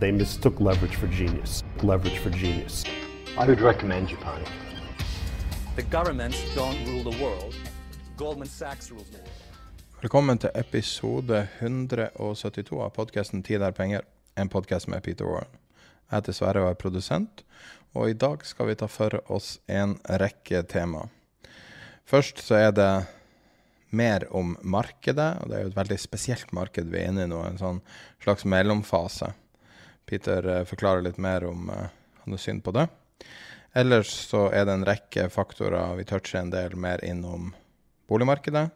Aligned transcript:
They 0.00 0.12
mistook 0.12 0.60
leverage 0.60 0.96
for 0.96 1.08
genius. 1.08 1.64
Leverage 1.82 2.18
for 2.18 2.30
genius. 2.30 2.84
I 3.36 3.46
would 3.46 3.60
recommend 3.60 4.08
Japan. 4.08 4.44
The 5.74 5.82
governments 5.82 6.38
don't 6.54 6.86
rule 6.86 7.02
the 7.10 7.22
world. 7.22 7.54
Goldman 8.16 8.48
Sachs 8.48 8.90
rules 8.92 9.08
the 9.10 9.16
world. 9.16 9.30
Velkommen 10.00 10.38
til 10.38 10.50
episode 10.54 11.48
172 11.58 12.82
av 12.82 12.90
podkasten 12.90 13.42
'Tid 13.42 13.62
er 13.62 13.72
penger', 13.72 14.04
en 14.36 14.48
podkast 14.48 14.88
med 14.88 15.02
Peter 15.02 15.24
Warren. 15.24 15.50
Jeg 16.10 16.16
heter 16.16 16.32
Sverre 16.32 16.62
og 16.62 16.70
er 16.70 16.74
produsent, 16.74 17.42
og 17.94 18.10
i 18.10 18.12
dag 18.12 18.46
skal 18.46 18.66
vi 18.66 18.74
ta 18.74 18.86
for 18.86 19.20
oss 19.26 19.58
en 19.68 19.98
rekke 20.04 20.62
tema. 20.62 21.08
Først 22.06 22.38
så 22.38 22.54
er 22.54 22.70
det 22.70 23.06
mer 23.90 24.20
om 24.30 24.56
markedet, 24.62 25.42
og 25.42 25.48
det 25.48 25.58
er 25.58 25.62
jo 25.62 25.68
et 25.68 25.76
veldig 25.76 25.98
spesielt 25.98 26.52
marked 26.52 26.84
vi 26.84 26.98
er 26.98 27.08
inne 27.08 27.24
i 27.24 27.26
nå, 27.26 27.42
en 27.44 27.58
sånn 27.58 27.80
slags 28.22 28.44
mellomfase. 28.44 29.34
Peter 30.08 30.48
eh, 30.48 30.64
forklarer 30.68 31.04
litt 31.04 31.20
mer 31.20 31.44
om 31.48 31.68
han 31.68 32.32
hans 32.32 32.48
syn 32.48 32.62
på 32.64 32.72
det. 32.76 32.86
Ellers 33.76 34.08
så 34.30 34.46
er 34.50 34.64
det 34.66 34.72
en 34.74 34.88
rekke 34.88 35.28
faktorer. 35.30 35.96
Vi 35.98 36.04
toucher 36.08 36.38
en 36.40 36.50
del 36.52 36.76
mer 36.76 37.04
innom 37.04 37.54
boligmarkedet. 38.08 38.70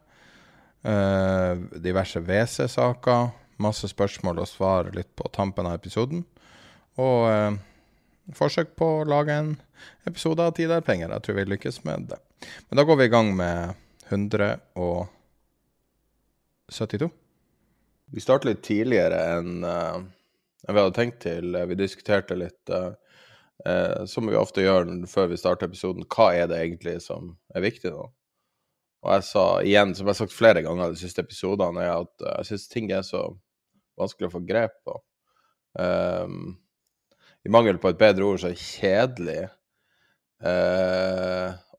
Uh, 0.82 1.54
diverse 1.78 2.20
WC-saker. 2.20 3.28
Masse 3.62 3.88
spørsmål 3.90 4.38
og 4.42 4.48
svar 4.50 4.90
litt 4.94 5.16
på 5.16 5.28
tampen 5.34 5.66
av 5.68 5.74
episoden. 5.78 6.20
Og 7.00 7.18
uh, 7.30 7.52
forsøk 8.36 8.68
på 8.78 8.86
å 9.00 9.08
lage 9.08 9.32
en 9.32 9.56
episode 10.08 10.42
av 10.44 10.52
Tid 10.58 10.70
er 10.74 10.86
penger. 10.86 11.08
Jeg 11.14 11.22
tror 11.24 11.36
vi 11.40 11.52
lykkes 11.54 11.76
med 11.88 11.98
det. 12.12 12.20
Men 12.68 12.76
da 12.78 12.82
går 12.86 12.96
vi 13.00 13.06
i 13.08 13.14
gang 13.14 13.28
med 13.38 13.58
172. 14.10 17.08
Vi 18.12 18.20
starter 18.20 18.46
litt 18.50 18.64
tidligere 18.66 19.18
enn 19.38 19.52
uh, 19.64 19.98
vi 20.68 20.78
hadde 20.78 20.94
tenkt 20.96 21.22
til. 21.24 21.56
Vi 21.68 21.78
diskuterte 21.78 22.36
litt, 22.38 22.70
uh, 22.70 22.92
uh, 23.66 24.02
som 24.06 24.28
vi 24.30 24.38
ofte 24.38 24.64
gjør 24.64 24.90
før 25.10 25.30
vi 25.32 25.38
starter 25.40 25.70
episoden, 25.70 26.06
hva 26.06 26.32
er 26.38 26.50
det 26.50 26.60
egentlig 26.62 26.98
som 27.04 27.34
er 27.54 27.64
viktig 27.66 27.94
nå? 27.94 28.08
Og 29.02 29.14
jeg 29.16 29.24
sa 29.26 29.46
igjen, 29.66 29.96
som 29.98 30.06
jeg 30.06 30.14
har 30.14 30.20
sagt 30.20 30.36
flere 30.36 30.62
ganger 30.62 30.92
de 30.92 31.00
siste 31.00 31.24
episodene, 31.24 31.82
er 31.82 32.04
at 32.04 32.12
uh, 32.22 32.36
jeg 32.38 32.52
syns 32.52 32.68
ting 32.70 32.92
er 32.94 33.02
så 33.06 33.24
vanskelig 33.98 34.30
å 34.30 34.36
få 34.36 34.42
grep 34.46 34.76
på. 34.86 34.94
Um, 35.78 36.54
I 37.42 37.50
mangel 37.50 37.80
på 37.82 37.90
et 37.90 37.98
bedre 37.98 38.28
ord, 38.28 38.38
så 38.38 38.50
er 38.50 38.54
det 38.54 38.62
kjedelig. 38.62 39.42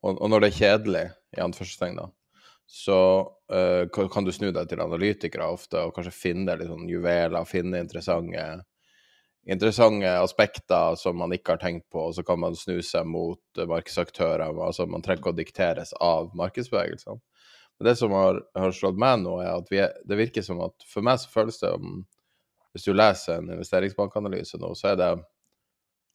Og, 0.04 0.12
og, 0.12 0.28
når 0.32 0.44
det 0.44 0.50
er 0.50 0.60
kjedelig, 0.60 1.06
i 1.36 1.42
anførselstegn, 1.44 1.98
da, 2.00 2.06
så 2.70 3.00
kan 3.92 4.28
du 4.28 4.32
snu 4.36 4.52
deg 4.56 4.70
til 4.70 4.84
analytikere 4.84 5.48
ofte 5.52 5.82
og 5.84 5.96
kanskje 5.96 6.14
finne 6.16 6.56
litt 6.60 6.70
sånn 6.70 6.88
juveler, 6.92 7.48
finne 7.50 7.82
interessante 7.84 8.44
interessante 9.46 10.20
aspekter 10.20 10.96
som 10.96 11.18
man 11.18 11.34
ikke 11.36 11.56
har 11.56 11.62
tenkt 11.62 11.90
på, 11.92 12.08
og 12.08 12.16
så 12.16 12.24
kan 12.24 12.40
man 12.40 12.56
snu 12.56 12.80
seg 12.86 13.08
mot 13.10 13.64
markedsaktører. 13.70 14.48
altså 14.48 14.88
Man 14.88 15.04
trenger 15.04 15.22
ikke 15.22 15.34
å 15.34 15.38
dikteres 15.38 15.94
av 16.00 16.32
markedsbevegelsene. 16.38 17.20
Men 17.80 17.90
det 17.90 17.96
som 18.00 18.12
har, 18.16 18.40
har 18.56 18.76
slått 18.76 19.00
meg 19.02 19.24
nå, 19.24 19.38
er 19.42 19.56
at 19.58 19.72
er, 19.74 19.94
det 20.08 20.20
virker 20.20 20.46
som 20.46 20.62
at 20.64 20.86
for 20.88 21.06
meg 21.06 21.20
så 21.20 21.32
føles 21.34 21.60
det 21.60 21.74
om 21.74 22.04
Hvis 22.74 22.88
du 22.88 22.94
leser 22.94 23.38
en 23.38 23.52
investeringsbankanalyse 23.54 24.58
nå, 24.58 24.72
så 24.74 24.94
er 24.94 24.96
det, 24.98 25.10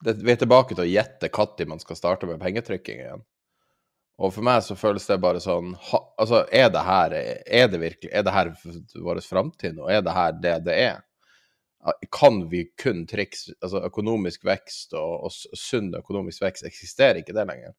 det 0.05 0.15
Vi 0.27 0.33
er 0.33 0.41
tilbake 0.41 0.75
til 0.75 0.87
å 0.87 0.91
gjette 0.91 1.31
når 1.31 1.69
man 1.69 1.83
skal 1.83 1.97
starte 1.97 2.27
med 2.27 2.41
pengetrykking 2.41 3.03
igjen. 3.03 3.27
Og 4.19 4.33
for 4.35 4.43
meg 4.43 4.65
så 4.67 4.75
føles 4.75 5.07
det 5.07 5.21
bare 5.23 5.41
sånn 5.41 5.75
ha, 5.91 6.01
Altså, 6.19 6.47
er 6.51 6.71
det 6.75 6.83
her 6.83 7.13
Er 7.15 7.69
det 7.71 7.79
virkelig 7.79 8.11
Er 8.11 8.25
det 8.27 8.35
her 8.35 8.51
vår 8.97 9.21
framtid 9.23 9.77
nå? 9.77 9.87
Er 9.87 10.03
det 10.03 10.15
her 10.15 10.33
det 10.33 10.57
det 10.67 10.79
er? 10.89 11.05
Kan 12.11 12.41
vi 12.51 12.65
kun 12.83 13.05
triks 13.07 13.49
Altså 13.63 13.85
økonomisk 13.87 14.45
vekst 14.49 14.97
og, 14.99 15.29
og 15.29 15.59
sunn 15.59 15.93
økonomisk 15.99 16.43
vekst, 16.43 16.67
eksisterer 16.67 17.21
ikke 17.23 17.37
det 17.37 17.47
lenger? 17.49 17.77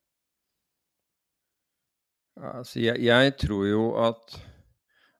Altså, 2.39 2.79
jeg, 2.79 3.01
jeg 3.03 3.35
tror 3.41 3.65
jo 3.67 3.83
at, 3.99 4.39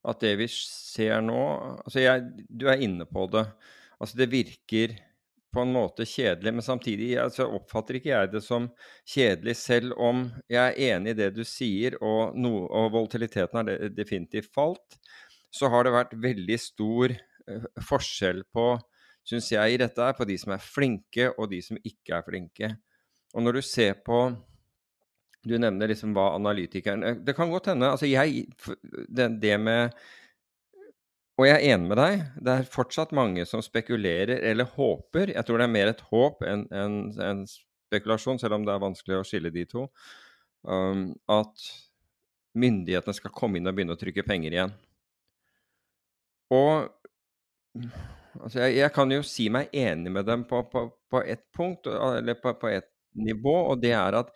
at, 0.07 0.22
det 0.23 0.38
vi 0.40 0.47
ser 0.56 1.19
nå 1.25 1.41
altså 1.84 2.00
jeg, 2.00 2.23
Du 2.47 2.69
er 2.72 2.79
inne 2.79 3.06
på 3.06 3.28
det. 3.34 3.44
Altså 4.00 4.19
det 4.22 4.31
virker 4.31 4.96
på 5.51 5.63
en 5.66 5.72
måte 5.73 6.06
kjedelig, 6.06 6.53
men 6.53 6.63
samtidig 6.63 7.16
altså, 7.19 7.47
oppfatter 7.57 7.97
ikke 7.97 8.11
jeg 8.11 8.29
det 8.31 8.44
som 8.46 8.67
kjedelig, 9.09 9.56
selv 9.57 9.96
om 9.97 10.28
jeg 10.46 10.61
er 10.61 10.94
enig 10.94 11.16
i 11.16 11.17
det 11.17 11.31
du 11.35 11.41
sier, 11.47 11.97
og, 12.06 12.38
no, 12.38 12.67
og 12.69 12.91
volatiliteten 12.94 13.57
har 13.57 13.90
definitivt 13.97 14.51
falt. 14.53 15.00
Så 15.50 15.72
har 15.73 15.84
det 15.84 15.96
vært 15.96 16.13
veldig 16.22 16.59
stor 16.61 17.16
forskjell 17.90 18.44
på, 18.54 18.74
syns 19.28 19.50
jeg, 19.54 19.74
i 19.74 19.80
dette 19.82 20.04
er 20.04 20.16
på 20.18 20.28
de 20.28 20.38
som 20.42 20.54
er 20.56 20.64
flinke, 20.64 21.32
og 21.38 21.50
de 21.52 21.62
som 21.64 21.80
ikke 21.82 22.18
er 22.18 22.26
flinke. 22.28 22.72
Og 23.36 23.46
når 23.46 23.60
du 23.60 23.66
ser 23.66 24.00
på 24.06 24.30
Du 25.48 25.54
nevner 25.56 25.88
liksom 25.88 26.12
hva 26.12 26.34
analytikeren 26.36 27.04
eh, 27.06 27.20
Det 27.24 27.32
kan 27.38 27.48
godt 27.48 27.70
hende 27.70 27.88
altså 27.94 28.09
jeg, 28.09 28.50
det, 29.08 29.28
det 29.40 29.54
med 29.62 29.94
og 31.40 31.46
jeg 31.48 31.56
er 31.56 31.74
enig 31.74 31.88
med 31.88 31.96
deg. 31.96 32.24
Det 32.44 32.52
er 32.52 32.66
fortsatt 32.68 33.14
mange 33.16 33.46
som 33.48 33.62
spekulerer 33.64 34.42
eller 34.50 34.68
håper. 34.76 35.32
Jeg 35.32 35.48
tror 35.48 35.62
det 35.62 35.70
er 35.70 35.72
mer 35.72 35.92
et 35.94 36.02
håp 36.09 36.44
enn 36.44 36.66
en, 36.76 36.98
en 37.24 37.46
spekulasjon, 37.48 38.42
selv 38.42 38.58
om 38.58 38.66
det 38.68 38.74
er 38.74 38.82
vanskelig 38.84 39.22
å 39.22 39.28
skille 39.28 39.52
de 39.56 39.64
to. 39.72 39.86
Um, 40.68 41.14
at 41.32 41.64
myndighetene 42.59 43.16
skal 43.16 43.32
komme 43.32 43.56
inn 43.56 43.72
og 43.72 43.78
begynne 43.78 43.96
å 43.96 44.02
trykke 44.02 44.26
penger 44.28 44.58
igjen. 44.58 44.76
Og 46.52 46.90
Altså, 48.40 48.59
jeg, 48.63 48.75
jeg, 48.78 48.91
kan 48.96 49.12
jo 49.12 49.24
si 49.25 49.47
meg 49.52 49.72
enig 49.75 50.12
med 50.13 50.28
dem 50.30 50.46
på, 50.50 50.62
på, 50.72 50.85
på 51.12 51.22
ett 51.25 51.46
punkt, 51.56 51.88
eller 51.90 52.38
på, 52.41 52.53
på 52.62 52.72
ett 52.72 52.90
nivå, 53.18 53.56
og 53.72 53.81
det 53.81 53.94
er 53.97 54.18
at 54.19 54.31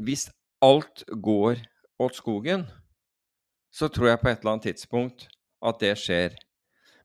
hvis 0.00 0.28
alt 0.64 1.04
går 1.20 1.60
åt 2.00 2.16
skogen, 2.16 2.64
så 3.70 3.88
tror 3.92 4.12
jeg 4.12 4.22
på 4.22 4.30
et 4.30 4.40
eller 4.40 4.56
annet 4.56 4.68
tidspunkt 4.70 5.28
at 5.66 5.82
det 5.82 5.92
skjer. 6.00 6.34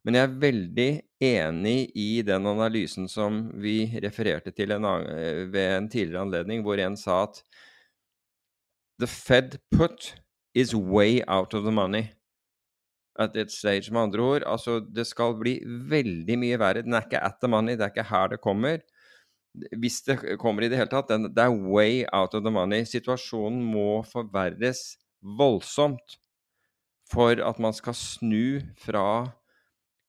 Men 0.05 0.17
jeg 0.17 0.27
er 0.27 0.39
veldig 0.41 0.89
enig 1.25 1.77
i 1.97 2.09
den 2.25 2.47
analysen 2.47 3.09
som 3.11 3.47
vi 3.61 3.85
refererte 4.03 4.53
til 4.55 4.75
en 4.75 4.85
annen, 4.85 5.49
ved 5.53 5.71
en 5.75 5.89
tidligere 5.89 6.25
anledning, 6.27 6.63
hvor 6.65 6.79
en 6.81 6.97
sa 6.99 7.23
at 7.25 7.41
The 9.01 9.09
Fed 9.11 9.57
put 9.75 10.13
is 10.55 10.73
way 10.75 11.19
out 11.27 11.53
of 11.53 11.65
the 11.65 11.73
money 11.73 12.14
at 13.19 13.37
et 13.39 13.51
stage. 13.51 13.91
Med 13.93 14.01
andre 14.01 14.23
ord, 14.23 14.43
altså 14.47 14.79
det 14.79 15.07
skal 15.07 15.37
bli 15.39 15.57
veldig 15.63 16.37
mye 16.41 16.59
verre. 16.59 16.83
Den 16.85 16.97
er 16.97 17.07
ikke 17.07 17.23
at 17.23 17.39
the 17.41 17.49
money, 17.51 17.77
det 17.77 17.87
er 17.87 17.93
ikke 17.93 18.09
her 18.09 18.33
det 18.33 18.41
kommer. 18.43 18.83
Hvis 19.79 20.01
det 20.03 20.19
kommer 20.39 20.65
i 20.65 20.69
det 20.71 20.77
hele 20.77 20.91
tatt. 20.91 21.09
Den, 21.09 21.29
det 21.31 21.43
er 21.43 21.55
way 21.55 22.03
out 22.11 22.35
of 22.35 22.43
the 22.43 22.51
money. 22.51 22.83
Situasjonen 22.83 23.63
må 23.63 24.03
forverres 24.09 24.97
voldsomt 25.39 26.19
for 27.11 27.39
at 27.39 27.59
man 27.61 27.73
skal 27.73 27.95
snu 27.95 28.59
fra 28.81 29.31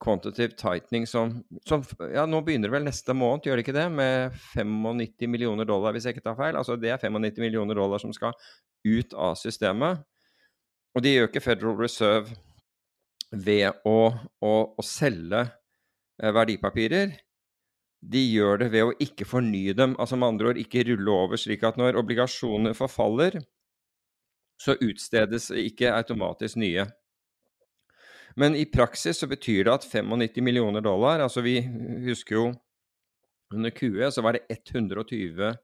quantitative 0.02 0.56
tightening 0.58 1.06
som, 1.08 1.38
som, 1.68 1.84
Ja, 2.12 2.26
nå 2.28 2.42
begynner 2.44 2.68
det 2.68 2.74
vel 2.74 2.88
neste 2.88 3.14
måned, 3.16 3.46
gjør 3.46 3.56
det 3.56 3.64
ikke 3.64 3.76
det? 3.76 3.86
Med 3.92 4.34
95 4.52 5.30
millioner 5.30 5.68
dollar, 5.68 5.94
hvis 5.94 6.08
jeg 6.08 6.16
ikke 6.16 6.26
tar 6.26 6.36
feil. 6.38 6.58
Altså 6.58 6.76
det 6.80 6.92
er 6.92 7.00
95 7.00 7.40
millioner 7.44 7.78
dollar 7.78 8.02
som 8.02 8.12
skal 8.16 8.36
ut 8.86 9.16
av 9.16 9.36
systemet. 9.40 10.02
Og 10.96 11.04
de 11.04 11.12
gjør 11.12 11.30
ikke 11.30 11.44
Federal 11.44 11.76
Reserve 11.80 12.36
ved 13.44 13.82
å, 13.88 13.98
å, 14.42 14.52
å 14.76 14.84
selge 14.84 15.42
eh, 15.42 16.32
verdipapirer. 16.32 17.16
De 18.06 18.22
gjør 18.22 18.62
det 18.62 18.70
ved 18.74 18.86
å 18.86 18.94
ikke 19.02 19.26
fornye 19.28 19.74
dem, 19.76 19.96
altså 20.00 20.18
med 20.18 20.34
andre 20.34 20.52
ord 20.52 20.60
ikke 20.60 20.84
rulle 20.86 21.16
over, 21.24 21.40
slik 21.40 21.64
at 21.66 21.78
når 21.80 21.98
obligasjoner 21.98 22.76
forfaller, 22.76 23.40
så 24.60 24.76
utstedes 24.80 25.50
ikke 25.50 25.92
automatisk 25.92 26.60
nye. 26.60 26.86
Men 28.40 28.56
i 28.56 28.66
praksis 28.68 29.20
så 29.20 29.28
betyr 29.28 29.64
det 29.66 29.74
at 29.74 29.86
95 29.88 30.44
millioner 30.44 30.84
dollar 30.84 31.22
Altså, 31.24 31.40
vi 31.40 31.56
husker 32.04 32.36
jo 32.36 32.46
under 33.54 33.72
QE 33.72 34.10
så 34.12 34.24
var 34.24 34.36
det 34.36 34.58
120 34.74 35.54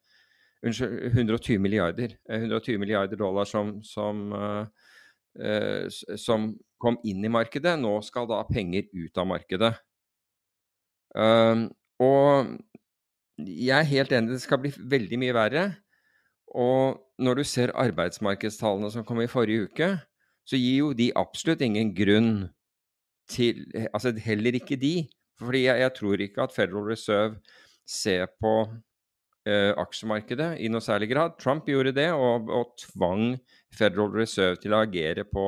Unnskyld, 0.63 1.17
120 1.19 1.59
milliarder. 1.59 2.13
120 2.31 2.79
milliarder 2.79 3.19
dollar 3.19 3.45
som, 3.45 3.81
som, 3.83 4.33
uh, 4.33 5.89
som 6.17 6.53
kom 6.83 6.99
inn 7.07 7.25
i 7.25 7.31
markedet. 7.33 7.77
Nå 7.81 7.95
skal 8.07 8.29
da 8.31 8.43
penger 8.49 8.89
ut 8.93 9.23
av 9.23 9.29
markedet. 9.31 9.73
Um, 11.15 11.69
og 12.03 12.53
jeg 13.39 13.77
er 13.79 13.89
helt 13.89 14.13
enig, 14.15 14.35
det 14.35 14.45
skal 14.45 14.61
bli 14.63 14.73
veldig 14.77 15.19
mye 15.21 15.37
verre. 15.37 15.65
Og 16.53 16.99
når 17.23 17.41
du 17.41 17.45
ser 17.49 17.73
arbeidsmarkedstallene 17.79 18.91
som 18.93 19.07
kom 19.09 19.23
i 19.23 19.31
forrige 19.31 19.69
uke, 19.71 19.91
så 20.45 20.59
gir 20.59 20.79
jo 20.83 20.93
de 20.97 21.13
absolutt 21.17 21.63
ingen 21.63 21.95
grunn 21.95 22.33
til 23.31 23.63
Altså 23.95 24.13
heller 24.19 24.59
ikke 24.59 24.77
de. 24.77 25.09
Fordi 25.41 25.65
jeg, 25.65 25.81
jeg 25.81 25.93
tror 25.97 26.23
ikke 26.23 26.43
at 26.43 26.55
Federal 26.55 26.89
Reserve 26.91 27.39
ser 27.89 28.27
på 28.41 28.53
eh, 29.49 29.73
aksjemarkedet 29.79 30.57
i 30.63 30.71
noe 30.71 30.85
særlig 30.85 31.11
grad. 31.13 31.39
Trump 31.41 31.69
gjorde 31.71 31.95
det 31.97 32.11
og, 32.13 32.51
og, 32.53 32.75
tvang 32.83 33.39
Federal 33.75 34.13
Reserve 34.15 34.61
til 34.63 34.75
å 34.75 34.83
agere 34.85 35.25
på 35.29 35.47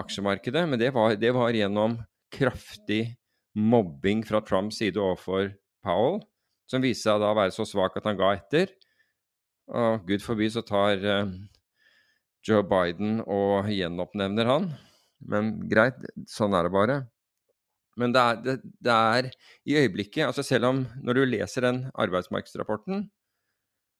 aksjemarkedet. 0.00 0.64
Men 0.68 0.80
det 0.80 0.92
var, 0.94 1.16
det 1.20 1.32
var 1.36 1.54
gjennom 1.54 1.98
kraftig 2.34 3.16
mobbing 3.54 4.24
fra 4.26 4.42
Trumps 4.42 4.80
side 4.82 4.98
overfor 5.00 5.52
Powell, 5.84 6.22
som 6.70 6.82
viste 6.82 7.06
seg 7.06 7.22
da 7.22 7.30
å 7.30 7.38
være 7.38 7.54
så 7.54 7.66
svak 7.68 7.96
at 7.98 8.08
han 8.08 8.18
ga 8.18 8.34
etter. 8.36 8.72
Og 9.74 10.04
gud 10.08 10.24
forby 10.24 10.50
så 10.52 10.64
tar 10.66 11.00
uh, 11.04 11.30
Joe 12.44 12.64
Biden 12.68 13.22
og 13.24 13.70
gjenoppnevner 13.72 14.50
han. 14.50 14.70
Men 15.24 15.56
greit, 15.70 16.00
sånn 16.28 16.56
er 16.56 16.66
det 16.66 16.74
bare. 16.74 17.00
Men 18.00 18.12
det 18.12 18.22
er, 18.22 18.40
det, 18.42 18.54
det 18.82 18.94
er, 18.94 19.28
i 19.70 19.76
øyeblikket 19.78 20.26
altså 20.26 20.42
Selv 20.42 20.66
om 20.66 20.80
når 21.06 21.14
du 21.14 21.28
leser 21.28 21.62
den 21.62 21.84
arbeidsmarkedsrapporten, 21.94 23.04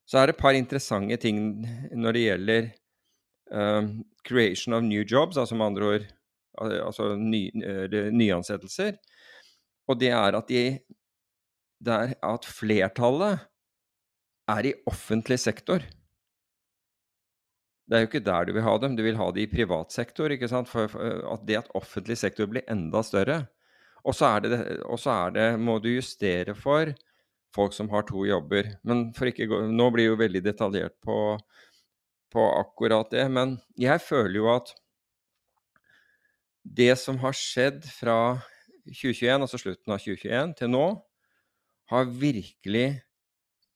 så 0.05 0.19
er 0.19 0.27
det 0.27 0.35
et 0.35 0.43
par 0.43 0.57
interessante 0.59 1.17
ting 1.23 1.39
når 1.95 2.17
det 2.17 2.25
gjelder 2.25 2.67
uh, 3.53 3.89
creation 4.25 4.77
of 4.77 4.85
new 4.87 5.05
jobs, 5.05 5.37
altså 5.37 5.57
med 5.59 5.73
andre 5.73 5.91
ord 5.95 6.07
altså 6.55 7.15
ny, 7.19 7.49
uh, 7.65 8.13
nyansettelser. 8.15 8.97
Og 9.91 9.99
det 10.01 10.13
er 10.15 10.39
at, 10.39 10.49
de, 10.49 10.79
det 11.85 11.99
er 11.99 12.15
at 12.25 12.47
flertallet 12.49 13.43
er 14.49 14.71
i 14.71 14.75
offentlig 14.89 15.39
sektor. 15.41 15.85
Det 17.85 17.97
er 17.97 18.05
jo 18.05 18.09
ikke 18.09 18.25
der 18.25 18.47
du 18.49 18.55
vil 18.57 18.65
ha 18.65 18.77
dem, 18.81 18.95
du 18.97 19.03
vil 19.05 19.19
ha 19.21 19.27
det 19.35 19.45
i 19.45 19.51
privat 19.51 19.93
sektor. 19.93 20.33
ikke 20.33 20.49
sant? 20.49 20.71
For, 20.71 20.89
at 20.89 21.45
det 21.45 21.59
at 21.61 21.75
offentlig 21.77 22.17
sektor 22.17 22.49
blir 22.49 22.65
enda 22.71 23.03
større. 23.05 23.43
Og 24.05 24.17
så 24.17 24.37
er 24.37 24.45
det, 24.45 24.61
og 24.89 25.01
så 25.01 25.13
er 25.27 25.35
det 25.37 25.49
må 25.61 25.79
du 25.81 25.91
justere 25.93 26.55
for 26.57 26.93
folk 27.55 27.77
som 27.77 27.91
har 27.93 28.07
to 28.09 28.25
jobber. 28.27 28.73
Men 28.85 29.11
for 29.17 29.31
ikke 29.31 29.49
Nå 29.49 29.91
blir 29.93 30.09
det 30.09 30.13
jo 30.13 30.21
veldig 30.21 30.43
detaljert 30.45 30.97
på, 31.05 31.37
på 32.35 32.43
akkurat 32.59 33.11
det. 33.15 33.25
Men 33.33 33.57
jeg 33.81 34.03
føler 34.03 34.37
jo 34.41 34.51
at 34.53 34.75
det 36.65 36.95
som 36.99 37.21
har 37.23 37.37
skjedd 37.37 37.85
fra 37.93 38.19
2021, 38.89 39.45
altså 39.47 39.61
slutten 39.61 39.95
av 39.95 40.01
2021, 40.03 40.55
til 40.61 40.73
nå, 40.75 40.87
har 41.93 42.15
virkelig 42.21 42.89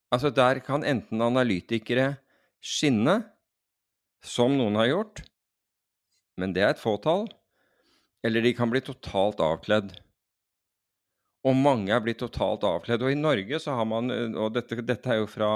Altså, 0.08 0.31
der 0.32 0.62
kan 0.64 0.87
enten 0.88 1.20
analytikere 1.20 2.14
skinne, 2.64 3.19
som 4.25 4.55
noen 4.56 4.78
har 4.81 4.87
gjort, 4.88 5.20
men 6.40 6.55
det 6.56 6.62
er 6.64 6.70
et 6.72 6.81
fåtall, 6.81 7.26
eller 8.25 8.40
de 8.40 8.55
kan 8.56 8.72
bli 8.72 8.81
totalt 8.81 9.43
avkledd. 9.44 9.93
Og 11.46 11.55
mange 11.60 11.93
er 11.94 12.00
blitt 12.02 12.22
totalt 12.22 12.64
avkledd. 12.66 13.05
Og 13.05 13.12
i 13.12 13.20
Norge 13.20 13.60
så 13.62 13.76
har 13.78 13.87
man, 13.88 14.10
og 14.32 14.56
dette, 14.56 14.81
dette 14.81 15.12
er 15.12 15.20
jo 15.20 15.28
fra, 15.31 15.52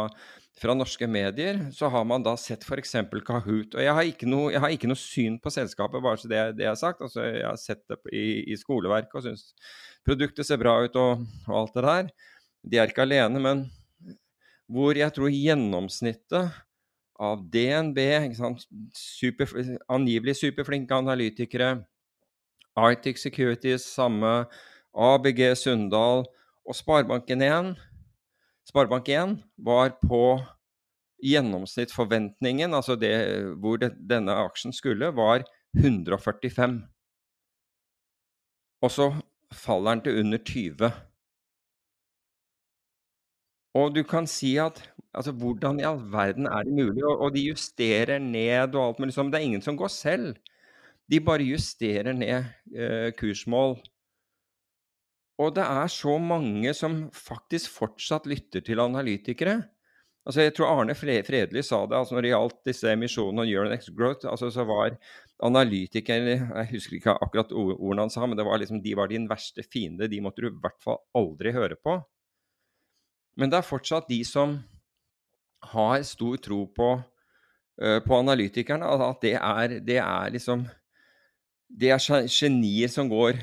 fra, 0.60 0.75
norske 0.76 1.06
medier, 1.08 1.58
så 1.72 1.88
har 1.93 2.04
man 2.08 2.25
da 2.25 2.34
sett 2.40 2.64
f.eks. 2.66 2.94
Kahoot. 3.26 3.76
Og 3.76 3.82
jeg 3.82 3.94
har, 3.96 4.08
ikke 4.08 4.28
noe, 4.28 4.50
jeg 4.52 4.62
har 4.62 4.75
ikke 4.75 4.90
noe 4.90 5.00
syn 5.00 5.38
på 5.43 5.52
selskapet, 5.52 6.02
bare 6.04 6.20
så 6.20 6.31
det, 6.31 6.43
det 6.58 6.66
er 6.69 6.78
sagt. 6.78 7.02
Altså, 7.04 7.25
jeg 7.25 7.46
har 7.46 7.60
sett 7.60 7.82
det 7.90 7.99
i, 8.12 8.26
i 8.52 8.58
skoleverket 8.58 9.19
og 9.19 9.26
syns 9.26 9.52
produktet 10.06 10.46
ser 10.46 10.60
bra 10.60 10.76
ut 10.82 10.99
og, 10.99 11.22
og 11.49 11.56
alt 11.62 11.78
det 11.78 11.87
der. 11.87 12.10
De 12.62 12.78
er 12.78 12.90
ikke 12.90 13.06
alene, 13.06 13.43
men 13.43 13.64
hvor 14.72 14.96
jeg 14.96 15.12
tror 15.14 15.32
gjennomsnittet 15.32 16.60
av 17.22 17.43
DNB, 17.52 17.99
super, 18.96 19.50
angivelig 19.93 20.38
superflinke 20.40 20.96
analytikere, 20.96 21.75
Arctic 22.78 23.20
Securities, 23.20 23.84
samme 23.84 24.46
ABG 24.96 25.43
Sundal 25.60 26.25
og 26.64 26.76
Sparebanken1 26.76 27.75
Sparebank1 28.70 29.37
var 29.59 29.97
på 30.03 30.41
gjennomsnittsforventningen, 31.23 32.75
altså 32.75 32.97
det, 32.99 33.14
hvor 33.62 33.79
det, 33.82 33.93
denne 34.11 34.35
aksjen 34.44 34.75
skulle, 34.75 35.12
var 35.14 35.44
145. 35.79 36.81
Og 38.82 38.91
så 38.91 39.09
faller 39.55 39.97
den 39.97 40.05
til 40.06 40.20
under 40.23 40.38
20. 40.38 40.93
Og 43.79 43.94
du 43.94 44.03
kan 44.05 44.26
si 44.29 44.56
at 44.61 44.82
altså, 45.14 45.32
hvordan 45.32 45.81
i 45.81 45.87
all 45.88 46.00
verden 46.12 46.47
er 46.47 46.67
det 46.67 46.75
mulig? 46.75 47.05
Og, 47.05 47.20
og 47.20 47.35
de 47.35 47.47
justerer 47.47 48.19
ned 48.19 48.75
og 48.75 48.85
alt 48.85 49.00
mulig 49.00 49.14
sånn. 49.17 49.31
Det 49.32 49.41
er 49.41 49.49
ingen 49.49 49.64
som 49.64 49.79
går 49.79 49.93
selv. 49.93 50.35
De 51.11 51.20
bare 51.25 51.47
justerer 51.47 52.12
ned 52.17 52.50
eh, 52.75 53.09
kursmål. 53.17 53.79
Og 55.43 55.55
det 55.56 55.65
er 55.67 55.91
så 55.91 56.17
mange 56.23 56.73
som 56.77 57.06
faktisk 57.15 57.73
fortsatt 57.75 58.29
lytter 58.31 58.62
til 58.65 58.83
analytikere. 58.83 59.59
Altså, 60.23 60.44
jeg 60.44 60.55
tror 60.55 60.71
Arne 60.71 60.94
Fredelig 60.94 61.65
sa 61.67 61.81
det 61.91 61.97
altså 61.99 62.15
når 62.15 62.23
det 62.23 62.31
gjaldt 62.31 62.59
disse 62.69 62.91
emisjonene 62.94 63.43
og 63.43 63.50
Euronex 63.50 63.89
Growth. 63.97 64.29
altså 64.31 64.53
så 64.55 64.62
var 64.69 64.94
analytikere 65.43 66.37
Jeg 66.37 66.69
husker 66.71 66.97
ikke 66.97 67.17
akkurat 67.19 67.50
ordene 67.53 68.05
han 68.05 68.12
sa, 68.15 68.27
men 68.27 68.39
det 68.39 68.47
var 68.47 68.61
liksom, 68.62 68.83
de 68.85 68.94
var 68.94 69.11
din 69.11 69.27
verste 69.31 69.65
fiende. 69.67 70.09
De 70.09 70.21
måtte 70.23 70.44
du 70.44 70.53
i 70.53 70.61
hvert 70.62 70.79
fall 70.85 71.00
aldri 71.19 71.50
høre 71.53 71.75
på. 71.75 71.99
Men 73.37 73.50
det 73.50 73.59
er 73.59 73.67
fortsatt 73.67 74.06
de 74.12 74.21
som 74.29 74.61
har 75.73 76.03
stor 76.06 76.38
tro 76.43 76.67
på, 76.71 76.93
uh, 77.83 77.99
på 78.06 78.15
analytikerne. 78.19 78.87
At 78.87 79.23
det 79.25 79.35
er, 79.41 79.79
det 79.81 79.99
er 79.99 80.31
liksom 80.31 80.69
Det 81.73 81.88
er 81.88 82.29
genier 82.29 82.88
som 82.93 83.09
går, 83.09 83.38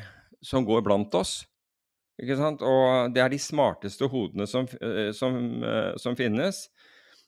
som 0.45 0.63
går 0.63 0.83
blant 0.85 1.15
oss. 1.17 1.43
Ikke 2.19 2.35
sant? 2.39 2.63
Og 2.65 3.13
det 3.15 3.23
er 3.23 3.31
de 3.31 3.39
smarteste 3.41 4.07
hodene 4.11 4.47
som, 4.49 4.67
eh, 4.81 5.11
som, 5.15 5.35
eh, 5.63 5.93
som 5.97 6.17
finnes. 6.19 6.67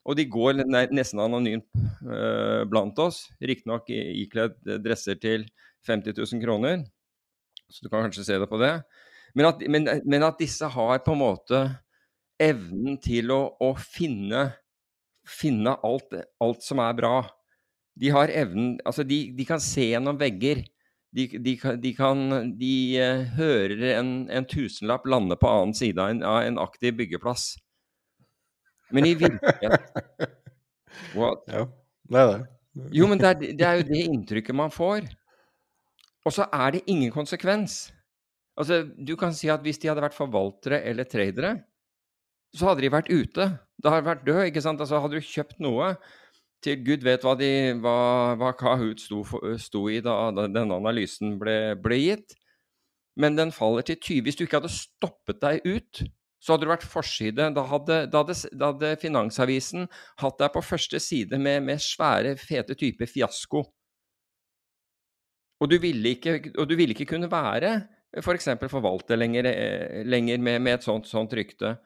Og 0.01 0.17
de 0.17 0.25
går 0.25 0.63
nesten 0.89 1.19
anonymt 1.21 1.67
uh, 2.01 2.63
blant 2.65 2.97
oss, 3.03 3.27
riktignok 3.37 3.85
ikledd 3.93 4.55
dresser 4.81 5.19
til 5.21 5.43
50 5.85 6.17
000 6.17 6.41
kroner. 6.41 6.81
Så 7.69 7.85
du 7.85 7.89
kan 7.91 8.07
kanskje 8.07 8.25
se 8.25 8.39
det 8.41 8.47
på 8.49 8.57
det. 8.57 8.71
Men 9.37 9.51
at, 9.51 9.61
men, 9.69 9.85
men 10.09 10.25
at 10.25 10.41
disse 10.41 10.65
har 10.73 11.03
på 11.05 11.13
en 11.13 11.21
måte 11.21 11.61
evnen 12.41 12.97
til 13.03 13.29
å, 13.29 13.43
å 13.61 13.71
finne, 13.77 14.47
finne 15.27 15.77
alt, 15.85 16.17
alt, 16.41 16.65
som 16.65 16.81
er 16.81 16.97
bra. 16.97 17.15
De 17.93 18.09
har 18.09 18.33
evnen 18.33 18.79
Altså, 18.87 19.05
de, 19.05 19.27
de 19.37 19.45
kan 19.45 19.61
se 19.61 19.91
gjennom 19.91 20.17
vegger. 20.19 20.65
De, 21.11 21.25
de, 21.43 21.57
de, 21.83 21.91
kan, 21.95 22.21
de 22.55 22.75
uh, 23.03 23.23
hører 23.35 23.81
en, 23.97 24.11
en, 24.31 24.45
tusenlapp 24.47 25.03
lande 25.11 25.35
på 25.35 25.49
annen 25.49 25.75
side 25.75 25.99
av 25.99 26.13
en, 26.13 26.21
av 26.23 26.45
en 26.45 26.59
aktiv 26.63 26.95
byggeplass. 26.95 27.57
Men 28.95 29.09
i 29.09 29.15
virkeligheten 29.19 30.37
What? 31.17 31.43
Ja, 31.51 31.65
det 32.11 32.21
er 32.21 32.31
det. 32.31 32.39
Jo, 32.95 33.07
men 33.11 33.19
det 33.19 33.27
er, 33.27 33.39
det 33.59 33.65
er, 33.67 33.79
jo 33.79 33.87
det 33.89 34.05
inntrykket 34.05 34.55
man 34.55 34.71
får. 34.71 35.07
Og 36.27 36.35
så 36.35 36.45
er 36.53 36.77
det 36.77 36.85
ingen 36.91 37.11
konsekvens. 37.11 37.89
Altså, 38.59 38.83
Du 38.95 39.15
kan 39.19 39.35
si 39.35 39.49
at 39.51 39.63
hvis 39.65 39.79
de 39.81 39.89
hadde 39.91 40.03
vært 40.03 40.15
forvaltere 40.15 40.81
eller 40.87 41.07
tradere, 41.09 41.55
så 42.55 42.69
hadde 42.69 42.83
de 42.83 42.91
vært 42.91 43.11
ute. 43.11 43.47
Da 43.81 43.93
hadde 43.93 44.07
vært 44.07 44.25
død. 44.27 44.43
ikke 44.47 44.63
sant? 44.63 44.79
Altså, 44.83 44.99
Hadde 44.99 45.19
du 45.19 45.27
kjøpt 45.27 45.59
noe 45.63 45.95
til 46.63 46.83
Gud 46.85 47.05
vet 47.05 47.25
hva, 47.25 47.33
de, 47.39 47.49
hva, 47.81 47.97
hva 48.39 48.51
Kahoot 48.57 49.01
sto, 49.01 49.23
for, 49.27 49.55
sto, 49.61 49.87
i 49.89 50.01
da 50.03 50.29
denne 50.37 50.77
analysen 50.77 51.37
ble, 51.41 51.75
ble, 51.81 51.99
gitt. 52.03 52.35
Men 53.19 53.35
den 53.37 53.51
faller 53.55 53.85
til 53.85 53.97
20. 53.97 54.25
Hvis 54.25 54.39
du 54.39 54.45
ikke 54.45 54.61
hadde 54.61 54.73
stoppet 54.73 55.41
deg 55.41 55.65
ut, 55.65 56.03
så 56.41 56.53
hadde 56.53 56.65
du 56.65 56.71
vært 56.71 56.87
forside. 56.87 57.49
Da 57.55 57.65
hadde, 57.69 57.97
da 58.13 58.23
hadde, 58.23 58.37
da 58.57 58.71
hadde 58.71 58.95
Finansavisen 59.01 59.89
hatt 60.21 60.39
deg 60.41 60.53
på 60.53 60.63
første 60.65 61.01
side 61.01 61.37
med, 61.41 61.65
med 61.67 61.81
svære, 61.83 62.37
fete 62.39 62.77
typer 62.77 63.09
fiasko. 63.09 63.65
Og 65.61 65.69
du 65.69 65.77
ikke, 65.77 66.39
og 66.57 66.69
du 66.69 66.77
ville 66.77 66.95
ikke 66.95 67.11
kunne 67.13 67.29
være 67.29 67.75
f.eks. 68.17 68.49
For 68.59 68.71
forvalter 68.71 69.19
lenger, 69.19 69.45
eh, 69.45 70.01
lenger 70.05 70.37
med, 70.37 70.59
med, 70.59 70.79
et 70.79 70.83
sånt, 70.87 71.07
sånt 71.07 71.33
rykte. 71.37 71.77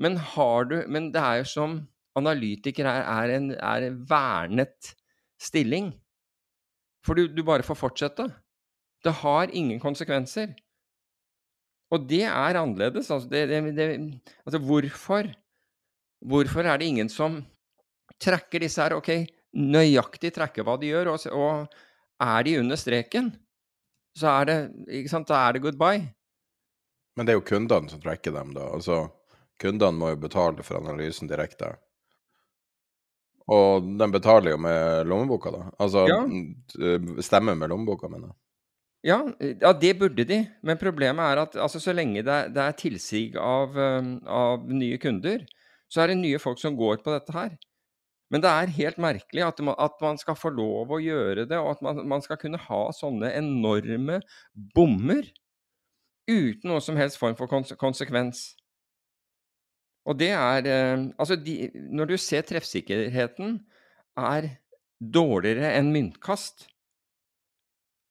Men, 0.00 0.16
du, 0.16 0.76
men 0.88 1.10
det 1.12 1.20
er 1.20 1.42
jo 1.42 1.50
som 1.50 1.80
analytiker 2.20 2.88
er, 2.88 3.02
er, 3.02 3.34
en, 3.36 3.50
er 3.56 3.88
vernet 4.08 4.92
stilling. 5.40 5.90
For 7.06 7.16
du, 7.16 7.26
du, 7.32 7.42
bare 7.46 7.66
får 7.66 7.78
fortsette. 7.80 8.28
Det 9.04 9.12
har 9.22 9.52
ingen 9.56 9.80
konsekvenser. 9.80 10.52
Og 11.90 12.06
det 12.06 12.24
er 12.28 12.60
annerledes. 12.60 13.10
Altså, 13.10 13.28
det, 13.30 13.46
det, 13.50 13.60
det, 13.76 13.88
altså 14.44 14.60
hvorfor? 14.62 15.30
Hvorfor 16.20 16.68
er 16.68 16.78
det 16.78 16.90
ingen 16.92 17.08
som 17.08 17.40
tracker 18.20 18.60
disse 18.60 18.82
her? 18.82 18.98
Ok, 18.98 19.08
nøyaktig 19.56 20.34
tracker 20.36 20.66
hva 20.66 20.76
de 20.78 20.92
gjør, 20.92 21.14
og, 21.14 21.24
og 21.32 21.78
er 22.20 22.44
de 22.46 22.58
under 22.60 22.78
streken, 22.78 23.30
så 24.18 24.34
er 24.40 24.48
det 24.50 24.58
ikke 25.00 25.12
sant, 25.12 25.30
da 25.30 25.40
er 25.46 25.56
det 25.56 25.64
goodbye. 25.64 26.02
Men 27.16 27.26
det 27.26 27.32
er 27.32 27.40
jo 27.40 27.48
kundene 27.48 27.90
som 27.90 28.02
tracker 28.02 28.34
dem, 28.36 28.52
da. 28.56 28.68
Altså, 28.76 29.06
kundene 29.60 29.96
må 29.98 30.12
jo 30.12 30.20
betale 30.22 30.66
for 30.66 30.80
analysen 30.80 31.30
direkte. 31.30 31.74
Og 33.50 33.82
de 33.98 34.06
betaler 34.14 34.52
jo 34.54 34.58
med 34.62 35.06
lommeboka, 35.10 35.50
da. 35.50 35.64
Altså 35.82 36.04
Ja. 36.08 36.20
stemmer 37.22 37.56
med 37.58 37.68
lommeboka, 37.72 38.08
mener 38.08 38.28
jeg. 38.30 38.36
Ja, 39.02 39.16
ja, 39.40 39.72
det 39.72 39.94
burde 39.98 40.24
de. 40.28 40.42
Men 40.62 40.76
problemet 40.78 41.24
er 41.24 41.40
at 41.42 41.54
altså, 41.56 41.80
så 41.80 41.92
lenge 41.96 42.22
det, 42.22 42.28
er- 42.28 42.48
det 42.52 42.62
er 42.62 42.72
tilsig 42.78 43.34
av, 43.36 43.74
um, 43.76 44.20
av 44.28 44.68
nye 44.68 44.98
kunder, 44.98 45.46
så 45.90 46.02
er 46.02 46.08
det 46.12 46.18
nye 46.18 46.38
folk 46.38 46.58
som 46.60 46.76
går 46.76 47.00
på 47.02 47.10
dette 47.18 47.32
her. 47.32 47.56
Men 48.30 48.42
det 48.42 48.50
er 48.50 48.66
helt 48.76 48.98
merkelig 48.98 49.42
at, 49.42 49.58
man- 49.60 49.74
at 49.78 49.92
man 50.00 50.18
skal 50.18 50.34
få 50.36 50.52
lov 50.54 50.88
å 50.92 51.00
gjøre 51.02 51.48
det, 51.48 51.58
og 51.58 51.70
at 51.72 51.82
man, 51.82 52.06
man 52.06 52.20
skal 52.22 52.36
kunne 52.36 52.58
ha 52.58 52.90
sånne 52.92 53.32
enorme 53.34 54.20
bommer 54.76 55.24
uten 56.28 56.70
noe 56.70 56.80
som 56.80 56.94
helst 56.96 57.18
form 57.18 57.34
for 57.34 57.48
konse 57.50 57.74
konsekvens. 57.76 58.54
Og 60.08 60.16
det 60.20 60.30
er 60.32 60.66
eh, 60.66 61.06
Altså, 61.18 61.36
de, 61.36 61.70
når 61.92 62.12
du 62.12 62.16
ser 62.20 62.46
treffsikkerheten 62.48 63.58
er 64.20 64.50
dårligere 65.00 65.72
enn 65.78 65.92
myntkast 65.94 66.66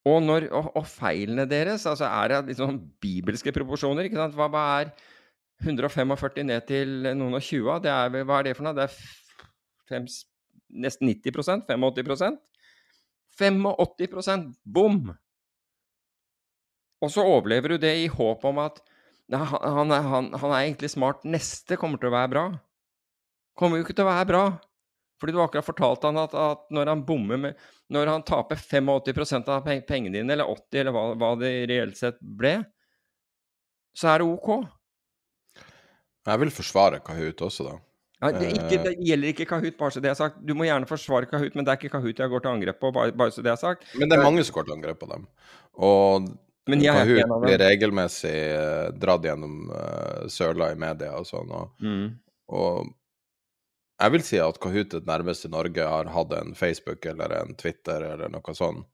og, 0.07 0.21
når, 0.23 0.47
og, 0.55 0.69
og 0.79 0.85
feilene 0.87 1.45
deres, 1.49 1.85
altså 1.89 2.07
er 2.07 2.39
litt 2.47 2.57
sånn 2.57 2.79
bibelske 3.03 3.51
proporsjoner, 3.53 4.07
ikke 4.07 4.17
sant? 4.17 4.37
Hva, 4.37 4.47
hva 4.49 4.63
er 4.79 4.93
145 5.65 6.45
ned 6.47 6.67
til 6.69 6.93
noen 7.09 7.35
og 7.35 7.43
20? 7.43 7.81
Det 7.83 7.91
er, 7.91 8.23
hva 8.23 8.39
er 8.39 8.47
det 8.47 8.55
for 8.57 8.65
noe? 8.65 8.77
Det 8.77 8.85
er 8.87 8.95
fem, 9.91 10.07
nesten 10.85 11.11
90 11.11 11.35
85 11.35 12.39
85% 13.39 14.53
bom! 14.63 15.01
Og 16.99 17.11
så 17.13 17.23
overlever 17.23 17.75
du 17.75 17.77
det 17.79 17.93
i 18.01 18.09
håp 18.11 18.43
om 18.47 18.59
at 18.59 18.81
han, 19.37 19.61
han, 19.61 19.91
han, 19.91 20.31
han 20.33 20.51
er 20.55 20.63
egentlig 20.63 20.89
smart, 20.93 21.25
neste 21.27 21.77
kommer 21.77 22.01
til 22.01 22.09
å 22.09 22.15
være 22.15 22.31
bra. 22.33 22.45
Kommer 23.59 23.77
jo 23.79 23.85
ikke 23.85 23.95
til 23.97 24.07
å 24.07 24.09
være 24.09 24.29
bra. 24.31 24.43
Fordi 25.19 25.35
du 25.35 25.41
akkurat 25.43 25.67
fortalte 25.67 26.07
han 26.09 26.17
at, 26.21 26.33
at 26.33 26.69
når 26.71 26.93
han 26.93 27.01
bommer 27.03 27.39
med 27.41 27.63
Når 27.91 28.07
han 28.07 28.21
taper 28.23 28.55
85 28.55 29.49
av 29.51 29.65
pengene 29.67 30.15
dine, 30.15 30.31
eller 30.31 30.47
80 30.47 30.79
eller 30.79 30.95
hva, 30.95 31.03
hva 31.19 31.33
det 31.41 31.51
reelt 31.67 31.97
sett 31.99 32.19
ble, 32.21 32.59
så 33.97 34.13
er 34.13 34.21
det 34.21 34.29
OK. 34.29 34.49
Jeg 36.29 36.41
vil 36.43 36.51
forsvare 36.53 37.01
Kahoot 37.03 37.41
også, 37.49 37.65
da. 37.65 37.77
Ja, 38.19 38.29
det, 38.35 38.49
ikke, 38.51 38.75
Eh. 38.77 38.83
det 38.83 38.93
gjelder 39.07 39.31
ikke 39.31 39.47
Kahoot, 39.49 39.77
bare 39.79 39.95
så 39.95 40.01
det 40.03 40.11
er 40.11 40.19
sagt. 40.19 40.37
Du 40.45 40.53
må 40.53 40.67
gjerne 40.67 40.87
forsvare 40.87 41.27
Kahoot, 41.31 41.55
men 41.55 41.65
det 41.65 41.71
er 41.73 41.79
ikke 41.79 41.93
Kahoot 41.95 42.19
jeg 42.19 42.31
går 42.31 42.43
til 42.43 42.51
angrep 42.51 42.79
på, 42.79 42.91
bare, 42.95 43.15
bare 43.15 43.31
så 43.31 43.41
det 43.43 43.51
er 43.51 43.59
sagt. 43.59 43.87
Men 43.95 44.11
det 44.11 44.19
er 44.19 44.23
mange 44.27 44.43
som 44.43 44.57
går 44.57 44.67
til 44.67 44.75
angrep 44.75 44.99
på 45.01 45.09
dem. 45.09 45.25
Og 45.79 46.29
Men 46.69 46.83
jeg 46.83 46.95
er 46.95 47.09
ikke 47.09 47.25
en 47.25 47.33
av 47.35 47.43
blir 47.43 47.59
regelmessig 47.61 48.37
eh, 48.37 48.87
dratt 49.01 49.25
gjennom 49.25 49.57
uh, 49.73 50.29
søla 50.31 50.71
i 50.73 50.79
media 50.79 51.15
og 51.17 51.27
sånn. 51.29 51.51
Og, 51.55 51.83
Mm. 51.83 52.07
og 52.55 52.89
jeg 53.99 54.13
vil 54.15 54.23
si 54.23 54.39
at 54.39 54.59
Kahoot 54.63 54.93
det 54.93 55.03
nærmeste 55.09 55.51
Norge 55.51 55.83
har 55.83 56.07
hatt 56.13 56.33
en 56.37 56.55
Facebook 56.55 57.05
eller 57.09 57.33
en 57.41 57.55
Twitter 57.59 58.05
eller 58.13 58.31
noe 58.31 58.55
sånt. 58.55 58.87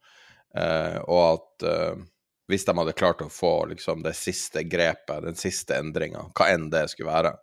Eh, 0.58 0.98
og 1.04 1.22
at 1.28 1.66
eh, 1.68 2.04
hvis 2.50 2.66
de 2.66 2.74
hadde 2.78 2.96
klart 2.98 3.22
å 3.22 3.30
få 3.30 3.68
liksom, 3.70 4.02
det 4.06 4.16
siste 4.18 4.64
grepet, 4.66 5.26
den 5.26 5.38
siste 5.38 5.78
endringa, 5.78 6.30
hva 6.38 6.48
enn 6.54 6.70
det 6.74 6.88
skulle 6.90 7.12
være, 7.12 7.34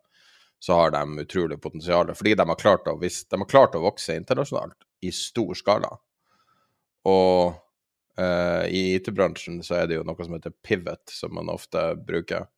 så 0.63 0.79
har 0.79 0.95
de 0.95 1.23
utrolig 1.23 1.59
potensial. 1.63 2.11
Fordi 2.15 2.35
de 2.39 2.47
har 2.49 2.59
klart 2.59 2.89
å, 2.91 2.97
hvis, 2.99 3.25
de 3.31 3.39
har 3.39 3.51
klart 3.51 3.79
å 3.79 3.83
vokse 3.83 4.17
internasjonalt 4.17 4.87
i 5.03 5.11
stor 5.15 5.55
skala. 5.59 5.91
Og 7.11 7.62
eh, 8.19 8.65
i 8.69 8.83
IT-bransjen 8.97 9.61
så 9.65 9.81
er 9.81 9.89
det 9.89 9.99
jo 9.99 10.07
noe 10.07 10.25
som 10.25 10.35
heter 10.37 10.55
pivot, 10.65 11.05
som 11.13 11.35
man 11.37 11.53
ofte 11.53 11.93
bruker. 11.97 12.49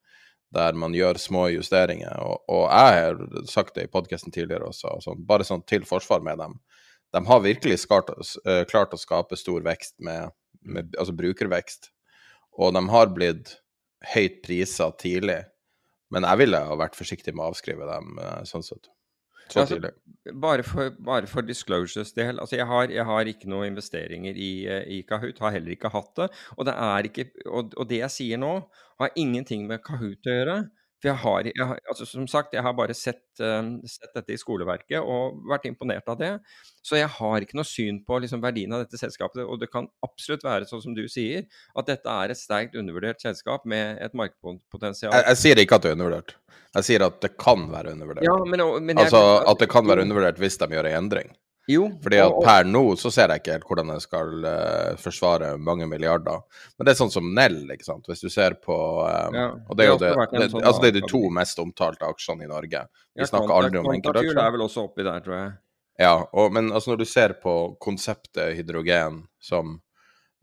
Der 0.54 0.76
man 0.78 0.94
gjør 0.94 1.18
små 1.18 1.48
justeringer. 1.50 2.14
Og, 2.22 2.44
og 2.52 2.64
jeg 2.68 3.00
har 3.00 3.46
sagt 3.50 3.74
det 3.78 3.88
i 3.88 3.90
podkasten 3.90 4.34
tidligere 4.34 4.68
også, 4.70 4.98
sånn, 5.02 5.24
bare 5.26 5.46
sånn 5.46 5.64
til 5.66 5.86
forsvar 5.88 6.22
med 6.22 6.38
dem. 6.42 6.58
De 7.14 7.22
har 7.26 7.42
virkelig 7.42 7.80
skart, 7.82 8.10
uh, 8.46 8.62
klart 8.70 8.94
å 8.94 9.00
skape 9.00 9.38
stor 9.38 9.66
vekst 9.66 9.96
med, 10.02 10.34
med 10.62 10.94
altså 10.98 11.14
brukervekst. 11.16 11.90
Og 12.58 12.74
de 12.74 12.82
har 12.90 13.10
blitt 13.14 13.56
høyt 14.14 14.40
prisa 14.46 14.90
tidlig. 15.00 15.40
Men 16.14 16.26
jeg 16.28 16.44
ville 16.44 16.60
ha 16.68 16.78
vært 16.78 16.98
forsiktig 16.98 17.34
med 17.34 17.46
å 17.46 17.50
avskrive 17.52 17.88
dem 17.88 18.18
uh, 18.20 18.42
sånn 18.46 18.66
sett. 18.66 18.90
Så 19.50 19.64
altså. 19.64 19.92
Bare 20.40 20.64
for, 20.64 20.94
bare 21.04 21.28
for 21.28 21.44
disclosures 21.44 22.14
del. 22.16 22.38
Altså 22.40 22.56
jeg, 22.56 22.66
har, 22.66 22.88
jeg 22.88 23.04
har 23.04 23.28
ikke 23.28 23.50
noen 23.52 23.74
investeringer 23.74 24.38
i, 24.40 24.52
eh, 24.70 24.86
i 24.88 25.02
Kahoot, 25.04 25.42
har 25.44 25.52
heller 25.52 25.74
ikke 25.74 25.92
hatt 25.92 26.14
det. 26.16 26.30
Og 26.56 26.68
det, 26.68 26.76
er 26.86 27.10
ikke, 27.10 27.26
og, 27.44 27.74
og 27.76 27.90
det 27.90 28.00
jeg 28.00 28.14
sier 28.14 28.40
nå, 28.40 28.54
har 29.02 29.20
ingenting 29.20 29.66
med 29.68 29.84
Kahoot 29.84 30.30
å 30.30 30.38
gjøre. 30.38 30.56
For 31.04 31.10
jeg 31.10 31.20
har, 31.20 31.48
jeg 31.50 31.80
altså 31.92 32.06
Som 32.08 32.24
sagt, 32.30 32.54
jeg 32.56 32.64
har 32.64 32.72
bare 32.72 32.94
sett, 32.96 33.20
uh, 33.44 33.60
sett 33.84 34.14
dette 34.16 34.32
i 34.32 34.38
skoleverket 34.40 35.04
og 35.04 35.42
vært 35.50 35.66
imponert 35.68 36.08
av 36.08 36.16
det. 36.16 36.30
Så 36.80 36.96
jeg 36.96 37.10
har 37.18 37.44
ikke 37.44 37.58
noe 37.58 37.68
syn 37.68 37.98
på 38.08 38.22
liksom, 38.24 38.40
verdien 38.40 38.72
av 38.72 38.86
dette 38.86 38.96
selskapet. 38.96 39.42
Og 39.44 39.60
det 39.60 39.68
kan 39.72 39.90
absolutt 40.06 40.46
være 40.46 40.64
sånn 40.70 40.80
som 40.86 40.96
du 40.96 41.04
sier, 41.12 41.44
at 41.76 41.92
dette 41.92 42.16
er 42.24 42.32
et 42.32 42.40
sterkt 42.40 42.78
undervurdert 42.80 43.20
selskap 43.20 43.68
med 43.68 44.00
et 44.00 44.16
markedspotensial. 44.16 45.12
Jeg, 45.12 45.28
jeg 45.34 45.42
sier 45.42 45.60
ikke 45.60 45.76
at 45.76 45.84
det 45.84 45.92
er 45.92 45.98
undervurdert. 45.98 46.36
Jeg 46.78 46.88
sier 46.88 47.04
at 47.04 47.20
det 47.20 47.34
kan 47.36 47.68
være 47.68 47.92
undervurdert. 47.98 48.24
Ja, 48.24 48.40
men, 48.48 48.64
men 48.88 49.04
altså 49.04 49.20
at 49.44 49.60
det 49.60 49.68
kan 49.76 49.84
være 49.90 50.08
undervurdert 50.08 50.40
hvis 50.40 50.56
de 50.62 50.72
gjør 50.72 50.88
en 50.88 51.02
endring. 51.04 51.34
Jo, 51.70 51.86
Fordi 52.02 52.18
at 52.20 52.34
per 52.44 52.66
nå 52.68 52.82
så 53.00 53.08
ser 53.12 53.32
jeg 53.32 53.40
ikke 53.40 53.54
helt 53.54 53.68
hvordan 53.68 53.92
jeg 53.94 54.02
skal 54.04 54.32
uh, 54.44 54.96
forsvare 55.00 55.54
mange 55.56 55.86
milliarder. 55.88 56.42
Men 56.76 56.84
det 56.84 56.92
er 56.92 56.98
sånn 56.98 57.12
som 57.14 57.30
Nell, 57.36 57.62
ikke 57.72 57.86
sant. 57.86 58.04
Hvis 58.10 58.20
du 58.20 58.28
ser 58.32 58.58
på 58.60 58.76
um, 58.76 59.38
Ja, 59.38 59.46
Og 59.56 59.78
det 59.78 59.86
er 59.86 59.92
jo 59.94 59.96
det 60.02 60.10
det, 60.34 60.50
sånn 60.52 60.60
altså 60.60 60.84
det 60.84 60.90
er 60.90 60.98
de 60.98 61.04
to 61.08 61.22
mest 61.32 61.62
omtalte 61.62 62.04
aksjene 62.04 62.44
i 62.44 62.50
Norge. 62.50 62.84
Vi 63.16 63.24
Ja, 63.24 63.30
snakker 63.30 63.54
aldri 63.56 63.80
om 63.80 63.88
enkeltaksjer. 63.94 64.42
er 64.44 64.52
vel 64.58 64.66
også 64.66 64.84
oppi 64.90 65.06
der, 65.06 65.24
tror 65.24 65.38
jeg. 65.38 65.54
Ja, 66.04 66.14
og, 66.26 66.52
men 66.52 66.72
altså 66.72 66.92
når 66.92 67.00
du 67.00 67.08
ser 67.08 67.36
på 67.40 67.56
konseptet 67.80 68.58
hydrogen 68.58 69.22
som, 69.40 69.76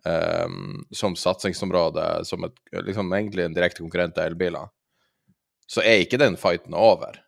um, 0.08 0.86
som 0.96 1.18
satsingsområde, 1.20 2.06
som 2.26 2.48
et, 2.48 2.62
liksom 2.88 3.12
egentlig 3.14 3.46
en 3.46 3.58
direkte 3.58 3.84
konkurrent 3.84 4.16
til 4.16 4.32
elbiler, 4.32 4.72
så 5.70 5.84
er 5.86 6.02
ikke 6.02 6.20
den 6.20 6.40
fighten 6.40 6.74
over. 6.74 7.20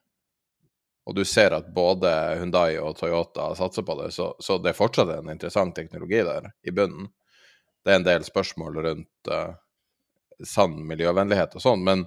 Og 1.03 1.17
du 1.17 1.23
ser 1.27 1.51
at 1.55 1.67
både 1.75 2.09
Hundai 2.39 2.77
og 2.79 2.95
Toyota 2.99 3.49
satser 3.59 3.83
på 3.83 3.97
det, 3.99 4.13
så, 4.15 4.29
så 4.39 4.57
det 4.61 4.71
er 4.71 4.77
fortsatt 4.77 5.11
en 5.17 5.33
interessant 5.33 5.75
teknologi 5.75 6.21
der 6.23 6.47
i 6.63 6.71
bunnen. 6.75 7.09
Det 7.83 7.91
er 7.91 7.99
en 7.99 8.07
del 8.07 8.23
spørsmål 8.23 8.79
rundt 8.85 9.31
uh, 9.31 9.57
sann 10.47 10.77
miljøvennlighet 10.87 11.57
og 11.57 11.63
sånn, 11.63 11.83
men 11.85 12.05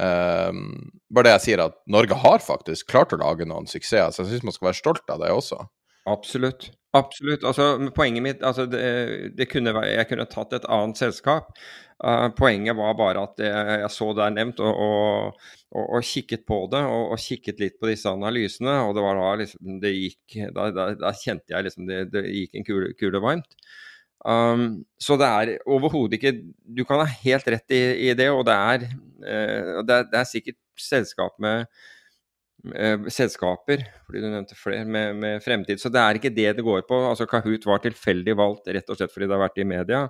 ehm, 0.00 0.64
bare 1.12 1.28
det 1.28 1.34
jeg 1.36 1.44
sier, 1.46 1.64
at 1.66 1.76
Norge 1.90 2.16
har 2.24 2.42
faktisk 2.44 2.88
klart 2.90 3.12
å 3.14 3.20
lage 3.20 3.46
noen 3.48 3.68
suksesser, 3.70 4.12
så 4.12 4.24
jeg 4.24 4.32
syns 4.32 4.48
man 4.48 4.56
skal 4.56 4.70
være 4.70 4.80
stolt 4.80 5.12
av 5.12 5.22
det 5.22 5.30
også. 5.32 5.60
Absolutt. 6.10 6.70
Absolutt. 6.94 7.42
Altså, 7.42 7.64
poenget 7.96 8.22
mitt 8.22 8.42
altså, 8.46 8.66
det, 8.70 8.82
det 9.34 9.48
kunne 9.50 9.72
være, 9.74 9.96
Jeg 9.98 10.08
kunne 10.10 10.26
tatt 10.30 10.52
et 10.54 10.68
annet 10.70 11.00
selskap. 11.00 11.50
Uh, 12.04 12.28
poenget 12.36 12.76
var 12.78 12.94
bare 12.98 13.22
at 13.26 13.40
jeg, 13.42 13.78
jeg 13.82 13.90
så 13.94 14.10
det 14.14 14.24
er 14.24 14.34
nevnt, 14.34 14.60
og, 14.62 14.78
og, 14.86 15.40
og, 15.74 15.84
og 15.98 16.06
kikket 16.06 16.44
på 16.46 16.60
det. 16.70 16.82
Og, 16.86 17.16
kikket 17.18 17.62
litt 17.62 17.80
på 17.80 17.90
disse 17.90 18.10
analysene, 18.10 18.76
og 18.86 18.94
det 18.94 19.06
var 19.06 19.18
da 19.18 19.32
liksom 19.42 19.80
det 19.82 19.94
gikk, 19.94 20.36
Da, 20.54 20.68
da, 20.74 20.86
da 21.00 21.14
kjente 21.18 21.54
jeg 21.56 21.66
liksom 21.68 21.90
det, 21.90 22.04
det 22.14 22.24
gikk 22.28 22.60
en 22.60 22.68
kule, 22.68 22.92
kule 23.00 23.22
varmt. 23.24 23.58
Um, 24.24 24.84
så 24.96 25.18
det 25.20 25.26
er 25.28 25.50
overhodet 25.68 26.16
ikke 26.16 26.30
Du 26.64 26.80
kan 26.88 27.02
ha 27.02 27.04
helt 27.26 27.48
rett 27.52 27.74
i, 27.76 27.80
i 28.06 28.14
det, 28.16 28.30
og 28.32 28.46
det 28.48 28.54
er, 28.54 28.86
uh, 29.26 29.82
det 29.84 29.98
det 30.14 30.20
er 30.22 30.30
sikkert 30.30 30.60
selskap 30.80 31.36
med 31.42 31.66
eh, 31.66 31.90
selskaper, 33.12 33.82
fordi 34.06 34.22
du 34.22 34.28
nevnte 34.30 34.56
flere, 34.56 34.86
med, 34.88 35.16
med 35.20 35.42
fremtid. 35.44 35.80
Så 35.80 35.90
det 35.92 36.00
er 36.00 36.18
ikke 36.18 36.32
det 36.32 36.54
det 36.56 36.64
går 36.64 36.86
på. 36.88 36.96
Altså 37.10 37.26
Kahoot 37.28 37.66
var 37.68 37.82
tilfeldig 37.84 38.36
valgt 38.38 38.70
rett 38.72 38.88
og 38.88 38.98
slett 38.98 39.12
fordi 39.12 39.28
det 39.28 39.36
har 39.36 39.42
vært 39.44 39.60
i 39.60 39.66
media, 39.68 40.02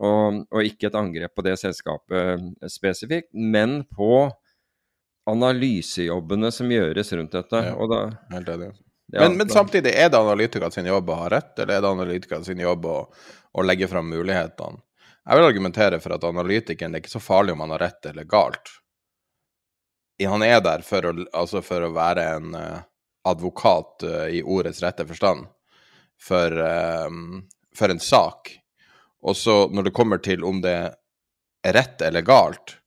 og, 0.00 0.42
og 0.48 0.64
ikke 0.64 0.88
et 0.88 0.98
angrep 0.98 1.34
på 1.36 1.44
det 1.44 1.56
selskapet 1.60 2.70
spesifikt, 2.72 3.28
men 3.32 3.82
på 3.92 4.28
analysejobbene 5.28 6.52
som 6.54 6.72
gjøres 6.72 7.12
rundt 7.12 7.36
dette. 7.36 7.64
Ja. 7.68 7.76
Og 7.76 7.92
da, 7.92 8.02
Helt 8.32 8.48
enig. 8.54 8.72
ja, 9.12 9.26
men, 9.26 9.36
men 9.42 9.52
samtidig, 9.52 9.92
er 9.92 10.08
det 10.08 10.20
analytikerne 10.20 10.72
sin 10.72 10.88
jobb 10.88 11.12
å 11.12 11.22
ha 11.22 11.30
rett, 11.36 11.54
eller 11.58 11.76
er 11.76 11.84
det 11.84 11.92
analytikerne 11.92 12.48
sin 12.48 12.64
jobb 12.64 12.88
å, 12.88 12.98
å 13.52 13.66
legge 13.66 13.90
fram 13.90 14.08
mulighetene? 14.08 14.80
Jeg 15.28 15.36
vil 15.36 15.44
argumentere 15.44 15.98
for 16.00 16.16
at 16.16 16.22
analytikeren 16.24 16.94
det 16.94 17.02
er 17.02 17.04
ikke 17.04 17.18
så 17.18 17.20
farlig 17.20 17.52
om 17.52 17.60
han 17.66 17.74
har 17.74 17.82
rett 17.84 18.06
eller 18.08 18.24
galt. 18.24 18.70
Han 20.26 20.42
er 20.42 20.60
der 20.64 20.82
for 20.82 21.06
å, 21.06 21.12
altså 21.36 21.62
for 21.62 21.84
å 21.86 21.92
være 21.94 22.24
en 22.34 22.54
eh, 22.58 22.80
advokat 23.28 24.02
uh, 24.04 24.26
i 24.32 24.42
ordets 24.42 24.82
rette 24.82 25.06
forstand 25.06 25.46
for, 26.20 26.58
eh, 26.58 27.10
for 27.76 27.92
en 27.92 28.00
sak. 28.00 28.50
Og 29.22 29.36
så 29.36 29.68
når 29.70 29.88
det 29.88 29.94
kommer 29.94 30.22
til 30.22 30.44
om 30.44 30.62
det 30.64 30.76
er 31.66 31.74
rett 31.74 32.02
eller 32.02 32.26
galt, 32.26 32.78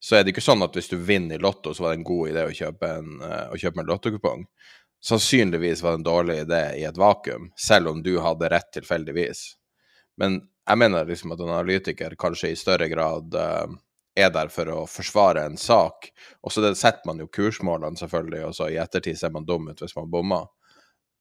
så 0.00 0.16
er 0.16 0.24
det 0.24 0.32
ikke 0.32 0.44
sånn 0.44 0.62
at 0.62 0.76
hvis 0.76 0.90
du 0.92 0.96
vinner 0.96 1.38
i 1.38 1.42
Lotto, 1.42 1.74
så 1.74 1.84
var 1.84 1.92
det 1.92 2.00
en 2.00 2.10
god 2.10 2.32
idé 2.32 2.44
å 2.46 2.54
kjøpe 2.54 2.92
en, 3.00 3.16
uh, 3.22 3.46
å 3.52 3.58
kjøpe 3.58 3.82
en 3.82 3.90
lottokupong. 3.92 4.44
Sannsynligvis 5.04 5.82
var 5.82 5.94
det 5.94 6.00
en 6.00 6.08
dårlig 6.10 6.38
idé 6.44 6.62
i 6.80 6.84
et 6.88 6.98
vakuum, 6.98 7.50
selv 7.56 7.92
om 7.92 8.02
du 8.02 8.16
hadde 8.22 8.50
rett 8.50 8.70
tilfeldigvis. 8.74 9.42
Men 10.18 10.40
jeg 10.68 10.80
mener 10.80 11.06
liksom 11.06 11.32
at 11.32 11.42
en 11.42 11.52
analytiker 11.52 12.16
kanskje 12.18 12.52
i 12.52 12.58
større 12.58 12.88
grad 12.90 13.34
uh, 13.38 13.68
er 14.18 14.32
der 14.34 14.52
for 14.52 14.70
å 14.74 14.78
forsvare 14.90 15.44
en 15.48 15.58
sak. 15.60 16.10
Og 16.42 16.54
så 16.54 16.64
setter 16.74 17.06
man 17.08 17.20
jo 17.22 17.28
kursmålene, 17.32 17.98
selvfølgelig, 18.00 18.44
og 18.48 18.56
så 18.56 18.70
i 18.72 18.80
ettertid 18.82 19.18
ser 19.20 19.34
man 19.34 19.46
dum 19.48 19.70
ut 19.70 19.82
hvis 19.82 19.96
man 19.98 20.10
bommer. 20.12 20.48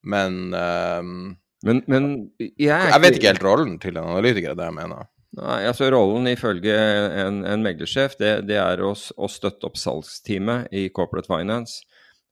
Men, 0.07 0.39
um, 0.53 1.35
men, 1.65 1.83
men 1.89 2.09
jeg, 2.39 2.69
jeg, 2.69 2.99
vet 3.03 3.17
ikke 3.17 3.33
helt 3.33 3.45
rollen 3.45 3.77
til 3.83 3.97
en 3.97 4.11
analytiker, 4.13 4.57
det 4.57 4.69
jeg 4.69 4.77
mener. 4.77 5.07
Nei, 5.37 5.59
altså 5.67 5.89
Rollen 5.91 6.29
ifølge 6.31 6.73
en, 6.73 7.43
en 7.45 7.63
meglersjef 7.65 8.15
det, 8.17 8.31
det 8.47 8.57
er 8.61 8.81
å, 8.81 8.93
å, 8.95 9.27
støtte 9.29 9.67
opp 9.67 9.75
salgsteamet 9.77 10.71
i 10.71 10.87
Corporate 10.95 11.29
Finance. 11.29 11.83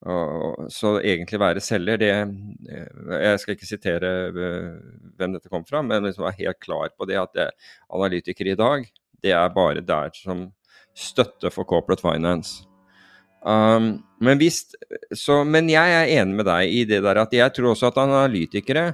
Og, 0.05 0.67
så 0.73 0.95
egentlig 0.99 1.39
være 1.41 1.61
selger, 1.63 1.97
det 1.97 2.09
Jeg 2.11 3.39
skal 3.41 3.55
ikke 3.55 3.67
sitere 3.67 4.11
eh, 4.29 4.73
hvem 5.17 5.33
dette 5.33 5.49
kom 5.49 5.63
fra, 5.65 5.81
men 5.85 6.05
liksom 6.05 6.27
være 6.27 6.43
helt 6.43 6.59
klar 6.61 6.91
på 6.93 7.07
det 7.09 7.17
at 7.19 7.33
det, 7.37 7.47
analytikere 7.89 8.53
i 8.53 8.59
dag 8.59 8.85
det 9.23 9.33
er 9.35 9.51
bare 9.55 9.83
der 9.85 10.13
som 10.17 10.47
støtte 10.95 11.51
for 11.51 11.67
corporate 11.67 12.03
finance. 12.03 12.63
Um, 13.45 13.99
men, 14.23 14.39
hvis, 14.41 14.63
så, 15.13 15.43
men, 15.45 15.69
jeg 15.69 15.91
er 15.93 16.09
enig 16.17 16.39
med 16.39 16.47
deg 16.47 16.71
i 16.71 16.81
det 16.89 17.03
der 17.05 17.19
at 17.21 17.33
jeg 17.35 17.53
tror 17.53 17.73
også 17.75 17.91
at 17.91 17.99
analytikere 18.01 18.87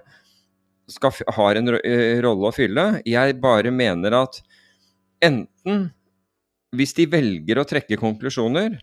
skal, 0.92 1.14
har 1.38 1.60
en 1.60 1.72
eh, 1.78 2.20
rolle 2.26 2.50
å 2.50 2.56
fylle. 2.56 2.86
Jeg 3.08 3.38
bare 3.44 3.72
mener 3.72 4.18
at 4.18 4.42
enten 5.24 5.88
hvis 6.76 6.96
de 6.98 7.08
velger 7.12 7.60
å 7.60 7.68
trekke 7.68 8.00
konklusjoner, 8.00 8.80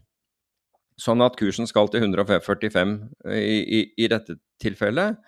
sånn 0.99 1.23
at 1.25 1.37
kursen 1.39 1.69
skal 1.69 1.89
til 1.93 2.05
145 2.05 2.95
i, 3.33 3.59
i, 3.61 3.83
i 3.97 4.09
dette 4.11 4.39
tilfellet, 4.61 5.21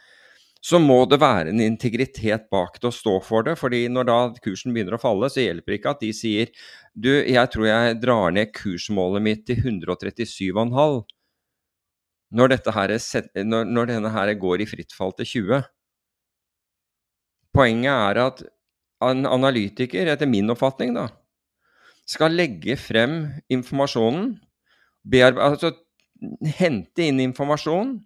så 0.60 0.78
må 0.82 0.98
det 1.08 1.20
være 1.22 1.54
en 1.54 1.62
integritet 1.64 2.50
bak 2.52 2.76
det 2.80 2.90
å 2.90 2.94
stå 2.94 3.14
for 3.24 3.46
det. 3.46 3.56
fordi 3.58 3.86
når 3.88 4.08
da 4.08 4.18
kursen 4.44 4.74
begynner 4.74 4.98
å 4.98 5.00
falle, 5.00 5.30
så 5.32 5.40
hjelper 5.40 5.72
det 5.72 5.78
ikke 5.80 5.94
at 5.94 6.02
de 6.04 6.10
sier 6.12 6.52
du, 6.92 7.08
jeg 7.08 7.52
tror 7.52 7.66
jeg 7.66 8.00
drar 8.02 8.34
ned 8.36 8.52
kursmålet 8.52 9.24
mitt 9.24 9.46
til 9.48 9.56
137,5 9.62 11.00
når, 12.30 12.54
når, 13.42 13.70
når 13.72 13.90
denne 13.90 14.12
her 14.14 14.34
går 14.38 14.62
i 14.62 14.68
fritt 14.70 14.92
fall 14.94 15.14
til 15.18 15.26
20. 15.26 15.64
Poenget 17.56 17.90
er 17.90 18.20
at 18.22 18.44
en 19.02 19.24
analytiker, 19.26 20.12
etter 20.12 20.28
min 20.30 20.52
oppfatning, 20.52 20.92
da, 20.94 21.08
skal 22.06 22.36
legge 22.36 22.76
frem 22.78 23.24
informasjonen, 23.50 24.36
altså 25.32 25.72
hente 26.58 27.06
inn 27.06 27.22
informasjon 27.24 27.96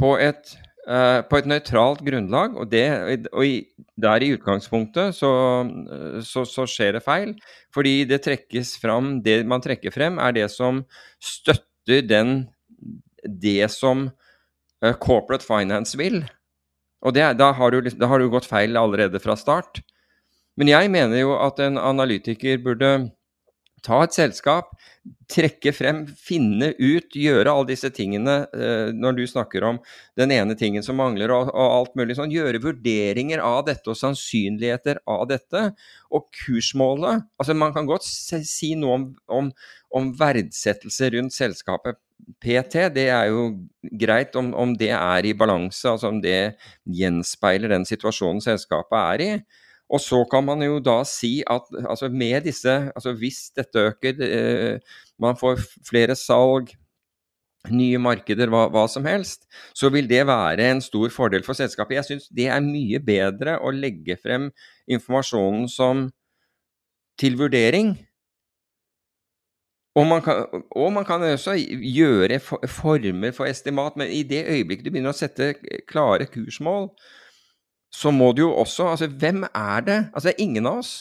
på 0.00 0.12
et 0.18 0.56
Uh, 0.82 1.22
på 1.30 1.38
et 1.38 1.46
nøytralt 1.46 2.00
grunnlag, 2.02 2.56
og, 2.58 2.66
det, 2.72 3.28
og 3.30 3.46
i, 3.46 3.60
der 4.02 4.24
i 4.24 4.32
utgangspunktet 4.34 5.14
så, 5.14 5.30
så, 6.26 6.42
så, 6.42 6.64
skjer 6.66 6.96
det 6.96 7.04
feil. 7.04 7.36
Fordi 7.70 8.00
det 8.10 8.24
trekkes 8.24 8.74
fram 8.82 9.20
Det 9.22 9.36
man 9.46 9.62
trekker 9.62 9.94
frem, 9.94 10.18
er 10.18 10.34
det 10.34 10.48
som 10.50 10.82
støtter 11.22 12.02
den 12.02 12.48
Det 13.22 13.70
som 13.70 14.08
uh, 14.82 14.94
corporate 14.98 15.46
finance 15.46 15.94
vil. 15.98 16.24
Og 17.02 17.14
det, 17.14 17.28
da, 17.38 17.52
har 17.54 17.70
du, 17.70 17.86
da 17.86 18.10
har 18.10 18.18
du 18.18 18.30
gått 18.30 18.50
feil 18.50 18.74
allerede 18.78 19.22
fra 19.22 19.38
start. 19.38 19.84
Men 20.58 20.68
jeg 20.68 20.90
mener 20.90 21.22
jo 21.22 21.36
at 21.38 21.62
en 21.62 21.78
analytiker 21.78 22.58
burde 22.62 23.12
ta 23.82 24.02
et 24.04 24.14
selskap, 24.14 24.72
trekke 25.32 25.72
frem, 25.74 26.04
finne 26.06 26.70
ut, 26.78 27.14
gjøre 27.18 27.50
alle 27.50 27.70
disse 27.72 27.90
tingene 27.94 28.36
eh, 28.54 28.92
når 28.94 29.16
du 29.16 29.22
snakker 29.26 29.64
om 29.66 29.80
den 30.18 30.30
ene 30.34 30.54
tingen 30.58 30.84
som 30.86 31.00
mangler 31.00 31.32
og, 31.34 31.50
og, 31.50 31.72
alt 31.80 31.96
mulig 31.98 32.16
sånn. 32.18 32.32
Gjøre 32.34 32.62
vurderinger 32.62 33.42
av 33.42 33.64
dette 33.66 33.90
og 33.90 33.98
sannsynligheter 33.98 35.02
av 35.10 35.26
dette. 35.32 35.64
Og 36.14 36.28
kursmålet 36.44 37.26
altså 37.40 37.56
Man 37.58 37.74
kan 37.74 37.88
godt 37.88 38.06
si 38.06 38.74
noe 38.78 39.00
om, 39.00 39.08
om, 39.26 39.50
om 39.98 40.12
verdsettelse 40.20 41.10
rundt 41.16 41.34
selskapet 41.34 41.98
PT. 42.42 42.86
Det 42.94 43.08
er 43.10 43.32
jo 43.32 43.48
greit 43.98 44.36
om, 44.38 44.52
om 44.54 44.76
det 44.78 44.92
er 44.94 45.26
i 45.26 45.34
balanse, 45.34 45.82
altså 45.90 46.12
om 46.12 46.22
det 46.22 46.54
gjenspeiler 46.86 47.74
den 47.74 47.88
situasjonen 47.88 48.42
selskapet 48.44 48.98
er 49.00 49.26
i. 49.26 49.32
Og 49.92 50.00
så 50.00 50.22
kan 50.30 50.44
man 50.44 50.62
jo 50.64 50.78
da 50.80 51.02
si 51.04 51.42
at 51.50 51.66
altså 51.84 52.08
med 52.08 52.46
disse 52.46 52.72
altså 52.96 53.12
Hvis 53.12 53.50
dette 53.56 53.78
øker, 53.78 54.22
eh, 54.24 54.78
man 55.20 55.36
får 55.36 55.60
flere 55.88 56.16
salg, 56.16 56.72
nye 57.70 57.98
markeder, 58.02 58.50
hva, 58.50 58.64
hva, 58.72 58.86
som 58.90 59.04
helst, 59.06 59.44
så 59.74 59.90
vil 59.92 60.08
det 60.10 60.24
være 60.26 60.64
en 60.72 60.80
stor 60.82 61.12
fordel 61.14 61.44
for 61.46 61.54
selskapet. 61.54 62.00
Jeg 62.00 62.08
syns 62.08 62.30
det 62.34 62.48
er 62.50 62.64
mye 62.64 62.98
bedre 62.98 63.58
å 63.62 63.70
legge 63.70 64.16
frem 64.18 64.48
informasjonen 64.90 65.68
som 65.70 66.08
til 67.20 67.38
vurdering. 67.38 67.94
Og 69.94 70.06
man, 70.08 70.22
kan, 70.24 70.46
og 70.72 70.92
man 70.96 71.04
kan 71.04 71.22
også 71.22 71.54
gjøre 71.54 72.40
former 72.40 73.34
for 73.36 73.46
estimat, 73.46 73.96
men 74.00 74.08
i 74.08 74.22
det 74.24 74.46
øyeblikket 74.48 74.86
du 74.86 74.90
begynner 74.90 75.12
å 75.12 75.18
sette 75.18 75.52
klare 75.86 76.26
kursmål, 76.32 76.88
så 77.92 78.12
må 78.14 78.32
du 78.32 78.46
jo 78.46 78.52
også 78.56 78.88
Altså, 78.94 79.06
hvem 79.06 79.44
er 79.44 79.80
det? 79.86 79.98
Altså, 80.12 80.28
det 80.28 80.34
er 80.34 80.46
ingen 80.46 80.68
av 80.68 80.82
oss 80.82 80.94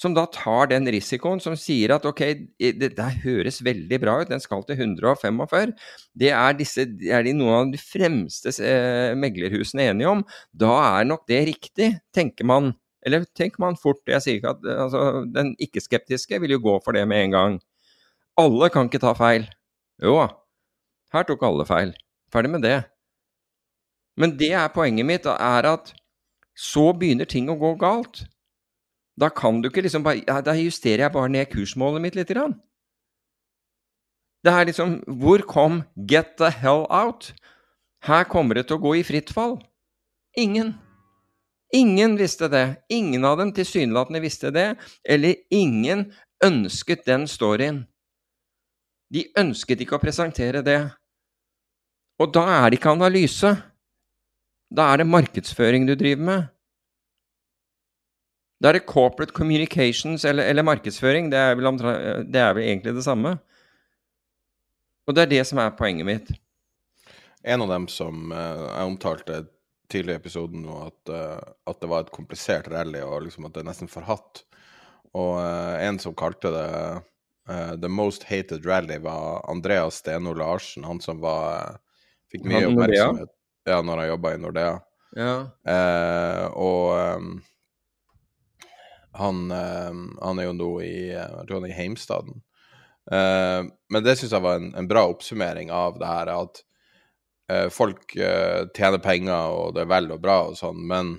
som 0.00 0.14
da 0.14 0.24
tar 0.34 0.68
den 0.72 0.88
risikoen, 0.90 1.40
som 1.42 1.54
sier 1.58 1.94
at 1.94 2.06
ok, 2.08 2.22
det 2.58 2.90
der 2.96 3.18
høres 3.22 3.60
veldig 3.64 3.98
bra 4.02 4.16
ut, 4.22 4.30
den 4.30 4.42
skal 4.42 4.64
til 4.66 4.80
145. 4.80 5.74
Det 6.18 6.32
er, 6.34 6.56
disse, 6.58 6.86
er 7.06 7.22
de 7.26 7.34
noen 7.36 7.54
av 7.60 7.70
de 7.72 7.78
fremste 7.80 8.50
eh, 8.58 9.14
meglerhusene 9.18 9.86
enige 9.92 10.10
om. 10.10 10.24
Da 10.50 10.72
er 10.98 11.06
nok 11.08 11.28
det 11.30 11.44
riktig, 11.52 11.92
tenker 12.16 12.48
man. 12.50 12.72
Eller 13.06 13.26
tenker 13.38 13.62
man 13.62 13.78
fort. 13.78 14.02
Jeg 14.08 14.24
sier 14.24 14.40
ikke 14.40 14.56
at 14.56 14.66
altså, 14.86 15.02
Den 15.30 15.52
ikke-skeptiske 15.62 16.40
vil 16.42 16.56
jo 16.56 16.62
gå 16.64 16.78
for 16.84 16.96
det 16.96 17.04
med 17.08 17.28
en 17.28 17.36
gang. 17.36 17.58
Alle 18.40 18.70
kan 18.74 18.90
ikke 18.90 19.02
ta 19.02 19.14
feil. 19.14 19.46
Jo, 20.02 20.16
her 21.14 21.28
tok 21.28 21.44
alle 21.46 21.66
feil. 21.68 21.94
Ferdig 22.34 22.50
med 22.50 22.66
det. 22.66 22.80
Men 24.18 24.34
det 24.38 24.50
er 24.58 24.72
poenget 24.74 25.06
mitt, 25.06 25.26
er 25.26 25.68
at 25.70 25.92
så 26.54 26.92
begynner 26.92 27.28
ting 27.28 27.50
å 27.50 27.58
gå 27.58 27.74
galt. 27.80 28.24
Da 29.20 29.30
kan 29.30 29.60
du 29.62 29.68
ikke 29.68 29.84
liksom 29.84 30.02
bare 30.02 30.24
ja, 30.26 30.40
Da 30.42 30.56
justerer 30.58 31.04
jeg 31.04 31.14
bare 31.14 31.30
ned 31.30 31.50
kursmålet 31.52 32.02
mitt 32.02 32.16
lite 32.18 32.34
grann. 32.34 32.56
Det 34.44 34.52
er 34.52 34.66
liksom 34.66 35.02
Hvor 35.06 35.38
kom 35.46 35.84
'get 35.96 36.36
the 36.36 36.50
hell 36.50 36.86
out'? 36.90 37.32
Her 38.02 38.24
kommer 38.24 38.54
det 38.54 38.66
til 38.66 38.76
å 38.76 38.82
gå 38.82 38.96
i 38.98 39.02
fritt 39.02 39.30
fall. 39.32 39.62
Ingen. 40.36 40.74
Ingen 41.72 42.18
visste 42.18 42.48
det. 42.48 42.76
Ingen 42.88 43.24
av 43.24 43.38
dem 43.38 43.52
tilsynelatende 43.52 44.20
visste 44.20 44.50
det, 44.50 44.76
eller 45.08 45.34
ingen 45.50 46.12
ønsket 46.44 47.06
den 47.06 47.26
storyen. 47.26 47.86
De 49.10 49.24
ønsket 49.38 49.80
ikke 49.80 49.96
å 49.96 50.02
presentere 50.02 50.62
det. 50.62 50.90
Og 52.20 52.34
da 52.34 52.44
er 52.60 52.70
det 52.70 52.78
ikke 52.78 52.92
analyse. 52.92 53.56
Da 54.74 54.90
er 54.90 55.02
det 55.02 55.06
markedsføring 55.06 55.86
du 55.86 55.94
driver 55.94 56.26
med. 56.26 56.46
Da 58.62 58.70
er 58.70 58.78
det 58.78 58.86
corporate 58.88 59.34
communications 59.34 60.24
eller, 60.24 60.48
eller 60.50 60.66
markedsføring. 60.66 61.30
Det 61.30 61.38
er, 61.38 61.54
det 61.54 62.40
er, 62.40 62.54
vel, 62.56 62.64
egentlig 62.64 62.94
det 62.96 63.04
samme. 63.04 63.36
Og 65.06 65.14
det 65.14 65.24
er 65.24 65.32
det 65.34 65.42
som 65.46 65.60
er 65.60 65.76
poenget 65.78 66.08
mitt. 66.08 66.32
En 67.44 67.62
av 67.62 67.68
dem 67.68 67.86
som 67.92 68.32
uh, 68.32 68.64
jeg 68.64 68.88
omtalte 68.88 69.42
tidligere 69.92 70.16
i 70.16 70.22
episoden 70.22 70.64
nå, 70.64 70.78
at, 70.88 71.12
uh, 71.12 71.52
at, 71.68 71.80
det 71.82 71.90
var 71.92 72.06
et 72.06 72.14
komplisert 72.14 72.70
rally, 72.72 73.02
og 73.04 73.26
liksom 73.26 73.44
at 73.46 73.54
det 73.54 73.62
er 73.62 73.68
nesten 73.68 73.92
forhatt. 73.92 74.46
Og 75.12 75.36
uh, 75.36 75.76
en 75.84 76.00
som 76.02 76.16
kalte 76.16 76.50
det 76.54 76.70
The 77.44 77.90
Most 77.92 78.22
Hated 78.24 78.64
Rally, 78.64 78.96
var 79.04 79.42
Andreas 79.52 79.98
Steno 80.00 80.32
Larsen. 80.32 80.86
Han 80.88 81.02
som 81.04 81.18
var 81.20 81.76
Fikk 82.32 82.46
mye 82.48 82.70
oppmerksomhet 82.70 83.34
ja, 83.64 83.80
når 83.82 84.02
jeg 84.02 84.12
jobba 84.12 84.34
i 84.34 84.40
Nordea. 84.42 84.74
Ja. 85.14 85.34
Eh, 85.70 86.46
og 86.58 87.18
um, 87.18 87.28
han, 89.14 89.44
um, 89.50 90.04
han, 90.20 90.40
er 90.40 90.48
jo 90.48 90.56
nå 90.58 90.70
i 90.82 90.94
jeg 91.12 91.46
tror 91.46 91.60
han 91.60 91.68
er 91.68 91.74
i 91.74 91.78
heimstaden. 91.78 92.42
Eh, 93.12 93.60
men 93.92 94.04
det 94.04 94.16
syns 94.18 94.34
jeg 94.34 94.44
var 94.44 94.60
en, 94.60 94.72
en, 94.74 94.88
bra 94.90 95.04
oppsummering 95.10 95.70
av 95.74 96.00
det 96.00 96.08
her 96.08 96.32
at 96.34 96.62
eh, 97.52 97.68
folk 97.72 98.16
uh, 98.18 98.64
tjener 98.74 99.02
penger, 99.04 99.54
og 99.54 99.76
det 99.76 99.84
er 99.84 99.92
vel 99.92 100.10
og 100.16 100.22
bra 100.24 100.38
og 100.48 100.58
sånn, 100.58 100.80
men 100.90 101.18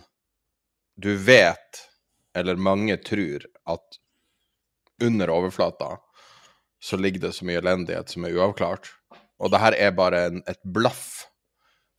du 1.00 1.14
vet, 1.20 1.86
eller 2.36 2.60
mange 2.60 2.98
tror, 3.04 3.48
at 3.70 4.02
under 5.04 5.32
overflata 5.32 5.96
så 6.84 6.98
ligger 7.00 7.28
det 7.28 7.34
så 7.36 7.48
mye 7.48 7.60
elendighet 7.60 8.12
som 8.12 8.28
er 8.28 8.36
uavklart. 8.36 8.92
Og 9.42 9.52
det 9.52 9.60
her 9.60 9.76
er 9.76 9.96
bare 9.96 10.22
en, 10.30 10.44
et 10.48 10.60
blaff 10.64 11.15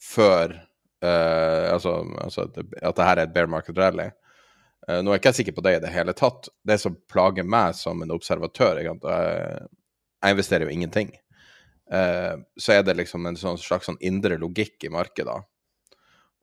før 0.07 0.55
uh, 1.05 1.73
altså, 1.73 1.99
altså, 2.23 2.47
at 2.47 2.97
det 2.97 3.09
her 3.09 3.19
er 3.19 3.27
et 3.27 3.35
bear 3.35 3.51
market 3.51 3.79
rally. 3.79 4.09
Uh, 4.87 5.01
nå 5.01 5.11
er 5.11 5.17
jeg 5.17 5.25
ikke 5.25 5.37
sikker 5.41 5.57
på 5.57 5.67
det 5.67 5.77
i 5.79 5.83
det 5.85 5.93
hele 5.95 6.15
tatt. 6.17 6.51
Det 6.67 6.79
som 6.83 6.99
plager 7.11 7.47
meg 7.47 7.77
som 7.79 8.03
en 8.03 8.15
observatør 8.15 8.83
jeg, 8.83 8.95
jeg 9.03 10.37
investerer 10.37 10.67
jo 10.67 10.77
ingenting. 10.77 11.13
Uh, 11.93 12.43
så 12.59 12.79
er 12.79 12.87
det 12.87 12.97
liksom 12.99 13.27
en 13.29 13.39
sånn 13.39 13.61
slags 13.63 13.91
sånn 13.91 14.01
indre 14.05 14.39
logikk 14.41 14.87
i 14.87 14.93
markedet. 14.93 15.39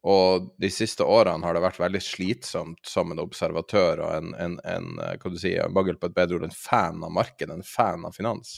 Og 0.03 0.49
de 0.59 0.67
siste 0.67 1.05
årene 1.07 1.47
har 1.47 1.55
det 1.55 1.63
vært 1.63 1.79
veldig 1.79 2.01
slitsomt 2.03 2.81
som 2.87 3.13
en 3.13 3.21
observatør 3.23 4.01
og 4.03 4.09
en, 4.17 4.33
en, 4.35 4.57
en 4.67 4.89
hva 4.99 5.29
du 5.31 5.37
si, 5.39 5.53
mangel 5.71 5.95
på 5.95 6.09
et 6.09 6.17
bedre 6.17 6.41
ord, 6.41 6.47
en 6.49 6.57
fan 6.57 6.99
av 7.07 7.13
markedet, 7.15 7.55
en 7.55 7.63
fan 7.63 8.03
av 8.03 8.17
finans. 8.17 8.57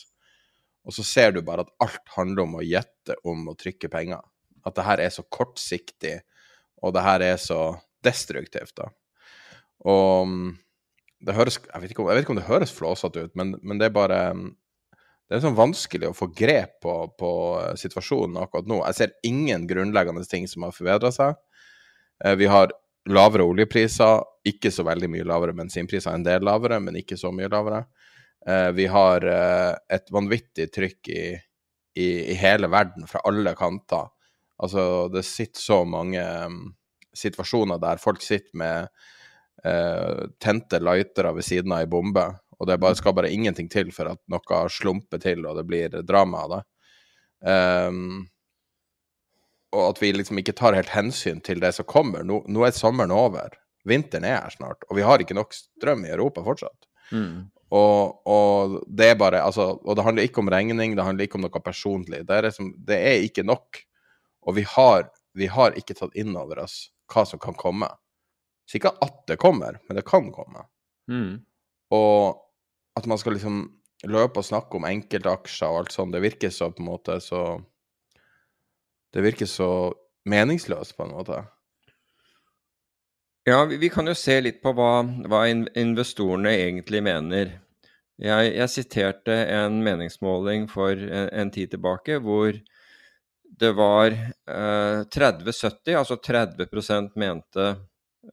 Og 0.85 0.93
så 0.93 1.05
ser 1.05 1.35
du 1.35 1.43
bare 1.45 1.65
at 1.65 1.73
alt 1.85 2.13
handler 2.15 2.47
om 2.47 2.57
å 2.57 2.65
gjette 2.65 3.17
om 3.29 3.45
å 3.49 3.55
trykke 3.57 3.89
penger. 3.93 4.25
At 4.65 4.77
det 4.77 4.85
her 4.87 5.01
er 5.03 5.13
så 5.13 5.23
kortsiktig, 5.29 6.19
og 6.81 6.93
det 6.95 7.03
her 7.05 7.23
er 7.25 7.41
så 7.41 7.75
destruktivt, 8.05 8.75
da. 8.77 8.89
Og 9.85 10.27
mm, 10.29 10.53
det 11.25 11.35
høres 11.37 11.59
Jeg 11.61 11.81
vet 11.81 11.91
ikke 11.93 12.03
om, 12.03 12.11
vet 12.11 12.23
ikke 12.23 12.35
om 12.35 12.39
det 12.39 12.49
høres 12.49 12.73
flåsete 12.75 13.27
ut, 13.27 13.33
men, 13.37 13.55
men, 13.61 13.79
det 13.81 13.89
er 13.89 13.95
bare 13.95 14.19
mm, 14.37 14.47
Det 15.25 15.37
er 15.37 15.43
sånn 15.43 15.57
vanskelig 15.57 16.11
å 16.11 16.17
få 16.17 16.29
grep 16.37 16.79
på, 16.85 16.95
på 17.17 17.31
eh, 17.61 17.73
situasjonen 17.81 18.37
akkurat 18.43 18.67
nå. 18.69 18.81
Jeg 18.91 18.97
ser 18.99 19.15
ingen 19.25 19.65
grunnleggende 19.69 20.25
ting 20.29 20.45
som 20.49 20.67
har 20.67 20.75
forbedra 20.75 21.09
seg. 21.13 21.39
Eh, 22.21 22.35
vi 22.37 22.45
har 22.51 22.73
lavere 23.09 23.45
oljepriser, 23.45 24.21
ikke 24.45 24.69
så 24.73 24.85
veldig 24.85 25.09
mye 25.09 25.25
lavere 25.25 25.55
bensinpriser, 25.57 26.13
en 26.13 26.25
del 26.25 26.45
lavere, 26.45 26.77
men 26.81 26.99
ikke 27.01 27.17
så 27.17 27.31
mye 27.33 27.49
lavere. 27.49 27.87
Eh, 28.45 28.69
vi 28.77 28.85
har 28.93 29.25
et 29.25 30.13
vanvittig 30.13 30.69
trykk 30.77 31.09
i, 31.09 31.25
i, 31.97 32.07
i, 32.29 32.37
hele 32.37 32.69
verden, 32.69 33.09
fra 33.09 33.23
alle 33.25 33.55
kanter. 33.57 34.11
Altså, 34.63 35.07
det 35.11 35.25
sitter 35.27 35.61
så 35.61 35.81
mange 35.87 36.21
um, 36.47 36.59
situasjoner 37.15 37.79
der 37.81 38.01
folk 38.01 38.23
sitter 38.23 38.55
med 38.59 38.87
uh, 39.65 40.27
tente 40.39 40.79
lightere 40.79 41.33
ved 41.35 41.47
siden 41.47 41.73
av 41.75 41.83
ei 41.83 41.89
bombe, 41.91 42.23
og 42.55 42.69
det 42.69 42.79
bare, 42.79 42.95
skal 42.95 43.15
bare 43.17 43.33
ingenting 43.33 43.67
til 43.71 43.91
for 43.95 44.13
at 44.13 44.21
noe 44.31 44.61
slumper 44.71 45.19
til 45.23 45.43
og 45.43 45.59
det 45.59 45.65
blir 45.67 45.99
drama 46.07 46.45
av 46.45 46.55
det. 46.55 46.61
Um, 47.45 48.23
og 49.75 49.89
at 49.89 49.99
vi 50.01 50.13
liksom 50.15 50.39
ikke 50.39 50.55
tar 50.55 50.77
helt 50.77 50.93
hensyn 50.93 51.41
til 51.43 51.59
det 51.59 51.73
som 51.75 51.87
kommer. 51.87 52.23
Nå, 52.23 52.41
nå 52.47 52.63
er 52.63 52.75
sommeren 52.75 53.11
over. 53.11 53.57
Vinteren 53.85 54.25
er 54.25 54.39
her 54.39 54.53
snart, 54.53 54.85
og 54.89 54.97
vi 54.97 55.03
har 55.05 55.21
ikke 55.21 55.35
nok 55.37 55.53
strøm 55.53 56.05
i 56.07 56.13
Europa 56.13 56.45
fortsatt. 56.45 56.87
Mm. 57.11 57.51
Og, 57.75 58.21
og, 58.29 58.79
det 58.87 59.11
er 59.11 59.17
bare 59.19 59.41
altså, 59.43 59.75
Og 59.83 59.97
det 59.97 60.03
handler 60.05 60.25
ikke 60.25 60.41
om 60.41 60.49
regning, 60.49 60.95
det 60.95 61.05
handler 61.05 61.25
ikke 61.25 61.39
om 61.39 61.45
noe 61.45 61.61
personlig. 61.65 62.23
Det 62.25 62.37
er, 62.37 62.47
liksom, 62.47 62.71
det 62.87 62.97
er 62.97 63.25
ikke 63.25 63.45
nok. 63.45 63.81
Og 64.45 64.57
vi 64.57 64.65
har, 64.75 65.07
vi 65.33 65.49
har, 65.51 65.77
ikke 65.77 65.97
tatt 65.97 66.15
inn 66.17 66.35
over 66.37 66.63
oss 66.65 66.89
hva 67.11 67.25
som 67.27 67.41
kan 67.41 67.57
komme. 67.57 67.89
Så 68.65 68.79
ikke 68.79 68.95
at 69.05 69.23
det 69.29 69.39
kommer, 69.41 69.79
men 69.85 69.99
det 69.99 70.05
kan 70.07 70.31
komme. 70.33 70.65
Mm. 71.11 71.43
Og 71.93 72.41
at 72.97 73.09
man 73.09 73.19
skal 73.21 73.37
liksom 73.37 73.65
løpe 74.09 74.41
og 74.41 74.47
snakke 74.47 74.77
om 74.77 74.87
enkeltaksjer 74.87 75.69
og 75.69 75.83
alt 75.83 75.95
sånt, 75.95 76.13
det 76.15 76.23
virker 76.23 76.53
så 76.53 76.69
på 76.73 76.83
en 76.83 76.91
måte 76.91 77.19
så 77.23 77.61
Det 79.15 79.21
virker 79.23 79.47
så 79.47 79.93
meningsløst, 80.27 80.97
på 80.97 81.05
en 81.05 81.13
måte. 81.15 81.37
Ja, 83.47 83.61
vi, 83.65 83.77
vi, 83.77 83.89
kan 83.93 84.09
jo 84.09 84.15
se 84.17 84.41
litt 84.41 84.57
på 84.59 84.73
hva, 84.75 85.05
hva 85.29 85.45
investorene 85.47 86.51
egentlig 86.51 86.99
mener. 87.05 87.53
Jeg, 88.19 88.49
jeg, 88.57 88.71
siterte 88.73 89.37
en 89.53 89.77
meningsmåling 89.85 90.65
for 90.71 90.91
en, 90.91 91.29
en, 91.29 91.51
tid 91.53 91.71
tilbake 91.71 92.17
hvor 92.25 92.57
det 93.59 93.71
var 93.77 94.11
eh, 94.11 95.01
30-70, 95.15 95.95
altså 95.95 96.17
30 96.17 97.11
mente 97.15 97.67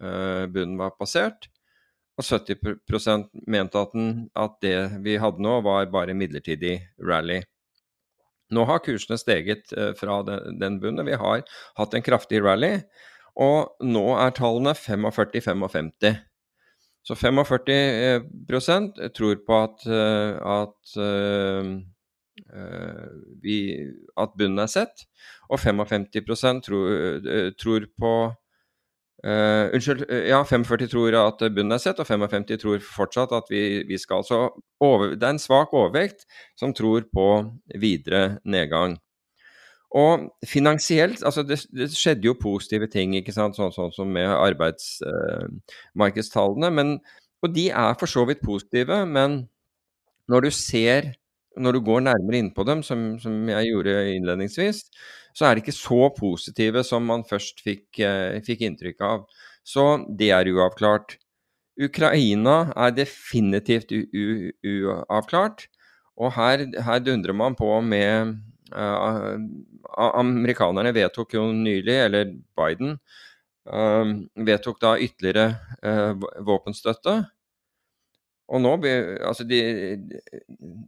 eh, 0.00 0.44
bunnen 0.46 0.78
var 0.80 0.96
passert, 0.98 1.48
og 2.18 2.26
70 2.26 3.30
mente 3.46 3.80
at, 3.80 3.94
den, 3.94 4.28
at 4.34 4.58
det 4.64 4.76
vi 5.04 5.16
hadde 5.20 5.42
nå, 5.42 5.60
var 5.64 5.88
bare 5.92 6.16
midlertidig 6.16 6.78
rally. 7.00 7.40
Nå 8.52 8.66
har 8.68 8.82
kursene 8.84 9.16
steget 9.20 9.72
eh, 9.72 9.94
fra 9.96 10.20
den, 10.26 10.58
den 10.60 10.76
bunnen. 10.82 11.06
Vi 11.08 11.16
har 11.16 11.46
hatt 11.78 11.94
en 11.96 12.04
kraftig 12.04 12.42
rally. 12.44 12.76
Og 13.40 13.72
nå 13.80 14.04
er 14.20 14.34
tallene 14.36 14.74
45-55. 14.76 16.20
Så 17.02 17.16
45 17.16 17.72
eh, 17.72 19.08
tror 19.16 19.40
på 19.46 19.56
at, 19.58 19.86
eh, 19.88 20.36
at, 20.58 20.96
eh, 21.00 21.70
vi, 23.42 23.56
at 24.16 24.32
bunnen 24.38 24.62
er 24.64 24.70
sett, 24.72 25.04
og 25.52 25.60
55 25.60 26.06
tror, 26.64 27.26
tror 27.60 27.84
på 28.00 28.12
Uh, 29.22 29.70
unnskyld, 29.70 30.00
ja, 30.26 30.40
45 30.42 30.88
tror 30.90 31.14
at 31.14 31.38
bunnen 31.54 31.70
er 31.76 31.78
sett, 31.78 31.94
og 32.02 32.08
55 32.08 32.58
tror 32.58 32.80
fortsatt 32.82 33.30
at 33.36 33.44
vi, 33.52 33.84
vi 33.86 33.94
skal. 34.00 34.24
Så 34.26 34.50
over, 34.82 35.14
det 35.14 35.22
er 35.22 35.30
en 35.36 35.38
svak 35.38 35.70
overvekt 35.78 36.26
som 36.58 36.74
tror 36.74 37.06
på 37.06 37.54
videre 37.78 38.42
nedgang. 38.42 38.98
Og 39.94 40.26
finansielt 40.48 41.22
altså 41.22 41.42
det, 41.46 41.66
det, 41.70 41.94
skjedde 41.94 42.26
jo 42.26 42.34
positive 42.40 42.86
ting, 42.90 43.14
ikke 43.14 43.32
sant, 43.36 43.54
sånn, 43.54 43.70
sånn 43.76 43.92
som 43.94 44.10
med 44.10 44.26
arbeidsmarkedstallene. 44.26 46.74
Uh, 46.74 46.98
og 47.46 47.54
de 47.54 47.70
er 47.70 47.94
for 48.00 48.10
så 48.10 48.26
vidt 48.26 48.42
positive, 48.42 49.06
men 49.06 49.46
når 50.30 50.40
du 50.48 50.50
ser 50.56 51.12
når 51.56 51.76
du 51.76 51.80
går 51.84 52.04
nærmere 52.06 52.40
innpå 52.40 52.64
dem, 52.68 52.82
som, 52.86 53.18
som, 53.22 53.34
jeg 53.50 53.70
gjorde 53.70 53.96
innledningsvis, 54.14 54.84
så 55.36 55.48
er 55.48 55.56
de 55.56 55.64
ikke 55.64 55.74
så 55.76 56.08
positive 56.16 56.84
som 56.84 57.04
man 57.08 57.24
først 57.28 57.62
fikk, 57.64 57.86
eh, 58.04 58.38
fikk 58.44 58.64
inntrykk 58.68 59.04
av. 59.08 59.26
Så 59.64 59.86
det 60.18 60.30
er 60.34 60.50
uavklart. 60.52 61.16
Ukraina 61.80 62.72
er 62.76 62.94
definitivt 62.96 63.92
uavklart. 63.94 65.66
Og 66.20 66.34
her, 66.36 66.66
her 66.84 67.00
dundrer 67.00 67.36
man 67.36 67.56
på 67.56 67.68
med 67.80 68.34
uh, 68.76 69.36
Amerikanerne 70.20 70.92
vedtok 70.94 71.38
jo 71.38 71.46
nylig, 71.56 71.94
eller 72.06 72.34
Biden 72.58 72.98
uh, 73.72 74.12
vedtok 74.36 74.80
da 74.82 74.96
ytterligere 75.00 75.54
uh, 75.80 76.12
våpenstøtte. 76.44 77.22
Og 78.52 78.60
nå 78.60 78.74
Altså, 78.84 79.46
de, 79.48 79.60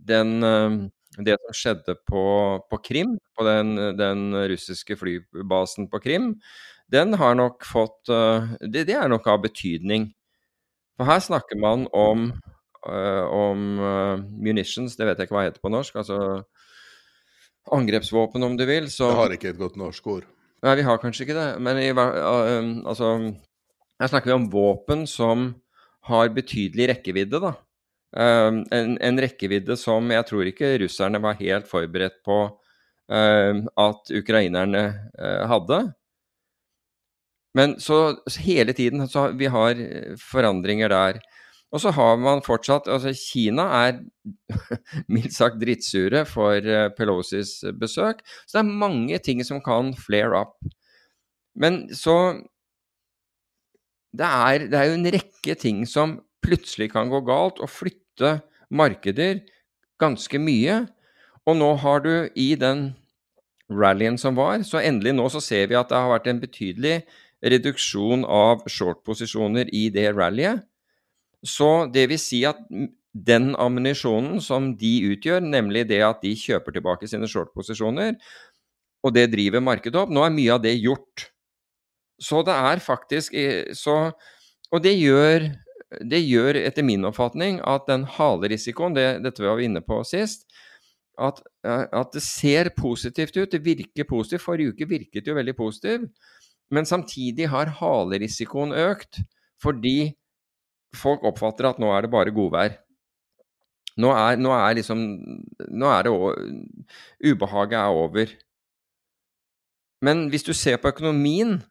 den 0.08 0.44
uh, 0.44 0.84
Det 1.16 1.38
som 1.40 1.56
skjedde 1.56 1.96
på, 2.08 2.24
på 2.70 2.80
Krim, 2.84 3.16
på 3.38 3.46
den, 3.46 3.76
den, 3.98 4.34
russiske 4.50 4.96
flybasen 4.98 5.88
på 5.88 6.00
Krim, 6.02 6.34
den 6.90 7.14
har 7.16 7.36
nok 7.38 7.62
fått 7.64 8.10
det, 8.60 8.82
det, 8.88 8.96
er 8.98 9.08
nok 9.08 9.28
av 9.30 9.44
betydning. 9.46 10.08
For 10.98 11.06
her 11.06 11.22
snakker 11.22 11.56
man 11.62 11.86
om, 11.94 12.26
om 12.84 13.62
munitions, 14.42 14.98
det 14.98 15.06
vet 15.06 15.22
jeg 15.22 15.28
ikke 15.28 15.36
hva 15.38 15.44
det 15.46 15.52
heter 15.52 15.64
på 15.64 15.72
norsk. 15.72 15.96
altså 16.02 16.18
angrepsvåpen, 17.72 18.42
om 18.42 18.56
du 18.56 18.64
vil. 18.66 18.90
Så 18.90 19.08
Jeg 19.08 19.16
har 19.16 19.34
ikke 19.34 19.52
et 19.54 19.58
godt 19.58 19.76
norsk 19.80 20.06
ord. 20.06 20.28
Nei, 20.64 20.76
vi 20.80 20.86
har 20.86 21.00
kanskje 21.00 21.26
ikke 21.26 21.36
det. 21.36 21.48
Men 21.60 21.80
i, 21.80 21.90
altså 21.92 23.14
Her 24.00 24.10
snakker 24.10 24.30
vi 24.30 24.38
om 24.38 24.50
våpen 24.50 25.06
som 25.06 25.52
har 26.08 26.32
betydelig 26.34 26.88
rekkevidde, 26.92 27.40
da. 27.42 27.54
Um, 28.14 28.60
en, 28.70 28.94
en, 29.02 29.18
rekkevidde 29.18 29.74
som 29.80 30.12
jeg 30.14 30.26
tror 30.28 30.46
ikke 30.46 30.76
russerne 30.84 31.18
var 31.18 31.34
helt 31.40 31.66
forberedt 31.66 32.20
på 32.22 32.36
um, 33.10 33.64
at 33.82 34.12
ukrainerne 34.14 34.84
hadde. 35.50 35.80
Men 37.58 37.74
så, 37.82 38.16
så 38.30 38.42
hele 38.42 38.74
tiden 38.74 39.02
så 39.10 39.28
vi 39.34 39.50
har 39.50 39.80
forandringer 40.30 40.90
der. 40.94 41.18
Og 41.74 41.82
så 41.82 41.90
har 41.90 42.18
man 42.22 42.42
fortsatt 42.46 42.88
Altså, 42.90 43.10
Kina 43.18 43.66
er 43.80 44.00
mildt 45.14 45.34
sagt 45.34 45.58
drittsure 45.62 46.24
for 46.28 46.62
eh, 46.62 46.88
Pelosis 46.94 47.60
besøk. 47.80 48.22
Så 48.46 48.58
det 48.58 48.62
er 48.62 48.82
mange 48.86 49.18
ting 49.18 49.42
som 49.46 49.62
kan 49.64 49.92
flare 49.98 50.44
up. 50.44 50.54
Men 51.58 51.86
så 51.94 52.38
det 54.14 54.26
er, 54.26 54.66
det 54.70 54.78
er 54.78 54.90
jo 54.90 54.98
en 54.98 55.12
rekke 55.14 55.56
ting 55.58 55.82
som 55.90 56.18
plutselig 56.44 56.90
kan 56.92 57.10
gå 57.10 57.22
galt, 57.26 57.58
og 57.58 57.72
flytte 57.72 58.38
markeder 58.74 59.40
ganske 60.02 60.38
mye. 60.38 60.84
Og 61.48 61.58
nå 61.58 61.70
har 61.82 62.04
du 62.04 62.12
i 62.38 62.54
den 62.58 62.92
rallyen 63.72 64.18
som 64.20 64.36
var, 64.36 64.62
så 64.62 64.82
endelig 64.84 65.14
nå 65.16 65.26
så 65.32 65.42
ser 65.42 65.68
vi 65.70 65.78
at 65.78 65.90
det 65.90 65.98
har 65.98 66.12
vært 66.12 66.28
en 66.30 66.42
betydelig 66.42 66.98
reduksjon 67.44 68.24
av 68.28 68.64
short-posisjoner 68.70 69.72
i 69.74 69.88
det 69.92 70.10
rallyet. 70.14 70.62
Så 71.44 71.86
det 71.92 72.06
vil 72.12 72.20
si 72.20 72.40
at 72.48 72.60
den 73.14 73.52
ammunisjonen 73.60 74.40
som 74.42 74.72
de 74.78 74.94
utgjør, 75.12 75.44
nemlig 75.44 75.84
det 75.90 76.00
at 76.06 76.22
de 76.24 76.32
kjøper 76.38 76.74
tilbake 76.76 77.08
sine 77.10 77.28
short-posisjoner, 77.30 78.16
og 79.04 79.12
det 79.12 79.28
driver 79.34 79.60
markedet 79.60 80.00
opp, 80.00 80.12
nå 80.12 80.24
er 80.24 80.32
mye 80.32 80.54
av 80.56 80.62
det 80.64 80.72
gjort. 80.78 81.28
Så 82.20 82.42
det 82.46 82.54
er 82.54 82.82
faktisk 82.82 83.34
så, 83.74 84.12
Og 84.72 84.82
det 84.82 84.94
gjør, 84.98 85.48
det 86.02 86.20
gjør 86.24 86.58
etter 86.58 86.86
min 86.86 87.04
oppfatning 87.06 87.60
at 87.62 87.86
den 87.86 88.04
halerisikoen, 88.04 88.94
det, 88.94 89.22
dette 89.22 89.42
vi 89.42 89.66
inne 89.68 89.82
på 89.84 90.00
sist, 90.06 90.48
at, 91.18 91.40
at, 91.64 92.10
det 92.12 92.22
ser 92.22 92.72
positivt 92.74 93.36
ut. 93.36 93.52
Det 93.52 93.62
virker 93.62 94.08
positivt. 94.08 94.42
Forrige 94.42 94.74
uke 94.74 94.88
virket 94.90 95.28
jo 95.28 95.36
veldig 95.36 95.54
positiv. 95.56 96.08
Men 96.74 96.86
samtidig 96.88 97.48
har 97.52 97.70
halerisikoen 97.78 98.72
økt 98.72 99.22
fordi 99.62 100.14
folk 100.94 101.22
oppfatter 101.24 101.68
at 101.68 101.78
nå 101.80 101.92
er 101.94 102.04
det 102.04 102.10
bare 102.10 102.34
godvær. 102.34 102.74
Nå 104.02 104.10
er, 104.10 104.40
nå 104.42 104.50
er 104.50 104.74
liksom 104.74 105.04
Nå 105.70 105.90
er 105.90 106.06
det 106.06 106.14
Ubehaget 107.30 107.78
er 107.78 107.94
over. 107.94 108.32
Men 110.02 110.26
hvis 110.28 110.42
du 110.42 110.52
ser 110.52 110.80
på 110.82 110.90
økonomien 110.90 111.62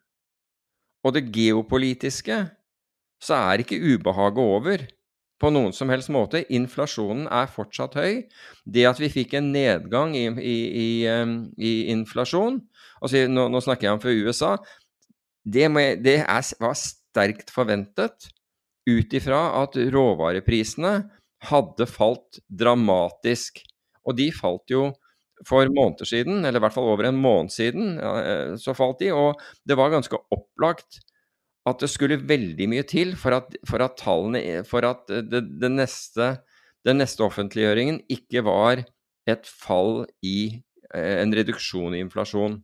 og 1.04 1.16
det 1.16 1.28
geopolitiske, 1.34 2.44
så 3.22 3.40
er 3.52 3.62
ikke 3.62 3.80
ubehaget 3.80 4.40
over 4.40 4.84
på 5.40 5.50
noen 5.52 5.74
som 5.76 5.90
helst 5.92 6.10
måte. 6.14 6.44
Inflasjonen 6.54 7.26
er 7.28 7.50
fortsatt 7.52 7.96
høy. 7.98 8.24
Det 8.64 8.86
at 8.88 9.00
vi 9.02 9.10
fikk 9.12 9.36
en 9.36 9.50
nedgang 9.52 10.14
i, 10.16 10.26
i, 10.40 10.58
i, 10.84 10.88
i 11.60 11.74
inflasjon 11.92 12.62
altså 13.04 13.26
nå, 13.28 13.48
nå, 13.52 13.60
snakker 13.62 13.88
jeg 13.88 13.96
om 13.96 14.02
for 14.02 14.24
USA. 14.24 14.54
Det, 15.44 15.68
må, 15.72 15.84
det 16.00 16.18
er, 16.22 16.48
var 16.62 16.78
sterkt 16.78 17.52
forventet 17.52 18.30
ut 18.88 19.16
ifra 19.16 19.46
at 19.62 19.76
råvareprisene 19.76 20.94
hadde 21.50 21.88
falt 21.88 22.40
dramatisk. 22.48 23.60
Og 24.04 24.16
de 24.18 24.30
falt 24.36 24.72
jo 24.72 24.88
for 25.48 25.68
måneder 25.72 26.08
siden, 26.08 26.44
eller 26.44 26.60
i 26.60 26.64
hvert 26.64 26.76
fall 26.76 26.92
over 26.92 27.08
en 27.08 27.18
måned 27.18 27.52
siden, 27.52 27.96
eh, 27.98 28.54
så 28.60 28.74
falt 28.76 29.00
de. 29.02 29.10
Og 29.12 29.40
det 29.66 29.76
var 29.78 29.92
ganske 29.92 30.18
opplagt 30.34 31.00
at 31.68 31.80
det 31.80 31.90
skulle 31.90 32.20
veldig 32.20 32.68
mye 32.70 32.84
til 32.86 33.14
for 33.16 33.38
at, 33.38 33.54
for 33.66 33.82
at 33.84 33.96
tallene 33.96 34.62
For 34.68 34.84
at 34.84 35.08
det, 35.08 35.70
neste, 35.72 36.36
den 36.84 37.00
neste 37.00 37.24
offentliggjøringen 37.24 38.02
ikke 38.12 38.44
var 38.44 38.84
et 39.26 39.48
fall 39.48 40.04
i 40.22 40.60
eh, 40.94 41.22
en 41.22 41.32
reduksjon 41.34 41.96
i 41.96 42.02
inflasjon. 42.04 42.60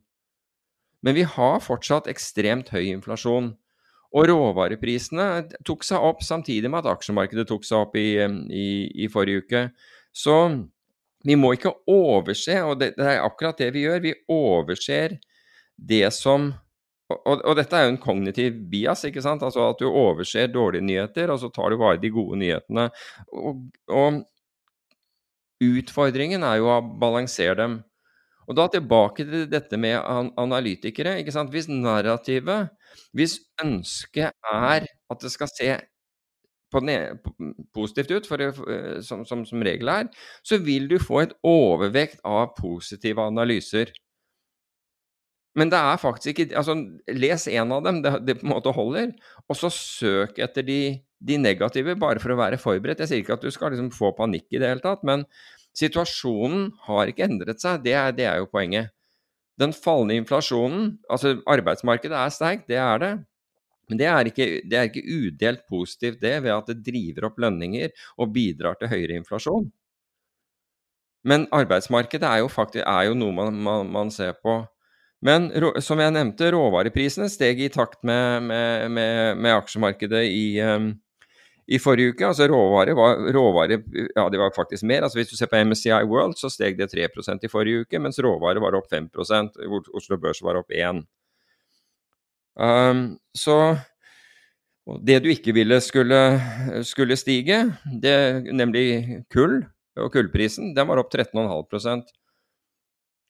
Men 1.01 1.17
vi 1.17 1.25
har 1.25 1.63
fortsatt 1.65 2.09
ekstremt 2.11 2.69
høy 2.69 2.91
inflasjon. 2.91 3.55
Og 4.11 4.27
råvareprisene 4.27 5.47
tok 5.65 5.85
seg 5.87 6.03
opp 6.03 6.21
samtidig 6.25 6.69
med 6.69 6.83
at 6.83 6.97
aksjemarkedet 6.97 7.47
tok 7.47 7.63
seg 7.65 7.85
opp 7.87 7.95
i, 7.97 8.19
i, 8.19 8.67
i 8.91 9.07
forrige 9.09 9.45
uke. 9.45 9.61
Så 10.11 10.35
vi 11.27 11.37
må 11.37 11.53
ikke 11.55 11.73
overse, 11.89 12.57
og 12.65 12.79
det, 12.81 12.93
det, 12.97 13.07
er 13.07 13.25
akkurat 13.25 13.59
det 13.61 13.71
vi 13.75 13.85
gjør, 13.85 14.03
vi 14.03 14.17
overser 14.31 15.19
det 15.77 16.07
som 16.15 16.51
og, 17.11 17.41
og, 17.43 17.55
dette 17.59 17.75
er 17.75 17.89
jo 17.89 17.91
en 17.91 17.99
kognitiv 17.99 18.53
bias, 18.71 19.01
ikke 19.03 19.19
sant? 19.19 19.41
Altså 19.43 19.65
at 19.67 19.81
du 19.81 19.89
overser 19.89 20.47
dårlige 20.47 20.85
nyheter, 20.87 21.33
og 21.33 21.41
så 21.41 21.49
tar 21.51 21.73
du 21.73 21.79
bare 21.81 21.99
de 21.99 22.11
gode 22.13 22.37
nyhetene. 22.39 22.85
Og, 23.35 23.65
og 23.91 24.21
utfordringen 25.61 26.45
er 26.47 26.61
jo 26.61 26.69
å 26.71 26.77
balansere 27.01 27.57
dem. 27.59 27.75
Og 28.49 28.57
da 28.57 28.69
tilbake 28.71 29.25
til 29.27 29.45
dette 29.51 29.77
med 29.79 29.99
analytikere. 30.39 31.17
ikke 31.19 31.35
sant? 31.35 31.51
Hvis 31.53 31.69
narrativet, 31.71 32.71
hvis 33.15 33.37
ønsket 33.63 34.33
er 34.53 34.87
at 34.87 35.23
det 35.23 35.31
skal 35.31 35.51
se 35.51 35.75
positivt 36.71 38.11
ut, 38.11 38.27
for, 38.29 38.41
eh, 38.41 39.01
som, 39.05 39.25
som, 39.27 39.43
som 39.47 39.65
regel 39.65 39.91
er, 39.91 40.09
så 40.43 40.59
vil 40.61 40.87
du 40.91 40.97
få 41.01 41.25
et 41.25 41.35
overvekt 41.47 42.21
av 42.27 42.53
positive 42.57 43.23
analyser. 43.23 43.93
Men 45.59 45.71
det 45.71 45.79
er 45.83 45.99
faktisk 45.99 46.31
ikke 46.31 46.57
altså, 46.57 46.77
Les 47.11 47.47
en 47.51 47.73
av 47.75 47.83
dem, 47.83 47.99
det, 48.03 48.13
det, 48.27 48.37
på 48.39 48.47
en 48.47 48.53
måte 48.53 48.71
holder. 48.75 49.11
Og 49.51 49.57
så 49.59 49.71
søk 49.73 50.39
etter 50.39 50.63
de, 50.67 50.81
de, 51.19 51.39
negative, 51.41 51.97
bare 51.99 52.23
for 52.23 52.31
å 52.31 52.39
være 52.39 52.59
forberedt. 52.61 53.03
Jeg 53.03 53.11
sier 53.11 53.23
ikke 53.23 53.35
at 53.35 53.43
du 53.43 53.51
skal 53.51 53.75
liksom 53.75 53.91
få 53.95 54.13
panikk 54.15 54.47
i 54.51 54.61
det 54.61 54.71
hele 54.71 54.83
tatt, 54.83 55.03
men 55.07 55.25
situasjonen 55.77 56.69
har 56.87 57.11
ikke 57.11 57.27
endret 57.27 57.63
seg. 57.63 57.83
Det 57.83 57.95
er, 57.99 58.15
det 58.15 58.29
er 58.29 58.39
jo 58.39 58.47
poenget. 58.51 58.95
Den 59.59 59.75
fallende 59.75 60.15
inflasjonen 60.17 60.95
Altså, 61.11 61.35
arbeidsmarkedet 61.49 62.15
er 62.17 62.31
sterkt, 62.33 62.69
det 62.71 62.79
er 62.79 63.03
det. 63.03 63.11
Men 63.91 63.99
det 63.99 64.07
er, 64.07 64.31
ikke, 64.31 64.45
det 64.71 64.77
er 64.79 64.87
ikke 64.87 65.03
udelt 65.03 65.65
positivt 65.67 66.21
det, 66.23 66.37
ved 66.45 66.53
at 66.55 66.69
det 66.71 66.79
driver 66.85 67.27
opp 67.27 67.41
lønninger 67.43 67.91
og 68.15 68.31
bidrar 68.31 68.79
til 68.79 68.87
høyere 68.93 69.19
inflasjon. 69.19 69.67
Men 71.27 71.43
arbeidsmarkedet 71.53 72.23
er 72.23 72.39
jo, 72.41 72.47
faktisk, 72.49 72.85
er 72.87 73.09
jo 73.09 73.17
noe 73.19 73.35
man, 73.35 73.57
man, 73.67 73.91
man, 73.91 74.13
ser 74.15 74.31
på. 74.39 74.61
Men 75.21 75.51
som 75.83 75.99
jeg 76.01 76.15
nevnte, 76.15 76.49
råvareprisene 76.55 77.27
steg 77.29 77.59
i 77.61 77.69
takt 77.69 77.99
med, 78.07 78.47
med, 78.47 78.87
med, 78.95 79.37
med 79.37 79.57
aksjemarkedet 79.59 80.23
i, 80.31 80.45
um, 80.65 80.93
i, 81.67 81.77
forrige 81.83 82.15
uke. 82.15 82.25
Altså 82.31 82.47
råvare 82.49 82.95
var, 82.97 83.21
råvare, 83.35 83.81
ja, 84.15 84.25
det 84.31 84.41
var 84.41 84.55
faktisk 84.55 84.87
mer. 84.87 85.03
Altså 85.03 85.19
Hvis 85.19 85.35
du 85.35 85.37
ser 85.37 85.51
på 85.51 85.61
MSCI 85.61 85.99
World, 86.09 86.39
så 86.39 86.49
steg 86.49 86.79
det 86.79 86.89
3% 86.95 87.43
i 87.43 87.51
forrige 87.51 87.83
uke, 87.83 88.01
mens 88.01 88.23
råvare 88.23 88.63
var 88.63 88.79
opp 88.79 88.89
5% 88.89 89.61
Oslo 89.93 90.17
Børs 90.17 90.41
var 90.41 90.63
opp 90.63 90.71
1 90.71 91.03
Um, 92.59 93.17
så 93.37 93.57
det 95.05 95.21
du 95.23 95.29
ikke 95.31 95.53
ville 95.55 95.77
skulle, 95.83 96.19
skulle 96.87 97.15
stige, 97.19 97.63
det, 98.03 98.15
nemlig 98.51 99.23
kull 99.31 99.61
og 99.99 100.11
kullprisen, 100.13 100.73
den 100.75 100.89
var 100.89 100.99
opp 100.99 101.13
13,5% 101.13 102.09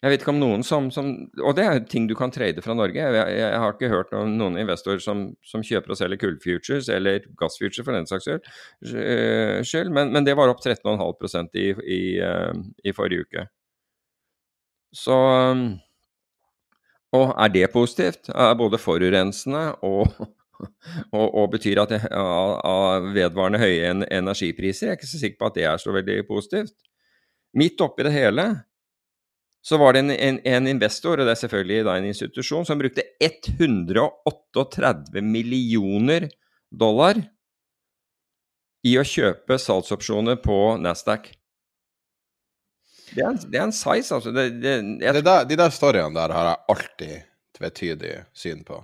jeg 0.01 0.10
vet 0.10 0.23
ikke 0.23 0.34
om 0.34 0.39
noen 0.41 0.63
som, 0.65 0.88
som, 0.93 1.12
Og 1.45 1.53
det 1.57 1.65
er 1.67 1.84
ting 1.86 2.07
du 2.10 2.15
kan 2.17 2.31
trade 2.34 2.63
fra 2.65 2.73
Norge. 2.73 2.97
Jeg, 2.97 3.34
jeg, 3.38 3.57
har 3.62 3.75
ikke 3.75 3.91
hørt 3.91 4.13
om 4.17 4.31
noen 4.34 4.57
investorer 4.57 5.01
som, 5.03 5.27
som 5.45 5.62
kjøper 5.65 5.93
og 5.93 5.99
selger 5.99 6.21
kullfutures, 6.23 6.89
eller 6.89 7.27
gassfutures 7.38 7.86
for 7.86 7.93
den 7.93 8.10
saks 8.10 8.31
skyld, 9.69 9.93
men, 9.93 10.10
men, 10.10 10.25
det 10.25 10.34
var 10.39 10.49
opp 10.49 10.63
13,5 10.65 11.53
i, 11.53 11.67
i, 11.86 12.01
eh, 12.17 12.63
i 12.81 12.95
forrige 12.97 13.27
uke. 13.27 13.45
Så 14.97 15.17
og 17.12 17.34
er 17.36 17.52
det 17.52 17.71
positivt? 17.74 18.30
Er 18.30 18.56
både 18.60 18.80
forurensende 18.80 19.65
og, 19.84 20.08
og, 21.17 21.28
og 21.28 21.50
betyr 21.52 21.84
at 21.84 21.91
det 21.91 22.02
av 22.15 23.10
vedvarende 23.15 23.60
høye 23.62 23.91
energipriser? 24.08 24.88
Jeg 24.88 24.95
er 24.95 25.00
ikke 25.00 25.12
så 25.12 25.21
sikker 25.21 25.41
på 25.41 25.52
at 25.52 25.60
det 25.60 25.67
er 25.67 25.82
så 25.82 25.95
veldig 25.95 26.21
positivt. 26.30 26.76
Midt 27.58 27.84
oppi 27.84 28.08
det 28.08 28.15
hele 28.15 28.47
så 29.62 29.78
var 29.78 29.93
det 29.93 30.02
en, 30.02 30.13
en, 30.15 30.39
en, 30.47 30.67
investor, 30.71 31.19
og 31.19 31.28
det 31.28 31.36
er 31.36 31.43
selvfølgelig 31.43 31.84
da 31.86 31.97
en 31.97 32.08
institusjon, 32.10 32.65
som 32.65 32.80
brukte 32.82 33.04
138 33.21 35.21
millioner 35.21 36.32
dollar 36.71 37.19
i 38.82 38.95
å 38.97 39.06
kjøpe 39.06 39.60
salgsopsjoner 39.62 40.39
på 40.41 40.58
Nasdaq. 40.82 41.30
Det 43.12 43.24
er, 43.26 43.39
det 43.52 43.60
er 43.60 43.65
en 43.67 43.76
size, 43.76 44.15
altså. 44.15 44.32
Det, 44.36 44.47
det, 44.62 44.76
jeg... 45.04 45.24
der, 45.26 45.47
de 45.47 45.58
der 45.60 45.74
storyene 45.74 46.15
der 46.15 46.36
har 46.36 46.52
jeg 46.52 46.62
alltid 46.76 47.15
tvetydig 47.58 48.13
syn 48.34 48.63
på. 48.67 48.80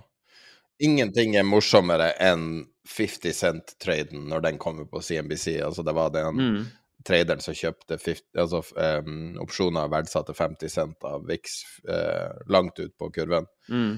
Ingenting 0.84 1.34
er 1.36 1.46
morsommere 1.46 2.12
enn 2.22 2.66
50 2.88 3.34
Cent-traden 3.34 4.28
når 4.30 4.44
den 4.44 4.60
kommer 4.60 4.86
på 4.88 5.02
CNBC. 5.02 5.58
Altså, 5.64 5.82
det 5.82 5.94
var 5.96 6.12
den 6.14 6.38
mm. 6.38 6.60
traderen 7.08 7.42
som 7.44 7.56
kjøpte 7.56 7.98
50, 7.98 8.22
altså, 8.38 8.62
um, 8.76 9.40
opsjoner 9.42 9.90
verdsatte 9.92 10.36
50 10.36 10.72
cent 10.72 11.08
av 11.08 11.26
VIX 11.28 11.58
uh, 11.88 12.38
langt 12.52 12.78
ut 12.78 12.94
på 13.00 13.10
kurven. 13.16 13.48
Mm. 13.68 13.92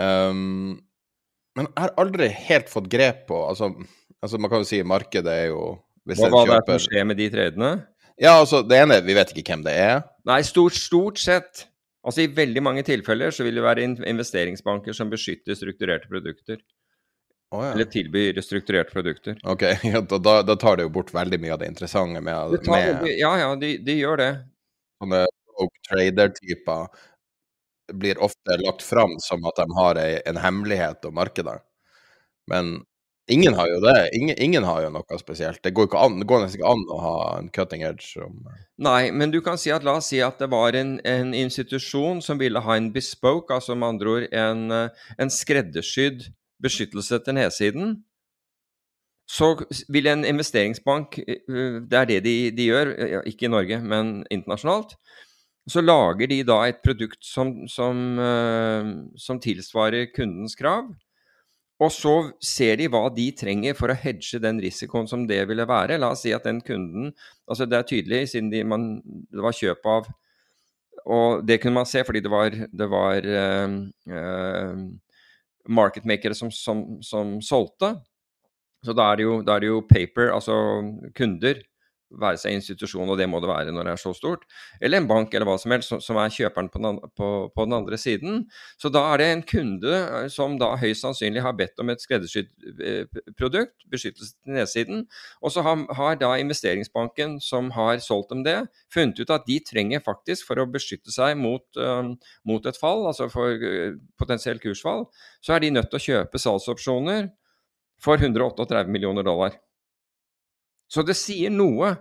Um, 0.00 0.82
men 1.54 1.70
jeg 1.70 1.84
har 1.84 1.94
aldri 2.02 2.28
helt 2.48 2.70
fått 2.72 2.88
grep 2.90 3.28
på 3.28 3.36
altså, 3.46 3.68
altså, 4.18 4.40
man 4.42 4.50
kan 4.50 4.64
jo 4.64 4.66
si 4.66 4.80
markedet 4.82 5.30
er 5.44 5.52
jo 5.52 5.76
Hva, 6.04 6.26
var 6.34 6.50
det 6.50 6.64
som 6.66 6.80
skjer 6.82 7.06
med 7.06 7.16
de 7.20 7.28
tradene? 7.32 7.68
Ja, 8.20 8.36
altså, 8.38 8.62
det 8.62 8.78
ene 8.78 9.00
Vi 9.02 9.14
vet 9.16 9.32
ikke 9.34 9.54
hvem 9.54 9.64
det 9.66 9.74
er. 9.80 10.04
Nei, 10.28 10.40
stort, 10.46 10.76
stort 10.78 11.18
sett. 11.18 11.66
Altså 12.04 12.24
I 12.24 12.30
veldig 12.36 12.62
mange 12.62 12.84
tilfeller 12.86 13.32
så 13.32 13.46
vil 13.46 13.56
det 13.56 13.64
være 13.64 13.84
investeringsbanker 14.04 14.96
som 14.96 15.10
beskytter 15.12 15.56
strukturerte 15.56 16.10
produkter. 16.10 16.60
Oh, 17.54 17.62
ja. 17.62 17.72
Eller 17.72 17.88
tilbyr 17.88 18.40
strukturerte 18.42 18.92
produkter. 18.92 19.38
Ok, 19.48 19.62
ja, 19.92 20.00
da, 20.00 20.36
da, 20.42 20.56
tar 20.60 20.76
det 20.76 20.88
jo 20.88 20.92
bort 20.96 21.14
veldig 21.14 21.38
mye 21.40 21.54
av 21.54 21.62
det 21.62 21.70
interessante 21.70 22.20
med, 22.24 22.56
det 22.56 22.70
med 22.70 23.08
Ja, 23.14 23.32
ja, 23.40 23.50
de, 23.60 23.76
de, 23.86 23.98
gjør 24.00 24.20
det. 24.20 24.30
Sånne 25.00 25.24
trader-typer 25.88 26.88
blir 27.94 28.18
ofte 28.24 28.56
lagt 28.58 28.82
fram 28.82 29.14
som 29.22 29.44
at 29.46 29.60
de 29.60 29.66
har 29.76 30.00
en 30.00 30.40
hemmelighet 30.40 31.04
om 31.08 31.14
markedet. 31.16 31.58
Men 32.50 32.78
Ingen 33.32 33.54
har 33.56 33.68
jo 33.70 33.80
det. 33.80 34.10
Ingen, 34.12 34.36
ingen, 34.42 34.64
har 34.68 34.82
jo 34.84 34.90
noe 34.92 35.18
spesielt. 35.18 35.62
Det 35.64 35.72
går, 35.72 35.88
an, 35.96 36.18
det 36.20 36.28
går, 36.28 36.42
nesten 36.42 36.60
ikke 36.60 36.72
an 36.74 36.82
å 36.92 36.98
ha 37.00 37.18
en 37.38 37.50
cutting 37.54 37.84
edge 37.86 38.04
som 38.04 38.36
Nei, 38.84 39.08
men 39.16 39.32
du 39.32 39.38
kan 39.44 39.56
si 39.60 39.72
at 39.72 39.86
la 39.86 39.96
oss 39.96 40.10
si 40.12 40.20
at 40.24 40.42
det 40.42 40.50
var 40.52 40.76
en, 40.76 40.98
en 41.08 41.32
institusjon 41.36 42.20
som 42.24 42.40
ville 42.40 42.60
ha 42.60 42.76
en 42.76 42.90
bespoke, 42.92 43.54
altså 43.54 43.76
med 43.78 43.94
andre 43.94 44.16
ord 44.16 44.26
en, 44.28 44.66
en 45.16 45.32
skreddersydd 45.32 46.26
beskyttelse 46.64 47.20
til 47.24 47.38
nedsiden. 47.38 47.94
Så 49.24 49.54
vil 49.88 50.10
en 50.10 50.26
investeringsbank, 50.28 51.18
eh, 51.24 51.80
det 51.80 52.00
er 52.00 52.10
det 52.10 52.20
de, 52.26 52.36
de 52.52 52.68
gjør, 52.68 52.92
ikke 53.24 53.48
i 53.48 53.54
Norge, 53.54 53.80
men 53.80 54.18
internasjonalt, 54.28 54.98
så 55.64 55.80
lager 55.80 56.28
de 56.28 56.42
da 56.44 56.58
et 56.68 56.82
produkt 56.84 57.24
som, 57.24 57.54
som, 57.72 58.04
eh, 58.20 58.92
som 59.16 59.40
tilsvarer 59.40 60.10
kundens 60.12 60.58
krav. 60.60 60.92
Og 61.84 61.90
så 61.92 62.14
ser 62.42 62.78
de 62.80 62.88
hva 62.88 63.02
de 63.12 63.26
trenger 63.36 63.76
for 63.76 63.92
å 63.92 63.98
hedge 63.98 64.40
den 64.40 64.60
risikoen 64.62 65.08
som 65.10 65.26
det 65.28 65.42
ville 65.50 65.66
være. 65.68 65.98
La 66.00 66.12
oss 66.14 66.24
si 66.24 66.32
at 66.34 66.46
den 66.46 66.62
kunden 66.64 67.12
altså 67.44 67.66
Det 67.68 67.78
er 67.78 67.88
tydelig, 67.88 68.20
siden 68.32 68.50
de, 68.52 68.62
man, 68.64 68.86
det 69.04 69.42
var 69.44 69.56
kjøp 69.56 69.88
av 69.90 70.06
Og 71.04 71.44
det 71.44 71.58
kunne 71.60 71.82
man 71.82 71.88
se 71.88 72.00
fordi 72.06 72.22
det 72.24 72.32
var, 72.32 72.54
det 72.54 72.88
var 72.88 73.28
uh, 73.28 73.74
uh, 74.08 74.78
marketmakere 75.68 76.36
som, 76.36 76.50
som, 76.50 77.02
som, 77.04 77.36
solgte. 77.44 77.94
Så 78.84 78.92
da 78.96 79.10
er, 79.10 79.20
det 79.20 79.26
jo, 79.26 79.36
da 79.44 79.56
er 79.56 79.64
det 79.64 79.70
jo 79.70 79.84
paper, 79.88 80.30
altså 80.32 80.56
kunder, 81.16 81.60
være 82.20 82.38
seg 82.40 82.56
institusjon, 82.58 83.10
og 83.10 83.18
det 83.18 83.26
må 83.30 83.40
det 83.42 83.50
være 83.50 83.74
når 83.74 83.88
det 83.88 83.94
er 83.94 84.00
så 84.00 84.12
stort, 84.16 84.44
eller 84.80 85.00
en 85.00 85.08
bank 85.10 85.34
eller 85.34 85.48
hva 85.48 85.56
som 85.60 85.74
helst, 85.74 85.94
som, 86.04 86.18
er 86.20 86.32
kjøperen 86.34 86.70
på 86.72 86.82
den, 86.82 87.00
på, 87.18 87.28
på 87.54 87.66
den, 87.66 87.76
andre 87.76 87.98
siden. 88.00 88.44
Så 88.80 88.90
da 88.92 89.02
er 89.12 89.20
det 89.20 89.28
en 89.30 89.44
kunde 89.48 89.94
eh, 89.94 90.28
som 90.32 90.56
da 90.60 90.72
høyst 90.80 91.04
sannsynlig 91.04 91.42
har 91.44 91.56
bedt 91.58 91.80
om 91.82 91.92
et 91.92 92.02
skreddersydd 92.02 92.50
eh, 92.78 93.20
produkt, 93.38 93.76
beskyttelse 93.90 94.36
til 94.36 94.58
nedsiden, 94.58 95.04
og 95.42 95.54
så 95.54 95.64
har, 95.66 95.84
har, 95.98 96.18
da 96.20 96.34
investeringsbanken 96.40 97.38
som 97.42 97.72
har 97.74 97.98
solgt 98.04 98.32
dem 98.32 98.44
det, 98.46 98.58
funnet 98.94 99.20
ut 99.20 99.34
at 99.34 99.46
de 99.48 99.58
trenger 99.64 100.02
faktisk, 100.04 100.46
for 100.48 100.60
å 100.60 100.68
beskytte 100.70 101.12
seg 101.14 101.36
mot, 101.40 101.64
um, 101.80 102.14
mot 102.46 102.66
et 102.68 102.78
fall, 102.78 103.04
altså 103.08 103.28
for 103.32 103.58
uh, 103.58 103.96
potensielt 104.20 104.62
kursfall, 104.62 105.08
så 105.44 105.56
er 105.56 105.64
de 105.64 105.72
nødt 105.74 105.90
til 105.92 106.00
å 106.00 106.04
kjøpe 106.04 106.40
salgsopsjoner 106.40 107.28
for 108.04 108.20
138 108.20 108.86
millioner 108.92 109.26
dollar. 109.26 109.56
Så 110.90 111.04
det 111.06 111.16
sier 111.18 111.52
noe. 111.52 111.94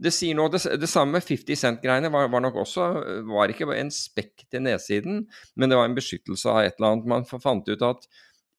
Det 0.00 0.12
sier 0.16 0.36
noe, 0.36 0.48
det, 0.48 0.62
det 0.80 0.88
samme 0.88 1.18
med 1.18 1.26
50 1.26 1.58
Cent-greiene 1.60 2.08
var, 2.12 2.30
var, 2.32 2.40
nok 2.40 2.62
også 2.62 2.86
var 3.28 3.52
ikke 3.52 3.68
en 3.74 3.90
spekk 3.92 4.46
til 4.48 4.64
nedsiden, 4.64 5.26
men 5.60 5.68
det 5.68 5.76
var 5.76 5.90
en 5.90 5.96
beskyttelse 5.98 6.48
av 6.48 6.62
et 6.64 6.78
eller 6.78 6.94
annet. 6.94 7.10
Man 7.12 7.26
fant 7.28 7.68
ut 7.68 7.84
at 7.84 8.08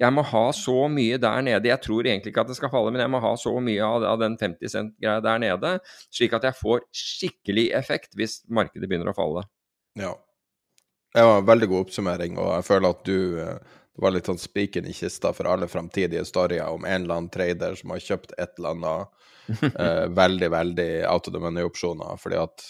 jeg 0.02 0.14
må 0.14 0.24
ha 0.26 0.44
så 0.56 0.76
mye 0.90 1.18
der 1.22 1.44
nede, 1.46 1.70
jeg 1.70 1.82
tror 1.84 2.08
egentlig 2.08 2.34
ikke 2.34 2.46
at 2.46 2.50
det 2.50 2.58
skal 2.58 2.72
falle, 2.74 2.94
men 2.94 3.04
jeg 3.04 3.12
må 3.14 3.22
ha 3.22 3.32
så 3.38 3.54
mye 3.62 3.86
av, 3.86 4.06
av 4.14 4.22
den 4.22 4.38
50 4.40 4.74
Cent-greia 4.74 5.22
der 5.22 5.42
nede, 5.44 5.76
slik 6.14 6.34
at 6.38 6.46
jeg 6.48 6.58
får 6.58 6.86
skikkelig 6.96 7.68
effekt 7.78 8.18
hvis 8.18 8.40
markedet 8.50 8.90
begynner 8.90 9.12
å 9.12 9.18
falle. 9.18 9.46
Ja. 10.00 10.16
Det 11.12 11.26
var 11.28 11.42
en 11.42 11.50
veldig 11.50 11.68
god 11.68 11.86
oppsummering, 11.86 12.38
og 12.40 12.54
jeg 12.56 12.66
føler 12.70 12.96
at 12.96 13.02
du 13.06 13.18
eh, 13.44 13.78
det 13.96 14.04
var 14.06 14.14
litt 14.16 14.30
sånn 14.30 14.40
spiken 14.40 14.88
i 14.88 14.94
kista 14.96 15.34
for 15.36 15.50
alle 15.52 15.68
framtidige 15.68 16.24
storyer 16.28 16.72
om 16.72 16.86
en 16.88 17.04
eller 17.04 17.18
annen 17.18 17.32
trader 17.34 17.76
som 17.76 17.92
har 17.92 18.04
kjøpt 18.04 18.36
et 18.38 18.60
eller 18.60 18.76
annet 18.78 19.08
eh, 19.84 20.06
veldig, 20.16 20.50
veldig 20.54 20.92
out 21.12 21.28
of 21.28 21.36
the 21.36 21.42
money-opsjoner, 21.44 22.20
fordi 22.22 22.40
at 22.40 22.68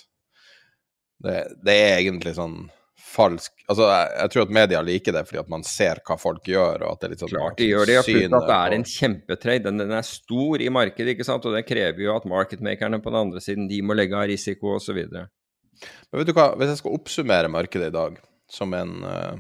det, 1.22 1.42
det, 1.62 1.76
er 1.76 2.00
egentlig 2.00 2.34
sånn 2.34 2.64
falsk 3.12 3.54
Altså, 3.68 3.86
jeg, 3.86 4.08
jeg, 4.16 4.32
tror 4.34 4.46
at 4.48 4.54
media 4.56 4.80
liker 4.82 5.14
det 5.14 5.22
fordi 5.28 5.42
at 5.44 5.52
man 5.52 5.66
ser 5.68 6.02
hva 6.08 6.18
folk 6.18 6.48
gjør, 6.50 6.86
og 6.86 6.96
at 6.96 7.04
det 7.04 7.08
er 7.08 7.14
litt 7.14 7.24
sånn 7.24 7.34
Klart 7.36 7.60
de 7.60 7.68
gjør 7.70 7.86
det, 7.90 8.00
og 8.00 8.08
plutselig 8.08 8.40
at 8.40 8.48
det 8.50 8.58
er 8.58 8.76
en 8.78 8.88
kjempetrade. 8.94 9.64
Den, 9.68 9.84
den, 9.84 9.94
er 10.00 10.08
stor 10.08 10.66
i 10.66 10.72
markedet, 10.74 11.14
ikke 11.14 11.28
sant, 11.28 11.46
og 11.46 11.54
det 11.58 11.62
krever 11.68 12.02
jo 12.02 12.16
at 12.16 12.26
marketmakerne 12.30 13.02
på 13.04 13.14
den 13.14 13.22
andre 13.22 13.44
siden, 13.44 13.70
de 13.70 13.80
må 13.86 13.98
legge 13.98 14.18
av 14.18 14.26
risiko 14.32 14.76
osv. 14.80 14.98
Men 15.12 15.30
vet 16.18 16.30
du 16.30 16.34
hva, 16.38 16.50
hvis 16.58 16.74
jeg 16.74 16.82
skal 16.82 16.98
oppsummere 16.98 17.54
markedet 17.54 17.92
i 17.92 17.96
dag 17.96 18.18
som 18.52 18.74
en 18.76 18.98
uh, 19.06 19.38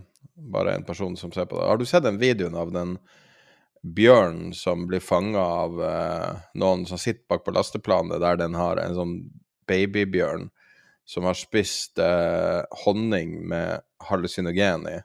bare 0.53 0.75
en 0.75 0.85
person 0.87 1.17
som 1.17 1.31
ser 1.31 1.45
på 1.45 1.59
det. 1.59 1.67
Har 1.67 1.77
du 1.77 1.85
sett 1.85 2.03
den 2.03 2.19
videoen 2.21 2.55
av 2.57 2.71
den 2.73 2.97
bjørnen 3.81 4.53
som 4.53 4.85
blir 4.87 5.01
fanga 5.01 5.41
av 5.41 5.79
uh, 5.81 6.41
noen 6.53 6.85
som 6.89 6.99
sitter 7.01 7.25
bak 7.29 7.45
på 7.45 7.53
lasteplanet, 7.55 8.21
der 8.21 8.37
den 8.41 8.57
har 8.57 8.81
en 8.81 8.97
sånn 8.97 9.15
babybjørn 9.69 10.49
som 11.09 11.25
har 11.27 11.37
spist 11.37 11.99
uh, 11.99 12.61
honning 12.85 13.39
med 13.49 13.81
hallusinogen 14.09 14.85
i? 14.89 14.99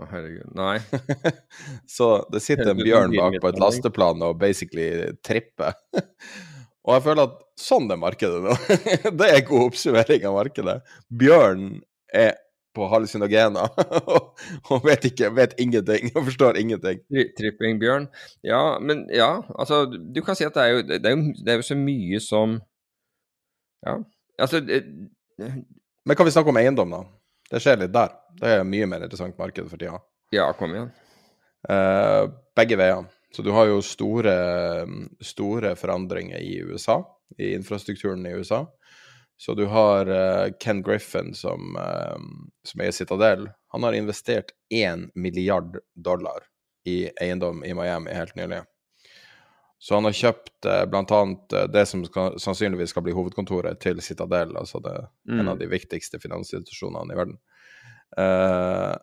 Å, 0.00 0.08
herregud. 0.08 0.54
Nei. 0.56 0.78
så 1.96 2.14
det 2.32 2.40
sitter 2.44 2.72
en 2.72 2.80
bjørn 2.80 3.12
bak 3.18 3.36
på 3.42 3.52
et 3.52 3.60
lasteplan 3.60 4.24
og 4.24 4.40
basically 4.40 5.12
tripper. 5.24 5.76
og 6.86 6.96
jeg 6.96 7.04
føler 7.04 7.28
at 7.28 7.36
sånn 7.60 7.90
er 7.92 8.00
markedet 8.00 8.40
nå. 8.46 8.56
det 9.20 9.28
er 9.28 9.44
god 9.48 9.68
oppsummering 9.68 10.24
av 10.28 10.38
markedet. 10.40 10.80
Bjørn 11.22 11.68
er 12.16 12.34
på 12.76 12.88
hallusinogener 12.88 13.68
og 14.72 14.84
vet 14.86 15.04
ikke, 15.10 15.30
vet 15.36 15.54
ingenting 15.60 16.10
og 16.14 16.26
forstår 16.30 16.58
ingenting. 16.60 17.02
Tripping 17.38 17.80
bjørn. 17.82 18.08
Ja, 18.46 18.78
men 18.80 19.04
ja, 19.12 19.42
altså 19.58 19.84
Du 19.86 20.22
kan 20.24 20.38
si 20.38 20.46
at 20.48 20.56
det 20.56 20.62
er 20.62 20.72
jo, 20.72 20.82
det 20.88 21.00
er 21.04 21.16
jo, 21.16 21.34
det 21.36 21.52
er 21.52 21.60
jo 21.60 21.68
så 21.68 21.78
mye 21.78 22.20
som 22.24 22.60
Ja, 23.82 23.98
altså 24.38 24.60
det, 24.62 24.84
Men 26.06 26.16
kan 26.16 26.26
vi 26.26 26.34
snakke 26.34 26.52
om 26.52 26.60
eiendom, 26.60 26.94
da? 26.94 27.02
Det 27.52 27.60
skjer 27.60 27.82
litt 27.82 27.92
der. 27.92 28.14
Det 28.40 28.52
er 28.56 28.64
mye 28.66 28.88
mer 28.88 29.04
interessant 29.04 29.36
marked 29.38 29.68
for 29.68 29.80
tida. 29.80 29.98
Ja, 30.32 30.48
kom 30.56 30.72
igjen. 30.72 30.88
Uh, 31.68 32.30
begge 32.56 32.78
veier. 32.80 33.04
Så 33.32 33.44
du 33.44 33.50
har 33.52 33.68
jo 33.68 33.80
store, 33.84 34.32
store 35.24 35.74
forandringer 35.76 36.40
i 36.40 36.58
USA, 36.64 36.98
i 37.40 37.52
infrastrukturen 37.56 38.26
i 38.28 38.34
USA. 38.36 38.64
Så 39.42 39.56
du 39.58 39.64
har 39.66 40.06
uh, 40.06 40.52
Ken 40.62 40.84
Griffin 40.86 41.32
som, 41.34 41.74
uh, 41.74 42.18
som 42.62 42.82
er 42.84 42.92
i 42.92 42.94
Citadel. 42.94 43.48
Han 43.74 43.82
har 43.82 43.96
investert 43.98 44.52
1 44.70 45.08
milliard 45.18 45.80
dollar 45.98 46.46
i 46.86 47.08
eiendom 47.20 47.64
i 47.66 47.74
Miami 47.74 48.14
helt 48.14 48.36
nylig. 48.38 48.60
Så 49.82 49.96
han 49.98 50.06
har 50.06 50.14
kjøpt 50.14 50.68
uh, 50.68 50.84
bl.a. 50.86 51.20
Uh, 51.26 51.64
det 51.74 51.82
som 51.90 52.04
skal, 52.06 52.38
sannsynligvis 52.38 52.94
skal 52.94 53.02
bli 53.02 53.16
hovedkontoret 53.18 53.82
til 53.82 53.98
Citadel, 53.98 54.54
altså 54.60 54.78
det, 54.78 54.94
mm. 55.26 55.40
en 55.40 55.50
av 55.56 55.58
de 55.58 55.66
viktigste 55.74 56.22
finansinstitusjonene 56.22 57.10
i 57.10 57.18
verden. 57.18 57.40
Uh, 58.14 58.94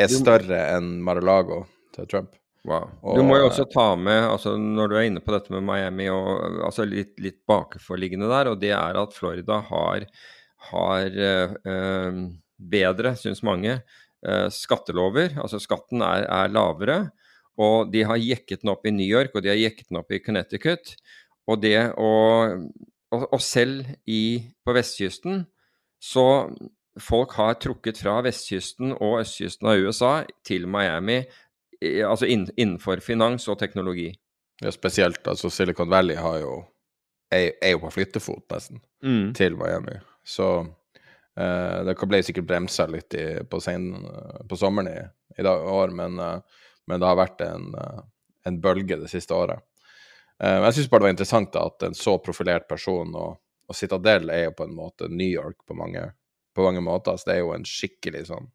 er 0.00 0.08
større 0.08 0.62
enn 0.78 0.94
Mar-a-Lago 1.04 1.66
til 1.92 2.08
Trump. 2.08 2.40
Wow. 2.66 2.88
du 3.14 3.22
må 3.24 3.38
jo 3.38 3.46
også 3.46 3.68
ta 3.70 3.92
med, 3.96 4.24
altså 4.28 4.56
når 4.58 4.90
du 4.90 4.96
er 4.98 5.06
inne 5.08 5.22
på 5.24 5.32
dette 5.32 5.52
med 5.54 5.64
Miami, 5.64 6.08
og 6.10 6.58
altså 6.66 6.84
litt, 6.88 7.14
litt 7.22 7.38
bakenforliggende 7.48 8.28
der, 8.28 8.50
og 8.50 8.58
det 8.60 8.72
er 8.76 8.98
at 8.98 9.14
Florida 9.16 9.60
har, 9.70 10.04
har 10.72 11.20
eh, 11.30 12.18
bedre, 12.58 13.14
syns 13.20 13.44
mange, 13.46 13.78
eh, 14.26 14.48
skattelover. 14.52 15.38
Altså 15.40 15.62
skatten 15.62 16.02
er, 16.04 16.26
er, 16.26 16.52
lavere. 16.52 16.98
Og 17.58 17.90
de 17.94 18.04
har 18.06 18.20
jekket 18.20 18.62
den 18.62 18.74
opp 18.74 18.86
i 18.86 18.94
New 18.94 19.06
York, 19.06 19.32
og 19.34 19.42
de 19.42 19.52
har 19.52 19.58
jekket 19.58 19.88
den 19.88 20.00
opp 20.02 20.12
i 20.14 20.20
Connecticut. 20.22 20.96
Og 21.48 21.62
det 21.62 21.78
å 21.96 22.12
Og, 23.08 23.22
og 23.32 23.40
selv 23.40 23.86
i, 24.04 24.52
på 24.60 24.72
vestkysten 24.76 25.46
så 25.96 26.52
folk 27.00 27.32
har 27.38 27.54
trukket 27.56 28.02
fra 28.02 28.18
vestkysten 28.26 28.92
og 28.98 29.22
østkysten 29.22 29.70
av 29.70 29.80
USA 29.80 30.10
til 30.44 30.66
Miami 30.68 31.22
altså 32.06 32.26
innenfor 32.26 33.02
finans 33.04 33.48
og 33.48 33.58
teknologi. 33.60 34.10
Ja, 34.60 34.72
spesielt. 34.74 35.26
Altså 35.26 35.50
Silicon 35.50 35.90
Valley 35.90 36.16
har 36.18 36.40
jo, 36.42 36.56
er, 37.30 37.52
er 37.62 37.76
jo 37.76 37.82
på 37.84 37.92
flyttefot, 37.94 38.46
nesten, 38.50 38.82
mm. 39.04 39.32
til 39.38 39.56
Miami. 39.58 39.98
Så 40.26 40.48
eh, 41.38 41.78
det 41.86 41.94
ble 42.02 42.22
sikkert 42.26 42.48
bremsa 42.48 42.88
litt 42.90 43.14
i, 43.14 43.26
på, 43.48 43.60
sen, 43.62 43.92
på, 44.48 44.58
sommeren 44.58 44.90
i, 44.90 44.98
i 45.38 45.46
dag, 45.46 45.62
år, 45.62 45.94
men, 45.94 46.18
uh, 46.18 46.64
men, 46.90 46.98
det 46.98 47.06
har 47.06 47.20
vært 47.20 47.44
en, 47.46 47.70
uh, 47.78 48.02
en 48.48 48.60
bølge 48.60 48.98
det 48.98 49.10
siste 49.12 49.36
året. 49.36 49.62
Eh, 50.42 50.58
jeg 50.66 50.76
syns 50.76 50.90
bare 50.90 51.02
det 51.02 51.08
var 51.08 51.16
interessant 51.16 51.52
da, 51.54 51.66
at 51.70 51.86
en 51.86 51.96
så 51.98 52.16
profilert 52.22 52.68
person 52.70 53.14
og, 53.18 53.38
og 53.68 53.76
Citadel 53.76 54.30
er 54.34 54.48
jo 54.48 54.56
på 54.58 54.68
en 54.68 54.76
måte 54.76 55.10
New 55.10 55.28
York 55.28 55.60
på 55.66 55.76
mange, 55.78 56.04
på 56.54 56.66
mange 56.66 56.82
måter. 56.84 57.18
Så 57.18 57.30
det 57.30 57.36
er 57.36 57.42
jo 57.44 57.54
en 57.56 57.66
skikkelig 57.68 58.28
sånn 58.30 58.50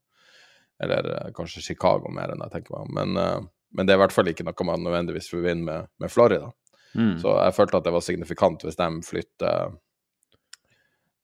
eller 0.83 1.09
uh, 1.11 1.31
kanskje 1.35 1.61
Chicago 1.61 2.11
mer 2.13 2.33
enn 2.33 2.43
jeg 2.45 2.55
tenker 2.55 2.75
meg 2.75 2.87
om. 2.87 2.93
Men, 2.97 3.17
uh, 3.19 3.69
men, 3.73 3.87
det 3.87 3.93
er 3.93 3.99
i 3.99 4.03
hvert 4.03 4.15
fall 4.15 4.29
ikke 4.31 4.45
noe 4.47 4.67
man 4.69 4.85
nødvendigvis 4.85 5.29
forbinder 5.31 5.65
med, 5.67 5.91
med 6.03 6.13
Florida. 6.13 6.51
Mm. 6.93 7.17
Så 7.21 7.33
jeg 7.39 7.55
følte 7.57 7.79
at 7.79 7.87
det 7.87 7.95
var 7.95 8.05
signifikant 8.05 8.65
hvis 8.65 8.77
de 8.79 8.89
flytter, 9.07 9.75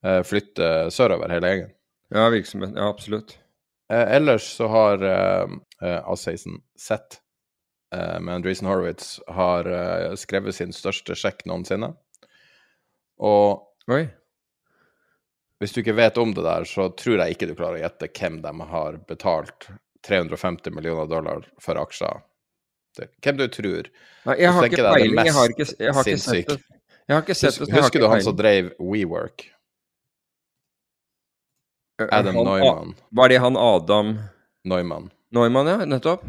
uh, 0.06 0.20
flytter 0.26 0.90
sørover, 0.94 1.32
hele 1.34 1.52
gjengen. 1.52 1.74
Ja, 2.10 2.26
virksomheten. 2.32 2.78
Ja, 2.78 2.90
absolutt. 2.90 3.36
ellers 3.90 4.48
så 4.56 4.66
har 4.70 5.02
eh, 5.02 5.52
A16 5.82 6.56
sett 6.78 7.20
med 7.90 8.34
Andreessen 8.34 8.66
Horowitz 8.66 9.20
har 9.30 9.66
skrevet 10.18 10.54
sin 10.54 10.74
største 10.74 11.14
sjekk 11.18 11.44
noensinne. 11.46 11.92
Og 13.22 13.62
Oi. 13.90 14.08
Hvis 15.60 15.74
du 15.76 15.82
ikke 15.82 15.96
vet 15.98 16.16
om 16.18 16.32
det 16.34 16.42
der, 16.46 16.64
så 16.64 16.88
tror 16.96 17.20
jeg 17.20 17.36
ikke 17.36 17.50
du 17.50 17.54
klarer 17.58 17.76
å 17.76 17.82
gjette 17.82 18.08
hvem 18.16 18.40
de 18.40 18.52
har 18.72 18.98
betalt 19.08 19.68
350 20.08 20.72
millioner 20.72 21.08
dollar 21.10 21.44
for 21.60 21.76
aksjer. 21.80 22.22
Hvem 23.20 23.36
du 23.38 23.46
tror. 23.52 23.90
Nei, 24.26 24.36
jeg 24.40 24.54
har 24.56 24.68
ikke 24.68 24.84
peiling. 24.86 25.20
Jeg 25.20 25.34
har 25.36 25.52
ikke, 25.54 25.66
jeg 25.76 25.96
har 25.96 26.08
ikke 26.08 26.22
sett 26.24 26.48
det. 26.48 26.58
Jeg 27.10 27.16
har 27.16 27.24
ikke 27.26 27.36
sett 27.36 27.60
det. 27.60 27.68
Husker 27.76 28.02
du 28.02 28.08
han 28.08 28.24
som 28.24 28.36
drev 28.38 28.72
WeWork? 28.80 29.44
Adam 32.08 32.40
han, 32.40 32.44
Neumann. 32.48 32.94
Var 33.20 33.28
det 33.28 33.38
han 33.44 33.56
Adam 33.60 34.14
Neumann. 34.64 35.10
Neumann, 35.30 35.66
ja. 35.66 35.84
Nettopp. 35.84 36.24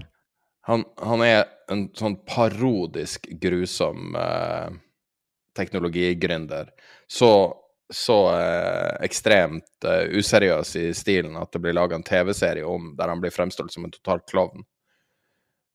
Han, 0.67 0.83
han 0.99 1.23
er 1.25 1.45
en 1.71 1.87
sånn 1.97 2.19
parodisk 2.27 3.29
grusom 3.41 4.15
eh, 4.19 4.67
teknologigründer. 5.57 6.69
Så 7.07 7.31
så 7.91 8.17
eh, 8.39 9.05
ekstremt 9.05 9.85
eh, 9.85 10.07
useriøs 10.17 10.75
i 10.79 10.89
stilen 10.95 11.35
at 11.39 11.51
det 11.51 11.61
blir 11.63 11.75
laga 11.75 11.97
en 11.97 12.05
TV-serie 12.07 12.65
om 12.65 12.93
der 12.97 13.11
han 13.11 13.21
blir 13.21 13.33
fremstilt 13.35 13.73
som 13.73 13.85
en 13.85 13.91
total 13.91 14.23
klovn. 14.31 14.63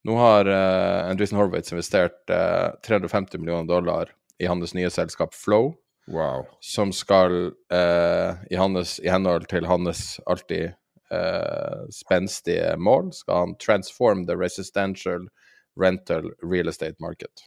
Nå 0.06 0.16
har 0.16 0.46
eh, 0.46 1.10
Andreessen 1.10 1.38
Horwitz 1.38 1.72
investert 1.72 2.24
350 2.26 3.36
eh, 3.36 3.40
millioner 3.40 3.68
dollar 3.68 4.12
i 4.38 4.46
hans 4.46 4.74
nye 4.74 4.90
selskap 4.90 5.34
Flow, 5.34 5.74
wow. 6.06 6.46
som 6.60 6.92
skal, 6.92 7.52
eh, 7.72 8.34
i, 8.50 8.56
hans, 8.56 9.00
i, 9.00 9.08
henhold 9.08 9.48
til 9.50 9.66
hans 9.66 10.20
alltid 10.26 10.72
eh, 11.10 11.80
spenstige 11.92 12.76
mål, 12.76 13.12
skal 13.12 13.42
han 13.42 13.56
transform 13.60 14.26
the 14.26 14.36
resistential 14.36 15.28
rental 15.76 16.30
real 16.42 16.68
estate 16.68 16.96
market. 17.00 17.44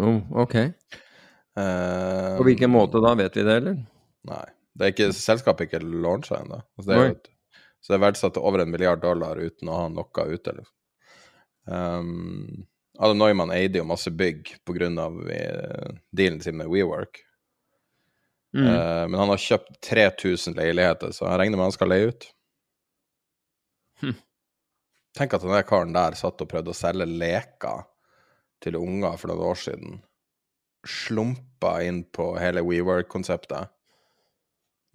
Oh, 0.00 0.22
ok. 0.32 0.56
Eh, 1.58 2.36
På 2.38 2.46
hvilken 2.46 2.70
måte 2.72 3.00
da, 3.04 3.14
vet 3.18 3.36
vi 3.36 3.44
det, 3.44 3.56
eller? 3.60 3.78
Nei. 4.28 4.44
Det 4.72 4.86
er 4.86 4.94
ikke, 4.94 5.10
selskapet 5.12 5.68
ikke 5.68 5.82
launcha 5.84 6.38
ennå. 6.40 6.62
Altså, 6.78 6.86
det 6.88 6.96
er 6.96 7.02
jo 7.02 7.14
et- 7.16 7.28
så 7.82 7.92
det 7.92 7.96
er 7.98 8.06
verdsatt 8.06 8.34
til 8.34 8.42
over 8.46 8.62
en 8.62 8.70
milliard 8.70 9.00
dollar 9.02 9.36
uten 9.36 9.68
å 9.68 9.76
ha 9.76 9.88
noe 9.88 10.24
ute. 10.30 10.52
Liksom. 10.54 10.74
Um, 11.66 12.66
Adam 12.98 13.18
Neumann 13.18 13.50
eide 13.50 13.80
jo 13.80 13.84
masse 13.84 14.10
bygg 14.10 14.56
pga. 14.64 14.88
Uh, 14.88 15.98
dealen 16.14 16.40
sin 16.40 16.56
med 16.56 16.68
WeWork. 16.68 17.18
Mm. 18.54 18.66
Uh, 18.66 19.08
men 19.08 19.18
han 19.18 19.28
har 19.28 19.36
kjøpt 19.36 19.80
3000 19.80 20.54
leiligheter, 20.54 21.12
så 21.12 21.26
jeg 21.26 21.40
regner 21.40 21.56
med 21.58 21.64
han 21.64 21.72
skal 21.72 21.88
leie 21.88 22.08
ut. 22.12 22.28
Hm. 24.00 24.14
Tenk 25.16 25.34
at 25.34 25.42
den 25.44 25.52
der 25.52 25.66
karen 25.68 25.92
der 25.92 26.16
satt 26.16 26.40
og 26.40 26.48
prøvde 26.48 26.72
å 26.72 26.76
selge 26.76 27.06
leker 27.06 27.84
til 28.62 28.78
unger 28.78 29.18
for 29.18 29.32
noen 29.32 29.50
år 29.50 29.58
siden. 29.58 30.02
Slumpa 30.88 31.76
inn 31.86 32.02
på 32.04 32.32
hele 32.42 32.64
WeWork-konseptet. 32.66 33.70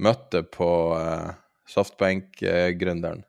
Møtte 0.04 0.44
på 0.44 0.70
uh, 0.94 1.32
Softbank-gründeren. 1.70 3.24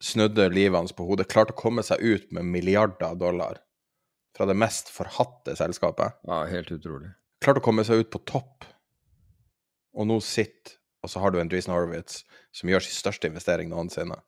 Snudde 0.00 0.48
livet 0.48 0.78
hans 0.78 0.94
på 0.96 1.04
hodet. 1.04 1.28
Klarte 1.28 1.52
å 1.52 1.60
komme 1.60 1.84
seg 1.84 2.00
ut 2.00 2.30
med 2.32 2.48
milliarder 2.48 3.10
av 3.12 3.18
dollar 3.20 3.60
fra 4.36 4.46
det 4.48 4.56
mest 4.56 4.88
forhatte 4.88 5.56
selskapet 5.58 6.16
Ja, 6.24 6.44
helt 6.48 6.70
utrolig. 6.72 7.10
klarte 7.42 7.60
å 7.60 7.64
komme 7.64 7.84
seg 7.84 8.04
ut 8.04 8.10
på 8.12 8.22
topp. 8.24 8.64
Og 9.92 10.06
nå 10.06 10.20
sitter 10.24 10.78
Og 11.00 11.08
så 11.08 11.20
har 11.22 11.32
du 11.32 11.38
en 11.38 11.46
Andreessen 11.46 11.72
Horowitz, 11.72 12.26
som 12.52 12.68
gjør 12.68 12.84
sin 12.84 12.92
største 12.92 13.24
investering 13.30 13.70
noensinne. 13.70 14.18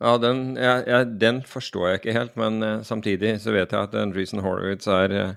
Ja, 0.00 0.14
den, 0.16 0.54
jeg, 0.56 0.84
jeg, 0.88 1.08
den 1.20 1.42
forstår 1.44 1.88
jeg 1.88 2.00
ikke 2.00 2.16
helt, 2.16 2.36
men 2.40 2.62
uh, 2.64 2.82
samtidig 2.86 3.34
så 3.42 3.52
vet 3.52 3.72
jeg 3.72 3.88
at 3.88 3.96
Andreessen 4.00 4.40
Horowitz 4.40 4.88
er, 4.88 5.12
eh, 5.12 5.34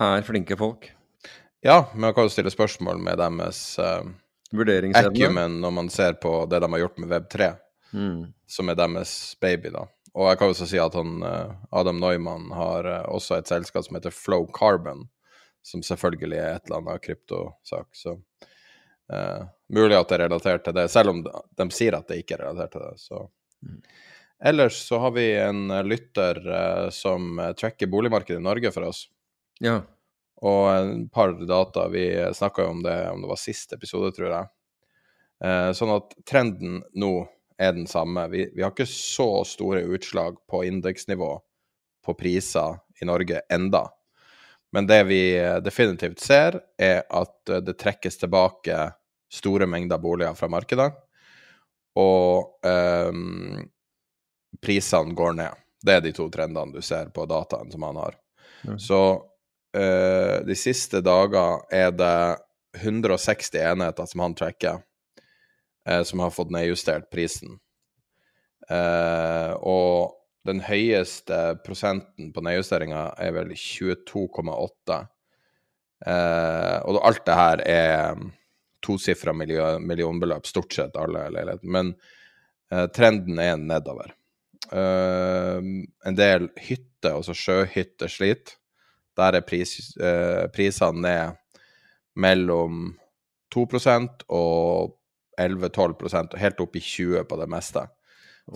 er 0.00 0.24
flinke 0.24 0.56
folk. 0.56 0.88
Ja, 1.64 1.82
men 1.92 2.06
man 2.06 2.14
kan 2.16 2.24
jo 2.24 2.32
stille 2.32 2.52
spørsmål 2.52 3.02
med 3.04 3.20
deres 3.20 3.60
uh, 3.82 4.06
acumen 4.96 5.60
når 5.60 5.74
man 5.76 5.88
ser 5.92 6.16
på 6.22 6.46
det 6.48 6.62
de 6.62 6.70
har 6.72 6.84
gjort 6.86 6.98
med 7.02 7.12
Web3, 7.12 7.52
Mm. 7.94 8.32
som 8.46 8.68
er 8.68 8.74
deres 8.76 9.36
baby, 9.40 9.70
da. 9.72 9.86
Og 10.16 10.30
jeg 10.30 10.38
kan 10.38 10.48
jo 10.48 10.54
også 10.54 10.66
si 10.68 10.78
at 10.80 10.94
han, 10.96 11.22
eh, 11.22 11.52
Adam 11.76 12.00
Neumann 12.00 12.50
har 12.56 12.88
eh, 12.88 13.04
også 13.12 13.36
et 13.36 13.48
selskap 13.48 13.84
som 13.84 13.98
heter 13.98 14.14
Flow 14.14 14.46
Carbon, 14.52 15.04
som 15.62 15.82
selvfølgelig 15.84 16.38
er 16.40 16.54
et 16.56 16.66
eller 16.66 16.80
annet 16.80 17.02
kryptosak. 17.02 17.88
Så 17.92 18.14
uh, 19.12 19.46
mulig 19.68 19.96
at 19.96 20.08
det 20.08 20.14
er 20.14 20.22
relatert 20.28 20.62
til 20.64 20.76
det, 20.76 20.84
selv 20.92 21.10
om 21.10 21.24
de, 21.24 21.32
de 21.58 21.66
sier 21.74 21.96
at 21.98 22.06
det 22.06 22.20
ikke 22.22 22.36
er 22.36 22.44
relatert 22.44 22.76
til 22.76 22.84
det. 22.84 23.00
Så. 23.02 23.22
Ellers 24.44 24.88
så 24.88 24.98
har 24.98 25.10
vi 25.10 25.36
en 25.36 25.70
eh, 25.70 25.84
lytter 25.84 26.40
eh, 26.54 26.88
som 26.90 27.38
eh, 27.38 27.52
tracker 27.52 27.86
boligmarkedet 27.86 28.40
i 28.40 28.44
Norge 28.44 28.72
for 28.72 28.90
oss. 28.90 29.06
Ja. 29.60 29.80
Og 30.44 30.68
en 30.74 31.08
par 31.08 31.32
data. 31.46 31.88
Vi 31.88 32.04
snakka 32.34 32.66
jo 32.66 32.74
om 32.74 32.82
det 32.84 32.96
om 33.10 33.22
det 33.24 33.30
var 33.30 33.40
siste 33.40 33.78
episode, 33.78 34.12
tror 34.16 34.28
jeg. 34.28 34.50
Eh, 35.44 35.70
sånn 35.76 35.94
at 35.94 36.12
trenden 36.28 36.82
nå 36.92 37.14
er 37.56 37.72
den 37.72 37.88
samme. 37.88 38.26
Vi, 38.28 38.44
vi 38.52 38.64
har 38.64 38.74
ikke 38.74 38.88
så 38.88 39.40
store 39.48 39.86
utslag 39.96 40.36
på 40.50 40.60
indeksnivå 40.68 41.30
på 42.04 42.14
priser 42.14 42.76
i 43.00 43.08
Norge 43.08 43.40
enda. 43.52 43.86
Men 44.76 44.88
det 44.90 45.00
vi 45.08 45.22
eh, 45.40 45.56
definitivt 45.64 46.20
ser, 46.20 46.60
er 46.76 47.06
at 47.08 47.56
det 47.64 47.78
trekkes 47.80 48.20
tilbake 48.20 48.90
store 49.32 49.64
mengder 49.66 49.98
boliger 49.98 50.36
fra 50.36 50.52
markedet. 50.52 50.92
Og 51.96 52.66
um, 52.66 53.62
prisene 54.62 55.16
går 55.16 55.36
ned. 55.38 55.62
Det 55.86 55.96
er 55.96 56.02
de 56.04 56.12
to 56.16 56.26
trendene 56.32 56.74
du 56.74 56.84
ser 56.84 57.12
på 57.14 57.24
dataen 57.30 57.70
som 57.72 57.86
han 57.86 58.00
har. 58.00 58.18
Mm. 58.66 58.78
Så 58.82 59.00
uh, 59.76 60.36
de 60.46 60.58
siste 60.58 61.00
dager 61.04 61.62
er 61.72 61.94
det 61.96 62.18
160 62.76 63.56
enheter 63.62 64.08
som 64.10 64.24
han 64.26 64.36
tracker, 64.36 64.82
uh, 65.88 66.02
som 66.04 66.24
har 66.24 66.34
fått 66.34 66.52
nedjustert 66.52 67.08
prisen. 67.12 67.56
Uh, 68.66 69.54
og 69.62 70.16
den 70.46 70.60
høyeste 70.62 71.56
prosenten 71.66 72.30
på 72.34 72.42
nedjusteringa 72.44 73.08
er 73.22 73.34
vel 73.34 73.52
22,8. 73.56 75.04
Eh, 76.04 76.78
og 76.84 76.98
alt 77.08 77.22
det 77.26 77.36
her 77.36 77.62
er 77.64 78.18
tosifra 78.86 79.34
millionbeløp, 79.36 80.46
stort 80.46 80.76
sett 80.76 80.96
alle 81.00 81.26
leiligheter. 81.34 81.66
Men 81.66 81.94
eh, 82.72 82.86
trenden 82.94 83.40
er 83.42 83.58
nedover. 83.60 84.14
Eh, 84.72 85.58
en 86.10 86.18
del 86.18 86.50
hytter, 86.56 87.16
altså 87.16 87.34
sjøhytter, 87.36 88.10
sliter. 88.12 88.58
Der 89.16 89.38
er 89.38 89.46
pris, 89.48 89.78
eh, 89.96 90.44
prisene 90.52 91.02
ned 91.02 91.66
mellom 92.20 92.90
2% 93.52 94.26
og 94.32 94.96
11-12 95.40 96.04
og 96.04 96.38
helt 96.40 96.60
opp 96.64 96.76
i 96.76 96.82
20 96.84 97.24
på 97.28 97.38
det 97.40 97.48
meste 97.52 97.84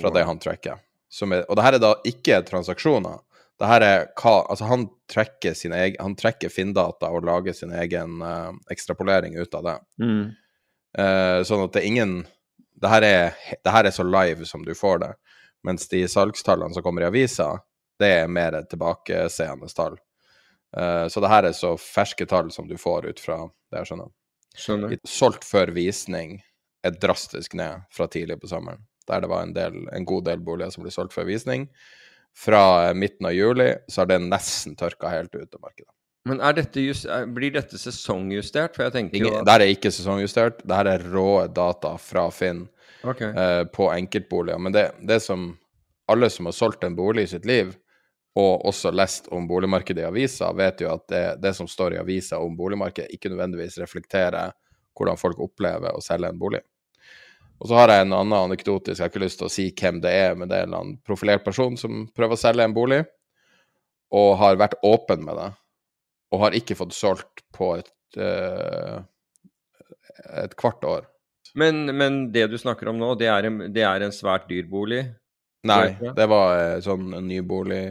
fra 0.01 0.13
det 0.15 0.25
han 0.29 0.41
tracker. 0.41 0.81
Er, 1.11 1.43
og 1.49 1.57
det 1.59 1.65
her 1.65 1.77
er 1.77 1.83
da 1.83 1.95
ikke 2.07 2.41
transaksjoner. 2.47 3.19
Det 3.61 3.69
her 3.69 3.85
er 3.85 4.05
hva 4.17 4.35
Altså, 4.49 4.67
han 4.71 4.87
trekker, 5.11 5.55
sin 5.55 5.75
egen, 5.77 5.99
han 6.01 6.17
trekker 6.17 6.53
Finn-data 6.53 7.11
og 7.13 7.27
lager 7.29 7.57
sin 7.57 7.75
egen 7.77 8.21
uh, 8.25 8.53
ekstrapolering 8.73 9.37
ut 9.37 9.57
av 9.59 9.67
det. 9.67 9.79
Mm. 10.03 10.23
Uh, 10.99 11.41
sånn 11.47 11.67
at 11.67 11.75
det 11.77 11.83
er 11.83 11.91
ingen 11.91 12.15
det 12.81 12.89
her, 12.89 13.05
er, 13.05 13.35
det 13.61 13.73
her 13.75 13.85
er 13.85 13.93
så 13.93 14.07
live 14.07 14.47
som 14.49 14.65
du 14.65 14.73
får 14.77 15.03
det. 15.03 15.11
Mens 15.69 15.89
de 15.91 16.07
salgstallene 16.09 16.73
som 16.73 16.85
kommer 16.85 17.05
i 17.05 17.11
avisa, 17.11 17.51
det 18.01 18.09
er 18.23 18.33
mer 18.33 18.57
tilbakeseende 18.71 19.69
tall. 19.77 19.99
Uh, 20.73 21.05
så 21.13 21.21
det 21.21 21.33
her 21.33 21.51
er 21.51 21.57
så 21.57 21.75
ferske 21.77 22.25
tall 22.31 22.49
som 22.55 22.71
du 22.71 22.79
får 22.81 23.11
ut 23.11 23.21
fra 23.21 23.43
det 23.71 23.83
jeg 23.83 23.91
skjønner. 23.91 24.13
Skjønner. 24.57 24.97
Solgt 25.07 25.45
før 25.47 25.75
visning 25.77 26.39
er 26.87 26.97
drastisk 26.97 27.55
ned 27.61 27.85
fra 27.93 28.09
tidlig 28.09 28.41
på 28.41 28.49
sommeren. 28.51 28.87
Der 29.11 29.21
det 29.21 29.29
var 29.29 29.45
en, 29.45 29.53
del, 29.55 29.83
en 29.93 30.07
god 30.09 30.25
del 30.31 30.41
boliger 30.45 30.73
som 30.73 30.85
ble 30.87 30.93
solgt 30.95 31.13
før 31.13 31.29
visning. 31.29 31.69
Fra 32.37 32.89
eh, 32.89 32.95
midten 32.95 33.27
av 33.27 33.35
juli 33.37 33.73
så 33.89 34.03
har 34.03 34.13
det 34.13 34.21
nesten 34.25 34.77
tørka 34.79 35.11
helt 35.13 35.35
ut 35.35 35.55
av 35.55 35.61
markedet. 35.61 35.93
Men 36.29 36.43
dette 36.55 36.83
just, 36.85 37.07
blir 37.35 37.53
dette 37.55 37.79
sesongjustert? 37.81 38.77
For 38.77 38.87
jeg 38.87 38.97
tenker 38.97 39.25
jo 39.25 39.33
at 39.39 39.49
der 39.49 39.65
er 39.65 39.73
ikke 39.73 39.93
sesongjustert. 39.95 40.61
Det 40.69 40.77
her 40.77 40.91
er 40.93 41.05
rå 41.13 41.47
data 41.49 41.95
fra 42.01 42.27
Finn 42.35 42.67
okay. 43.03 43.33
uh, 43.33 43.65
på 43.73 43.89
enkeltboliger. 43.93 44.61
Men 44.61 44.77
det, 44.77 44.91
det 45.01 45.23
som 45.25 45.55
alle 46.13 46.29
som 46.31 46.51
har 46.51 46.57
solgt 46.57 46.85
en 46.85 46.97
bolig 46.99 47.25
i 47.25 47.33
sitt 47.33 47.49
liv, 47.49 47.73
og 48.39 48.67
også 48.69 48.93
lest 48.95 49.31
om 49.35 49.47
boligmarkedet 49.49 50.05
i 50.05 50.09
avisa, 50.09 50.53
vet 50.57 50.85
jo 50.85 50.93
at 50.93 51.07
det, 51.11 51.25
det 51.43 51.55
som 51.57 51.69
står 51.69 51.97
i 51.97 52.03
avisa 52.03 52.39
om 52.39 52.55
boligmarkedet, 52.59 53.11
ikke 53.17 53.33
nødvendigvis 53.33 53.79
reflekterer 53.83 54.53
hvordan 54.99 55.19
folk 55.19 55.41
opplever 55.43 55.97
å 55.97 56.05
selge 56.05 56.31
en 56.31 56.39
bolig. 56.39 56.61
Og 57.61 57.69
så 57.69 57.77
har 57.77 57.93
jeg 57.93 58.07
en 58.07 58.17
annen 58.17 58.37
anekdotisk, 58.39 58.97
jeg 58.97 59.05
har 59.05 59.13
ikke 59.13 59.25
lyst 59.25 59.41
til 59.43 59.51
å 59.51 59.53
si 59.53 59.67
hvem 59.77 60.01
det 60.01 60.13
er, 60.17 60.37
men 60.39 60.49
det 60.49 60.57
er 60.57 60.65
en 60.65 60.71
eller 60.71 60.83
annen 60.85 60.99
profilert 61.05 61.45
person 61.45 61.77
som 61.81 62.07
prøver 62.17 62.39
å 62.39 62.41
selge 62.41 62.65
en 62.65 62.77
bolig, 62.77 63.03
og 64.17 64.31
har 64.41 64.59
vært 64.61 64.79
åpen 64.87 65.27
med 65.27 65.37
det, 65.37 65.51
og 66.33 66.45
har 66.47 66.57
ikke 66.57 66.79
fått 66.79 66.97
solgt 66.97 67.45
på 67.55 67.75
et, 67.77 67.93
uh, 68.17 69.03
et 70.41 70.57
kvart 70.59 70.89
år. 70.89 71.09
Men, 71.59 71.85
men 71.99 72.21
det 72.33 72.47
du 72.51 72.57
snakker 72.59 72.89
om 72.89 72.99
nå, 73.01 73.13
det 73.21 73.29
er 73.29 73.51
en, 73.51 73.65
det 73.75 73.85
er 73.85 74.07
en 74.07 74.15
svært 74.15 74.49
dyr 74.49 74.65
bolig? 74.71 75.05
Nei, 75.69 75.93
det 76.17 76.27
var 76.31 76.55
eh, 76.57 76.79
sånn 76.81 77.11
en 77.13 77.27
ny 77.29 77.43
bolig 77.45 77.83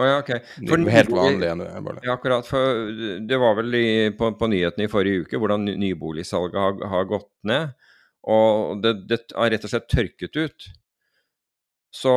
Å 0.00 0.06
ja, 0.06 0.12
ok. 0.22 0.30
For 0.64 0.84
Helt 0.88 1.10
vanlig 1.12 1.50
bolig. 1.84 2.00
Ja, 2.06 2.14
akkurat. 2.14 2.46
For 2.48 2.86
det 3.28 3.36
var 3.42 3.58
vel 3.58 3.74
i, 3.76 3.88
på, 4.16 4.30
på 4.38 4.48
nyhetene 4.48 4.86
i 4.86 4.88
forrige 4.88 5.26
uke 5.26 5.40
hvordan 5.42 5.68
nyboligsalget 5.76 6.56
har, 6.56 6.78
har 6.94 7.10
gått 7.10 7.28
ned. 7.50 7.74
Og 8.22 8.82
det, 8.82 8.94
det 9.10 9.24
har 9.34 9.50
rett 9.50 9.64
og 9.66 9.72
slett 9.72 9.88
tørket 9.90 10.36
ut. 10.38 10.66
Så 11.92 12.12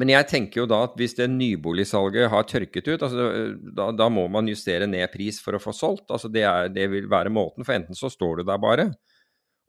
Men 0.00 0.08
jeg 0.08 0.24
tenker 0.30 0.62
jo 0.62 0.66
da 0.70 0.78
at 0.86 0.94
hvis 0.96 1.14
det 1.18 1.26
nyboligsalget 1.28 2.30
har 2.32 2.46
tørket 2.48 2.86
ut, 2.88 3.02
altså, 3.02 3.26
da, 3.76 3.90
da 3.92 4.06
må 4.08 4.24
man 4.32 4.48
justere 4.48 4.86
ned 4.88 5.10
pris 5.12 5.36
for 5.42 5.58
å 5.58 5.60
få 5.60 5.74
solgt. 5.76 6.06
Altså 6.08 6.30
det, 6.32 6.46
er, 6.48 6.70
det 6.72 6.86
vil 6.90 7.10
være 7.12 7.32
måten, 7.34 7.66
for 7.66 7.76
enten 7.76 7.98
så 7.98 8.08
står 8.10 8.40
du 8.40 8.46
der 8.48 8.62
bare 8.62 8.88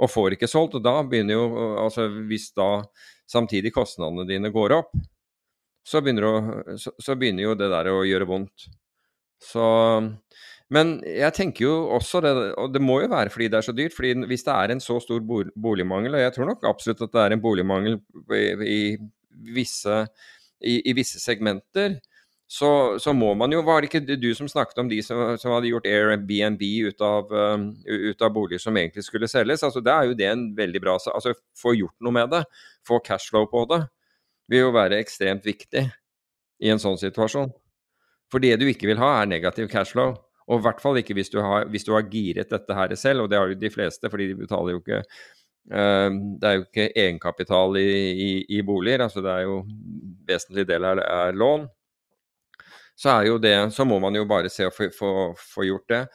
og 0.01 0.09
får 0.09 0.35
ikke 0.35 0.49
solgt, 0.49 0.77
og 0.79 0.83
da 0.83 0.95
begynner 1.05 1.37
jo 1.37 1.65
Altså 1.83 2.07
hvis 2.27 2.49
da 2.57 2.83
samtidig 3.29 3.73
kostnadene 3.75 4.25
dine 4.27 4.49
går 4.53 4.73
opp, 4.75 4.95
så 5.87 6.01
begynner, 6.01 6.25
du, 6.25 6.77
så, 6.79 6.93
så 7.01 7.15
begynner 7.19 7.49
jo 7.49 7.57
det 7.59 7.69
der 7.71 7.89
å 7.91 8.03
gjøre 8.07 8.27
vondt. 8.29 8.67
Så 9.43 9.63
Men 10.73 10.95
jeg 11.05 11.35
tenker 11.37 11.67
jo 11.67 11.73
også 11.93 12.21
det, 12.23 12.31
og 12.57 12.71
det 12.73 12.81
må 12.81 12.97
jo 13.03 13.09
være 13.11 13.29
fordi 13.33 13.49
det 13.51 13.59
er 13.59 13.65
så 13.67 13.75
dyrt. 13.75 13.93
fordi 13.93 14.13
hvis 14.29 14.45
det 14.47 14.53
er 14.53 14.73
en 14.73 14.81
så 14.81 14.99
stor 15.03 15.19
boligmangel, 15.21 16.15
og 16.15 16.23
jeg 16.23 16.33
tror 16.33 16.49
nok 16.49 16.65
absolutt 16.65 17.03
at 17.05 17.13
det 17.13 17.21
er 17.21 17.35
en 17.35 17.43
boligmangel 17.43 17.99
i, 18.33 18.41
i, 18.65 18.79
visse, 19.53 19.99
i, 20.61 20.79
i 20.89 20.95
visse 20.97 21.21
segmenter, 21.21 21.99
så, 22.53 22.99
så 22.99 23.13
må 23.17 23.31
man 23.33 23.51
jo 23.51 23.61
Var 23.65 23.81
det 23.81 23.87
ikke 23.89 24.17
du 24.19 24.27
som 24.35 24.49
snakket 24.51 24.81
om 24.83 24.89
de 24.89 24.99
som, 25.01 25.37
som 25.41 25.55
hadde 25.55 25.71
gjort 25.71 25.87
Airbnb 25.89 26.61
ut 26.85 27.01
av, 27.01 27.31
um, 27.31 27.69
ut 27.87 28.21
av 28.21 28.33
boliger 28.35 28.61
som 28.61 28.77
egentlig 28.77 29.05
skulle 29.07 29.29
selges? 29.31 29.63
altså 29.63 29.81
Det 29.81 29.93
er 29.93 30.09
jo 30.09 30.17
det 30.19 30.27
en 30.29 30.43
veldig 30.57 30.81
bra 30.83 30.97
Altså 31.15 31.33
få 31.57 31.73
gjort 31.73 31.95
noe 32.03 32.13
med 32.13 32.29
det. 32.29 32.43
Få 32.85 32.99
cashflow 32.99 33.47
på 33.49 33.65
det 33.71 33.81
vil 34.51 34.65
jo 34.65 34.73
være 34.75 34.99
ekstremt 35.01 35.45
viktig 35.47 35.87
i 36.63 36.69
en 36.69 36.81
sånn 36.81 36.99
situasjon. 36.99 37.51
For 38.31 38.43
det 38.43 38.57
du 38.59 38.67
ikke 38.69 38.89
vil 38.89 39.01
ha, 39.01 39.15
er 39.21 39.29
negativ 39.31 39.69
cashflow. 39.71 40.15
Og 40.49 40.59
i 40.59 40.65
hvert 40.65 40.81
fall 40.83 40.99
ikke 40.99 41.15
hvis 41.17 41.31
du, 41.33 41.39
har, 41.43 41.67
hvis 41.71 41.87
du 41.87 41.93
har 41.95 42.09
giret 42.11 42.51
dette 42.51 42.77
her 42.77 42.95
selv, 42.99 43.25
og 43.25 43.31
det 43.31 43.39
har 43.39 43.51
jo 43.51 43.59
de 43.61 43.71
fleste, 43.73 44.11
fordi 44.11 44.29
de 44.31 44.37
betaler 44.41 44.75
jo 44.75 44.81
ikke 44.83 44.99
uh, 45.03 46.09
Det 46.11 46.49
er 46.49 46.57
jo 46.57 46.65
ikke 46.67 46.89
egenkapital 46.91 47.79
i, 47.79 47.89
i, 48.11 48.29
i, 48.57 48.61
boliger, 48.65 49.05
altså 49.07 49.23
det 49.23 49.31
er 49.31 49.47
jo 49.47 49.61
vesentlig 50.27 50.67
del 50.69 50.89
er, 50.91 51.03
er 51.07 51.39
lån. 51.39 51.67
Så 52.99 53.09
er 53.09 53.27
jo 53.31 53.41
det 53.41 53.55
Så 53.73 53.85
må 53.89 53.97
man 53.99 54.15
jo 54.15 54.27
bare 54.29 54.51
se 54.53 54.67
å 54.69 54.73
få 54.73 55.67
gjort 55.67 55.89
det. 55.89 56.05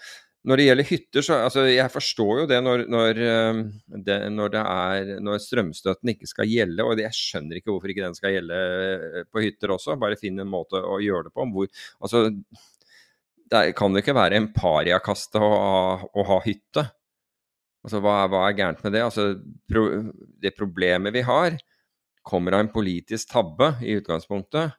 Når 0.49 0.61
det 0.61 0.65
gjelder 0.69 0.87
hytter, 0.87 1.25
så 1.25 1.37
altså, 1.45 1.65
jeg 1.67 1.93
forstår 1.93 2.43
jo 2.43 2.45
det 2.49 2.59
når, 2.63 2.85
når, 2.89 3.19
eh, 3.21 3.59
det 4.07 4.19
når, 4.33 4.53
det 4.55 4.63
er, 4.63 5.11
når 5.25 5.43
strømstøtten 5.43 6.13
ikke 6.15 6.31
skal 6.31 6.49
gjelde. 6.49 6.87
Og 6.87 7.03
jeg 7.03 7.17
skjønner 7.17 7.59
ikke 7.59 7.73
hvorfor 7.73 7.93
ikke 7.93 8.07
den 8.07 8.17
skal 8.17 8.37
gjelde 8.37 8.61
eh, 8.61 9.27
på 9.29 9.43
hytter 9.45 9.75
også. 9.75 9.99
Bare 10.01 10.19
finn 10.21 10.39
en 10.41 10.49
måte 10.49 10.79
å 10.79 11.01
gjøre 11.05 11.29
det 11.29 11.35
på. 11.35 11.49
Hvor, 11.53 11.69
altså, 12.01 12.23
det 13.51 13.73
kan 13.79 13.95
det 13.95 14.05
ikke 14.05 14.17
være 14.19 14.39
en 14.39 14.51
pariakaste 14.55 15.41
å, 15.43 15.53
å, 16.09 16.27
ha 16.31 16.39
hytte. 16.45 16.85
Altså, 17.87 18.03
hva, 18.05 18.21
hva, 18.31 18.45
er 18.47 18.59
gærent 18.59 18.83
med 18.85 18.97
det? 18.97 19.05
Altså, 19.07 19.31
pro, 19.71 19.87
det 20.43 20.57
problemet 20.59 21.15
vi 21.17 21.25
har, 21.27 21.57
kommer 22.29 22.57
av 22.57 22.67
en 22.67 22.73
politisk 22.73 23.33
tabbe 23.33 23.75
i 23.85 23.97
utgangspunktet. 24.01 24.77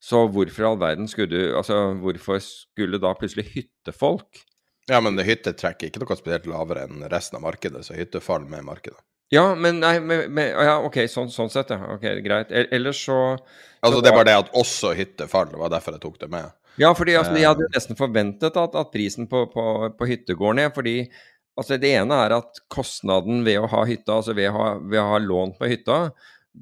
Så 0.00 0.24
hvorfor 0.32 0.64
i 0.64 0.68
all 0.70 0.78
verden 0.80 1.08
skulle 1.12 1.28
du 1.28 1.56
Altså, 1.58 1.74
hvorfor 2.00 2.38
skulle 2.40 2.96
da 3.02 3.10
plutselig 3.12 3.50
hyttefolk 3.52 4.46
ja, 4.90 4.98
men 5.00 5.18
hytte 5.22 5.52
trekker 5.54 5.90
ikke 5.90 6.02
noe 6.02 6.16
spesielt 6.18 6.48
lavere 6.50 6.86
enn 6.88 7.04
resten 7.12 7.38
av 7.38 7.44
markedet, 7.44 7.84
så 7.86 7.94
hytte 7.94 8.22
faller 8.24 8.50
med 8.50 8.64
markedet. 8.66 8.98
Ja, 9.30 9.52
men 9.54 9.78
nei, 9.78 10.00
men, 10.02 10.24
men, 10.34 10.48
ja, 10.50 10.80
OK, 10.82 11.04
sånn, 11.06 11.28
sånn, 11.30 11.52
sett, 11.52 11.70
ja. 11.70 11.92
Ok, 11.94 12.02
Greit. 12.24 12.50
E, 12.50 12.64
ellers 12.74 13.04
så 13.06 13.18
Altså, 13.80 14.00
det 14.02 14.10
bare 14.10 14.26
det 14.26 14.34
at 14.40 14.50
også 14.58 14.90
hytte 14.98 15.28
faller, 15.30 15.54
det 15.54 15.60
var 15.60 15.70
derfor 15.76 15.94
jeg 15.94 16.02
tok 16.02 16.18
det 16.24 16.30
med. 16.32 16.50
Ja, 16.78 16.92
fordi 16.96 17.16
altså, 17.18 17.34
jeg 17.36 17.48
hadde 17.48 17.66
eh. 17.66 17.74
nesten 17.74 17.98
forventet 17.98 18.56
at, 18.56 18.78
at 18.78 18.92
prisen 18.94 19.26
på, 19.30 19.44
på, 19.52 19.64
på, 19.98 20.08
hytte 20.08 20.36
går 20.38 20.56
ned. 20.60 20.70
fordi 20.74 20.96
altså, 21.58 21.76
det 21.80 21.90
ene 21.98 22.22
er 22.26 22.36
at 22.38 22.62
kostnaden 22.72 23.44
ved 23.46 23.60
å 23.60 23.68
ha 23.72 23.84
hytta, 23.88 24.20
altså 24.20 24.36
ved 24.38 24.52
å 24.52 24.56
ha, 24.56 24.70
ved 24.78 25.02
å 25.02 25.10
ha 25.14 25.20
lån 25.24 25.56
på 25.58 25.70
hytta, 25.72 26.00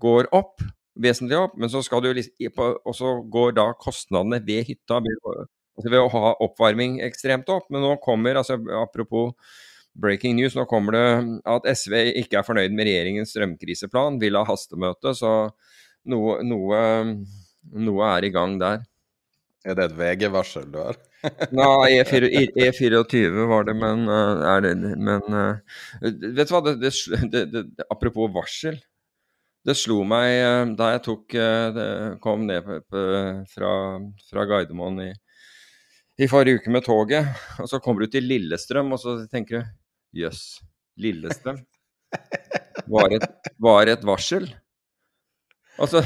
går 0.01 0.33
opp 0.37 0.65
vesentlig 0.99 1.39
opp, 1.39 1.55
men 1.59 1.71
så 1.71 1.83
skal 1.85 2.03
du 2.03 2.11
og 2.11 2.91
så 2.97 3.15
går 3.31 3.55
da 3.59 3.71
kostnadene 3.79 4.41
ved 4.45 4.67
hytta 4.67 4.99
altså 4.99 5.93
ved 5.93 6.01
å 6.03 6.11
ha 6.11 6.35
oppvarming 6.43 6.99
ekstremt 7.07 7.51
opp. 7.55 7.69
Men 7.71 7.85
nå 7.87 7.95
kommer, 8.03 8.41
altså 8.41 8.59
apropos 8.81 9.35
breaking 9.99 10.37
news, 10.39 10.57
nå 10.59 10.67
kommer 10.71 10.97
det 10.97 11.41
at 11.49 11.69
SV 11.71 11.95
ikke 12.23 12.41
er 12.41 12.47
fornøyd 12.47 12.75
med 12.75 12.89
regjeringens 12.91 13.35
strømkriseplan, 13.35 14.19
vil 14.23 14.39
ha 14.39 14.45
hastemøte. 14.49 15.15
Så 15.19 15.33
noe, 16.11 16.39
noe, 16.47 16.81
noe 17.79 18.13
er 18.17 18.27
i 18.27 18.33
gang 18.35 18.59
der. 18.61 18.83
Er 19.67 19.75
det 19.75 19.89
et 19.89 19.97
VG-varsel 19.99 20.69
du 20.73 20.79
har? 20.81 20.99
Nei, 21.59 21.99
E24 21.99 23.25
e 23.27 23.47
var 23.51 23.67
det, 23.67 23.75
men, 23.79 24.05
eh, 24.07 24.59
det, 24.65 24.75
men 25.03 25.39
eh, 25.41 26.13
Vet 26.37 26.51
du 26.51 26.55
hva, 26.55 26.61
det, 26.69 27.43
det, 27.53 27.65
apropos 27.91 28.31
varsel. 28.35 28.79
Det 29.67 29.75
slo 29.77 30.05
meg 30.07 30.29
eh, 30.37 30.75
da 30.79 30.93
jeg 30.95 31.03
tok, 31.09 31.39
kom 32.23 32.47
ned 32.49 32.71
fra, 33.51 33.73
fra 34.31 34.47
Gardermoen 34.53 35.03
i, 35.09 35.11
i 36.23 36.31
forrige 36.31 36.63
uke 36.63 36.73
med 36.75 36.87
toget, 36.87 37.27
og 37.59 37.69
så 37.71 37.83
kommer 37.83 38.07
du 38.07 38.15
til 38.15 38.31
Lillestrøm, 38.31 38.95
og 38.95 39.03
så 39.03 39.19
tenker 39.31 39.59
du 39.59 40.23
jøss, 40.23 40.47
Lillestrøm 41.03 41.61
var 42.89 43.15
et, 43.15 43.27
var 43.61 43.91
et 43.91 44.05
varsel. 44.07 44.49
Og 45.79 45.91
så, 45.91 46.03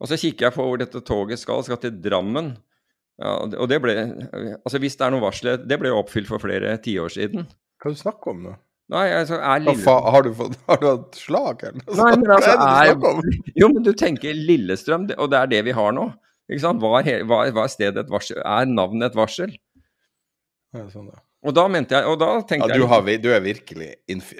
og 0.00 0.10
så, 0.10 0.18
kikker 0.18 0.48
jeg 0.48 0.56
på 0.56 0.66
hvor 0.66 0.80
dette 0.80 1.02
toget 1.06 1.40
skal, 1.40 1.62
skal 1.66 1.80
til 1.82 1.98
Drammen. 2.02 2.54
Ja, 3.22 3.32
og 3.44 3.68
det 3.70 3.78
ble 3.84 3.92
Altså 4.64 4.80
hvis 4.82 4.96
det 4.98 5.04
er 5.06 5.12
noe 5.14 5.22
varsel 5.22 5.60
Det 5.68 5.76
ble 5.78 5.92
jo 5.92 6.00
oppfylt 6.00 6.26
for 6.26 6.42
flere 6.42 6.74
tiår 6.82 7.12
siden. 7.14 7.46
Hva 7.78 7.90
er 7.90 7.94
det 7.94 8.00
du 8.00 8.02
snakker 8.02 8.32
om 8.32 8.44
nå? 8.48 8.54
Nei, 8.92 9.06
altså, 9.14 9.38
er 9.38 9.62
Lille... 9.62 9.94
har, 10.14 10.26
du 10.26 10.34
fått, 10.36 10.56
har 10.68 10.80
du 10.82 10.86
hatt 10.88 11.16
slag, 11.16 11.62
eller? 11.64 11.84
Nei, 11.96 12.10
men 12.18 12.32
altså, 12.34 12.56
er... 12.60 13.54
Jo, 13.56 13.70
men 13.72 13.86
du 13.86 13.92
tenker 13.96 14.36
Lillestrøm, 14.36 15.06
og 15.16 15.30
det 15.32 15.38
er 15.38 15.52
det 15.54 15.60
vi 15.70 15.74
har 15.76 15.94
nå. 15.96 16.10
Ikke 16.50 16.64
sant? 16.66 16.82
Hva 16.82 17.00
er, 17.00 17.22
hva, 17.24 17.44
hva 17.54 17.64
er 17.64 17.72
stedet 17.72 18.02
et 18.02 18.12
varsel? 18.12 18.42
Er 18.42 18.68
navnet 18.68 19.12
et 19.12 19.16
varsel? 19.16 19.54
Ja, 20.76 20.84
sånn 20.92 21.08
da. 21.08 21.22
Og 21.42 21.50
da 21.56 21.64
mente 21.66 21.96
jeg, 21.96 22.06
og 22.06 22.20
da 22.20 22.28
tenkte 22.46 22.68
ja, 22.70 22.76
du, 22.78 22.84
har, 22.86 23.02
du, 23.18 23.26
er 23.34 23.40
virkelig 23.42 23.88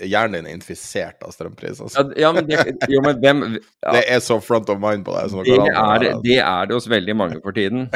Hjernen 0.06 0.36
din 0.36 0.46
er 0.52 0.54
infisert 0.54 1.24
av 1.26 1.32
strømpris. 1.34 1.80
Altså. 1.82 2.04
Ja, 2.18 2.30
men 2.34 2.46
det, 2.46 2.60
jo, 2.92 3.00
men 3.02 3.18
hvem 3.18 3.40
ja. 3.56 3.94
Det 3.96 4.02
er 4.06 4.20
så 4.22 4.36
front 4.42 4.70
of 4.70 4.78
mind 4.82 5.02
på 5.06 5.16
deg. 5.16 5.34
Det 5.48 5.56
er, 5.66 6.06
det, 6.22 6.36
er 6.38 6.70
det 6.70 6.76
hos 6.78 6.86
veldig 6.90 7.16
mange 7.18 7.40
for 7.42 7.56
tiden. 7.56 7.88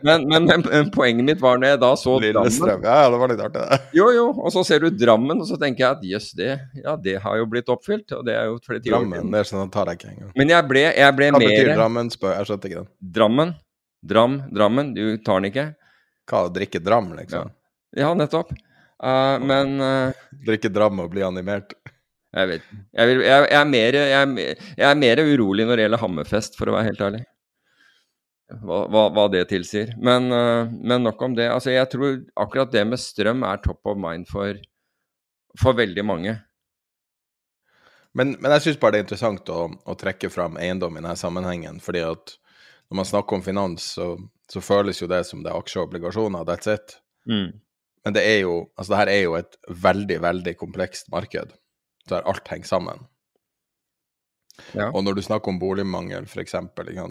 Men, 0.00 0.24
men, 0.30 0.48
men 0.48 0.88
poenget 0.94 1.28
mitt 1.28 1.44
var 1.44 1.60
når 1.60 1.74
jeg 1.74 1.82
da 1.84 1.92
så 2.00 2.16
Drammen 2.24 2.72
Ja, 2.86 2.96
det 3.12 3.20
var 3.20 3.32
litt 3.34 3.44
artig, 3.44 3.60
det. 3.60 3.80
Jo, 4.00 4.08
jo. 4.16 4.26
Og 4.40 4.54
så 4.56 4.64
ser 4.66 4.86
du 4.86 4.88
Drammen, 5.04 5.44
og 5.44 5.50
så 5.50 5.60
tenker 5.60 5.84
jeg 5.84 5.90
at 5.90 6.08
jøss, 6.14 6.32
det, 6.40 6.50
ja, 6.80 6.96
det 6.96 7.18
har 7.26 7.36
jo 7.42 7.50
blitt 7.52 7.68
oppfylt. 7.72 8.08
Og 8.16 8.24
det 8.26 8.38
er 8.40 8.48
jo 8.48 8.56
flere 8.64 8.80
tiår 8.80 8.96
Drammen, 8.96 9.30
det 9.36 9.44
er 9.44 9.52
sånn, 9.52 9.72
tar 9.74 9.92
jeg 9.92 10.00
ikke 10.00 10.14
engang. 10.14 10.32
Men 10.40 10.56
jeg 10.56 10.70
ble, 10.72 10.86
jeg 10.96 11.18
ble 11.20 11.28
Hva 11.28 11.42
mer 11.42 11.44
Hva 11.44 11.54
betyr 11.60 11.74
Drammen? 11.76 12.12
Spør, 12.16 12.38
jeg 12.40 12.50
skjønte 12.50 12.72
ikke 12.72 12.80
den. 12.80 12.92
Drammen. 13.20 13.56
Dram, 14.06 14.40
Drammen. 14.54 14.96
Du 14.96 15.04
tar 15.20 15.42
den 15.42 15.52
ikke? 15.52 15.68
Hva, 16.26 16.46
drikke 16.50 16.80
dram, 16.82 17.12
liksom? 17.20 17.52
Ja, 17.96 18.12
nettopp. 18.16 18.52
Uh, 19.02 19.36
men 19.44 19.76
uh, 19.80 20.26
Drikke 20.46 20.70
dram 20.72 21.00
og 21.02 21.12
bli 21.12 21.24
animert? 21.24 21.74
Jeg 22.36 22.48
vet 22.50 22.64
jeg, 22.68 23.08
vil, 23.08 23.22
jeg, 23.24 23.44
jeg, 23.48 23.56
er 23.56 23.68
mer, 23.68 23.96
jeg, 23.96 24.46
jeg, 24.76 24.84
er 24.88 24.98
mer, 25.00 25.20
urolig 25.24 25.64
når 25.64 25.78
det 25.78 25.84
gjelder 25.86 26.02
Hammerfest, 26.02 26.56
for 26.58 26.68
å 26.68 26.76
være 26.76 26.90
helt 26.90 27.02
ærlig. 27.06 27.22
Hva, 28.62 28.82
hva, 28.92 29.04
hva 29.16 29.26
det 29.32 29.46
tilsier. 29.50 29.94
Men, 29.96 30.28
uh, 30.32 30.68
men, 30.70 31.04
nok 31.06 31.22
om 31.24 31.36
det. 31.38 31.48
Altså, 31.52 31.72
jeg 31.74 31.88
tror 31.92 32.20
akkurat 32.44 32.72
det 32.72 32.84
med 32.88 33.00
strøm 33.00 33.44
er 33.48 33.62
top 33.64 33.88
of 33.88 33.98
mind 34.00 34.28
for, 34.30 34.60
for 35.60 35.76
veldig 35.78 36.04
mange. 36.06 36.36
Men, 38.16 38.36
men 38.40 38.52
jeg 38.56 38.64
syns 38.64 38.80
bare 38.80 38.96
det 38.96 39.00
er 39.00 39.06
interessant 39.08 39.52
å, 39.52 39.66
å, 39.84 39.96
trekke 39.98 40.30
fram 40.32 40.56
eiendom 40.60 40.94
i 40.96 41.02
denne 41.02 41.16
sammenhengen. 41.20 41.82
fordi 41.84 42.04
at 42.06 42.36
når 42.88 43.00
man 43.02 43.08
snakker 43.08 43.36
om 43.36 43.44
finans, 43.44 43.90
så, 43.98 44.14
så 44.48 44.62
føles 44.64 45.02
jo 45.02 45.08
det 45.10 45.24
som 45.28 45.42
det 45.44 45.50
er 45.52 45.58
aksjer 45.58 45.82
og 45.82 45.90
obligasjoner. 45.90 46.46
That's 46.48 46.70
it. 46.70 46.96
Mm. 47.28 47.58
Men 48.06 48.14
det 48.14 48.22
er 48.22 48.40
jo 48.44 48.54
Altså, 48.76 48.92
det 48.92 49.00
her 49.00 49.10
er 49.10 49.22
jo 49.24 49.34
et 49.34 49.56
veldig, 49.82 50.20
veldig 50.22 50.56
komplekst 50.60 51.10
marked 51.10 51.54
der 52.06 52.22
alt 52.30 52.46
henger 52.46 52.68
sammen. 52.70 53.00
Ja. 54.78 54.92
Og 54.92 55.02
når 55.02 55.16
du 55.16 55.22
snakker 55.26 55.50
om 55.50 55.58
boligmangel, 55.58 56.28
f.eks., 56.30 56.54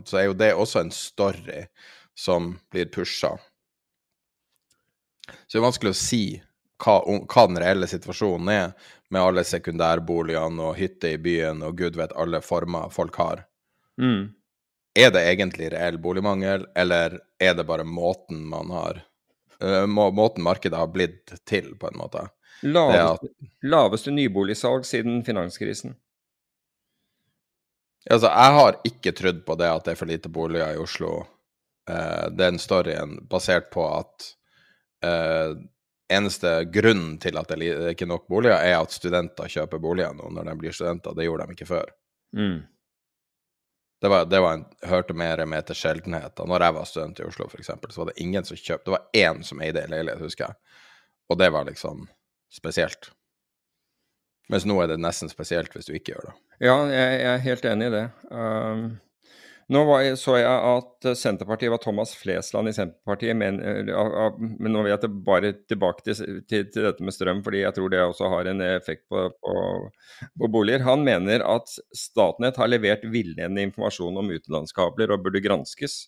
så 0.07 0.17
er 0.17 0.29
jo 0.29 0.37
det 0.39 0.53
også 0.55 0.85
en 0.85 0.91
story 0.95 1.65
som 2.15 2.53
blir 2.71 2.87
pusha. 2.93 3.33
Så 5.27 5.57
det 5.57 5.59
er 5.59 5.65
vanskelig 5.65 5.91
å 5.91 5.99
si 5.99 6.21
hva, 6.79 6.95
hva, 7.03 7.43
den 7.49 7.59
reelle 7.59 7.89
situasjonen 7.91 8.53
er, 8.53 8.71
med 9.11 9.21
alle 9.21 9.43
sekundærboligene 9.47 10.69
og 10.69 10.79
hytter 10.79 11.17
i 11.17 11.21
byen 11.21 11.59
og 11.65 11.75
gud 11.81 11.99
vet 11.99 12.15
alle 12.15 12.39
former 12.39 12.87
folk 12.93 13.19
har. 13.19 13.43
Mm. 14.01 14.31
Er 14.95 15.11
det 15.11 15.25
egentlig 15.27 15.73
reell 15.75 15.99
boligmangel, 15.99 16.69
eller 16.71 17.19
er 17.43 17.59
det 17.59 17.67
bare 17.67 17.83
måten 17.83 18.45
man 18.47 18.71
har 18.71 19.03
uh, 19.63 19.85
må, 19.87 20.09
måten 20.15 20.45
markedet 20.45 20.79
har 20.79 20.89
blitt 20.93 21.35
til, 21.47 21.73
på 21.79 21.91
en 21.91 21.99
måte. 21.99 22.25
Laveste, 22.65 23.29
at, 23.29 23.51
laveste 23.67 24.13
nyboligsalg 24.15 24.87
siden 24.87 25.21
finanskrisen. 25.27 25.95
Altså, 28.05 28.29
jeg 28.29 28.57
har 28.59 28.79
ikke 28.85 29.15
trodd 29.17 29.45
på 29.45 29.57
det 29.59 29.69
at 29.69 29.87
det 29.87 29.95
er 29.95 29.99
for 29.99 30.09
lite 30.09 30.31
boliger 30.31 30.75
i 30.75 30.81
Oslo. 30.81 31.17
Uh, 31.89 32.27
den 32.33 32.59
storyen 32.61 33.19
basert 33.29 33.71
på 33.73 33.85
at 33.89 34.29
uh, 35.05 35.57
eneste 36.11 36.57
grunnen 36.73 37.17
til 37.21 37.37
at 37.37 37.49
det 37.49 37.65
er 37.65 37.91
ikke 37.93 38.07
nok 38.09 38.27
boliger, 38.29 38.57
er 38.61 38.77
at 38.77 38.93
studenter 38.93 39.49
kjøper 39.49 39.81
boliger 39.81 40.13
nå 40.17 40.29
når 40.33 40.49
de 40.51 40.57
blir 40.61 40.75
studenter. 40.75 41.17
Det 41.17 41.27
gjorde 41.27 41.47
de 41.47 41.57
ikke 41.57 41.69
før. 41.69 41.91
Mm. 42.35 42.59
Det 44.01 44.09
var, 44.11 44.25
det 44.27 44.39
var 44.43 44.57
en, 44.57 44.65
hørte 44.85 45.15
mer 45.17 45.39
med 45.47 45.65
til 45.69 45.77
sjeldenheter. 45.79 46.47
Når 46.49 46.65
jeg 46.65 46.75
var 46.75 46.89
student 46.89 47.19
i 47.21 47.27
Oslo, 47.27 47.47
f.eks., 47.47 47.71
så 47.71 48.01
var 48.01 48.11
det 48.11 48.21
ingen 48.21 48.45
som 48.45 48.57
kjøpte 48.59 48.89
Det 48.89 48.95
var 48.97 49.05
én 49.15 49.43
som 49.47 49.61
eide 49.63 49.85
en 49.85 49.95
leilighet, 49.95 50.21
husker 50.21 50.49
jeg. 50.49 50.81
Og 51.31 51.39
det 51.39 51.49
var 51.55 51.65
liksom 51.69 52.07
spesielt. 52.53 53.11
Mens 54.51 54.65
nå 54.67 54.75
er 54.81 54.91
det 54.91 54.99
nesten 55.01 55.31
spesielt 55.31 55.73
hvis 55.73 55.87
du 55.87 55.95
ikke 55.95 56.13
gjør 56.13 56.27
det. 56.29 56.35
Ja, 56.67 56.75
jeg, 56.91 57.15
jeg 57.21 57.31
er 57.31 57.45
helt 57.47 57.65
enig 57.71 57.87
i 57.87 57.95
det. 57.95 58.03
Um, 58.29 58.83
nå 59.73 59.81
jeg, 60.03 60.17
så 60.21 60.35
jeg 60.37 60.49
at 60.69 61.07
Senterpartiet 61.17 61.71
var 61.73 61.81
Thomas 61.81 62.11
Flesland 62.17 62.69
i 62.69 62.73
Senterpartiet, 62.75 63.33
men, 63.37 63.57
men 63.57 64.69
nå 64.69 64.83
vil 64.85 64.91
jeg 64.93 65.11
bare 65.25 65.53
tilbake 65.65 66.05
til, 66.05 66.41
til, 66.45 66.67
til, 66.69 66.85
dette 66.85 67.05
med 67.05 67.15
strøm, 67.15 67.41
fordi 67.45 67.63
jeg 67.63 67.73
tror 67.73 67.89
det 67.89 68.03
også 68.03 68.29
har 68.29 68.51
en 68.51 68.61
effekt 68.67 69.07
på, 69.09 69.23
på, 69.41 69.55
på 70.37 70.49
boliger. 70.53 70.85
Han 70.85 71.01
mener 71.07 71.41
at 71.49 71.73
Statnett 71.97 72.59
har 72.61 72.69
levert 72.69 73.07
villedende 73.09 73.65
informasjon 73.65 74.21
om 74.21 74.29
utenlandskabler 74.35 75.15
og 75.15 75.25
burde 75.25 75.41
granskes. 75.41 76.03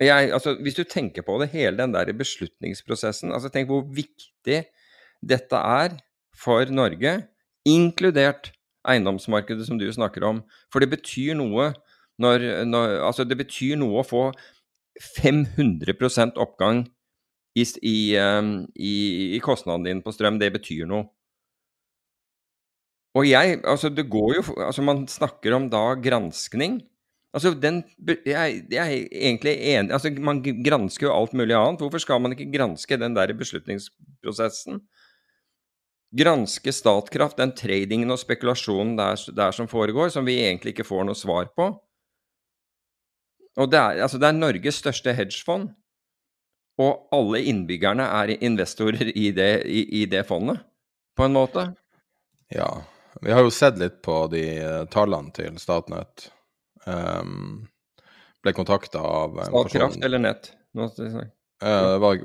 Jeg, 0.00 0.30
altså, 0.32 0.54
hvis 0.62 0.78
du 0.78 0.84
tenker 0.88 1.26
på 1.26 1.40
det, 1.42 1.50
hele 1.52 1.76
den 1.82 1.92
der 1.92 2.14
beslutningsprosessen, 2.16 3.34
altså 3.34 3.50
tenk 3.52 3.68
hvor 3.68 3.82
viktig 3.84 4.62
dette 5.20 5.58
er 5.58 5.98
for 6.38 6.70
Norge, 6.72 7.18
inkludert 7.68 8.54
eiendomsmarkedet 8.88 9.66
som 9.66 9.78
du 9.80 9.86
snakker 9.92 10.24
om. 10.28 10.42
For 10.72 10.80
det 10.80 10.92
betyr 10.96 11.36
noe 11.38 11.72
Når, 12.20 12.42
når, 12.68 12.98
altså 13.06 13.24
det 13.24 13.38
betyr 13.40 13.78
noe 13.80 14.02
å 14.02 14.04
få 14.04 14.26
500% 15.00 16.36
oppgang 16.36 16.82
i, 17.56 17.64
i, 17.82 17.96
um, 18.20 18.66
i, 18.76 18.92
i 19.36 19.40
kostnaden 19.40 19.86
din 19.86 20.02
på 20.04 20.12
strøm. 20.12 20.36
Det 20.40 20.50
betyr 20.52 20.84
noe. 20.90 21.08
Og 23.18 23.26
jeg 23.26 23.58
Altså, 23.66 23.88
det 23.90 24.06
går 24.10 24.34
jo 24.36 24.42
Altså, 24.62 24.82
man 24.86 25.06
snakker 25.08 25.56
om 25.56 25.68
da 25.70 25.94
granskning. 25.98 26.80
Altså, 27.34 27.54
den 27.54 27.82
Jeg, 28.26 28.64
jeg 28.70 28.80
er 28.84 29.08
egentlig 29.10 29.56
enig 29.72 29.92
Altså, 29.92 30.12
man 30.20 30.42
gransker 30.42 31.08
jo 31.08 31.14
alt 31.14 31.34
mulig 31.34 31.56
annet. 31.56 31.80
Hvorfor 31.80 31.98
skal 31.98 32.20
man 32.20 32.36
ikke 32.36 32.52
granske 32.52 33.00
den 33.00 33.16
der 33.16 33.32
beslutningsprosessen? 33.34 34.82
Granske 36.10 36.72
Statkraft, 36.74 37.38
den 37.38 37.52
tradingen 37.54 38.10
og 38.10 38.18
spekulasjonen 38.18 38.96
der, 38.98 39.20
der 39.36 39.54
som 39.54 39.68
foregår, 39.70 40.10
som 40.10 40.26
vi 40.26 40.40
egentlig 40.42 40.74
ikke 40.74 40.88
får 40.88 41.06
noe 41.06 41.18
svar 41.18 41.52
på. 41.54 41.70
Og 43.60 43.70
det 43.70 43.78
er, 43.78 44.00
altså, 44.06 44.18
det 44.18 44.30
er 44.30 44.38
Norges 44.38 44.80
største 44.82 45.14
hedgefond. 45.14 45.70
Og 46.80 47.10
alle 47.14 47.42
innbyggerne 47.50 48.06
er 48.22 48.32
investorer 48.40 49.10
i 49.12 49.30
det, 49.36 49.50
i, 49.68 49.84
i 50.00 50.06
det 50.10 50.24
fondet, 50.26 50.62
på 51.18 51.26
en 51.26 51.36
måte. 51.36 51.66
Ja. 52.54 52.70
Vi 53.20 53.32
har 53.34 53.44
jo 53.44 53.50
sett 53.52 53.78
litt 53.78 53.98
på 54.06 54.22
de 54.32 54.44
uh, 54.62 54.84
tallene 54.90 55.34
til 55.36 55.58
Statnett. 55.60 56.30
Um, 56.86 57.66
ble 58.40 58.54
kontakta 58.56 59.02
av 59.04 59.36
Statkraft 59.50 60.00
eller 60.06 60.22
Nett? 60.22 60.54
Nå, 60.78 60.86
uh, 60.88 61.20
det 61.60 62.00
var 62.00 62.22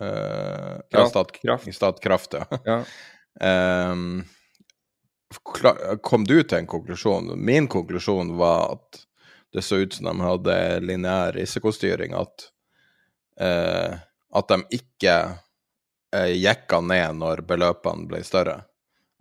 uh, 0.00 0.80
Kraft, 0.90 0.92
ja, 0.92 1.06
stat, 1.06 1.32
kraft. 1.32 1.74
Statkraft, 1.74 2.34
ja. 2.34 2.58
ja. 2.64 2.78
um, 3.92 4.24
kom 6.02 6.24
du 6.24 6.42
til 6.42 6.58
en 6.58 6.70
konklusjon? 6.70 7.32
Min 7.36 7.68
konklusjon 7.68 8.36
var 8.38 8.78
at 8.78 9.02
det 9.52 9.64
så 9.64 9.82
ut 9.82 9.94
som 9.94 10.08
de 10.08 10.14
hadde 10.20 10.56
lineær 10.84 11.36
risikostyring, 11.36 12.14
at, 12.16 12.48
uh, 13.40 14.00
at 14.34 14.48
de 14.54 14.80
ikke 14.80 15.18
uh, 16.16 16.32
jekka 16.32 16.80
ned 16.84 17.20
når 17.20 17.44
beløpene 17.48 18.08
ble 18.10 18.24
større 18.26 18.62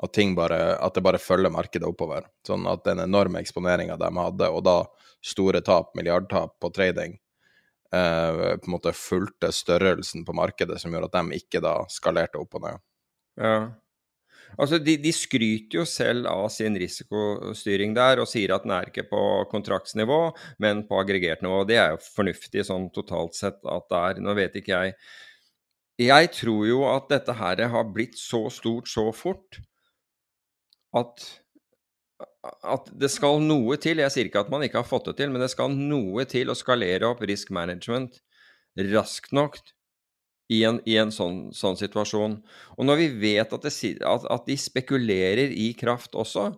at, 0.04 0.20
bare, 0.36 0.76
at 0.76 0.94
det 0.94 1.02
bare 1.02 1.18
følger 1.18 1.50
markedet 1.50 1.88
oppover. 1.88 2.28
Sånn 2.46 2.68
at 2.70 2.84
den 2.86 3.02
enorme 3.02 3.42
eksponeringa 3.42 3.98
de 3.98 4.12
hadde, 4.14 4.50
og 4.50 4.64
da 4.66 4.82
store 5.26 5.62
tap, 5.66 5.96
milliardtap 5.98 6.60
på 6.62 6.70
trading, 6.74 7.18
eh, 7.94 8.58
på 8.60 8.70
en 8.70 8.76
måte 8.76 8.94
fulgte 8.96 9.52
størrelsen 9.56 10.26
på 10.28 10.36
markedet, 10.38 10.80
som 10.82 10.94
gjorde 10.94 11.12
at 11.12 11.20
de 11.20 11.42
ikke 11.42 11.62
da 11.64 11.80
skalerte 11.92 12.42
opp 12.42 12.58
og 12.60 12.66
ned. 12.68 12.84
Ja. 13.38 13.60
Altså, 14.56 14.80
de, 14.80 14.96
de, 15.02 15.12
skryter 15.12 15.82
jo 15.82 15.86
selv 15.90 16.30
av 16.32 16.48
sin 16.54 16.78
risikostyring 16.80 17.94
der, 17.98 18.22
og 18.24 18.30
sier 18.32 18.54
at 18.56 18.64
den 18.64 18.74
er 18.78 18.90
ikke 18.90 19.08
på 19.10 19.22
kontraktsnivå, 19.52 20.22
men 20.64 20.86
på 20.88 21.00
aggregert 21.02 21.44
nivå. 21.44 21.64
Det 21.68 21.80
er 21.82 21.94
jo 21.94 22.04
fornuftig 22.16 22.64
sånn 22.70 22.88
totalt 22.96 23.36
sett 23.38 23.60
at 23.68 23.90
det 23.92 24.04
er. 24.04 24.22
Nå 24.24 24.36
vet 24.38 24.56
ikke 24.62 24.80
jeg. 24.86 24.96
Jeg 26.08 26.32
tror 26.38 26.64
jo 26.70 26.84
at 26.92 27.10
dette 27.12 27.34
her 27.36 27.64
har 27.74 27.92
blitt 27.94 28.18
så 28.22 28.46
stort 28.54 28.90
så 28.90 29.10
fort 29.16 29.60
at, 30.96 31.24
at 32.64 32.92
det 33.00 33.10
skal 33.14 33.42
noe 33.44 33.78
til. 33.82 34.02
Jeg 34.04 34.14
sier 34.14 34.30
ikke 34.30 34.44
at 34.46 34.52
man 34.54 34.66
ikke 34.66 34.82
har 34.82 34.90
fått 34.90 35.10
det 35.12 35.18
til, 35.22 35.32
men 35.34 35.44
det 35.44 35.52
skal 35.54 35.74
noe 35.74 36.26
til 36.30 36.52
å 36.52 36.58
skalere 36.58 37.10
opp 37.10 37.24
risk 37.28 37.52
management 37.56 38.22
raskt 38.78 39.34
nok 39.34 39.58
i 40.54 40.62
en, 40.68 40.80
i 40.88 40.96
en 41.02 41.12
sånn, 41.12 41.48
sånn, 41.56 41.78
situasjon. 41.80 42.38
Og 42.78 42.88
når 42.88 43.02
vi 43.02 43.10
vet 43.26 43.52
at, 43.54 43.66
det, 43.66 43.74
at, 44.06 44.28
at 44.32 44.48
de 44.48 44.56
spekulerer 44.60 45.52
i 45.52 45.72
kraft 45.78 46.16
også, 46.16 46.52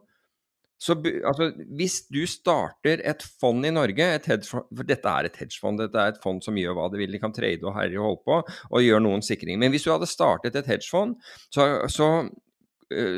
så 0.80 0.96
altså, 1.28 1.50
hvis 1.76 1.98
du 2.08 2.22
starter 2.30 3.02
et 3.04 3.24
fond 3.42 3.66
i 3.68 3.72
Norge, 3.76 4.06
hedgefond, 4.16 4.70
for 4.72 4.88
dette 4.88 5.12
er 5.12 5.28
et 5.28 5.40
hedgefond, 5.42 5.82
dette 5.82 6.00
er 6.00 6.14
et 6.14 6.22
fond 6.24 6.40
som 6.44 6.56
gjør 6.56 6.78
hva 6.78 6.86
det 6.92 7.02
vil, 7.02 7.12
de 7.12 7.20
kan 7.20 7.36
trade 7.36 7.66
og 7.68 7.76
herje 7.76 8.00
og 8.00 8.06
holde 8.06 8.22
på, 8.30 8.38
og 8.70 8.86
gjør 8.86 9.04
noen 9.04 9.26
sikringer. 9.26 9.60
Men 9.60 9.74
hvis 9.74 9.88
du 9.88 9.92
hadde 9.92 10.08
startet 10.08 10.56
et 10.56 10.70
hedgefond, 10.72 11.18
så, 11.52 11.68
så 11.92 12.08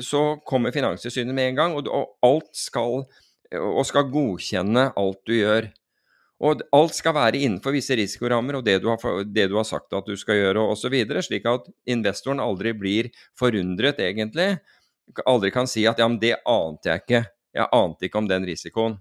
så 0.03 0.23
kommer 0.45 0.73
Finanstilsynet 0.75 1.35
med 1.35 1.51
en 1.51 1.59
gang, 1.59 1.75
og, 1.77 2.15
alt 2.25 2.49
skal, 2.57 3.05
og 3.57 3.85
skal 3.87 4.09
godkjenne 4.11 4.89
alt 4.99 5.21
du 5.27 5.35
gjør. 5.37 5.69
Og 6.41 6.63
alt 6.73 6.97
skal 6.97 7.13
være 7.13 7.43
innenfor 7.45 7.75
visse 7.75 7.93
risikorammer 7.97 8.57
og 8.57 8.65
det 8.65 8.79
du 8.81 8.87
har, 8.89 9.01
det 9.29 9.45
du 9.51 9.59
har 9.59 9.67
sagt 9.67 9.93
at 9.93 10.07
du 10.09 10.17
skal 10.17 10.39
gjøre 10.39 10.63
osv., 10.73 10.95
slik 11.21 11.45
at 11.45 11.69
investoren 11.93 12.41
aldri 12.41 12.73
blir 12.73 13.11
forundret, 13.37 14.01
egentlig. 14.01 14.55
Aldri 15.29 15.51
kan 15.53 15.69
si 15.69 15.85
at 15.89 16.01
ja, 16.01 16.07
men 16.09 16.17
det 16.21 16.39
ante 16.49 16.89
jeg 16.89 17.03
ikke. 17.03 17.23
Jeg 17.61 17.69
ante 17.77 18.07
ikke 18.07 18.21
om 18.23 18.29
den 18.31 18.47
risikoen. 18.47 18.97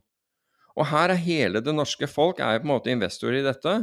Og 0.76 0.86
her 0.90 1.12
er 1.14 1.22
hele 1.22 1.62
det 1.64 1.74
norske 1.74 2.06
folk 2.10 2.42
er 2.44 2.60
på 2.60 2.68
en 2.68 2.74
måte 2.74 2.92
investorer 2.92 3.40
i 3.40 3.46
dette. 3.46 3.74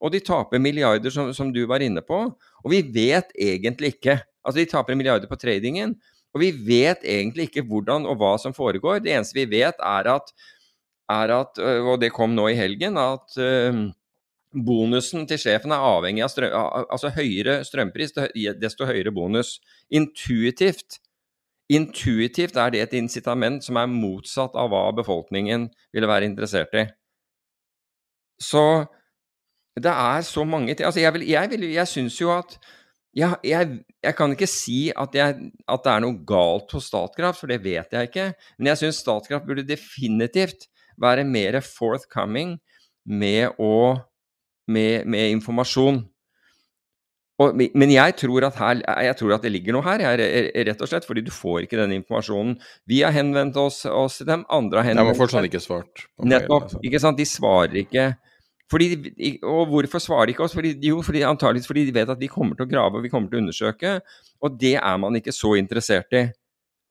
Og 0.00 0.14
de 0.14 0.22
taper 0.24 0.62
milliarder, 0.62 1.12
som, 1.12 1.34
som 1.36 1.50
du 1.52 1.64
var 1.68 1.82
inne 1.84 2.02
på. 2.06 2.22
Og 2.62 2.72
vi 2.72 2.80
vet 2.94 3.34
egentlig 3.36 3.96
ikke. 3.96 4.20
Altså, 4.40 4.60
de 4.62 4.70
taper 4.70 4.96
milliarder 4.96 5.28
på 5.28 5.38
tradingen, 5.40 5.98
og 6.34 6.42
vi 6.42 6.50
vet 6.66 7.02
egentlig 7.02 7.48
ikke 7.48 7.66
hvordan 7.66 8.06
og 8.06 8.18
hva 8.20 8.36
som 8.38 8.54
foregår. 8.54 9.00
Det 9.02 9.14
eneste 9.14 9.38
vi 9.38 9.48
vet, 9.50 9.78
er 9.82 10.10
at, 10.12 10.30
er 11.10 11.32
at 11.40 11.58
og 11.58 11.96
det 12.02 12.12
kom 12.14 12.36
nå 12.36 12.50
i 12.52 12.58
helgen, 12.58 12.98
at 13.00 13.34
bonusen 14.50 15.26
til 15.30 15.38
sjefen 15.38 15.74
er 15.74 15.84
avhengig 15.84 16.24
av 16.26 16.32
strøm, 16.32 16.54
altså 16.90 17.12
høyere 17.14 17.60
strømpris, 17.66 18.14
desto 18.58 18.86
høyere 18.88 19.12
bonus. 19.14 19.58
Intuitivt. 19.90 20.98
Intuitivt 21.70 22.58
er 22.58 22.72
det 22.74 22.82
et 22.82 22.96
incitament 22.98 23.62
som 23.62 23.78
er 23.78 23.90
motsatt 23.90 24.56
av 24.58 24.72
hva 24.72 24.88
befolkningen 24.94 25.68
ville 25.94 26.10
være 26.10 26.26
interessert 26.26 26.74
i. 26.74 26.88
Så 28.42 28.64
det 29.78 29.92
er 29.92 30.22
så 30.26 30.42
mange 30.44 30.74
ting 30.74 30.86
Altså, 30.88 31.00
jeg, 31.00 31.12
vil, 31.14 31.26
jeg, 31.28 31.60
jeg 31.74 31.88
syns 31.88 32.16
jo 32.20 32.32
at 32.34 32.56
jeg, 33.16 33.38
jeg, 33.42 33.78
jeg, 34.04 34.14
kan 34.18 34.34
ikke 34.34 34.48
si 34.50 34.90
at, 34.94 35.14
jeg, 35.16 35.50
at, 35.66 35.82
det 35.84 35.92
er 35.92 36.04
noe 36.04 36.20
galt 36.26 36.70
hos 36.76 36.86
Statkraft, 36.90 37.40
for 37.40 37.50
det 37.50 37.58
vet 37.64 37.90
jeg 37.96 38.10
ikke. 38.10 38.28
Men 38.58 38.72
jeg 38.72 38.82
syns 38.84 39.00
Statkraft 39.02 39.48
burde 39.48 39.66
definitivt 39.66 40.68
være 41.00 41.24
mer 41.26 41.58
forthcoming 41.64 42.58
med, 43.10 43.56
å, 43.58 43.98
med, 44.70 45.08
med 45.10 45.34
informasjon. 45.34 46.04
Og, 47.40 47.56
men 47.56 47.92
jeg 47.94 48.14
tror, 48.20 48.44
her, 48.52 48.80
jeg 49.06 49.16
tror, 49.16 49.32
at 49.38 49.44
det 49.46 49.52
ligger 49.54 49.72
noe 49.72 49.84
her, 49.86 50.02
rett 50.68 50.82
og 50.84 50.90
slett 50.90 51.06
fordi 51.08 51.22
du 51.24 51.30
får 51.32 51.64
ikke 51.64 51.78
den 51.80 51.94
informasjonen. 51.96 52.58
Vi 52.90 53.00
har 53.00 53.14
henvendt 53.16 53.56
oss, 53.60 53.82
oss 53.88 54.20
til 54.20 54.28
dem, 54.28 54.44
andre 54.52 54.82
har 54.82 54.90
henvendt 54.90 55.08
seg. 55.08 55.14
De 55.14 55.16
har 55.16 55.22
fortsatt 55.22 55.48
ikke 55.48 55.62
svart. 55.64 56.04
Nettopp. 56.20 56.68
Altså. 56.68 56.82
Ikke 56.84 57.00
sant? 57.00 57.16
De 57.16 57.26
svarer 57.26 57.80
ikke. 57.80 58.10
Fordi, 58.70 58.86
og 59.42 59.64
hvorfor 59.72 60.02
svarer 60.02 60.28
de 60.28 60.34
ikke 60.36 60.44
oss? 60.46 60.54
Fordi, 60.54 60.76
jo, 60.86 61.00
fordi, 61.02 61.24
antageligvis 61.26 61.66
fordi 61.66 61.86
de 61.88 61.94
vet 61.96 62.12
at 62.12 62.20
vi 62.20 62.30
kommer 62.30 62.58
til 62.58 62.68
å 62.68 62.70
grave 62.70 63.00
og 63.00 63.06
vi 63.06 63.10
kommer 63.10 63.30
til 63.30 63.40
å 63.40 63.44
undersøke. 63.44 63.96
Og 64.46 64.60
det 64.60 64.76
er 64.78 65.00
man 65.02 65.18
ikke 65.18 65.34
så 65.34 65.56
interessert 65.58 66.14
i. 66.14 66.28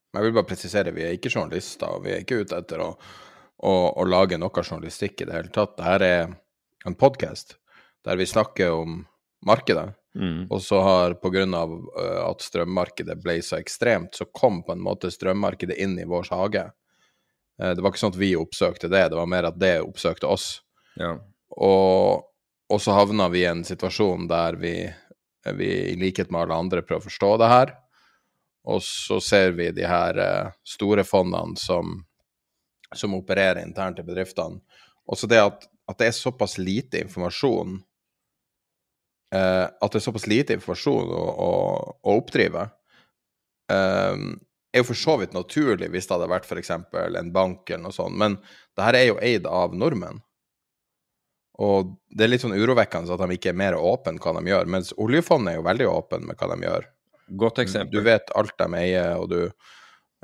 Jeg 0.10 0.26
vil 0.26 0.36
bare 0.36 0.50
presisere, 0.50 0.92
vi 0.96 1.06
er 1.06 1.16
ikke 1.16 1.32
journalister. 1.32 1.94
og 1.96 2.04
Vi 2.04 2.14
er 2.16 2.26
ikke 2.26 2.42
ute 2.44 2.60
etter 2.60 2.84
å, 2.84 2.90
å, 3.64 3.74
å 3.96 4.08
lage 4.10 4.40
noe 4.42 4.66
journalistikk 4.66 5.24
i 5.24 5.30
det 5.30 5.38
hele 5.38 5.54
tatt. 5.56 5.78
Dette 5.80 6.12
er 6.12 6.36
en 6.90 7.00
podkast 7.00 7.56
der 8.08 8.20
vi 8.20 8.28
snakker 8.28 8.74
om 8.74 9.02
markedet. 9.46 9.94
Mm. 10.16 10.48
Og 10.50 10.62
så 10.66 10.82
har 10.84 11.16
pga. 11.22 11.46
At 12.26 12.44
strømmarkedet 12.44 13.16
ble 13.22 13.40
så 13.46 13.60
ekstremt, 13.60 14.18
så 14.18 14.26
kom 14.26 14.64
på 14.66 14.74
en 14.76 14.84
måte 14.84 15.12
strømmarkedet 15.14 15.78
inn 15.80 15.98
i 16.00 16.08
vår 16.10 16.32
hage. 16.34 16.66
Uh, 17.62 17.72
det 17.76 17.84
var 17.84 17.94
ikke 17.94 18.04
sånn 18.04 18.16
at 18.16 18.22
vi 18.22 18.34
oppsøkte 18.40 18.90
det, 18.92 19.10
det 19.12 19.20
var 19.20 19.30
mer 19.30 19.50
at 19.52 19.60
det 19.60 19.78
oppsøkte 19.84 20.28
oss. 20.28 20.50
Ja. 21.00 21.18
Og, 21.60 22.26
og 22.72 22.82
så 22.82 22.95
havna 22.95 23.28
vi 23.32 23.43
i 23.43 23.49
en 23.49 23.66
situasjon 23.68 24.28
der 24.30 24.55
vi, 24.60 24.74
vi, 25.57 25.70
i 25.91 25.95
likhet 25.99 26.32
med 26.32 26.45
alle 26.45 26.60
andre, 26.64 26.84
prøver 26.86 27.03
å 27.03 27.10
forstå 27.10 27.32
det 27.41 27.51
her. 27.51 27.74
Og 28.70 28.84
så 28.86 29.20
ser 29.24 29.55
vi 29.57 29.70
de 29.76 29.88
her 29.88 30.20
uh, 30.20 30.55
store 30.68 31.05
fondene 31.07 31.60
som, 31.60 31.97
som, 32.95 33.16
opererer 33.18 33.64
internt 33.64 33.99
i 33.99 34.07
bedriftene. 34.07 34.62
Også 35.10 35.28
det 35.30 35.39
at, 35.41 35.64
at, 35.89 35.97
det 35.99 36.10
er 36.10 36.16
såpass 36.16 36.60
lite 36.62 36.99
informasjon 37.01 37.80
eh, 39.34 39.64
At 39.66 39.88
det 39.89 39.97
er 39.97 40.03
såpass 40.03 40.28
lite 40.30 40.53
informasjon 40.53 41.10
å, 41.10 41.24
å, 41.34 41.49
å 42.05 42.14
oppdrive, 42.20 42.68
eh, 43.74 44.22
er 44.70 44.84
jo 44.84 44.86
for 44.91 44.99
så 45.01 45.16
vidt 45.18 45.34
naturlig 45.34 45.89
hvis 45.89 46.05
det 46.05 46.14
hadde 46.14 46.30
vært 46.30 46.45
f.eks. 46.45 46.70
en 46.70 47.34
bank 47.34 47.72
eller 47.72 47.88
noe 47.88 47.95
sånt, 47.95 48.14
men 48.22 48.38
det 48.78 48.86
her 48.86 48.99
er 48.99 49.07
jo 49.07 49.18
eid 49.18 49.49
av 49.49 49.74
nordmenn. 49.74 50.22
Og 51.60 51.91
det 52.16 52.24
er 52.24 52.32
litt 52.32 52.43
sånn 52.45 52.55
urovekkende 52.55 53.12
at 53.16 53.26
de 53.26 53.36
ikke 53.36 53.51
er 53.51 53.60
mer 53.60 53.76
åpne 53.76 54.22
hva 54.24 54.34
de 54.38 54.51
gjør, 54.51 54.70
mens 54.72 54.93
oljefondet 54.95 55.53
er 55.53 55.60
jo 55.60 55.68
veldig 55.68 55.89
åpne 55.91 56.22
med 56.30 56.39
hva 56.39 56.49
de 56.53 56.68
gjør. 56.68 56.88
Godt 57.43 57.62
eksempel. 57.66 57.99
Du 57.99 58.05
vet 58.05 58.32
alt 58.39 58.55
de 58.57 58.68
eier, 58.80 59.12
og 59.20 59.28
du 59.34 59.41
uh, 59.43 59.51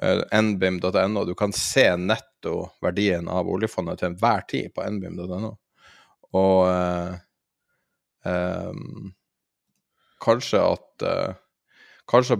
eh, 0.01 0.23
nbim.no, 0.41 1.25
du 1.27 1.35
kan 1.37 1.53
se 1.55 1.89
netto 1.99 2.55
verdien 2.83 3.27
av 3.31 3.51
oljefondet 3.51 4.01
til 4.01 4.13
enhver 4.13 4.47
tid 4.49 4.71
på 4.73 4.87
nbim.no. 4.95 5.51
Og 6.35 6.57
uh, 6.71 7.15
um, 8.25 9.11
kanskje 10.23 10.63
at 10.63 11.05
uh, 11.05 11.41
Kanskje 12.05 12.37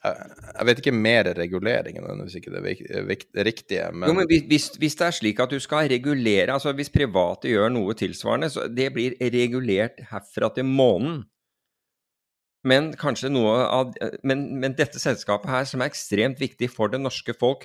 jeg, 0.00 0.64
vet 0.68 0.80
ikke 0.80 0.94
mer 0.96 1.28
regulering 1.36 1.98
enn 2.00 2.22
hvis 2.24 2.38
ikke 2.38 2.54
det 2.54 2.60
er 2.62 3.44
riktige, 3.46 3.90
men, 3.92 4.08
Jo, 4.08 4.14
men 4.16 4.28
hvis, 4.30 4.70
hvis 4.80 4.96
det 4.96 5.06
er 5.06 5.16
slik 5.18 5.42
at 5.44 5.52
du 5.52 5.60
skal 5.60 5.90
regulere, 5.92 6.54
altså 6.54 6.72
hvis 6.76 6.92
private 6.92 7.52
gjør 7.52 7.72
noe 7.74 7.96
tilsvarende, 7.98 8.48
så 8.52 8.64
det 8.72 8.88
blir 8.94 9.18
regulert 9.20 10.00
herfra 10.12 10.52
til 10.56 10.68
månen. 10.68 11.22
Men 12.64 12.90
kanskje 13.00 13.30
noe 13.32 13.54
av 13.64 13.94
men, 14.26 14.42
men 14.60 14.74
dette 14.76 15.00
selskapet 15.00 15.48
her, 15.48 15.68
som 15.68 15.80
er 15.80 15.88
ekstremt 15.88 16.40
viktig 16.40 16.68
for 16.72 16.92
det 16.92 17.00
norske 17.00 17.32
folk 17.40 17.64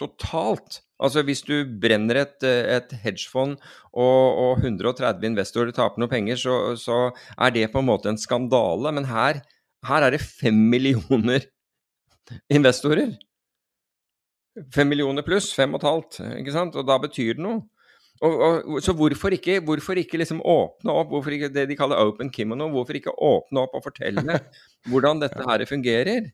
totalt 0.00 0.80
Altså 1.02 1.24
hvis 1.26 1.42
du 1.42 1.56
brenner 1.82 2.20
et, 2.20 2.44
et 2.46 2.92
hedgefond 3.02 3.56
og, 3.90 4.20
og 4.44 4.60
130 4.62 5.26
investorer 5.32 5.74
taper 5.74 5.98
noe 5.98 6.10
penger, 6.10 6.38
så, 6.38 6.58
så 6.78 6.98
er 7.34 7.54
det 7.56 7.72
på 7.72 7.82
en 7.82 7.88
måte 7.88 8.06
en 8.12 8.20
skandale. 8.20 8.92
Men 8.94 9.08
her, 9.10 9.40
her 9.88 10.06
er 10.06 10.14
det 10.14 10.22
fem 10.22 10.60
millioner 10.70 11.42
investorer. 12.52 13.14
Fem 14.74 14.88
millioner 14.88 15.24
pluss, 15.24 15.52
fem 15.56 15.72
og 15.72 15.80
et 15.80 15.88
halvt, 15.88 16.18
ikke 16.40 16.54
sant? 16.54 16.76
Og 16.76 16.86
da 16.88 16.98
betyr 17.00 17.38
det 17.38 17.44
noe. 17.44 17.62
Og, 18.22 18.34
og, 18.38 18.76
så 18.84 18.92
hvorfor 18.94 19.34
ikke, 19.34 19.58
hvorfor 19.66 19.98
ikke 19.98 20.20
liksom 20.20 20.44
åpne 20.46 20.94
opp, 20.94 21.08
hvorfor 21.10 21.34
ikke 21.34 21.50
det 21.50 21.64
de 21.70 21.76
kaller 21.78 21.98
open 21.98 22.30
kimono, 22.30 22.68
hvorfor 22.70 22.98
ikke 22.98 23.16
åpne 23.18 23.64
opp 23.64 23.74
og 23.74 23.82
fortelle 23.88 24.36
hvordan 24.90 25.24
dette 25.24 25.48
her 25.48 25.64
fungerer? 25.66 26.28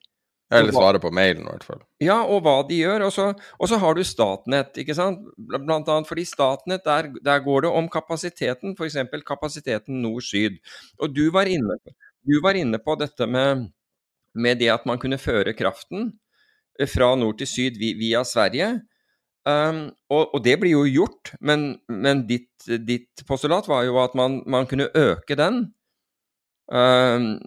Eller 0.49 0.73
svare 0.73 0.97
på 1.01 1.11
mailen, 1.13 1.45
i 1.45 1.51
hvert 1.51 1.65
fall. 1.65 1.81
Ja, 2.01 2.23
og 2.25 2.41
hva 2.45 2.55
de 2.65 2.79
gjør. 2.79 3.05
Og 3.05 3.11
så, 3.13 3.27
og 3.37 3.69
så 3.69 3.77
har 3.81 3.93
du 3.93 4.01
Statnett, 4.05 4.79
ikke 4.81 4.95
sant. 4.97 5.27
Blant 5.37 5.89
annet 5.93 6.09
fordi 6.09 6.25
Statnett, 6.25 6.81
der, 6.87 7.11
der 7.25 7.43
går 7.45 7.67
det 7.67 7.73
om 7.77 7.89
kapasiteten, 7.93 8.73
f.eks. 8.73 8.97
kapasiteten 9.27 10.01
nord-syd. 10.01 10.57
Og 10.97 11.13
du 11.13 11.27
var, 11.35 11.49
inne, 11.49 11.77
du 12.25 12.39
var 12.41 12.57
inne 12.57 12.81
på 12.81 12.97
dette 12.97 13.29
med, 13.29 13.67
med 14.35 14.59
det 14.61 14.69
at 14.73 14.85
man 14.89 14.99
kunne 15.01 15.19
føre 15.21 15.55
kraften 15.57 16.11
eh, 16.79 16.89
fra 16.89 17.13
nord 17.19 17.39
til 17.41 17.49
syd 17.49 17.79
via 17.79 18.23
Sverige. 18.27 18.79
Um, 19.47 19.87
og, 20.11 20.33
og 20.35 20.41
det 20.43 20.57
blir 20.61 20.75
jo 20.75 20.83
gjort, 20.85 21.31
men, 21.41 21.71
men 21.87 22.25
ditt, 22.27 22.51
ditt 22.85 23.23
postulat 23.25 23.69
var 23.71 23.85
jo 23.87 23.97
at 24.01 24.15
man, 24.19 24.41
man 24.45 24.67
kunne 24.69 24.89
øke 24.93 25.37
den. 25.39 25.69
Um, 26.69 27.39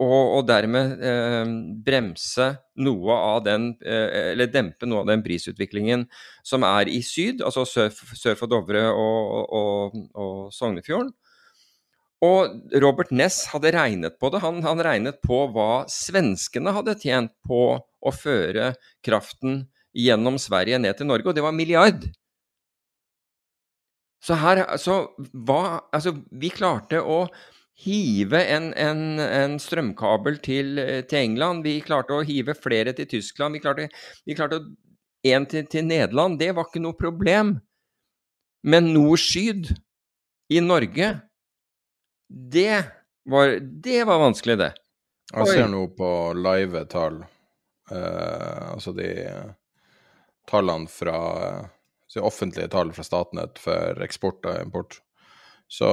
og, 0.00 0.38
og 0.38 0.46
dermed 0.48 1.02
um, 1.04 1.50
bremse 1.84 2.46
noe 2.80 3.12
av 3.12 3.42
den 3.44 3.66
eh, 3.84 4.30
Eller 4.30 4.48
dempe 4.48 4.88
noe 4.88 5.02
av 5.02 5.10
den 5.10 5.20
prisutviklingen 5.20 6.06
som 6.40 6.64
er 6.64 6.88
i 6.88 7.02
syd, 7.04 7.42
altså 7.44 7.66
sør, 7.68 7.90
sør 8.16 8.38
for 8.40 8.48
Dovre 8.48 8.86
og, 8.88 9.52
og, 9.58 9.98
og 10.16 10.38
Sognefjorden. 10.56 11.12
Og 12.24 12.72
Robert 12.84 13.12
Ness 13.16 13.46
hadde 13.52 13.72
regnet 13.72 14.18
på 14.20 14.28
det. 14.32 14.42
Han, 14.44 14.60
han 14.66 14.82
regnet 14.84 15.22
på 15.24 15.46
hva 15.54 15.86
svenskene 15.88 16.74
hadde 16.76 16.98
tjent 17.00 17.32
på 17.48 17.62
å 17.80 18.12
føre 18.12 18.74
kraften 19.04 19.62
gjennom 19.96 20.36
Sverige 20.38 20.78
ned 20.78 20.98
til 20.98 21.08
Norge, 21.08 21.30
og 21.30 21.36
det 21.36 21.44
var 21.44 21.56
milliard. 21.56 22.04
Så 24.20 24.36
her 24.36 24.62
Så 24.78 25.00
hva 25.32 25.80
Altså, 25.96 26.12
vi 26.30 26.52
klarte 26.52 27.00
å 27.00 27.24
hive 27.80 28.42
en, 28.52 28.68
en, 28.76 29.18
en 29.24 29.56
strømkabel 29.56 30.36
til, 30.44 30.76
til 31.08 31.22
England. 31.22 31.64
Vi 31.64 31.78
klarte 31.80 32.18
å 32.18 32.26
hive 32.28 32.52
flere 32.52 32.92
til 32.92 33.08
Tyskland. 33.08 33.56
Vi 33.56 33.62
klarte, 33.64 33.88
vi 34.28 34.36
klarte 34.36 34.60
en 35.24 35.46
til, 35.48 35.64
til 35.64 35.86
Nederland. 35.88 36.36
Det 36.40 36.52
var 36.56 36.68
ikke 36.68 36.82
noe 36.84 36.98
problem. 36.98 37.54
Men 38.68 38.92
nord-syd 38.92 39.72
i 40.52 40.60
Norge, 40.60 41.08
det 42.30 42.84
var, 43.24 43.48
det 43.60 44.04
var 44.04 44.18
vanskelig, 44.18 44.58
det. 44.58 44.72
Jeg 45.32 45.46
ser 45.46 45.68
nå 45.70 45.84
på 45.98 46.08
live 46.38 46.84
tall, 46.90 47.20
eh, 47.90 48.70
altså 48.70 48.92
de 48.94 49.10
tallene 50.50 50.90
fra 50.90 51.18
så 52.10 52.22
offentlige 52.26 52.70
tall 52.70 52.92
fra 52.94 53.04
Statnett 53.06 53.58
for 53.62 54.02
eksport 54.02 54.46
og 54.46 54.62
import. 54.62 54.98
Så 55.70 55.90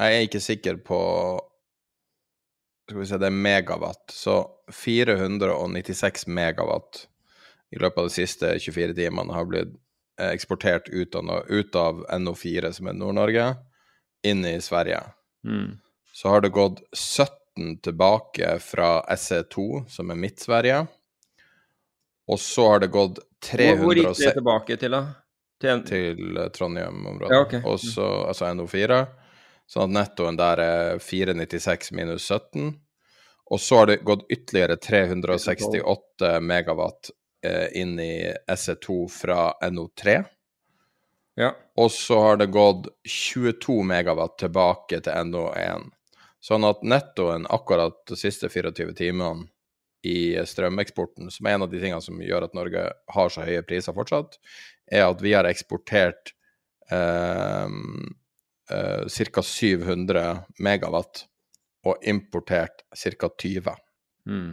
jeg 0.00 0.16
er 0.16 0.26
ikke 0.26 0.42
sikker 0.44 0.80
på 0.84 1.00
Skal 2.84 3.00
vi 3.00 3.06
se, 3.08 3.16
det 3.16 3.30
er 3.30 3.36
megawatt. 3.46 4.12
Så 4.12 4.34
496 4.68 6.26
megawatt 6.28 7.06
i 7.72 7.78
løpet 7.80 8.02
av 8.02 8.10
de 8.10 8.12
siste 8.12 8.50
24 8.60 8.92
timene 8.98 9.32
har 9.32 9.46
blitt 9.48 9.72
eh, 10.20 10.34
eksportert 10.34 10.90
ut 10.92 11.16
av, 11.16 11.30
ut 11.48 11.78
av 11.80 12.02
NO4, 12.12 12.72
som 12.76 12.90
er 12.90 12.98
Nord-Norge, 12.98 13.46
inn 14.28 14.44
i 14.44 14.58
Sverige 14.60 15.00
så 16.14 16.28
har 16.28 16.40
det 16.40 16.52
gått 16.54 16.82
17 16.92 17.80
tilbake 17.82 18.58
fra 18.62 19.04
SE2, 19.16 19.88
som 19.88 20.10
er 20.10 20.20
Midt-Sverige. 20.20 20.84
Og 22.26 22.40
så 22.40 22.68
har 22.68 22.80
det 22.80 22.92
gått 22.94 23.18
Hvor, 23.44 23.76
hvor 23.82 23.98
gikk 23.98 24.16
det 24.16 24.32
tilbake 24.38 24.76
til, 24.80 24.94
da? 24.96 25.02
Til 25.60 25.82
til 25.86 26.38
eh, 26.38 26.48
Trondheim-området. 26.54 27.34
Ja, 27.34 27.42
okay. 27.44 27.60
Og 27.68 27.80
så, 27.80 28.06
altså 28.28 28.48
NO4. 28.56 29.02
Sånn 29.70 29.90
at 29.90 29.96
nettoen 29.96 30.38
der 30.38 30.60
er 30.60 31.02
496 31.02 31.92
minus 31.96 32.28
17. 32.28 32.72
Og 33.52 33.60
så 33.60 33.82
har 33.82 33.90
det 33.90 33.98
gått 34.04 34.24
ytterligere 34.32 34.76
368 34.80 36.32
megawatt 36.40 37.12
eh, 37.44 37.68
inn 37.80 37.98
i 38.00 38.32
SE2 38.48 38.98
fra 39.12 39.52
NO3. 39.68 40.16
ja. 41.40 41.52
Og 41.74 41.90
så 41.90 42.20
har 42.20 42.36
det 42.38 42.52
gått 42.54 42.86
22 43.08 43.82
megawatt 43.82 44.38
tilbake 44.38 45.00
til 45.02 45.30
NO1. 45.30 45.88
Sånn 46.44 46.66
at 46.68 46.84
nettoen 46.86 47.48
akkurat 47.50 47.96
de 48.10 48.18
siste 48.20 48.50
24 48.52 48.94
timene 48.98 49.48
i 50.04 50.36
strømeksporten, 50.46 51.30
som 51.32 51.46
er 51.48 51.56
en 51.56 51.64
av 51.64 51.70
de 51.72 51.80
tingene 51.80 52.04
som 52.04 52.20
gjør 52.20 52.46
at 52.46 52.56
Norge 52.56 52.84
har 53.16 53.32
så 53.32 53.46
høye 53.46 53.64
priser 53.64 53.96
fortsatt, 53.96 54.36
er 54.92 55.06
at 55.06 55.22
vi 55.24 55.32
har 55.32 55.48
eksportert 55.48 56.34
eh, 56.92 57.72
eh, 58.70 59.24
ca. 59.32 59.42
700 59.48 60.26
megawatt 60.60 61.24
og 61.88 62.04
importert 62.04 62.84
ca. 62.92 63.30
20. 63.40 63.72
Mm. 64.28 64.52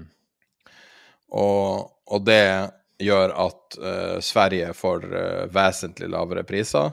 Og, 1.35 1.91
og 2.07 2.25
det 2.27 2.71
gjør 3.03 3.35
at 3.45 3.79
eh, 3.83 4.17
Sverige 4.23 4.71
får 4.77 5.07
eh, 5.11 5.45
vesentlig 5.51 6.09
lavere 6.15 6.47
priser 6.47 6.91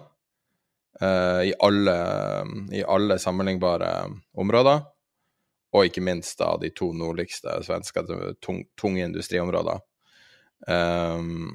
i, 0.99 1.53
alle, 1.62 1.95
i 2.74 2.80
alle 2.82 3.18
sammenlignbare 3.22 3.91
områder. 4.34 4.80
Og 5.76 5.86
ikke 5.86 6.03
minst 6.03 6.39
da 6.41 6.55
de 6.59 6.72
to 6.74 6.89
nordligste 6.97 7.53
svenske 7.66 8.03
tung, 8.43 8.64
tunge 8.80 9.05
industriområder. 9.05 9.78
Um, 10.66 11.53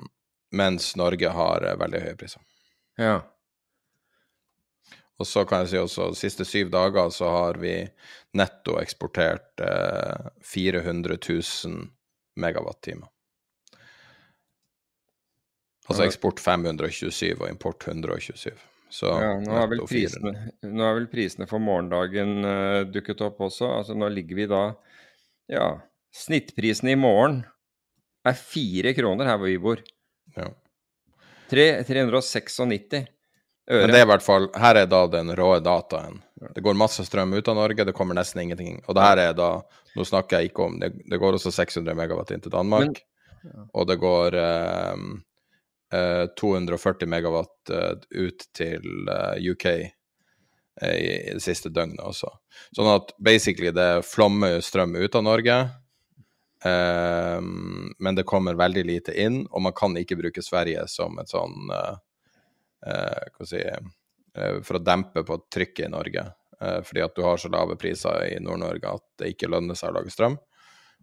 mens 0.54 0.96
Norge 0.96 1.30
har 1.30 1.66
eh, 1.66 1.78
veldig 1.80 2.02
høye 2.08 2.18
priser. 2.18 2.42
ja. 2.98 3.22
Og 5.22 5.28
så 5.30 5.44
kan 5.46 5.62
jeg 5.62 5.70
si 5.70 5.78
også 5.78 6.08
de 6.10 6.18
siste 6.18 6.46
syv 6.46 6.72
dager 6.74 7.12
så 7.14 7.28
har 7.30 7.60
vi 7.62 7.76
netto 8.34 8.80
eksportert 8.82 9.62
eh, 9.62 10.30
400 10.42 11.20
000 11.30 11.84
megawatt-timer. 12.42 13.08
Altså 15.88 16.08
eksport 16.08 16.42
527 16.42 17.38
og 17.38 17.46
import 17.48 17.86
127. 17.88 18.58
Så 18.94 19.10
Ja, 19.10 19.32
nå 19.42 19.56
er, 19.58 19.72
prisene, 19.90 20.34
nå 20.70 20.86
er 20.86 20.98
vel 21.00 21.08
prisene 21.10 21.48
for 21.50 21.64
morgendagen 21.64 22.46
uh, 22.46 22.84
dukket 22.86 23.24
opp 23.26 23.42
også. 23.48 23.72
Altså 23.80 23.98
nå 23.98 24.10
ligger 24.14 24.38
vi 24.38 24.50
da 24.52 24.64
Ja, 25.50 25.70
snittprisen 26.14 26.92
i 26.94 27.00
morgen 27.00 27.42
er 28.24 28.38
fire 28.38 28.94
kroner 28.96 29.28
her 29.32 29.40
hvor 29.42 29.50
vi 29.50 29.58
bor. 29.62 29.82
Ja. 30.38 30.52
3, 31.50 31.66
396 31.90 32.62
øre. 32.62 33.08
Men 33.68 33.92
det 33.92 34.00
er 34.00 34.06
i 34.06 34.10
hvert 34.10 34.26
fall 34.26 34.48
Her 34.58 34.80
er 34.80 34.88
da 34.90 35.02
den 35.12 35.34
rå 35.38 35.50
dataen. 35.64 36.22
Det 36.54 36.64
går 36.64 36.78
masse 36.78 37.04
strøm 37.08 37.34
ut 37.34 37.50
av 37.50 37.58
Norge, 37.58 37.86
det 37.88 37.96
kommer 37.98 38.18
nesten 38.18 38.44
ingenting. 38.44 38.82
Og 38.88 38.98
det 38.98 39.06
her 39.06 39.26
er 39.30 39.36
da 39.38 39.56
Nå 39.94 40.06
snakker 40.08 40.42
jeg 40.42 40.50
ikke 40.50 40.66
om 40.66 40.80
Det, 40.82 40.90
det 41.10 41.20
går 41.22 41.38
også 41.38 41.52
600 41.54 41.94
megawatt 41.98 42.34
inn 42.34 42.42
til 42.44 42.54
Danmark. 42.54 43.02
Og 43.74 43.88
det 43.90 43.98
går 44.02 44.38
eh, 44.40 45.04
240 46.40 47.10
megawatt 47.12 47.70
eh, 47.74 47.94
ut 48.24 48.46
til 48.56 48.86
eh, 49.12 49.52
UK 49.52 49.66
eh, 49.74 50.98
i, 50.98 51.14
det 51.36 51.44
siste 51.44 51.70
døgnet 51.70 52.02
også. 52.04 52.32
Sånn 52.76 52.90
at 52.96 53.14
basically 53.22 53.72
det 53.76 54.04
flommer 54.08 54.60
strøm 54.66 54.96
ut 54.98 55.16
av 55.20 55.26
Norge. 55.28 55.58
eh, 56.66 57.42
men 57.42 58.16
det 58.18 58.24
kommer 58.30 58.58
veldig 58.60 58.86
lite 58.88 59.16
inn, 59.22 59.44
og 59.52 59.62
man 59.70 59.76
kan 59.78 59.98
ikke 60.00 60.18
bruke 60.20 60.42
Sverige 60.46 60.88
som 60.88 61.20
et 61.22 61.30
sånn 61.32 61.70
eh, 61.74 61.96
eh, 62.88 63.28
hva 63.36 63.46
skal 63.46 63.60
jeg 63.60 63.76
si, 63.84 63.92
eh, 64.40 64.62
for 64.64 64.80
å 64.80 64.84
dempe 64.84 65.24
på 65.28 65.40
trykket 65.54 65.88
i 65.88 65.92
Norge. 65.94 66.26
Eh, 66.64 66.80
fordi 66.88 67.04
at 67.04 67.16
du 67.16 67.24
har 67.28 67.38
så 67.42 67.52
lave 67.52 67.76
priser 67.80 68.30
i 68.32 68.40
Nord-Norge 68.42 68.96
at 68.98 69.06
det 69.20 69.34
ikke 69.34 69.52
lønner 69.52 69.76
seg 69.76 69.92
å 69.92 70.00
lage 70.00 70.14
strøm. 70.14 70.38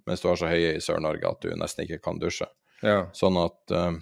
Mens 0.09 0.23
du 0.23 0.31
har 0.31 0.39
så 0.41 0.49
høye 0.49 0.77
i 0.79 0.81
Sør-Norge 0.81 1.29
at 1.29 1.43
du 1.45 1.53
nesten 1.61 1.85
ikke 1.85 2.01
kan 2.03 2.19
dusje. 2.23 2.47
Ja. 2.81 3.11
Sånn 3.13 3.37
at 3.37 3.75
eh, 3.77 3.99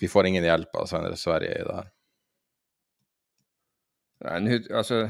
vi 0.00 0.10
får 0.10 0.30
ingen 0.30 0.46
hjelp 0.46 0.80
av 0.80 0.88
Sverige 0.90 1.18
Sverige 1.20 1.58
i 1.58 1.66
det 1.66 1.76
her. 1.80 1.92
Nei, 4.24 4.40
nu, 4.44 4.54
altså 4.72 5.04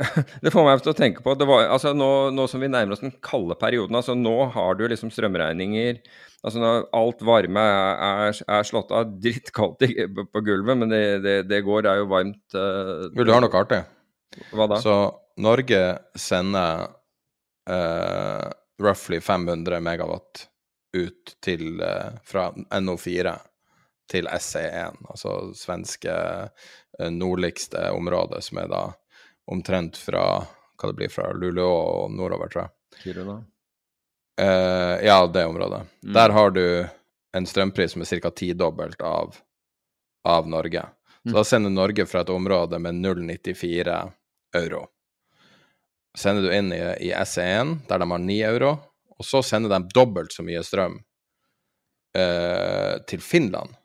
det 0.44 0.52
får 0.52 0.64
meg 0.64 0.82
til 0.84 0.92
å 0.92 0.96
tenke 0.96 1.22
på 1.24 1.34
det 1.36 1.46
var, 1.48 1.66
altså 1.74 1.92
nå, 1.96 2.08
nå, 2.32 2.46
som 2.48 2.62
vi 2.62 2.70
nærmer 2.70 2.96
oss 2.96 3.02
den 3.02 3.12
kalde 3.24 3.56
perioden, 3.60 3.98
altså 3.98 4.14
nå 4.16 4.34
har 4.54 4.78
du 4.78 4.86
liksom 4.88 5.12
strømregninger 5.12 5.98
altså 6.40 6.62
når 6.62 6.86
Alt 6.96 7.24
varme 7.26 7.64
er, 7.64 8.30
er, 8.30 8.38
er 8.56 8.68
slått 8.68 8.94
av 8.96 9.10
drittkaldt 9.20 9.84
på 10.32 10.44
gulvet, 10.46 10.78
men 10.80 10.92
det, 10.92 11.02
det, 11.24 11.34
det, 11.50 11.62
går, 11.66 11.84
det 11.84 11.92
er 11.92 12.00
jo 12.00 12.08
varmt 12.12 12.56
uh, 12.56 13.10
Vil 13.16 13.28
du 13.28 13.34
ha 13.34 13.42
noe 13.44 13.60
artig? 13.60 13.82
Hva 14.54 14.68
da? 14.70 14.78
Så 14.80 14.96
Norge 15.42 15.82
sender 16.18 16.86
uh, 17.68 18.46
roughly 18.80 19.20
500 19.20 19.82
megawatt 19.84 20.46
ut 20.96 21.36
til, 21.44 21.82
uh, 21.82 22.16
fra 22.24 22.50
NO4 22.54 23.34
til 24.10 24.26
SE1, 24.26 24.96
altså 25.06 25.34
svenske 25.54 26.14
nordligste 27.14 27.92
område, 27.94 28.40
som 28.42 28.58
er 28.58 28.66
da 28.72 28.80
omtrent 29.50 29.96
fra 29.96 30.24
hva 30.80 30.90
det 30.90 30.96
blir 30.98 31.12
fra 31.12 31.30
Luleå 31.32 31.68
og 31.70 32.14
nordover, 32.14 32.50
tror 32.50 32.66
jeg. 32.66 32.72
Kiruna? 33.04 33.36
Uh, 34.40 34.96
ja, 35.04 35.26
det 35.26 35.44
området. 35.44 35.82
Mm. 36.02 36.12
Der 36.16 36.30
har 36.30 36.50
du 36.50 36.64
en 37.36 37.46
strømpris 37.46 37.92
som 37.92 38.02
er 38.02 38.20
ca. 38.20 38.30
tidobbelt 38.30 39.00
av, 39.00 39.36
av 40.24 40.48
Norge. 40.48 40.86
Så 41.22 41.28
mm. 41.28 41.34
da 41.36 41.44
sender 41.44 41.70
Norge 41.70 42.06
fra 42.06 42.24
et 42.24 42.32
område 42.32 42.78
med 42.78 42.94
0,94 42.94 43.98
euro. 44.56 44.86
Sender 46.18 46.42
du 46.42 46.54
inn 46.56 46.72
i, 46.72 46.80
i 46.80 47.12
SE1, 47.12 47.76
der 47.88 48.02
de 48.02 48.10
har 48.10 48.24
9 48.24 48.38
euro, 48.48 48.72
og 49.20 49.26
så 49.28 49.42
sender 49.44 49.72
de 49.72 49.92
dobbelt 49.94 50.32
så 50.32 50.44
mye 50.46 50.62
strøm 50.64 50.96
eh, 52.16 52.94
til 53.08 53.20
Finland. 53.20 53.76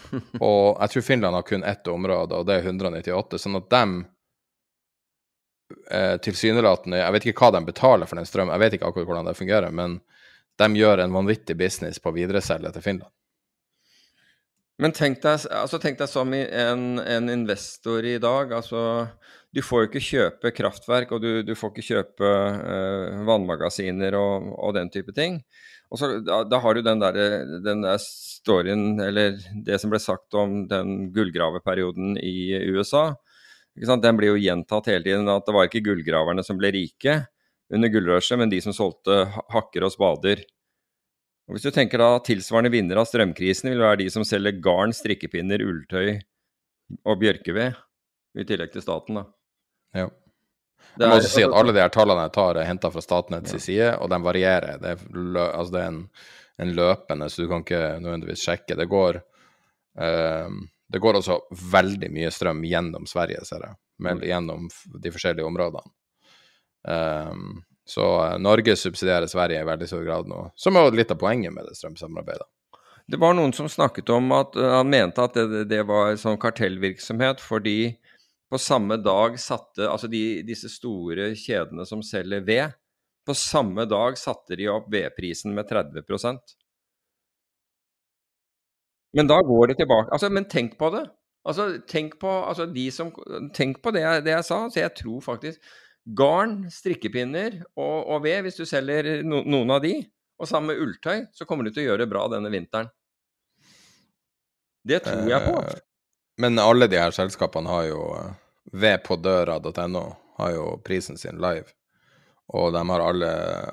og 0.40 0.78
jeg 0.80 0.92
tror 0.94 1.04
Finland 1.04 1.36
har 1.36 1.44
kun 1.44 1.66
ett 1.66 1.88
område, 1.92 2.38
og 2.38 2.48
det 2.48 2.56
er 2.56 2.70
198, 2.70 3.40
sånn 3.42 3.58
at 3.58 3.68
de 3.74 3.84
eh, 5.90 6.16
tilsynelatende 6.24 7.02
Jeg 7.02 7.16
vet 7.16 7.26
ikke 7.28 7.44
hva 7.44 7.52
de 7.58 7.64
betaler 7.68 8.08
for 8.08 8.20
den 8.20 8.28
strømmen, 8.28 8.54
jeg 8.56 8.64
vet 8.64 8.78
ikke 8.78 8.88
akkurat 8.88 9.10
hvordan 9.10 9.28
det 9.28 9.38
fungerer, 9.38 9.74
men 9.74 10.00
de 10.60 10.68
gjør 10.76 11.04
en 11.04 11.14
vanvittig 11.14 11.56
business 11.56 12.00
på 12.00 12.12
å 12.12 12.16
videreselge 12.16 12.72
til 12.72 12.84
Finland. 12.84 13.12
Men 14.80 14.94
tenk 14.96 15.20
deg, 15.20 15.44
altså 15.52 15.76
tenk 15.80 15.98
deg 16.00 16.08
som 16.08 16.32
en, 16.32 16.84
en, 17.04 17.28
investor 17.28 18.06
i 18.08 18.16
dag. 18.20 18.52
altså 18.56 18.82
Du 19.54 19.62
får 19.66 19.82
jo 19.82 19.88
ikke 19.88 20.04
kjøpe 20.04 20.52
kraftverk, 20.54 21.12
og 21.16 21.24
du, 21.24 21.30
du 21.42 21.56
får 21.58 21.72
ikke 21.72 21.86
kjøpe 21.88 22.28
eh, 22.28 23.22
vannmagasiner 23.26 24.14
og, 24.14 24.52
og, 24.54 24.74
den 24.76 24.92
type 24.94 25.14
ting. 25.16 25.40
Og 25.90 25.98
så, 25.98 26.12
da, 26.22 26.44
da, 26.46 26.60
har 26.62 26.76
du 26.76 26.84
den 26.86 27.02
der, 27.02 27.18
den 27.64 27.82
der 27.82 27.98
storyen, 28.04 29.00
eller 29.02 29.40
det 29.66 29.80
som 29.82 29.90
ble 29.90 29.98
sagt 29.98 30.38
om 30.38 30.68
den 30.70 31.10
gullgraveperioden 31.16 32.14
i 32.22 32.60
USA 32.70 33.10
den 33.74 34.16
blir 34.18 34.34
jo 34.34 34.40
gjentatt 34.40 34.88
hele 34.90 35.04
tiden 35.04 35.28
at 35.30 35.46
det 35.46 35.54
var 35.54 35.68
ikke 35.68 35.84
gullgraverne 35.86 36.42
som 36.44 36.58
ble 36.58 36.72
rike 36.74 37.26
under 37.72 37.88
gullrushet, 37.88 38.38
men 38.38 38.50
de 38.50 38.60
som 38.60 38.74
solgte 38.74 39.30
hakker 39.54 39.84
og 39.86 39.92
spader. 39.94 40.42
Og 41.48 41.54
Hvis 41.54 41.66
du 41.66 41.70
tenker 41.70 41.98
da 41.98 42.18
tilsvarende 42.18 42.70
vinnere 42.70 43.00
av 43.00 43.06
strømkrisen 43.06 43.70
vil 43.70 43.82
være 43.82 44.02
de 44.02 44.10
som 44.10 44.24
selger 44.26 44.58
garn, 44.62 44.92
strikkepinner, 44.92 45.62
ulltøy 45.62 46.18
og 47.06 47.20
bjørkeved, 47.20 47.78
i 48.38 48.46
tillegg 48.46 48.74
til 48.74 48.82
staten, 48.82 49.18
da. 49.18 49.24
Ja. 49.96 50.08
Jeg 51.00 51.08
må 51.08 51.16
også 51.16 51.30
si 51.32 51.44
at 51.46 51.54
alle 51.56 51.72
de 51.72 51.80
her 51.80 51.92
tallene 51.94 52.26
jeg 52.26 52.34
tar, 52.34 52.58
er 52.58 52.68
henta 52.68 52.90
fra 52.92 53.02
Statnetts 53.04 53.54
ja. 53.56 53.62
side, 53.62 53.88
og 54.02 54.10
de 54.12 54.18
varierer. 54.24 54.80
Det 54.82 54.96
er, 54.96 55.06
altså 55.46 55.72
det 55.74 55.80
er 55.80 55.92
en, 55.92 56.02
en, 56.60 56.74
løpende, 56.76 57.30
så 57.30 57.42
du 57.42 57.48
kan 57.50 57.64
ikke 57.64 57.82
nødvendigvis 58.02 58.44
sjekke. 58.44 58.76
Det 58.76 58.88
går 58.90 59.20
um, 59.96 60.60
det 60.90 60.98
går 60.98 61.20
også 61.20 61.38
veldig 61.72 62.10
mye 62.10 62.30
strøm 62.34 62.64
gjennom 62.66 63.06
Sverige, 63.06 63.44
ser 63.46 63.62
jeg, 63.62 63.76
med, 64.02 64.18
mm. 64.18 64.24
gjennom 64.26 64.70
de 65.02 65.12
forskjellige 65.14 65.46
områdene. 65.46 65.92
Um, 66.82 67.60
så 67.86 68.06
uh, 68.18 68.38
Norge 68.42 68.74
subsidierer 68.78 69.30
Sverige 69.30 69.62
i 69.62 69.68
veldig 69.68 69.86
stor 69.86 70.02
grad 70.06 70.30
nå, 70.30 70.48
som 70.58 70.78
er 70.78 70.96
litt 70.96 71.12
av 71.14 71.20
poenget 71.20 71.54
med 71.54 71.68
det 71.68 71.78
strømsamarbeidet. 71.78 72.48
Det 73.10 73.18
var 73.18 73.34
noen 73.34 73.54
som 73.54 73.68
snakket 73.70 74.10
om 74.14 74.32
at 74.34 74.58
uh, 74.58 74.80
han 74.80 74.90
mente 74.90 75.22
at 75.22 75.38
det, 75.38 75.64
det 75.70 75.84
var 75.86 76.18
sånn 76.18 76.40
kartellvirksomhet 76.42 77.42
fordi 77.42 77.78
på 78.50 78.58
samme 78.58 78.96
dag 78.98 79.36
satte 79.38 79.86
Altså 79.86 80.08
de, 80.10 80.42
disse 80.46 80.68
store 80.72 81.30
kjedene 81.38 81.86
som 81.86 82.02
selger 82.02 82.42
ved, 82.46 82.74
på 83.26 83.36
samme 83.36 83.84
dag 83.86 84.18
satte 84.18 84.58
de 84.58 84.66
opp 84.72 84.88
vedprisen 84.90 85.54
med 85.54 85.68
30% 85.70 86.56
men 89.16 89.26
da 89.30 89.40
går 89.42 89.72
det 89.72 89.80
tilbake 89.80 90.12
altså, 90.14 90.30
Men 90.30 90.48
tenk 90.50 90.76
på 90.78 90.90
det. 90.94 91.04
Altså, 91.48 91.66
tenk 91.88 92.18
på, 92.20 92.28
altså, 92.28 92.66
de 92.68 92.90
som, 92.92 93.12
tenk 93.56 93.80
på 93.82 93.92
det, 93.96 94.04
jeg, 94.04 94.24
det 94.26 94.34
jeg 94.34 94.46
sa. 94.46 94.58
Så 94.68 94.82
jeg 94.82 94.94
tror 94.98 95.22
faktisk 95.24 95.70
garn, 96.16 96.62
strikkepinner 96.72 97.60
og, 97.76 97.96
og 98.12 98.24
ved, 98.24 98.42
hvis 98.44 98.58
du 98.60 98.64
selger 98.68 99.20
no, 99.24 99.42
noen 99.48 99.72
av 99.72 99.82
de, 99.84 99.94
og 100.40 100.48
sammen 100.48 100.72
med 100.72 100.80
ulltøy, 100.84 101.26
så 101.36 101.46
kommer 101.48 101.66
du 101.66 101.72
til 101.72 101.84
å 101.84 101.86
gjøre 101.90 102.04
det 102.04 102.10
bra 102.12 102.26
denne 102.32 102.52
vinteren. 102.52 102.88
Det 104.88 105.02
tror 105.04 105.28
jeg 105.28 105.44
på. 105.44 105.56
Eh, 106.40 106.50
men 106.50 106.58
alle 106.58 106.86
de 106.86 106.98
her 106.98 107.10
selskapene 107.10 107.68
har 107.68 107.84
jo 107.90 108.06
eh, 108.16 108.32
vedpådøra.no 108.72 110.16
har 110.40 110.50
jo 110.54 110.80
prisen 110.84 111.18
sin 111.18 111.40
live. 111.40 111.68
Og 112.46 112.72
de 112.72 112.88
har 112.88 113.00
alle, 113.00 113.30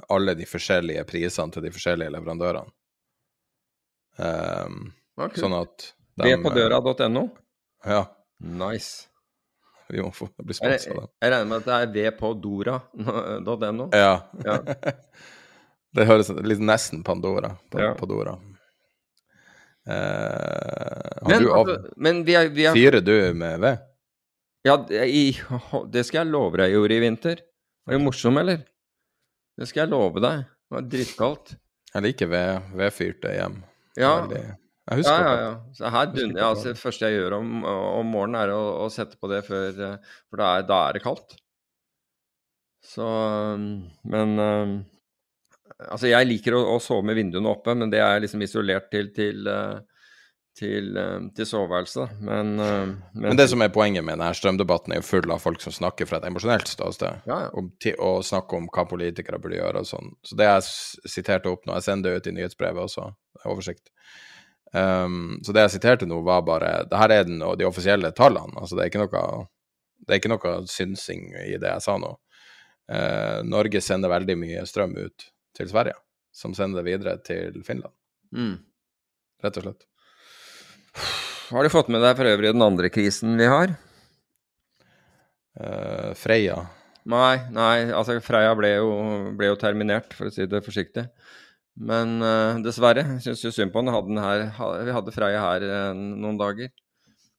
alle 0.09 0.33
de 0.37 0.45
forskjellige 0.45 1.03
prisene 1.09 1.51
til 1.53 1.63
de 1.65 1.71
forskjellige 1.73 2.13
leverandørene. 2.13 2.69
Um, 4.17 4.91
okay. 5.17 5.37
sånn 5.41 5.53
at 5.53 5.91
de, 6.17 6.33
Vpådøra.no? 6.33 7.27
Ja. 7.85 8.03
Nice. 8.41 9.07
Vi 9.89 10.01
må 10.03 10.11
få 10.11 10.27
bli 10.41 10.57
sponsa 10.57 10.91
av 10.91 10.99
dem. 10.99 11.09
Jeg 11.23 11.33
regner 11.33 11.49
med 11.49 11.57
at 11.61 11.67
det 11.67 11.77
er 11.77 11.91
vedpådora.no? 11.95 13.89
Ja. 13.95 14.13
ja. 14.45 14.59
det 15.97 16.07
høres 16.09 16.33
litt 16.43 16.61
nesten 16.61 17.05
Pandora. 17.07 17.55
Ja. 17.73 17.93
Pandora. 17.97 18.35
Eh, 19.87 21.27
men, 21.29 21.43
du, 21.43 21.51
altså, 21.55 21.77
men 21.95 22.23
vi 22.27 22.35
er, 22.35 22.49
vi 22.51 22.67
er... 22.67 22.75
Fyrer 22.75 23.03
du 23.03 23.15
med 23.37 23.61
ved? 23.63 23.85
Ja, 24.67 24.75
i, 24.91 25.31
det 25.93 26.03
skal 26.07 26.25
jeg 26.25 26.33
love 26.33 26.59
deg 26.59 26.69
jeg 26.69 26.77
gjorde 26.77 26.97
i 26.97 27.03
vinter. 27.03 27.41
Var 27.87 27.97
du 27.99 28.03
morsom, 28.03 28.39
eller? 28.41 28.61
Det 29.57 29.69
skal 29.69 29.85
jeg 29.85 29.93
love 29.95 30.21
deg. 30.23 30.45
Det 30.67 30.75
var 30.77 30.87
dritkaldt. 30.91 31.57
Jeg 31.93 32.03
liker 32.03 32.31
ved, 32.31 32.71
vedfyrte 32.77 33.33
hjem. 33.37 33.61
Ja. 33.97 34.15
Veldig 34.21 34.45
jeg 34.87 35.01
husker 35.01 35.19
ja, 35.19 35.31
ja, 35.35 35.39
ja. 35.41 35.55
Så 35.75 35.89
her 35.91 36.05
dun, 36.13 36.29
ja, 36.31 36.45
altså, 36.53 36.71
det 36.71 36.79
første 36.79 37.07
jeg 37.09 37.19
gjør 37.19 37.33
om, 37.41 37.49
om 37.67 38.07
morgenen, 38.07 38.37
er 38.39 38.53
å, 38.55 38.61
å, 38.85 38.87
sette 38.91 39.17
på 39.19 39.27
det 39.27 39.41
før 39.43 39.73
For 39.75 40.39
da 40.39 40.51
er, 40.55 40.67
da 40.69 40.77
er 40.87 40.95
det 40.95 41.01
kaldt. 41.03 41.35
Så 42.87 43.07
Men 44.07 44.37
Altså, 45.77 46.09
jeg 46.09 46.25
liker 46.25 46.57
å, 46.57 46.63
å, 46.73 46.79
sove 46.81 47.05
med 47.05 47.19
vinduene 47.19 47.51
oppe, 47.51 47.75
men 47.77 47.91
det 47.93 48.01
er 48.01 48.23
liksom 48.23 48.41
isolert 48.41 48.87
til, 48.89 49.11
til, 49.13 49.45
til, 50.57 50.87
til 51.37 51.45
soveværelset. 51.45 52.15
Men, 52.25 52.55
men, 52.57 52.95
men, 53.13 53.37
det 53.37 53.45
som 53.51 53.61
er 53.61 53.73
poenget 53.73 54.05
med 54.05 54.17
denne 54.17 54.33
strømdebatten, 54.37 54.95
er 54.95 55.03
jo 55.03 55.05
full 55.05 55.33
av 55.35 55.43
folk 55.43 55.61
som 55.61 55.75
snakker 55.75 56.09
fra 56.09 56.17
et 56.17 56.25
emosjonelt 56.31 56.71
ståsted, 56.71 57.21
ja, 57.29 57.37
ja. 57.45 57.51
og, 57.53 57.89
og 57.93 58.25
snakker 58.25 58.57
om 58.57 58.71
hva 58.73 58.87
politikere 58.89 59.41
burde 59.43 59.59
gjøre 59.59 59.85
og 59.85 59.91
sånn. 59.91 60.09
Så 60.25 60.39
det 60.39 60.49
jeg 60.49 61.13
siterte 61.13 61.53
opp 61.53 61.69
nå, 61.69 61.77
jeg 61.77 61.89
sender 61.91 62.09
det 62.09 62.23
ut 62.23 62.31
i 62.31 62.35
nyhetsbrevet 62.39 62.87
også, 62.87 63.11
oversikt. 63.45 63.93
Um, 64.73 65.37
så 65.45 65.53
det 65.55 65.67
jeg 65.67 65.77
siterte 65.77 66.09
nå, 66.09 66.19
var 66.25 66.41
bare 66.45 66.73
det 66.89 66.99
her 66.99 67.13
er 67.13 67.29
den, 67.29 67.39
og 67.45 67.55
de 67.59 67.69
offisielle 67.69 68.11
tallene. 68.17 68.57
altså 68.57 68.75
Det 68.75 68.87
er 68.87 68.91
ikke 68.91 69.05
noe, 69.05 69.45
det 70.03 70.15
er 70.15 70.21
ikke 70.21 70.33
noe 70.33 70.59
synsing 70.69 71.29
i 71.45 71.55
det 71.61 71.69
jeg 71.69 71.85
sa 71.85 72.01
nå. 72.01 72.15
Uh, 72.87 73.43
Norge 73.45 73.81
sender 73.83 74.11
veldig 74.11 74.35
mye 74.39 74.65
strøm 74.67 74.95
ut 74.97 75.31
til 75.57 75.69
Sverige, 75.71 75.97
som 76.35 76.55
sender 76.57 76.81
det 76.81 76.91
videre 76.91 77.17
til 77.25 77.61
Finland. 77.67 77.93
Mm. 78.35 78.57
Rett 79.43 79.59
og 79.59 79.67
slett. 79.67 79.85
Har 81.47 81.63
du 81.63 81.71
fått 81.71 81.91
med 81.93 82.03
deg 82.03 82.17
for 82.19 82.29
øvrig 82.29 82.53
den 82.53 82.65
andre 82.65 82.89
krisen 82.91 83.37
vi 83.39 83.47
har? 83.49 83.75
Uh, 85.57 86.13
Freia. 86.17 86.59
Nei, 87.07 87.37
nei, 87.55 87.87
altså 87.95 88.17
Freia 88.23 88.51
ble 88.57 88.73
jo, 88.75 88.89
ble 89.37 89.53
jo 89.53 89.59
terminert, 89.59 90.11
for 90.17 90.27
å 90.27 90.33
si 90.33 90.45
det 90.49 90.65
forsiktig. 90.65 91.07
Men 91.77 92.17
uh, 92.19 92.59
dessverre, 92.65 93.05
syns 93.23 93.45
jo 93.45 93.53
synd 93.53 93.71
på 93.73 93.83
den. 93.83 93.93
Hadde 93.93 94.11
den 94.11 94.21
her, 94.21 94.43
vi 94.83 94.95
hadde 94.97 95.15
Freia 95.15 95.45
her 95.45 95.65
uh, 95.69 95.93
noen 95.95 96.39
dager. 96.41 96.73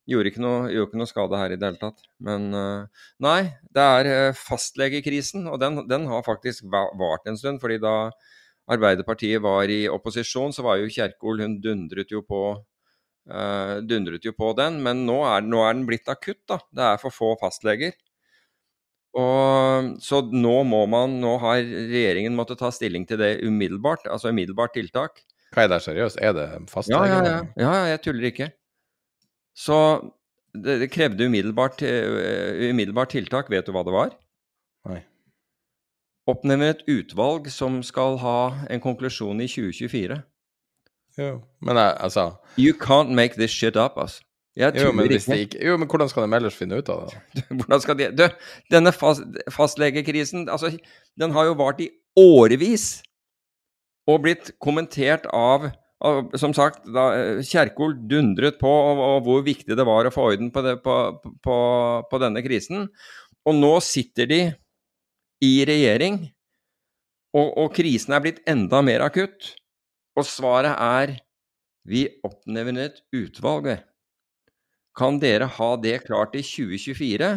Gjorde 0.08 0.30
ikke, 0.32 0.40
noe, 0.40 0.70
gjorde 0.72 0.88
ikke 0.88 1.00
noe 1.02 1.10
skade 1.10 1.38
her 1.40 1.52
i 1.52 1.58
det 1.60 1.68
hele 1.68 1.80
tatt. 1.82 2.06
Men 2.24 2.48
uh, 2.56 3.04
nei, 3.24 3.40
det 3.76 3.84
er 3.84 4.32
fastlegekrisen, 4.38 5.44
og 5.52 5.60
den, 5.60 5.82
den, 5.90 6.08
har 6.08 6.24
faktisk 6.24 6.64
vart 6.72 7.28
en 7.28 7.36
stund. 7.36 7.60
fordi 7.60 7.76
da 7.82 7.94
Arbeiderpartiet 8.68 9.40
var 9.40 9.68
i 9.72 9.86
opposisjon, 9.88 10.52
så 10.52 10.64
var 10.64 10.80
jo 10.80 10.90
Kjerkol 10.92 11.40
Hun 11.40 11.60
dundret 11.64 12.12
jo 12.12 12.24
på 12.24 12.42
dundret 13.84 14.24
jo 14.24 14.32
på 14.32 14.54
den, 14.56 14.78
men 14.80 15.02
nå 15.04 15.18
er, 15.28 15.42
nå 15.44 15.58
er 15.60 15.74
den 15.76 15.82
blitt 15.88 16.08
akutt. 16.08 16.40
da. 16.48 16.56
Det 16.72 16.84
er 16.94 17.00
for 17.02 17.12
få 17.12 17.34
fastleger. 17.40 17.92
Og, 19.18 19.96
så 20.04 20.20
nå 20.30 20.54
må 20.68 20.84
man, 20.90 21.16
nå 21.22 21.34
har 21.42 21.62
regjeringen 21.64 22.36
måttet 22.36 22.60
ta 22.60 22.70
stilling 22.74 23.06
til 23.08 23.20
det 23.20 23.38
umiddelbart, 23.42 24.06
altså 24.10 24.32
umiddelbart 24.34 24.76
tiltak. 24.76 25.22
Hva 25.54 25.64
er 25.64 25.72
det 25.72 25.80
seriøst? 25.86 26.20
Er 26.20 26.34
det 26.36 26.48
fastlege? 26.68 27.08
Ja, 27.08 27.20
ja, 27.24 27.36
ja, 27.56 27.62
ja, 27.64 27.84
jeg 27.94 28.02
tuller 28.04 28.28
ikke. 28.28 28.50
Så 29.58 29.78
det, 30.54 30.90
krevde 30.94 31.26
umiddelbart, 31.26 31.82
uh, 31.82 32.70
umiddelbart 32.70 33.14
tiltak. 33.16 33.50
Vet 33.50 33.66
du 33.66 33.74
hva 33.74 33.82
det 33.86 33.94
var? 33.94 34.14
Nei. 34.88 35.02
Oppnevner 36.30 36.76
et 36.76 36.86
utvalg 36.90 37.48
som 37.50 37.80
skal 37.86 38.20
ha 38.22 38.38
en 38.70 38.82
konklusjon 38.84 39.40
i 39.42 39.48
2024. 39.50 40.20
Jo, 41.18 41.40
men 41.66 41.78
altså 41.80 42.30
You 42.58 42.74
can't 42.78 43.10
make 43.10 43.34
this 43.34 43.50
shit 43.50 43.76
up, 43.76 43.98
altså. 43.98 44.22
Jo 44.58 44.90
men, 44.92 45.06
ikke, 45.06 45.58
jo, 45.62 45.76
men 45.78 45.86
hvordan 45.86 46.08
skal 46.10 46.24
de 46.26 46.34
ellers 46.34 46.56
finne 46.58 46.80
ut 46.80 46.88
av 46.90 47.04
det? 47.06 47.20
da? 47.36 47.42
Hvordan 47.60 47.80
skal 47.80 47.98
de 47.98 48.08
Du, 48.10 48.24
denne 48.74 48.92
fast, 48.92 49.22
fastlegekrisen, 49.54 50.48
altså, 50.50 50.72
den 51.20 51.30
har 51.30 51.46
jo 51.46 51.54
vart 51.60 51.80
i 51.80 51.90
årevis 52.18 53.04
og 54.08 54.24
blitt 54.24 54.50
kommentert 54.58 55.28
av, 55.30 55.68
av 56.04 56.30
Som 56.38 56.54
sagt, 56.54 56.84
da 56.94 57.08
eh, 57.16 57.40
Kjerkol 57.42 57.96
dundret 58.10 58.60
på 58.60 58.70
og, 58.70 59.00
og 59.02 59.24
hvor 59.26 59.44
viktig 59.46 59.74
det 59.74 59.86
var 59.86 60.06
å 60.06 60.14
få 60.14 60.28
orden 60.32 60.52
på, 60.54 60.62
det, 60.62 60.76
på, 60.84 60.94
på, 61.42 61.56
på 62.06 62.20
denne 62.22 62.42
krisen. 62.44 62.86
Og 63.48 63.56
nå 63.58 63.72
sitter 63.82 64.30
de 64.30 64.40
i 65.44 65.52
regjering, 65.66 66.20
og, 67.34 67.48
og 67.64 67.74
krisen 67.74 68.14
er 68.14 68.22
blitt 68.24 68.42
enda 68.48 68.82
mer 68.84 69.04
akutt. 69.06 69.54
Og 70.18 70.26
svaret 70.26 70.74
er 70.78 71.16
vi 71.88 72.06
oppnevner 72.26 72.88
et 72.88 73.02
utvalg. 73.16 73.78
Kan 74.98 75.20
dere 75.22 75.46
ha 75.58 75.70
det 75.80 76.02
klart 76.06 76.34
i 76.36 76.42
2024? 76.42 77.30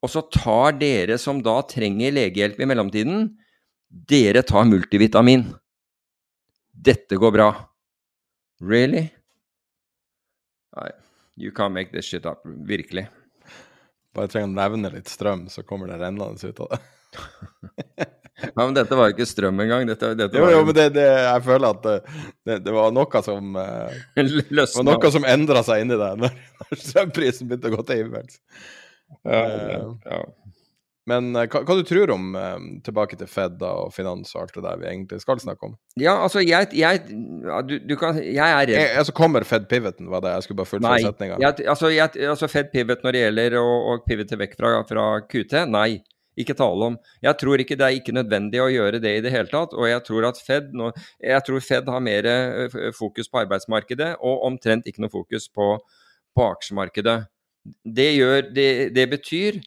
Og 0.00 0.12
så 0.12 0.22
tar 0.32 0.78
dere 0.80 1.18
som 1.20 1.42
da 1.44 1.58
trenger 1.68 2.14
legehjelp 2.14 2.60
i 2.62 2.68
mellomtiden, 2.70 3.26
dere 3.90 4.44
tar 4.46 4.68
multivitamin. 4.70 5.48
Dette 6.70 7.18
går 7.20 7.34
bra. 7.34 7.50
Really? 8.60 9.08
Nei, 10.76 10.90
you 11.36 11.50
can't 11.52 11.74
make 11.74 11.92
this 11.92 12.04
shit 12.04 12.26
up. 12.26 12.44
Virkelig. 12.44 13.08
Bare 14.14 14.30
trenger 14.30 14.50
å 14.50 14.56
nevne 14.58 14.90
litt 14.94 15.10
strøm, 15.10 15.46
så 15.48 15.62
kommer 15.66 15.90
det 15.90 16.00
rennende 16.02 16.48
ut 16.48 16.64
av 16.66 16.74
det. 16.74 16.80
Ja, 18.40 18.64
men 18.64 18.74
dette 18.74 18.96
var 18.96 19.10
jo 19.10 19.12
ikke 19.12 19.28
strøm 19.28 19.60
engang. 19.60 19.86
Dette, 19.88 20.14
dette 20.16 20.38
Jo, 20.38 20.46
var 20.46 20.54
jo, 20.54 20.60
men 20.64 20.76
det, 20.76 20.86
det, 20.96 21.06
jeg 21.06 21.42
føler 21.44 21.74
at 21.74 21.82
det, 21.84 21.96
det, 22.48 22.58
det 22.64 22.72
var 22.72 22.94
noe 22.96 23.22
som 23.26 23.56
eh, 23.60 23.98
Det 24.16 24.64
var 24.64 24.86
noe 24.88 25.10
som 25.12 25.26
endra 25.28 25.64
seg 25.66 25.84
inni 25.84 25.98
deg 26.00 26.18
når, 26.22 26.36
når 26.62 26.80
strømprisen 26.84 27.50
begynte 27.50 27.68
å 27.68 27.74
gå 27.74 27.84
til 27.88 28.00
himmels. 28.04 28.40
Ja, 29.26 29.40
uh, 29.42 29.90
ja. 30.06 30.20
Men 31.10 31.30
eh, 31.34 31.48
hva, 31.50 31.62
hva 31.66 31.76
du 31.78 31.82
tror 31.86 32.12
om 32.14 32.34
eh, 32.38 32.56
tilbake 32.86 33.18
til 33.20 33.30
Fed 33.30 33.58
da, 33.60 33.72
og 33.84 33.94
finans 33.94 34.34
og 34.36 34.44
alt 34.44 34.54
det 34.56 34.64
der 34.66 34.78
vi 34.80 34.88
egentlig 34.92 35.20
skal 35.24 35.42
snakke 35.42 35.70
om? 35.70 35.74
ja, 36.00 36.14
altså, 36.22 36.44
jeg, 36.44 36.70
jeg 36.76 37.02
du, 37.66 37.76
du 37.84 37.96
kan 38.00 38.20
Jeg 38.20 38.44
er 38.46 38.62
redd 38.62 38.76
Jeg, 38.76 38.94
altså 39.02 39.14
kommer 39.16 39.46
Fed 39.48 39.66
pivoten, 39.70 40.10
var 40.12 40.24
det 40.24 40.36
jeg 40.36 40.46
skulle 40.46 40.62
bare 40.62 40.72
fullføre 40.74 41.02
setninga? 41.08 41.40
Altså, 41.74 41.90
altså 42.30 42.50
Fed 42.50 42.70
pivot 42.74 43.04
når 43.04 43.16
det 43.16 43.26
gjelder 43.26 43.58
å, 43.60 43.66
å 43.92 43.98
pivote 44.06 44.38
vekk 44.40 44.56
fra, 44.60 44.72
fra 44.88 45.10
QT, 45.26 45.58
nei. 45.70 46.00
Ikke 46.38 46.54
tale 46.56 46.86
om. 46.92 46.96
Jeg 47.20 47.36
tror 47.40 47.60
ikke 47.60 47.76
det 47.76 47.86
er 47.86 47.96
ikke 47.98 48.14
nødvendig 48.14 48.60
å 48.62 48.70
gjøre 48.70 49.00
det 49.02 49.16
i 49.18 49.24
det 49.24 49.32
hele 49.34 49.50
tatt. 49.50 49.74
Og 49.76 49.88
jeg 49.90 50.00
tror 50.06 50.28
at 50.30 50.38
Fed 50.40 50.70
nå, 50.78 50.92
jeg 51.26 51.46
tror 51.46 51.64
Fed 51.66 51.90
har 51.90 52.04
mer 52.04 52.28
eh, 52.30 52.78
fokus 52.96 53.28
på 53.28 53.42
arbeidsmarkedet 53.42 54.14
og 54.16 54.46
omtrent 54.48 54.88
ikke 54.88 55.04
noe 55.04 55.12
fokus 55.12 55.50
på, 55.52 55.74
på 56.36 56.46
aksjemarkedet. 56.54 57.18
Det, 57.84 58.08
gjør, 58.16 58.46
det, 58.56 58.70
det 58.96 59.06
betyr 59.10 59.60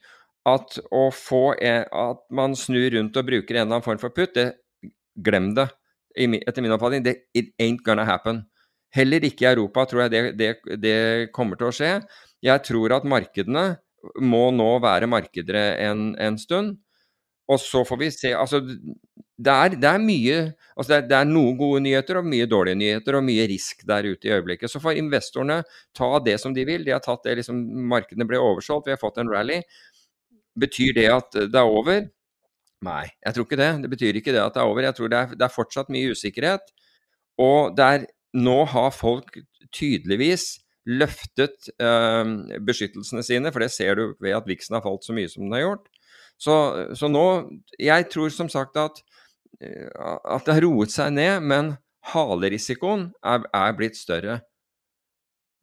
at 0.49 0.79
å 0.91 1.05
få 1.15 1.53
en, 1.61 1.85
at 1.87 2.23
man 2.33 2.55
snur 2.59 2.89
rundt 2.97 3.17
og 3.19 3.27
bruker 3.29 3.55
en 3.55 3.63
eller 3.63 3.77
annen 3.77 3.85
form 3.85 4.01
for 4.01 4.15
putt, 4.15 4.35
det, 4.35 4.49
glem 5.15 5.53
det. 5.57 5.69
Etter 6.13 6.61
min 6.61 6.73
oppfatning, 6.75 7.05
det 7.05 7.15
it 7.33 7.53
ain't 7.61 7.83
gonna 7.85 8.05
happen. 8.05 8.43
Heller 8.93 9.23
ikke 9.25 9.47
i 9.47 9.51
Europa 9.53 9.87
tror 9.89 10.03
jeg 10.03 10.13
det, 10.13 10.21
det, 10.37 10.51
det 10.81 10.97
kommer 11.33 11.57
til 11.57 11.71
å 11.71 11.73
skje. 11.73 11.93
Jeg 12.43 12.65
tror 12.67 12.93
at 12.99 13.07
markedene 13.07 13.65
må 14.21 14.49
nå 14.53 14.69
være 14.83 15.09
markeder 15.09 15.57
en, 15.87 16.11
en 16.19 16.37
stund. 16.37 16.75
Og 17.51 17.59
så 17.59 17.83
får 17.87 17.99
vi 17.99 18.09
se 18.13 18.31
Altså, 18.35 18.61
det 19.43 19.53
er, 19.53 19.73
det 19.75 19.89
er 19.89 19.99
mye 19.99 20.35
altså 20.77 20.99
det 21.03 21.15
er 21.17 21.27
noen 21.27 21.57
gode 21.59 21.81
nyheter 21.83 22.19
og 22.19 22.27
mye 22.29 22.45
dårlige 22.47 22.79
nyheter 22.79 23.17
og 23.17 23.25
mye 23.25 23.47
risk 23.49 23.81
der 23.89 24.05
ute 24.07 24.29
i 24.29 24.35
øyeblikket. 24.35 24.71
Så 24.71 24.81
får 24.83 24.99
investorene 25.01 25.61
ta 25.97 26.11
det 26.23 26.37
som 26.41 26.53
de 26.55 26.65
vil. 26.67 26.85
De 26.85 26.93
har 26.93 27.01
tatt 27.03 27.25
det 27.25 27.39
liksom 27.41 27.59
Markedene 27.89 28.27
ble 28.29 28.39
oversolgt, 28.39 28.87
vi 28.87 28.95
har 28.95 29.01
fått 29.01 29.19
en 29.21 29.31
rally. 29.31 29.59
Betyr 30.59 30.93
det 30.97 31.07
at 31.11 31.37
det 31.37 31.59
er 31.59 31.69
over? 31.69 32.09
Nei, 32.83 33.05
jeg 33.23 33.35
tror 33.35 33.47
ikke 33.47 33.59
det. 33.59 33.71
Det 33.85 33.91
betyr 33.93 34.19
ikke 34.19 34.33
det 34.35 34.41
at 34.43 34.55
det 34.55 34.61
er 34.61 34.69
over. 34.69 34.83
Jeg 34.85 34.97
tror 34.97 35.11
det 35.11 35.19
er, 35.19 35.37
det 35.39 35.45
er 35.45 35.55
fortsatt 35.55 35.91
mye 35.93 36.11
usikkerhet. 36.13 36.73
Og 37.41 37.73
det 37.77 37.85
er, 37.85 38.05
nå 38.37 38.59
har 38.69 38.93
folk 38.93 39.39
tydeligvis 39.73 40.59
løftet 40.89 41.69
eh, 41.79 42.31
beskyttelsene 42.67 43.23
sine, 43.23 43.51
for 43.55 43.63
det 43.63 43.71
ser 43.71 43.97
du 43.97 44.05
ved 44.21 44.35
at 44.35 44.47
viksen 44.49 44.75
har 44.75 44.83
falt 44.83 45.05
så 45.05 45.15
mye 45.15 45.31
som 45.31 45.45
den 45.45 45.55
har 45.55 45.63
gjort. 45.63 45.87
Så, 46.41 46.55
så 46.97 47.07
nå 47.07 47.25
Jeg 47.79 48.09
tror 48.11 48.33
som 48.33 48.49
sagt 48.51 48.77
at, 48.81 48.99
eh, 49.61 49.87
at 49.87 50.45
det 50.45 50.57
har 50.57 50.65
roet 50.67 50.91
seg 50.91 51.13
ned, 51.15 51.39
men 51.47 51.75
halerisikoen 52.11 53.11
er, 53.23 53.47
er 53.55 53.77
blitt 53.77 53.95
større. 53.95 54.41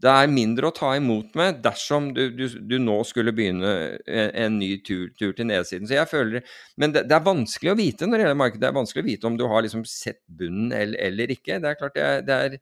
Det 0.00 0.08
er 0.08 0.32
mindre 0.32 0.70
å 0.70 0.74
ta 0.74 0.94
imot 0.96 1.34
med 1.36 1.58
dersom 1.64 2.08
du, 2.16 2.22
du, 2.32 2.46
du 2.48 2.76
nå 2.80 2.96
skulle 3.04 3.34
begynne 3.36 3.72
en, 4.08 4.30
en 4.46 4.58
ny 4.60 4.70
tur, 4.86 5.10
tur 5.18 5.34
til 5.36 5.48
nedsiden. 5.50 5.88
Så 5.88 5.98
jeg 5.98 6.08
føler, 6.08 6.44
Men 6.80 6.94
det, 6.94 7.04
det 7.10 7.16
er 7.18 7.26
vanskelig 7.26 7.74
å 7.74 7.78
vite 7.78 8.08
når 8.08 8.16
det 8.16 8.24
gjelder 8.24 8.38
markedet. 8.40 8.62
Det 8.62 8.70
er 8.70 8.78
vanskelig 8.78 9.04
å 9.04 9.10
vite 9.10 9.28
om 9.28 9.36
du 9.36 9.44
har 9.50 9.66
liksom 9.66 9.84
sett 9.88 10.22
bunnen 10.24 10.72
eller, 10.72 10.96
eller 11.10 11.34
ikke. 11.36 11.58
Det 11.60 11.68
er 11.68 11.80
klart 11.80 11.98
det 11.98 12.06
er, 12.06 12.22
det 12.24 12.38
er, 12.38 12.56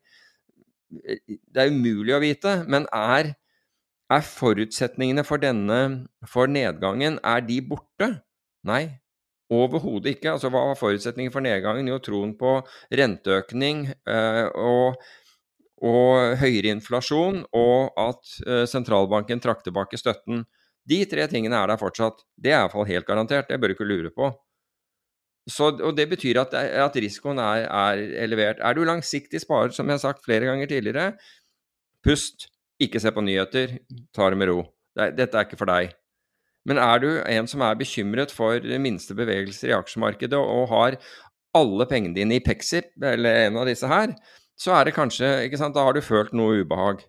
det 1.28 1.62
er 1.62 1.74
umulig 1.74 2.16
å 2.16 2.22
vite. 2.24 2.57
Men 2.66 2.89
er, 2.97 3.30
er 4.11 4.26
forutsetningene 4.32 5.26
for 5.28 5.43
denne 5.43 5.82
for 6.26 6.51
nedgangen 6.51 7.20
er 7.22 7.47
de 7.47 7.61
borte? 7.70 8.11
Nei, 8.66 8.82
overhodet 9.55 10.16
ikke. 10.16 10.34
Altså, 10.34 10.51
hva 10.53 10.66
var 10.72 10.82
forutsetningen 10.82 11.32
for 11.32 11.45
nedgangen? 11.45 11.86
Jo, 11.86 12.03
troen 12.03 12.34
på 12.41 12.59
renteøkning 12.99 13.86
øh, 14.11 14.45
og 14.59 14.99
og 15.84 16.38
høyere 16.40 16.72
inflasjon, 16.74 17.44
og 17.54 17.98
at 18.00 18.34
eh, 18.46 18.64
sentralbanken 18.68 19.42
trakk 19.42 19.62
tilbake 19.66 20.00
støtten. 20.00 20.44
De 20.88 21.02
tre 21.10 21.26
tingene 21.30 21.58
er 21.58 21.70
der 21.70 21.80
fortsatt. 21.80 22.24
Det 22.36 22.52
er 22.52 22.62
iallfall 22.62 22.88
helt 22.88 23.06
garantert. 23.06 23.50
Det 23.50 23.58
bør 23.60 23.70
du 23.70 23.76
ikke 23.76 23.88
lure 23.88 24.12
på. 24.14 24.30
Så, 25.48 25.70
og 25.72 25.94
Det 25.96 26.08
betyr 26.10 26.40
at, 26.42 26.54
at 26.54 26.96
risikoen 26.96 27.40
er, 27.40 27.66
er 27.68 28.02
elevert. 28.24 28.60
Er 28.60 28.76
du 28.76 28.84
langsiktig 28.84 29.40
sparer, 29.44 29.72
som 29.72 29.88
jeg 29.88 29.96
har 29.98 30.04
sagt 30.04 30.24
flere 30.24 30.48
ganger 30.48 30.68
tidligere, 30.68 31.12
pust. 32.04 32.50
Ikke 32.78 33.00
se 33.02 33.10
på 33.10 33.24
nyheter. 33.24 33.78
Ta 34.14 34.28
det 34.30 34.38
med 34.38 34.52
ro. 34.52 34.60
Dette 34.94 35.34
er 35.34 35.46
ikke 35.46 35.58
for 35.58 35.70
deg. 35.70 35.94
Men 36.68 36.78
er 36.82 37.00
du 37.02 37.08
en 37.22 37.48
som 37.48 37.62
er 37.64 37.78
bekymret 37.80 38.32
for 38.34 38.62
minste 38.82 39.16
bevegelser 39.16 39.72
i 39.72 39.76
aksjemarkedet, 39.76 40.38
og 40.38 40.68
har 40.70 40.98
alle 41.56 41.86
pengene 41.90 42.16
dine 42.16 42.36
i 42.36 42.44
Pexip, 42.44 42.92
eller 43.02 43.46
en 43.46 43.58
av 43.58 43.66
disse 43.70 43.88
her, 43.88 44.12
så 44.59 44.74
er 44.74 44.88
det 44.88 44.96
kanskje 44.96 45.28
ikke 45.46 45.61
sant, 45.61 45.76
Da 45.76 45.84
har 45.86 45.94
du 45.94 46.02
følt 46.02 46.34
noe 46.34 46.64
ubehag. 46.64 47.04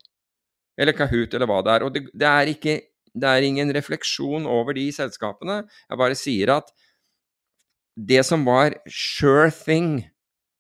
Eller 0.80 0.96
Kahoot, 0.96 1.34
eller 1.34 1.50
hva 1.50 1.64
det 1.66 1.74
er. 1.74 1.86
Og 1.86 1.94
det, 1.96 2.04
det, 2.14 2.28
er 2.30 2.52
ikke, 2.54 2.76
det 3.18 3.30
er 3.30 3.46
ingen 3.46 3.74
refleksjon 3.76 4.46
over 4.48 4.78
de 4.78 4.86
selskapene. 4.96 5.64
Jeg 5.90 6.00
bare 6.00 6.18
sier 6.18 6.54
at 6.60 6.70
det 8.00 8.22
som 8.24 8.46
var 8.48 8.78
sure 8.88 9.50
thing 9.52 10.06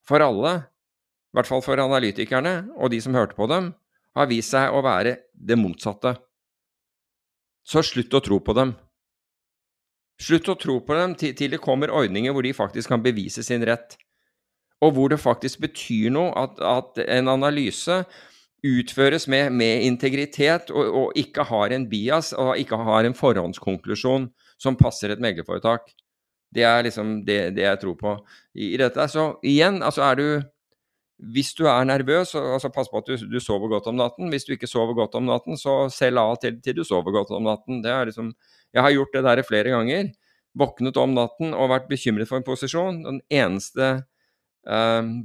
for 0.04 0.26
alle, 0.26 0.56
i 1.30 1.38
hvert 1.38 1.48
fall 1.48 1.62
for 1.64 1.80
analytikerne 1.80 2.74
og 2.76 2.92
de 2.92 3.00
som 3.06 3.16
hørte 3.16 3.38
på 3.38 3.48
dem, 3.48 3.72
har 4.18 4.28
vist 4.28 4.52
seg 4.52 4.74
å 4.74 4.82
være 4.84 5.20
det 5.32 5.56
motsatte. 5.62 6.18
Så 7.64 7.86
slutt 7.86 8.18
å 8.18 8.24
tro 8.26 8.42
på 8.42 8.56
dem. 8.58 8.74
Slutt 10.20 10.50
å 10.52 10.58
tro 10.60 10.80
på 10.84 10.98
dem 10.98 11.14
til, 11.16 11.36
til 11.38 11.54
det 11.54 11.62
kommer 11.64 11.94
ordninger 11.96 12.34
hvor 12.34 12.44
de 12.44 12.58
faktisk 12.58 12.92
kan 12.92 13.04
bevise 13.04 13.46
sin 13.46 13.64
rett 13.64 13.96
og 14.82 14.96
hvor 14.96 15.12
det 15.12 15.20
faktisk 15.20 15.62
betyr 15.64 16.12
noe 16.16 16.34
at, 16.40 16.60
at 16.64 17.02
en 17.08 17.32
analyse 17.32 18.04
utføres 18.66 19.28
med, 19.32 19.54
med 19.56 19.86
integritet 19.88 20.72
og, 20.72 20.84
og, 20.84 21.18
ikke 21.20 21.46
har 21.48 21.74
en 21.76 21.88
bias 21.90 22.34
og 22.36 22.58
ikke 22.60 22.80
har 22.84 23.08
en 23.08 23.16
forhåndskonklusjon 23.16 24.30
som 24.60 24.78
passer 24.80 25.14
et 25.14 25.22
meglerforetak. 25.24 25.94
Det 26.56 26.66
er 26.66 26.84
liksom 26.84 27.20
det, 27.28 27.54
det 27.56 27.64
jeg 27.64 27.80
tror 27.84 27.98
på 28.00 28.16
i, 28.56 28.74
i, 28.74 28.78
dette. 28.80 29.06
Så 29.12 29.32
igjen, 29.46 29.84
altså 29.84 30.08
er 30.08 30.16
du 30.20 30.30
Hvis 31.20 31.52
du 31.54 31.66
er 31.68 31.84
nervøs, 31.84 32.30
så 32.32 32.40
altså 32.54 32.70
pass 32.72 32.88
på 32.88 32.98
at 32.98 33.08
du, 33.08 33.18
du, 33.28 33.40
sover 33.44 33.68
godt 33.68 33.88
om 33.92 33.98
natten. 34.00 34.30
Hvis 34.32 34.46
du 34.48 34.54
ikke 34.54 34.68
sover 34.72 34.94
godt 34.96 35.16
om 35.20 35.26
natten, 35.28 35.58
så 35.60 35.90
selg 35.92 36.16
av 36.18 36.38
til, 36.40 36.62
til 36.64 36.78
du 36.78 36.86
sover 36.88 37.12
godt 37.12 37.34
om 37.36 37.44
natten. 37.44 37.82
Det 37.84 37.92
er 37.92 38.06
liksom 38.08 38.32
Jeg 38.74 38.82
har 38.82 38.92
gjort 38.92 39.14
det 39.14 39.24
der 39.26 39.44
flere 39.44 39.70
ganger. 39.70 40.14
Våknet 40.56 40.98
om 40.98 41.12
natten 41.14 41.52
og 41.54 41.70
vært 41.74 41.90
bekymret 41.90 42.30
for 42.30 42.40
en 42.40 42.48
posisjon. 42.48 43.04
Den 43.04 43.20
eneste 43.30 44.06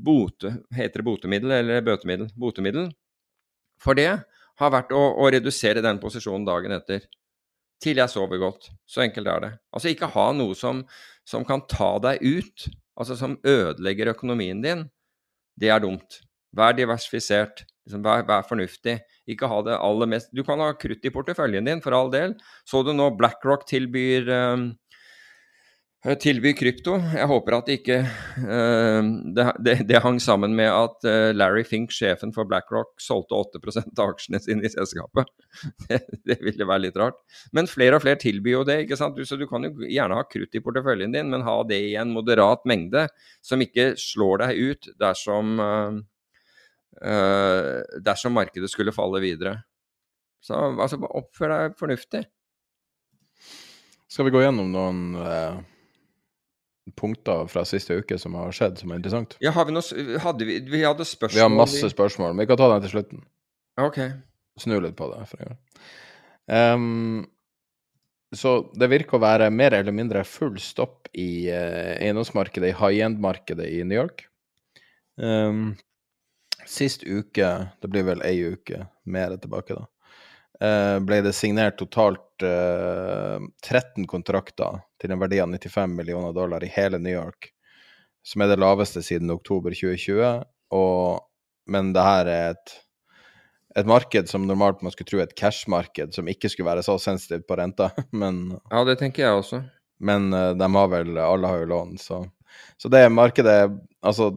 bote, 0.05 0.51
heter 0.73 1.03
det 1.03 1.05
botemiddel 1.05 1.51
eller 1.57 1.83
bøtemiddel? 1.85 2.29
Botemiddel 2.39 2.93
for 3.85 3.99
det 3.99 4.11
har 4.61 4.73
vært 4.73 4.95
å, 4.95 5.03
å, 5.19 5.29
redusere 5.33 5.83
den 5.85 6.01
posisjonen 6.03 6.47
dagen 6.47 6.75
etter. 6.77 7.05
Til 7.83 7.99
jeg 8.01 8.13
sover 8.13 8.41
godt. 8.41 8.71
Så 8.89 9.03
enkelt 9.05 9.29
er 9.29 9.45
det. 9.45 9.53
Altså 9.75 9.91
ikke 9.91 10.13
ha 10.15 10.29
noe 10.37 10.55
som, 10.57 10.85
som 11.27 11.45
kan 11.47 11.65
ta 11.69 11.97
deg 12.03 12.23
ut, 12.23 12.69
altså 12.97 13.19
som 13.19 13.37
ødelegger 13.43 14.15
økonomien 14.15 14.63
din. 14.65 14.87
Det 15.59 15.71
er 15.75 15.83
dumt. 15.83 16.23
Vær 16.55 16.77
diversifisert. 16.79 17.67
Liksom, 17.85 18.01
vær, 18.07 18.23
vær 18.25 18.47
fornuftig. 18.49 18.97
Ikke 19.29 19.49
ha 19.51 19.59
det 19.67 19.75
aller 19.77 20.09
mest 20.09 20.31
Du 20.33 20.41
kan 20.47 20.63
ha 20.63 20.71
krutt 20.79 21.05
i 21.05 21.13
porteføljen 21.13 21.67
din, 21.69 21.83
for 21.85 21.97
all 21.97 22.13
del. 22.15 22.39
Så 22.65 22.85
du 22.87 22.95
nå 22.95 23.11
BlackRock 23.19 23.67
tilbyr 23.69 24.31
um, 24.55 24.69
tilbyr 26.05 26.53
krypto. 26.53 26.99
Jeg 27.17 27.29
håper 27.31 27.55
at 27.57 27.69
det 27.69 27.79
ikke 27.79 27.97
uh, 28.05 29.07
det, 29.37 29.47
det, 29.65 29.75
det, 29.89 30.03
hang 30.05 30.19
sammen 30.21 30.53
med 30.57 30.69
at 30.69 31.07
uh, 31.09 31.31
Larry 31.33 31.65
Fink, 31.65 31.95
sjefen 31.97 32.33
for 32.35 32.45
BlackRock, 32.49 32.93
solgte 33.01 33.39
8 33.39 33.63
av 33.97 34.13
aksjene 34.13 34.41
sine 34.45 34.67
i 34.69 34.73
selskapet. 34.73 35.33
Det, 35.85 36.01
det, 36.27 36.39
ville 36.43 36.67
være 36.67 36.83
litt 36.83 36.97
rart. 36.99 37.21
Men 37.55 37.69
flere 37.71 37.97
og 37.97 38.03
flere 38.03 38.19
tilbyr 38.21 38.53
jo 38.57 38.63
det. 38.67 38.79
ikke 38.85 38.99
sant? 38.99 39.17
Du, 39.17 39.25
så 39.29 39.39
du 39.41 39.47
kan 39.49 39.65
jo 39.65 39.87
gjerne 39.87 40.17
ha 40.19 40.25
krutt 40.27 40.57
i 40.57 40.63
porteføljen 40.65 41.15
din, 41.15 41.31
men 41.31 41.45
ha 41.47 41.57
det 41.69 41.79
i 41.87 41.93
en 42.01 42.11
moderat 42.13 42.65
mengde 42.69 43.07
som 43.45 43.63
ikke 43.63 43.93
slår 44.01 44.43
deg 44.43 44.61
ut 44.61 44.89
dersom 45.01 45.61
uh, 45.61 46.01
dersom 48.05 48.35
markedet 48.37 48.71
skulle 48.73 48.95
falle 48.97 49.23
videre. 49.23 49.59
Så 50.45 50.59
altså, 50.59 50.99
oppfør 51.07 51.55
deg 51.55 51.79
fornuftig. 51.79 52.25
Skal 54.11 54.29
vi 54.29 54.35
gå 54.35 54.43
gjennom 54.45 54.75
noen 54.75 55.01
punkter 56.93 57.47
fra 57.49 57.65
siste 57.69 57.97
uke 57.97 58.19
som 58.21 58.37
har 58.39 58.53
skjedd, 58.55 58.79
som 58.81 58.93
er 58.93 59.01
interessant? 59.01 59.37
Ja, 59.45 59.55
har 59.57 59.69
vi 59.69 59.77
noe 59.77 60.19
hadde 60.21 60.49
vi, 60.49 60.59
vi 60.69 60.83
hadde 60.85 61.07
spørsmål 61.09 61.39
Vi 61.39 61.45
har 61.45 61.53
masse 61.53 61.91
spørsmål, 61.93 62.35
men 62.35 62.45
vi 62.45 62.51
kan 62.51 62.61
ta 62.61 62.69
dem 62.73 62.85
til 62.85 62.95
slutten. 62.97 63.23
Ok. 63.81 64.01
Snu 64.61 64.77
litt 64.83 64.97
på 64.99 65.09
det. 65.11 65.23
for 65.31 65.41
en 65.43 65.53
gang. 65.53 65.63
Um, 66.45 67.25
så 68.35 68.55
det 68.77 68.91
virker 68.91 69.17
å 69.17 69.25
være 69.25 69.49
mer 69.55 69.75
eller 69.79 69.95
mindre 69.95 70.25
full 70.29 70.59
stopp 70.63 71.09
i 71.13 71.49
uh, 71.49 71.95
eiendomsmarkedet, 71.97 72.73
i 72.73 72.79
high 72.79 73.07
end-markedet 73.07 73.71
i 73.71 73.83
New 73.87 73.97
York. 73.97 74.27
Um, 75.17 75.75
sist 76.67 77.05
uke, 77.07 77.51
det 77.81 77.91
blir 77.91 78.07
vel 78.07 78.23
ei 78.27 78.37
uke 78.55 78.87
mer 79.07 79.37
tilbake, 79.41 79.77
da, 79.79 79.87
uh, 80.61 80.99
ble 81.07 81.21
det 81.25 81.35
signert 81.37 81.79
totalt 81.81 82.45
uh, 82.45 83.39
13 83.63 84.09
kontrakter 84.11 84.83
til 85.05 85.13
en 85.13 85.21
verdi 85.21 85.41
av 85.43 85.53
95 85.53 85.93
millioner 85.99 86.33
dollar 86.33 86.65
i 86.65 86.73
hele 86.73 86.99
New 87.03 87.13
York, 87.13 87.51
som 88.25 88.41
er 88.41 88.55
det 88.55 88.61
laveste 88.63 89.03
siden 89.05 89.33
oktober 89.35 89.77
2020. 89.77 90.41
Og, 90.75 91.21
men 91.71 91.93
det 91.93 92.05
her 92.07 92.31
er 92.33 92.55
et, 92.55 92.75
et 93.81 93.89
marked 93.91 94.31
som 94.33 94.47
normalt 94.49 94.81
man 94.85 94.95
skulle 94.95 95.11
tro 95.11 95.21
er 95.21 95.29
et 95.29 95.37
cash-marked, 95.37 96.17
som 96.17 96.31
ikke 96.31 96.49
skulle 96.51 96.71
være 96.71 96.87
så 96.87 96.97
sensitivt 97.03 97.47
på 97.49 97.59
renta, 97.61 97.91
men 98.23 98.47
Ja, 98.71 98.85
det 98.89 98.99
tenker 99.03 99.27
jeg 99.27 99.43
også. 99.43 99.63
Men 100.05 100.33
uh, 100.35 100.53
de 100.59 100.71
har 100.75 100.89
vel 100.91 101.19
Alle 101.23 101.47
har 101.47 101.61
jo 101.63 101.69
lån, 101.71 101.99
så 102.03 102.25
Så 102.77 102.89
det 102.91 103.07
markedet 103.15 103.71
Altså, 104.03 104.33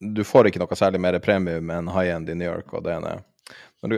du 0.00 0.22
får 0.24 0.48
ikke 0.48 0.62
noe 0.62 0.78
særlig 0.78 1.00
mer 1.02 1.18
premium 1.20 1.70
enn 1.74 1.90
high 1.92 2.14
end 2.14 2.30
i 2.30 2.36
New 2.38 2.48
York, 2.48 2.72
og 2.72 2.86
det 2.86 2.94
er 2.94 3.04
det. 3.04 3.18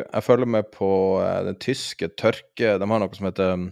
Jeg 0.01 0.25
følger 0.25 0.49
med 0.49 0.71
på 0.73 0.91
uh, 1.21 1.45
den 1.45 1.59
tyske 1.61 2.09
tørke 2.16 2.79
De 2.81 2.89
har 2.89 3.03
noe 3.03 3.16
som 3.16 3.29
heter 3.29 3.68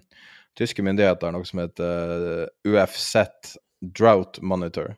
tyske 0.58 0.84
myndigheter 0.86 1.34
noe 1.34 1.46
som 1.48 1.62
heter 1.62 2.24
eh, 2.44 2.70
UFZ 2.70 3.56
Drought 3.82 4.40
Monitor. 4.40 4.96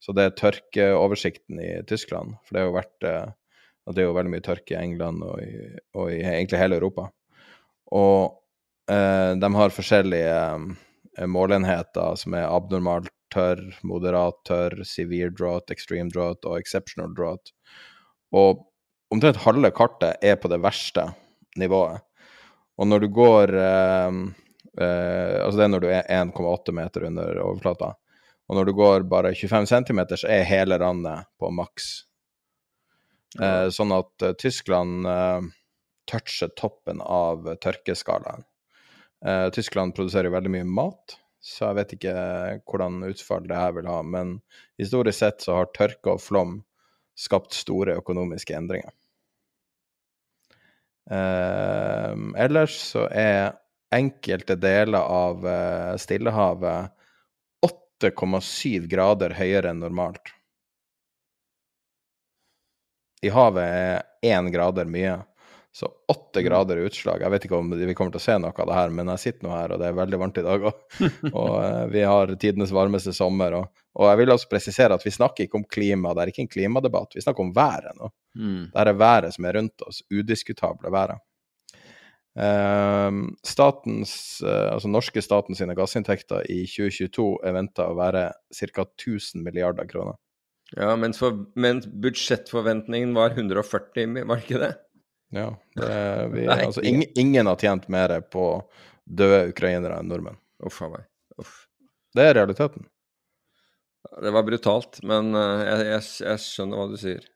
Så 0.00 0.14
det 0.16 0.24
er 0.24 0.38
tørkeoversikten 0.38 1.60
i 1.60 1.72
Tyskland. 1.88 2.36
For 2.46 2.56
det 2.56 2.62
har 2.62 2.70
jo 2.70 2.78
vært 2.78 3.06
eh, 3.08 3.32
det 3.94 4.02
er 4.02 4.10
jo 4.10 4.16
veldig 4.16 4.34
mye 4.34 4.44
tørke 4.44 4.74
i 4.74 4.80
England 4.80 5.24
og 5.26 5.40
i, 5.42 5.54
og 5.98 6.12
i 6.12 6.20
egentlig 6.22 6.60
hele 6.60 6.78
Europa. 6.78 7.08
Og 7.96 8.36
eh, 8.90 9.32
de 9.40 9.50
har 9.56 9.74
forskjellige 9.74 10.36
eh, 11.18 11.30
målenheter 11.30 12.18
som 12.20 12.36
er 12.38 12.50
abnormalt 12.50 13.12
tørr, 13.34 13.62
moderat 13.86 14.38
tørr, 14.46 14.80
severe 14.86 15.30
drought, 15.34 15.70
extreme 15.70 16.10
drought 16.10 16.46
og 16.46 16.58
exceptional 16.58 17.12
drought. 17.14 17.52
Og 18.34 18.66
omtrent 19.10 19.42
halve 19.44 19.72
kartet 19.74 20.22
er 20.22 20.38
på 20.38 20.50
det 20.50 20.60
verste 20.62 21.08
nivået. 21.58 22.02
Og 22.80 22.88
når 22.88 23.04
du 23.04 23.10
går 23.14 23.54
eh, 23.58 24.20
Eh, 24.78 25.36
altså 25.44 25.58
det 25.58 25.64
er 25.66 25.72
når 25.72 25.82
du 25.82 25.88
er 25.90 26.12
1,8 26.14 26.74
meter 26.76 27.06
under 27.08 27.40
overflata. 27.42 27.94
Og 28.50 28.58
når 28.58 28.66
du 28.66 28.74
går 28.74 29.06
bare 29.10 29.34
25 29.34 29.66
cm, 29.70 30.00
så 30.18 30.30
er 30.30 30.48
hele 30.48 30.78
randet 30.82 31.28
på 31.38 31.50
maks. 31.54 31.90
Eh, 33.38 33.68
sånn 33.70 33.94
at 33.94 34.24
uh, 34.26 34.32
Tyskland 34.34 35.06
uh, 35.06 35.38
toucher 36.10 36.50
toppen 36.58 36.98
av 37.04 37.46
tørkeskalaen. 37.62 38.42
Uh, 39.22 39.46
Tyskland 39.54 39.94
produserer 39.94 40.34
veldig 40.34 40.50
mye 40.50 40.66
mat, 40.66 41.14
så 41.38 41.68
jeg 41.68 41.78
vet 41.78 41.94
ikke 41.94 42.14
hvordan 42.66 43.04
utfall 43.06 43.46
det 43.46 43.60
her 43.60 43.76
vil 43.76 43.86
ha. 43.86 44.00
Men 44.02 44.40
historisk 44.82 45.20
sett 45.20 45.46
så 45.46 45.60
har 45.60 45.70
tørke 45.76 46.16
og 46.16 46.24
flom 46.24 46.58
skapt 47.18 47.54
store 47.54 47.98
økonomiske 48.00 48.56
endringer. 48.56 48.94
ellers 51.10 52.74
så 52.92 53.08
er 53.10 53.50
enkelte 53.94 54.56
deler 54.56 55.00
av 55.00 55.46
uh, 55.46 55.96
Stillehavet 55.98 56.92
8,7 58.02 58.86
grader 58.88 59.34
høyere 59.36 59.72
enn 59.72 59.82
normalt. 59.82 60.32
I 63.20 63.32
havet 63.34 63.66
er 63.66 64.30
én 64.32 64.48
grader 64.52 64.88
mye, 64.88 65.18
så 65.72 65.90
åtte 66.08 66.40
mm. 66.40 66.46
grader 66.46 66.80
utslag. 66.86 67.20
Jeg 67.20 67.32
vet 67.34 67.44
ikke 67.46 67.58
om 67.60 67.74
vi 67.76 67.94
kommer 67.94 68.14
til 68.14 68.22
å 68.22 68.24
se 68.24 68.36
noe 68.40 68.54
av 68.56 68.70
det 68.70 68.78
her, 68.78 68.94
men 68.96 69.12
jeg 69.12 69.22
sitter 69.24 69.46
nå 69.46 69.52
her, 69.52 69.74
og 69.74 69.82
det 69.82 69.90
er 69.90 69.98
veldig 69.98 70.20
varmt 70.22 70.40
i 70.40 70.46
dag 70.46 70.64
òg. 70.70 70.80
og 71.42 71.52
uh, 71.60 71.84
vi 71.92 72.06
har 72.08 72.32
tidenes 72.40 72.72
varmeste 72.74 73.12
sommer. 73.16 73.58
Og, 73.60 73.82
og, 73.98 74.06
jeg 74.08 74.22
vil 74.22 74.34
også 74.34 74.50
presisere 74.50 74.96
at 74.96 75.04
vi 75.04 75.12
snakker 75.14 75.46
ikke 75.46 75.60
om 75.60 75.68
klima, 75.68 76.14
det 76.16 76.24
er 76.24 76.32
ikke 76.32 76.46
en 76.46 76.54
klimadebatt. 76.56 77.18
Vi 77.18 77.26
snakker 77.26 77.44
om 77.44 77.52
været 77.56 78.00
nå. 78.00 78.12
Mm. 78.40 78.62
Det 78.72 78.86
er 78.86 79.02
været 79.04 79.36
som 79.36 79.50
er 79.50 79.60
rundt 79.60 79.84
oss, 79.86 80.00
udiskutable 80.08 80.94
været. 80.94 81.20
Uh, 82.38 83.10
statens, 83.42 84.12
uh, 84.44 84.72
altså 84.76 84.90
norske 84.90 85.22
staten 85.24 85.58
sine 85.58 85.74
gassinntekter 85.74 86.46
i 86.46 86.62
2022 86.70 87.26
er 87.46 87.56
venta 87.56 87.88
å 87.90 87.96
være 87.98 88.28
ca. 88.54 88.84
1000 88.86 89.42
milliarder 89.42 89.88
kroner. 89.90 90.18
Ja, 90.76 90.92
mens, 90.96 91.18
for, 91.18 91.34
mens, 91.58 91.88
budsjettforventningen 91.90 93.16
var 93.16 93.34
140, 93.34 94.22
var 94.22 94.38
det 94.38 94.46
ikke 94.46 94.62
det? 94.62 94.70
Ja. 95.34 95.48
Det, 95.74 95.90
vi, 96.34 96.46
Nei, 96.50 96.60
altså, 96.68 96.84
ingen, 96.86 97.08
ingen, 97.18 97.50
har 97.50 97.58
tjent 97.58 97.88
mer 97.90 98.14
på 98.30 98.46
døde 99.10 99.48
ukrainere 99.50 99.98
enn 99.98 100.10
nordmenn. 100.10 100.38
Uff 100.66 100.78
a 100.86 100.92
meg. 100.92 101.08
Uff. 101.40 101.64
Det 102.14 102.30
er 102.30 102.36
realiteten. 102.38 102.86
Det 104.22 104.30
var 104.34 104.46
brutalt, 104.46 105.02
men 105.06 105.34
uh, 105.34 105.60
jeg, 105.66 105.86
jeg, 105.90 106.06
jeg 106.28 106.44
skjønner 106.46 106.80
hva 106.80 106.88
du 106.90 106.98
sier. 107.00 107.26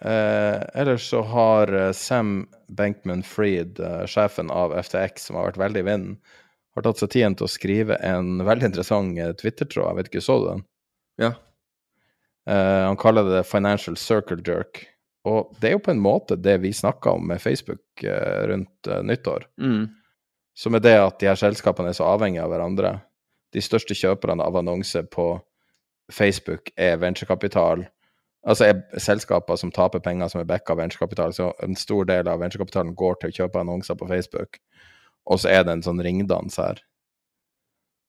Eh, 0.00 0.62
ellers 0.74 1.10
så 1.10 1.22
har 1.22 1.72
eh, 1.72 1.92
Sam 1.92 2.48
Bankman-Fried, 2.68 3.80
eh, 3.80 4.06
sjefen 4.06 4.50
av 4.50 4.74
FTX, 4.82 5.26
som 5.26 5.36
har 5.36 5.52
vært 5.52 5.60
veldig 5.62 5.84
i 5.84 5.86
vinden, 5.86 6.16
har 6.74 6.84
tatt 6.84 7.00
seg 7.00 7.12
tiden 7.14 7.36
til 7.38 7.46
å 7.46 7.52
skrive 7.52 7.98
en 8.02 8.42
veldig 8.44 8.72
interessant 8.72 9.20
Twitter-tråd. 9.40 9.86
Jeg 9.86 9.98
vet 10.00 10.10
ikke, 10.10 10.24
så 10.24 10.38
du 10.40 10.48
den? 10.48 10.64
Ja. 11.22 11.30
Eh, 12.50 12.82
han 12.86 12.96
kaller 12.96 13.24
det 13.30 13.46
'financial 13.46 13.96
circle 13.96 14.42
jerk'. 14.42 14.84
Og 15.24 15.56
det 15.60 15.68
er 15.68 15.72
jo 15.72 15.84
på 15.86 15.90
en 15.90 16.02
måte 16.02 16.36
det 16.36 16.58
vi 16.60 16.72
snakka 16.72 17.10
om 17.16 17.26
med 17.26 17.40
Facebook 17.40 18.04
eh, 18.04 18.46
rundt 18.46 18.88
nyttår. 19.02 19.46
Mm. 19.60 19.88
Som 20.54 20.74
er 20.74 20.80
det 20.80 20.98
at 21.00 21.18
de 21.18 21.26
her 21.26 21.34
selskapene 21.34 21.88
er 21.88 21.96
så 21.96 22.04
avhengige 22.04 22.44
av 22.44 22.50
hverandre. 22.50 23.00
De 23.52 23.60
største 23.60 23.94
kjøperne 23.94 24.42
av 24.42 24.56
annonser 24.56 25.02
på 25.02 25.40
Facebook 26.12 26.70
er 26.76 26.96
venturekapital 26.96 27.86
Altså 28.44 28.66
er 28.68 29.00
selskaper 29.00 29.56
som 29.56 29.72
taper 29.72 30.02
penger 30.04 30.28
som 30.28 30.42
er 30.42 30.48
backa 30.48 30.74
av 30.74 30.82
venturekapital, 30.82 31.32
så 31.32 31.50
en 31.64 31.76
stor 31.80 32.04
del 32.08 32.28
av 32.28 32.42
venturekapitalen 32.42 32.92
går 32.98 33.16
til 33.20 33.32
å 33.32 33.36
kjøpe 33.38 33.62
annonser 33.62 33.96
på 33.96 34.08
Facebook, 34.10 34.58
og 35.24 35.40
så 35.40 35.48
er 35.54 35.64
det 35.64 35.78
en 35.78 35.84
sånn 35.86 36.02
ringdans 36.04 36.58
her. 36.60 36.82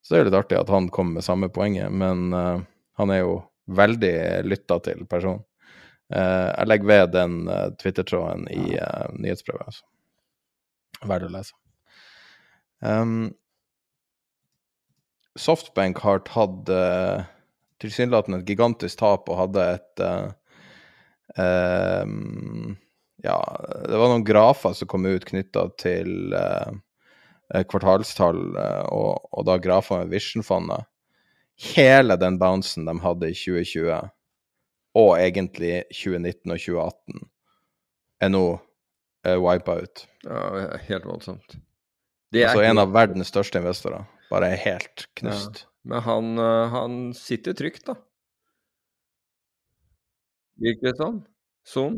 Så 0.04 0.14
det 0.14 0.20
er 0.20 0.28
litt 0.28 0.38
artig 0.38 0.60
at 0.60 0.70
han 0.70 0.90
kommer 0.94 1.18
med 1.18 1.26
samme 1.26 1.48
poenget, 1.50 1.88
men 1.90 2.28
uh, 2.36 2.60
han 3.00 3.14
er 3.14 3.24
jo 3.24 3.38
veldig 3.80 4.16
lytta 4.46 4.78
til 4.86 5.06
person. 5.10 5.40
Uh, 6.14 6.52
jeg 6.52 6.70
legger 6.70 6.92
ved 6.92 7.16
den 7.16 7.38
uh, 7.48 7.72
Twitter-tråden 7.80 8.46
i 8.52 8.76
nyhetsprøven, 9.16 9.72
altså. 9.72 9.88
Verdt 11.06 11.28
å 11.28 11.32
lese. 11.32 11.56
Um, 12.84 13.32
Softbank 15.40 16.00
har 16.04 16.22
tatt 16.28 16.70
tilsynelatende 17.82 18.42
et 18.42 18.50
gigantisk 18.50 19.00
tap 19.02 19.30
og 19.30 19.40
hadde 19.40 19.68
et 19.76 20.04
uh, 20.06 20.32
um, 21.38 22.76
Ja, 23.26 23.38
det 23.88 23.98
var 23.98 24.12
noen 24.12 24.26
grafer 24.28 24.76
som 24.78 24.90
kom 24.92 25.08
ut 25.08 25.26
knytta 25.26 25.68
til 25.82 26.36
uh, 26.36 26.76
kvartalstall, 27.70 28.42
og, 28.90 29.26
og, 29.32 29.42
da 29.48 29.56
grafer 29.62 30.04
med 30.04 30.14
Vision-fondet. 30.14 30.86
Hele 31.76 32.18
den 32.20 32.40
bouncen 32.42 32.88
de 32.90 32.96
hadde 33.02 33.30
i 33.32 33.38
2020, 33.38 34.10
og 35.00 35.12
egentlig 35.20 35.74
2019 35.94 36.54
og 36.56 36.64
2018, 36.64 37.30
er 38.26 38.34
nå 38.34 38.44
uh, 38.56 39.38
wipa 39.42 39.78
ut. 39.84 40.06
Ja, 40.26 40.78
helt 40.90 41.08
voldsomt. 41.08 41.58
altså 42.36 42.66
en 42.66 42.82
av 42.82 42.94
verdens 42.94 43.32
største 43.32 43.62
investorer. 43.62 44.06
Bare 44.30 44.52
helt 44.60 45.08
knust. 45.20 45.64
Ja. 45.64 45.75
Men 45.86 46.02
han, 46.02 46.38
eh, 46.38 46.68
han 46.74 47.14
sitter 47.14 47.54
trygt, 47.54 47.86
da. 47.86 47.96
Virker 50.62 50.92
det 50.92 50.98
sånn? 50.98 51.18
Sånn? 51.68 51.98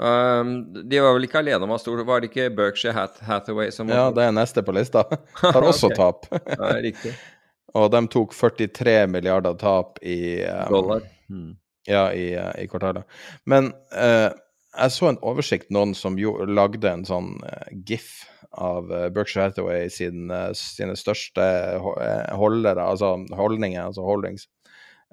Um, 0.00 0.52
de 0.88 1.00
var 1.02 1.16
vel 1.16 1.26
ikke 1.26 1.40
alene 1.42 1.66
om 1.66 1.72
å 1.74 1.76
ha 1.76 1.80
stor 1.82 1.98
Var 2.08 2.22
det 2.22 2.30
ikke 2.30 2.46
Berkshire 2.56 2.94
Hath 2.96 3.20
Hathaway 3.26 3.68
som 3.74 3.90
var 3.90 3.98
Ja, 3.98 4.04
det 4.16 4.22
er 4.24 4.32
neste 4.32 4.62
på 4.64 4.72
lista. 4.72 5.02
Har 5.42 5.66
også 5.66 5.90
tap. 5.92 6.24
Ja, 6.30 6.70
riktig. 6.80 7.12
Og 7.76 7.90
de 7.92 8.00
tok 8.10 8.32
43 8.34 8.94
milliarder 9.10 9.58
tap 9.60 10.00
i 10.02 10.40
um, 10.46 10.72
Dollar. 10.72 11.04
Hmm. 11.28 11.50
Ja, 11.88 12.08
i, 12.12 12.30
eh, 12.34 12.64
i 12.64 12.68
kvartalet. 12.70 13.04
Men 13.48 13.72
uh, 13.94 14.30
jeg 14.74 14.94
så 14.94 15.10
en 15.10 15.20
oversikt, 15.26 15.70
noen 15.74 15.94
som 15.98 16.18
jo, 16.20 16.34
lagde 16.48 16.90
en 16.90 17.04
sånn 17.06 17.36
uh, 17.44 17.68
gif 17.86 18.24
av 18.50 18.92
eh, 18.92 19.08
Berkshire 19.14 19.48
Hathaway 19.48 19.90
sin, 19.90 20.30
eh, 20.30 20.50
sine 20.58 20.96
største 20.98 21.44
eh, 21.44 22.32
holdere, 22.36 22.82
altså 22.82 23.14
holdninger, 23.36 23.82
altså 23.84 24.04
holdings, 24.06 24.48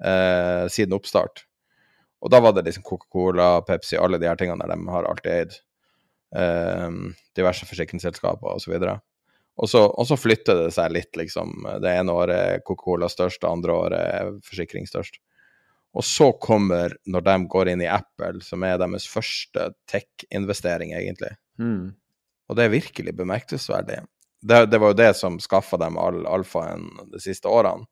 eh, 0.04 0.66
siden 0.72 0.96
oppstart. 0.98 1.44
Og 2.18 2.32
da 2.34 2.40
var 2.42 2.56
det 2.56 2.66
liksom 2.66 2.86
Coca-Cola, 2.86 3.60
Pepsi, 3.66 3.98
alle 3.98 4.18
de 4.18 4.26
her 4.26 4.38
tingene 4.38 4.66
der 4.66 4.74
de 4.74 4.90
har 4.90 5.06
alltid 5.06 5.34
eid. 5.34 5.60
Eh, 6.36 6.90
diverse 7.38 7.68
forsikringsselskaper 7.68 8.56
osv. 8.56 8.74
Og 9.58 9.70
så, 9.70 9.84
og 9.86 10.06
så 10.06 10.18
flytter 10.18 10.64
det 10.64 10.74
seg 10.74 10.92
litt, 10.94 11.14
liksom. 11.18 11.54
Det 11.82 11.94
ene 11.94 12.14
året 12.14 12.66
Coca-Cola 12.66 13.10
størst, 13.10 13.42
det 13.42 13.50
andre 13.50 13.78
året 13.84 14.42
forsikring 14.46 14.86
størst. 14.90 15.22
Og 15.96 16.04
så 16.04 16.28
kommer, 16.42 16.92
når 17.08 17.24
de 17.26 17.36
går 17.50 17.70
inn 17.72 17.82
i 17.82 17.90
Apple, 17.90 18.42
som 18.44 18.62
er 18.66 18.76
deres 18.78 19.06
første 19.08 19.70
tech-investering, 19.90 20.92
egentlig. 20.94 21.32
Mm. 21.58 21.94
Og 22.48 22.56
det 22.56 22.64
er 22.64 22.72
virkelig 22.72 23.14
bemerkelsesverdig. 23.16 24.02
Det, 24.40 24.58
det 24.70 24.80
var 24.80 24.92
jo 24.92 24.98
det 24.98 25.12
som 25.18 25.38
skaffa 25.42 25.78
dem 25.80 25.98
all 26.00 26.22
alfaen 26.30 26.86
de 27.12 27.20
siste 27.22 27.50
årene. 27.50 27.88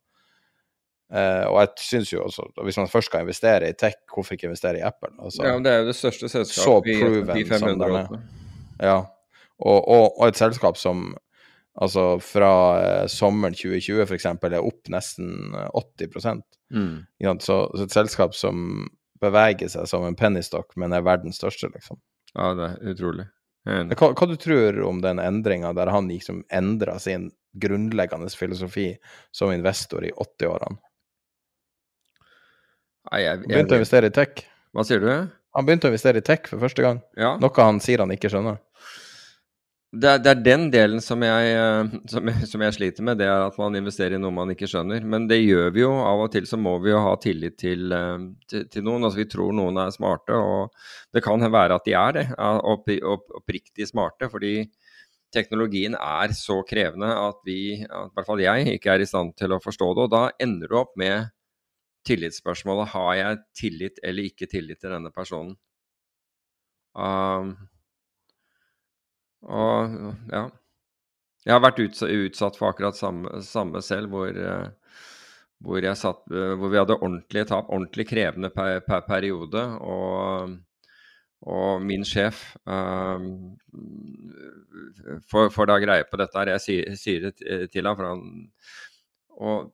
Uh, 1.07 1.47
og 1.53 1.61
jeg 1.61 1.85
syns 1.87 2.11
jo 2.11 2.25
også, 2.25 2.49
hvis 2.67 2.79
man 2.81 2.89
først 2.91 3.13
skal 3.13 3.23
investere 3.23 3.69
i 3.71 3.77
tech, 3.79 3.95
hvorfor 4.11 4.35
ikke 4.35 4.49
investere 4.49 4.81
i 4.81 4.83
Apple? 4.83 5.13
Altså, 5.23 5.45
Ja, 5.45 5.53
men 5.55 5.63
det 5.63 5.73
er 5.73 5.85
jo 5.85 5.87
det 5.87 5.95
største 5.95 6.29
selskapet 6.29 6.91
i 6.91 7.45
som 7.47 7.69
500. 7.69 7.77
den 7.85 7.95
er. 8.01 8.25
Ja, 8.83 8.97
og, 9.59 9.89
og, 9.89 10.19
og 10.19 10.27
et 10.29 10.37
selskap 10.41 10.77
som 10.77 11.13
altså 11.77 12.19
fra 12.19 12.53
uh, 12.81 13.07
sommeren 13.13 13.55
2020 13.55 14.03
for 14.03 14.17
eksempel 14.17 14.57
er 14.57 14.65
opp 14.65 14.91
nesten 14.93 15.55
eh, 15.55 15.71
80 16.03 16.43
Mm. 16.67 17.07
ja, 17.23 17.31
så, 17.39 17.71
så 17.79 17.85
et 17.85 17.93
selskap 17.95 18.33
som 18.35 18.89
beveger 19.23 19.69
seg 19.71 19.87
som 19.87 20.03
en 20.03 20.17
pennystokk, 20.19 20.73
men 20.75 20.91
er 20.93 21.05
verdens 21.07 21.39
største, 21.39 21.69
liksom. 21.71 22.01
Ja, 22.35 22.49
det 22.59 22.67
er 22.67 22.91
utrolig. 22.91 23.27
Er. 23.67 23.89
Hva, 23.99 24.13
hva 24.15 24.29
du 24.31 24.37
tror 24.39 24.79
om 24.87 25.01
den 25.03 25.19
endringa 25.19 25.73
der 25.75 25.91
han 25.91 26.07
liksom 26.09 26.45
endra 26.55 26.99
sin 27.03 27.31
grunnleggende 27.59 28.29
filosofi 28.31 28.93
som 29.35 29.51
investor 29.51 30.05
i 30.07 30.13
80-årene? 30.13 30.79
Han 33.11 33.43
begynte 33.47 33.77
å 33.77 33.81
investere 33.81 34.11
i 34.11 34.15
tech. 34.15 34.45
Hva 34.75 34.85
sier 34.87 35.03
du? 35.03 35.11
Han 35.57 35.67
begynte 35.67 35.89
å 35.89 35.93
investere 35.93 36.21
i 36.21 36.27
tech 36.27 36.49
for 36.51 36.61
første 36.61 36.83
gang, 36.85 37.03
Ja. 37.17 37.37
noe 37.41 37.63
han 37.65 37.81
sier 37.81 38.03
han 38.03 38.11
ikke 38.13 38.29
skjønner. 38.29 38.59
Det 39.97 40.09
er, 40.11 40.21
det 40.21 40.31
er 40.31 40.41
den 40.45 40.65
delen 40.73 41.01
som 41.05 41.23
jeg, 41.25 41.53
eh, 41.57 41.93
som, 42.11 42.29
som 42.51 42.65
jeg 42.65 42.75
sliter 42.77 43.07
med, 43.07 43.21
det 43.21 43.29
er 43.31 43.45
at 43.47 43.59
man 43.61 43.79
investerer 43.79 44.17
i 44.17 44.21
noe 44.21 44.35
man 44.35 44.53
ikke 44.53 44.69
skjønner. 44.71 45.05
Men 45.07 45.29
det 45.31 45.39
gjør 45.41 45.71
vi 45.75 45.85
jo. 45.85 45.93
Av 46.05 46.25
og 46.25 46.33
til 46.35 46.49
så 46.49 46.59
må 46.61 46.75
vi 46.85 46.93
jo 46.93 47.03
ha 47.05 47.15
tillit 47.23 47.57
til, 47.61 47.93
eh, 47.95 48.27
til, 48.51 48.67
til 48.73 48.87
noen. 48.87 49.07
Altså 49.07 49.23
Vi 49.23 49.29
tror 49.33 49.55
noen 49.57 49.79
er 49.83 49.95
smarte, 49.95 50.37
og 50.37 50.75
det 51.15 51.23
kan 51.25 51.45
være 51.45 51.79
at 51.79 51.87
de 51.87 51.97
er 51.97 52.19
det. 52.19 52.27
Oppriktig 52.37 53.89
smarte. 53.89 54.29
Fordi 54.33 54.55
teknologien 55.35 55.97
er 55.99 56.35
så 56.37 56.61
krevende 56.67 57.09
at 57.21 57.41
vi, 57.47 57.61
at 57.85 58.11
i 58.11 58.17
hvert 58.17 58.29
fall 58.29 58.43
jeg, 58.45 58.77
ikke 58.77 58.93
er 58.95 59.05
i 59.05 59.09
stand 59.09 59.37
til 59.39 59.55
å 59.55 59.63
forstå 59.63 59.93
det. 59.95 60.09
Og 60.09 60.13
da 60.13 60.27
ender 60.43 60.73
du 60.73 60.81
opp 60.83 60.93
med 61.01 61.33
tillitsspørsmålet 62.07 62.93
har 62.93 63.15
jeg 63.19 63.39
tillit 63.59 63.97
eller 64.07 64.29
ikke 64.29 64.49
tillit 64.51 64.79
til 64.83 64.93
denne 64.95 65.11
personen. 65.15 65.57
Um, 66.97 67.57
og 69.47 69.99
ja. 70.33 70.47
Jeg 71.47 71.55
har 71.55 71.63
vært 71.63 71.79
utsatt, 71.79 72.57
for 72.59 72.73
akkurat 72.73 72.97
samme, 72.99 73.41
samme 73.47 73.79
selv, 73.87 74.11
hvor, 74.11 74.35
eh, 74.35 74.97
hvor, 75.63 75.85
satt, 75.95 76.25
eh, 76.35 76.55
hvor 76.59 76.73
vi 76.73 76.81
hadde 76.81 76.97
ordentlige 76.99 77.47
tap, 77.53 77.69
ordentlig 77.71 78.09
krevende 78.11 78.51
per, 78.51 78.81
per 78.83 79.05
periode. 79.07 79.63
Og, 79.79 80.57
og 81.47 81.87
min 81.87 82.03
sjef 82.09 82.43
eh, 82.67 83.29
får, 85.31 85.71
da 85.71 85.79
greie 85.85 86.09
på 86.11 86.19
dette 86.19 86.43
her. 86.43 86.51
Jeg 86.57 86.65
sier, 86.67 86.99
sier 86.99 87.29
det 87.29 87.71
til 87.71 87.87
ham. 87.87 88.01
For 88.01 88.11
han, 88.11 88.27
og, 89.37 89.73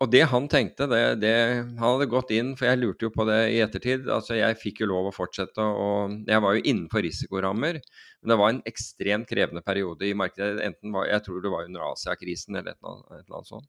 og 0.00 0.08
det 0.10 0.22
han 0.30 0.46
tenkte, 0.50 0.86
det, 0.90 1.00
det 1.22 1.32
Han 1.78 1.82
hadde 1.82 2.08
gått 2.10 2.30
inn, 2.34 2.54
for 2.58 2.70
jeg 2.70 2.80
lurte 2.80 3.06
jo 3.06 3.12
på 3.14 3.26
det 3.28 3.38
i 3.52 3.58
ettertid. 3.62 4.08
altså 4.10 4.38
Jeg 4.38 4.58
fikk 4.58 4.80
jo 4.82 4.90
lov 4.90 5.10
å 5.10 5.14
fortsette, 5.14 5.60
og 5.62 6.14
jeg 6.28 6.42
var 6.42 6.56
jo 6.56 6.62
innenfor 6.64 7.04
risikorammer. 7.04 7.80
Men 8.20 8.32
det 8.32 8.38
var 8.40 8.54
en 8.54 8.62
ekstremt 8.68 9.28
krevende 9.28 9.62
periode 9.66 10.08
i 10.08 10.14
markedet. 10.16 10.62
Enten 10.64 10.94
var, 10.96 11.06
Jeg 11.10 11.26
tror 11.26 11.42
det 11.44 11.52
var 11.52 11.68
under 11.68 11.84
Asia-krisen 11.92 12.56
eller 12.56 12.72
et 12.72 12.80
eller, 12.80 13.04
annet, 13.28 13.50
sånt. 13.50 13.68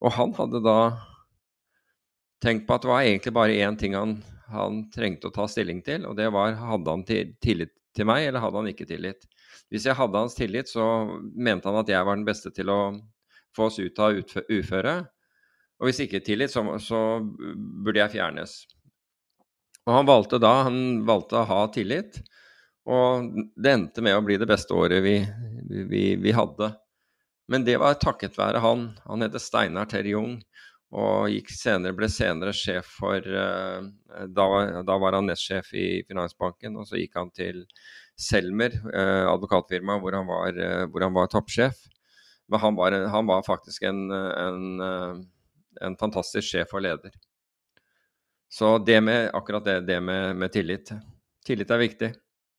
Og 0.00 0.12
han 0.16 0.32
hadde 0.36 0.62
da 0.64 0.78
tenkt 2.44 2.66
på 2.66 2.76
at 2.76 2.84
det 2.84 2.90
var 2.90 3.04
egentlig 3.04 3.32
bare 3.36 3.60
én 3.64 3.78
ting 3.80 3.94
han, 3.96 4.18
han 4.52 4.84
trengte 4.92 5.30
å 5.30 5.34
ta 5.34 5.46
stilling 5.48 5.80
til, 5.84 6.04
og 6.08 6.16
det 6.18 6.28
var 6.34 6.58
hadde 6.60 6.92
han 6.92 7.04
tillit 7.06 7.72
til 7.96 8.08
meg, 8.08 8.26
eller 8.28 8.44
hadde 8.44 8.60
han 8.60 8.72
ikke 8.72 8.88
tillit. 8.88 9.24
Hvis 9.72 9.86
jeg 9.88 9.96
hadde 9.98 10.20
hans 10.20 10.36
tillit, 10.36 10.68
så 10.68 10.84
mente 11.32 11.68
han 11.68 11.80
at 11.80 11.88
jeg 11.90 12.04
var 12.06 12.18
den 12.18 12.28
beste 12.28 12.52
til 12.54 12.70
å 12.72 12.80
få 13.56 13.68
oss 13.70 13.80
ut 13.80 14.00
av 14.02 14.16
uføre. 14.52 14.96
Og 15.80 15.88
hvis 15.88 16.00
ikke 16.06 16.22
tillit, 16.24 16.52
så, 16.52 16.62
så 16.80 17.00
burde 17.20 18.00
jeg 18.00 18.14
fjernes. 18.16 18.58
Og 19.86 19.94
han 19.94 20.08
valgte 20.08 20.40
da 20.42 20.52
han 20.66 20.80
valgte 21.06 21.40
å 21.40 21.48
ha 21.48 21.60
tillit. 21.74 22.20
Og 22.86 23.30
det 23.58 23.72
endte 23.72 24.02
med 24.04 24.16
å 24.16 24.24
bli 24.24 24.38
det 24.38 24.48
beste 24.48 24.74
året 24.76 25.02
vi, 25.04 25.18
vi, 25.90 26.04
vi 26.22 26.34
hadde. 26.34 26.72
Men 27.50 27.66
det 27.66 27.78
var 27.82 27.98
takket 27.98 28.38
være 28.38 28.62
han. 28.62 28.88
Han 29.06 29.22
heter 29.22 29.42
Steinar 29.42 29.90
Terje 29.90 30.14
Jung 30.16 30.38
og 30.96 31.50
senere, 31.50 31.96
ble 31.98 32.06
senere 32.08 32.52
sjef 32.54 32.86
for 33.00 33.18
eh, 33.18 33.86
da, 34.30 34.46
da 34.86 34.98
var 35.02 35.16
han 35.18 35.26
nestsjef 35.26 35.72
i 35.74 35.86
Finansbanken, 36.06 36.76
og 36.78 36.86
så 36.86 37.00
gikk 37.00 37.18
han 37.18 37.32
til 37.34 37.64
Selmer, 38.16 38.72
advokatfirmaet 38.72 39.32
advokatfirma, 39.34 39.98
hvor 40.00 40.14
eh, 40.62 40.86
hvor 40.88 41.04
han 41.04 41.16
var 41.16 41.28
toppsjef. 41.28 41.82
Men 42.48 42.62
han 42.62 42.76
var, 42.78 42.94
han 43.10 43.26
var 43.26 43.42
faktisk 43.42 43.82
en, 43.88 44.10
en, 44.10 44.82
en 45.82 45.96
fantastisk 45.98 46.46
sjef 46.46 46.74
og 46.76 46.84
leder. 46.84 47.14
Så 48.48 48.76
det 48.78 49.00
med, 49.02 49.30
akkurat 49.34 49.64
det, 49.66 49.80
det 49.88 50.00
med, 50.00 50.36
med 50.38 50.52
tillit 50.54 50.92
Tillit 51.46 51.70
er 51.70 51.78
viktig, 51.78 52.08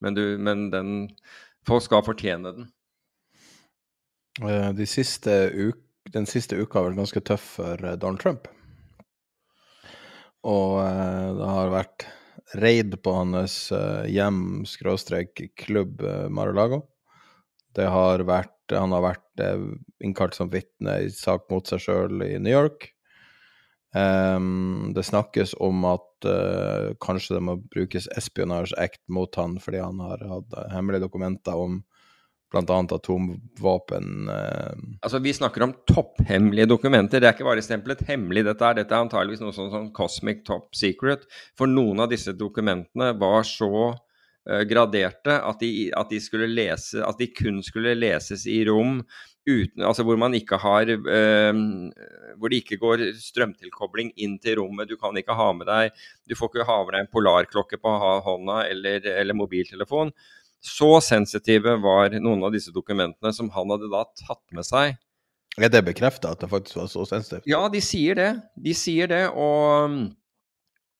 men, 0.03 0.15
du, 0.15 0.37
men 0.39 0.69
den, 0.71 0.91
folk 1.67 1.83
skal 1.83 2.03
fortjene 2.03 2.51
den. 2.55 2.67
Eh, 4.43 4.69
De 4.75 4.87
siste 4.87 5.33
uk 5.51 5.83
den 6.13 6.27
siste 6.29 6.55
uka 6.55 6.79
har 6.79 6.89
vært 6.89 7.01
ganske 7.01 7.23
tøff 7.27 7.47
for 7.57 7.83
eh, 7.83 7.97
Donald 7.99 8.21
Trump. 8.21 8.47
Og 10.47 10.79
eh, 10.83 11.31
det 11.37 11.49
har 11.51 11.73
vært 11.73 12.07
raid 12.61 12.95
på 13.03 13.11
hans 13.11 13.57
hjem 14.07 14.63
skråstrek 14.69 15.41
klubb 15.59 16.03
eh, 16.05 16.27
Mar-a-Lago. 16.31 16.85
Det 17.75 17.89
har 17.91 18.23
vært 18.27 18.53
Han 18.75 18.93
har 18.95 19.05
vært 19.05 19.43
eh, 19.43 19.65
innkalt 20.03 20.37
som 20.37 20.51
vitne 20.51 20.99
i 21.05 21.11
sak 21.13 21.47
mot 21.53 21.67
seg 21.67 21.83
sjøl 21.83 22.23
i 22.25 22.35
New 22.39 22.53
York. 22.53 22.91
Um, 23.95 24.91
det 24.93 25.05
snakkes 25.07 25.55
om 25.63 25.85
at 25.87 26.25
uh, 26.27 26.91
kanskje 27.01 27.37
det 27.37 27.43
må 27.47 27.55
brukes 27.71 28.09
espionage 28.19 28.75
act 28.77 28.99
mot 29.09 29.31
han 29.39 29.55
fordi 29.63 29.79
han 29.79 30.01
har 30.03 30.21
hatt 30.27 30.57
hemmelige 30.73 31.05
dokumenter 31.07 31.55
om 31.57 31.79
bl.a. 32.51 32.79
atomvåpen. 32.95 34.29
Uh... 34.29 34.97
Altså, 35.01 35.19
Vi 35.19 35.33
snakker 35.33 35.63
om 35.63 35.73
topphemmelige 35.87 36.69
dokumenter. 36.69 37.19
Det 37.19 37.29
er 37.29 37.35
ikke 37.35 37.47
bare 37.47 37.63
stemplet 37.65 38.03
hemmelig. 38.07 38.45
Dette 38.47 38.67
er, 38.67 38.77
dette 38.81 38.95
er 38.95 39.07
antageligvis 39.07 39.43
noe 39.43 39.55
sånn 39.55 39.71
sånn 39.73 39.89
Cosmic 39.95 40.45
Top 40.47 40.75
Secret. 40.77 41.25
For 41.59 41.69
noen 41.71 42.03
av 42.03 42.11
disse 42.11 42.35
dokumentene 42.37 43.13
var 43.19 43.47
så 43.47 43.71
graderte 44.69 45.33
at 45.43 45.59
de, 45.59 45.89
at 45.91 46.11
de 46.11 46.19
skulle 46.23 46.47
lese 46.47 47.01
At 47.03 47.19
de 47.19 47.27
kun 47.35 47.59
skulle 47.65 47.95
leses 47.97 48.45
i 48.47 48.61
rom 48.67 49.01
uten 49.47 49.83
Altså 49.83 50.05
hvor 50.07 50.19
man 50.19 50.35
ikke 50.37 50.59
har 50.61 50.91
eh, 50.91 51.59
Hvor 52.37 52.53
det 52.53 52.61
ikke 52.61 52.79
går 52.81 53.03
strømtilkobling 53.19 54.13
inn 54.15 54.37
til 54.43 54.61
rommet. 54.61 54.89
Du 54.89 54.95
kan 54.99 55.17
ikke 55.19 55.35
ha 55.35 55.49
med 55.57 55.67
deg 55.69 55.95
Du 56.29 56.35
får 56.37 56.53
ikke 56.53 56.69
ha 56.69 56.79
med 56.83 56.95
deg 56.95 57.05
en 57.05 57.13
polarklokke 57.13 57.79
på 57.81 57.95
hånda 58.27 58.61
eller, 58.71 59.07
eller 59.17 59.37
mobiltelefon. 59.37 60.13
Så 60.63 60.97
sensitive 61.05 61.77
var 61.83 62.15
noen 62.17 62.43
av 62.47 62.55
disse 62.55 62.73
dokumentene 62.73 63.33
som 63.35 63.49
han 63.53 63.75
hadde 63.75 63.91
da 63.91 64.03
tatt 64.17 64.43
med 64.55 64.65
seg. 64.67 64.97
Er 65.57 65.71
det 65.73 65.83
bekrefta 65.87 66.33
at 66.33 66.41
det 66.41 66.49
faktisk 66.51 66.79
var 66.81 66.89
så 66.91 67.05
sensitivt? 67.09 67.47
Ja, 67.49 67.63
de 67.71 67.81
sier 67.81 68.17
det. 68.17 68.29
De 68.61 68.73
sier 68.77 69.09
det, 69.09 69.23
og, 69.33 69.95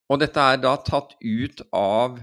og 0.10 0.22
dette 0.22 0.46
er 0.54 0.62
da 0.62 0.74
tatt 0.82 1.14
ut 1.22 1.62
av 1.76 2.18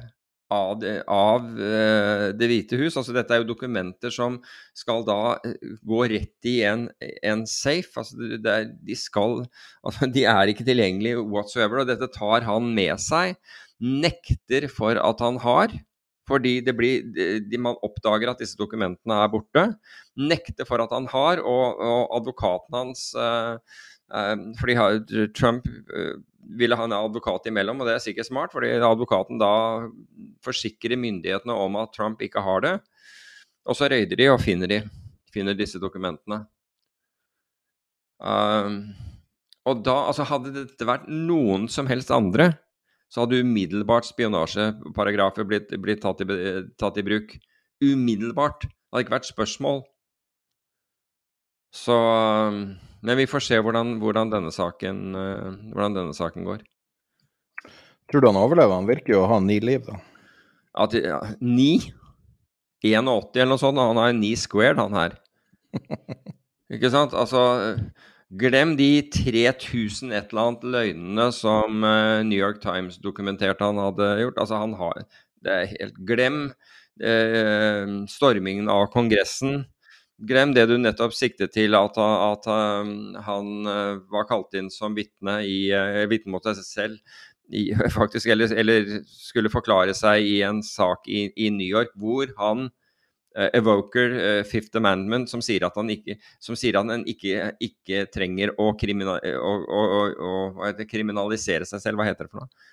av, 0.53 0.83
av 1.09 1.47
eh, 1.61 2.27
Det 2.37 2.49
hvite 2.51 2.79
hus. 2.81 2.97
Altså 2.99 3.15
dette 3.17 3.35
er 3.35 3.43
jo 3.43 3.51
dokumenter 3.53 4.13
som 4.15 4.41
skal 4.77 5.05
da 5.07 5.37
eh, 5.45 5.57
gå 5.87 6.03
rett 6.13 6.51
i 6.51 6.59
en, 6.69 6.89
en 7.23 7.47
safe. 7.49 7.93
Altså 8.01 8.19
er, 8.39 8.69
de 8.85 8.99
skal 8.99 9.43
altså 9.87 10.11
De 10.13 10.27
er 10.29 10.53
ikke 10.53 10.67
tilgjengelige 10.67 11.25
whatsoever, 11.25 11.83
og 11.83 11.91
dette 11.91 12.11
tar 12.15 12.47
han 12.49 12.71
med 12.77 13.01
seg. 13.03 13.39
Nekter 13.81 14.69
for 14.73 15.01
at 15.01 15.25
han 15.25 15.41
har. 15.45 15.75
Fordi 16.25 16.63
blir, 16.73 17.03
de, 17.45 17.59
man 17.61 17.77
oppdager 17.85 18.31
at 18.31 18.39
disse 18.41 18.57
dokumentene 18.57 19.19
er 19.21 19.33
borte. 19.33 19.65
Nekter 20.17 20.65
for 20.65 20.81
at 20.81 20.95
han 20.95 21.09
har, 21.13 21.43
og, 21.45 21.83
og 21.85 22.15
advokaten 22.17 22.79
hans 22.79 23.11
uh, 23.13 23.59
uh, 24.09 24.33
fordi 24.57 25.29
Trump 25.37 25.69
uh, 25.69 26.17
ville 26.59 26.77
ha 26.77 26.87
en 26.87 26.97
advokat 26.97 27.49
imellom, 27.51 27.81
og 27.81 27.89
det 27.89 27.97
er 27.97 28.03
sikkert 28.05 28.29
smart, 28.29 28.53
fordi 28.55 28.73
advokaten 28.77 29.41
da 29.41 29.53
forsikrer 30.45 31.01
myndighetene 31.01 31.57
om 31.57 31.79
at 31.81 31.95
Trump 31.97 32.23
ikke 32.25 32.43
har 32.45 32.65
det. 32.65 32.75
Og 33.65 33.79
så 33.79 33.89
røyder 33.89 34.21
de 34.21 34.29
og 34.33 34.43
finner, 34.43 34.71
de, 34.71 34.83
finner 35.33 35.57
disse 35.57 35.81
dokumentene. 35.81 36.43
Um, 38.21 38.95
og 39.69 39.81
da, 39.85 39.97
altså 40.09 40.27
Hadde 40.29 40.53
dette 40.55 40.87
vært 40.87 41.09
noen 41.11 41.67
som 41.73 41.89
helst 41.91 42.13
andre, 42.15 42.53
så 43.13 43.25
hadde 43.25 43.43
umiddelbart 43.45 44.07
spionasjeparagrafer 44.09 45.47
blitt, 45.49 45.73
blitt 45.81 46.03
tatt, 46.03 46.23
i, 46.25 46.65
tatt, 46.81 46.99
i, 46.99 47.05
bruk. 47.07 47.37
Umiddelbart. 47.85 48.67
Det 48.67 48.93
hadde 48.93 49.05
ikke 49.07 49.17
vært 49.17 49.29
spørsmål. 49.31 49.85
Så 51.75 51.95
um, 51.95 52.59
Men 53.05 53.21
vi 53.21 53.29
får 53.29 53.45
se 53.45 53.59
hvordan, 53.61 53.99
hvordan, 54.01 54.33
denne, 54.33 54.53
saken, 54.55 55.03
uh, 55.13 55.51
hvordan 55.75 55.99
denne 55.99 56.17
saken 56.17 56.47
går. 56.49 56.65
Tror 58.11 58.25
du 58.25 58.31
han 58.31 58.41
overlever? 58.41 58.77
Han 58.79 58.89
virker 58.89 59.17
jo 59.17 59.25
å 59.25 59.31
ha 59.33 59.41
ni 59.45 59.59
liv, 59.61 59.85
da. 59.87 60.01
At, 60.85 60.97
ja, 60.97 61.21
ni? 61.41 61.93
81 62.85 63.37
eller 63.39 63.53
noe 63.53 63.61
sånt. 63.61 63.81
Han 63.81 64.01
har 64.01 64.17
ni 64.17 64.35
squared, 64.37 64.81
han 64.81 64.97
her. 64.97 65.19
Ikke 66.75 66.91
sant? 66.93 67.15
Altså 67.17 67.45
Glem 68.35 68.75
de 68.79 69.05
3000 69.15 70.11
et 70.17 70.33
eller 70.33 70.49
annet 70.49 70.65
løgnene 70.75 71.27
som 71.35 71.85
uh, 71.87 72.25
New 72.27 72.39
York 72.39 72.61
Times 72.65 72.97
dokumenterte 73.03 73.67
han 73.67 73.79
hadde 73.79 74.09
gjort. 74.25 74.41
Altså, 74.41 74.59
han 74.59 74.75
har 74.81 75.05
Det 75.45 75.53
er 75.53 75.71
helt 75.75 76.01
Glem 76.09 76.41
uh, 77.05 77.85
stormingen 78.11 78.71
av 78.73 78.89
Kongressen. 78.95 79.63
Glem 80.23 80.53
det 80.55 80.69
du 80.71 80.77
nettopp 80.79 81.15
siktet 81.17 81.51
til, 81.57 81.75
at, 81.75 81.97
at 81.99 82.47
um, 82.47 83.17
han 83.27 83.49
uh, 83.67 83.97
var 84.15 84.29
kalt 84.29 84.55
inn 84.55 84.71
som 84.71 84.95
vitne 84.95 85.41
i 85.43 85.59
uh, 85.75 86.05
vitne 86.11 86.31
mot 86.31 86.47
seg 86.47 86.61
selv. 86.63 87.17
I, 87.51 87.67
faktisk, 87.99 88.31
eller, 88.31 88.53
eller, 88.55 88.87
skulle 89.11 89.53
forklare 89.53 89.95
seg 89.97 90.23
i 90.25 90.39
en 90.47 90.63
sak 90.65 91.11
i, 91.11 91.27
i 91.37 91.51
New 91.53 91.67
York 91.67 91.91
hvor 92.01 92.31
han 92.39 92.69
uh, 92.71 93.49
evoker 93.51 94.15
uh, 94.15 94.45
Fifth 94.47 94.79
Amendment, 94.79 95.29
som 95.33 95.43
sier 95.45 95.67
at 95.67 95.75
han 95.81 95.91
ikke, 95.91 96.17
at 96.17 96.79
han 96.79 97.05
ikke, 97.11 97.51
ikke 97.69 98.07
trenger 98.15 98.55
å, 98.55 98.71
krimina, 98.79 99.19
å, 99.19 99.57
å, 99.67 99.83
å, 100.31 100.73
kriminalisere 100.95 101.67
seg 101.67 101.83
selv. 101.83 101.99
Hva 101.99 102.07
heter 102.13 102.29
det 102.29 102.37
for 102.37 102.47
noe? 102.47 102.71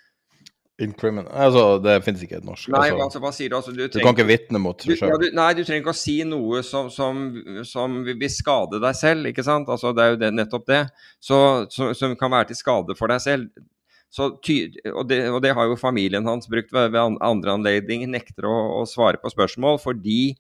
Incrimin 0.82 1.28
altså, 1.30 1.78
det 1.84 1.98
finnes 2.06 2.24
ikke 2.26 2.40
et 2.40 2.46
norsk. 2.48 2.70
Nei, 2.74 2.88
altså, 2.90 3.06
altså, 3.06 3.22
hva 3.24 3.32
sier 3.36 3.52
du? 3.52 3.58
Altså, 3.60 3.74
du, 3.76 3.84
du 3.86 3.98
kan 4.00 4.16
ikke 4.16 4.28
vitne 4.30 4.62
mot 4.62 4.80
deg 4.82 4.98
sjøl. 4.98 5.12
Ja, 5.12 5.32
nei, 5.38 5.50
du 5.58 5.62
trenger 5.62 5.84
ikke 5.84 5.94
å 5.94 6.00
si 6.00 6.16
noe 6.28 6.62
som, 6.66 6.90
som, 6.94 7.20
som, 7.68 8.00
vil 8.08 8.32
skade 8.34 8.82
deg 8.82 8.98
selv, 8.98 9.30
ikke 9.30 9.46
sant? 9.46 9.70
Altså, 9.72 9.94
det 9.98 10.04
er 10.06 10.16
jo 10.16 10.22
det, 10.24 10.32
nettopp 10.38 10.66
det. 10.72 10.82
Så, 11.22 11.38
så, 11.74 11.92
som 11.98 12.16
kan 12.20 12.34
være 12.34 12.52
til 12.52 12.60
skade 12.62 12.98
for 12.98 13.14
deg 13.14 13.22
selv. 13.24 13.68
Så, 14.12 14.28
og, 14.28 15.04
det, 15.08 15.20
og, 15.30 15.40
det, 15.44 15.54
har 15.56 15.70
jo 15.70 15.80
familien 15.80 16.28
hans 16.28 16.50
brukt 16.52 16.74
ved, 16.76 16.92
ved 16.92 17.20
andre 17.24 17.56
anledninger. 17.56 18.10
Nekter 18.12 18.50
å, 18.50 18.56
å, 18.82 18.88
svare 18.90 19.22
på 19.22 19.32
spørsmål 19.32 19.80
fordi 19.84 20.34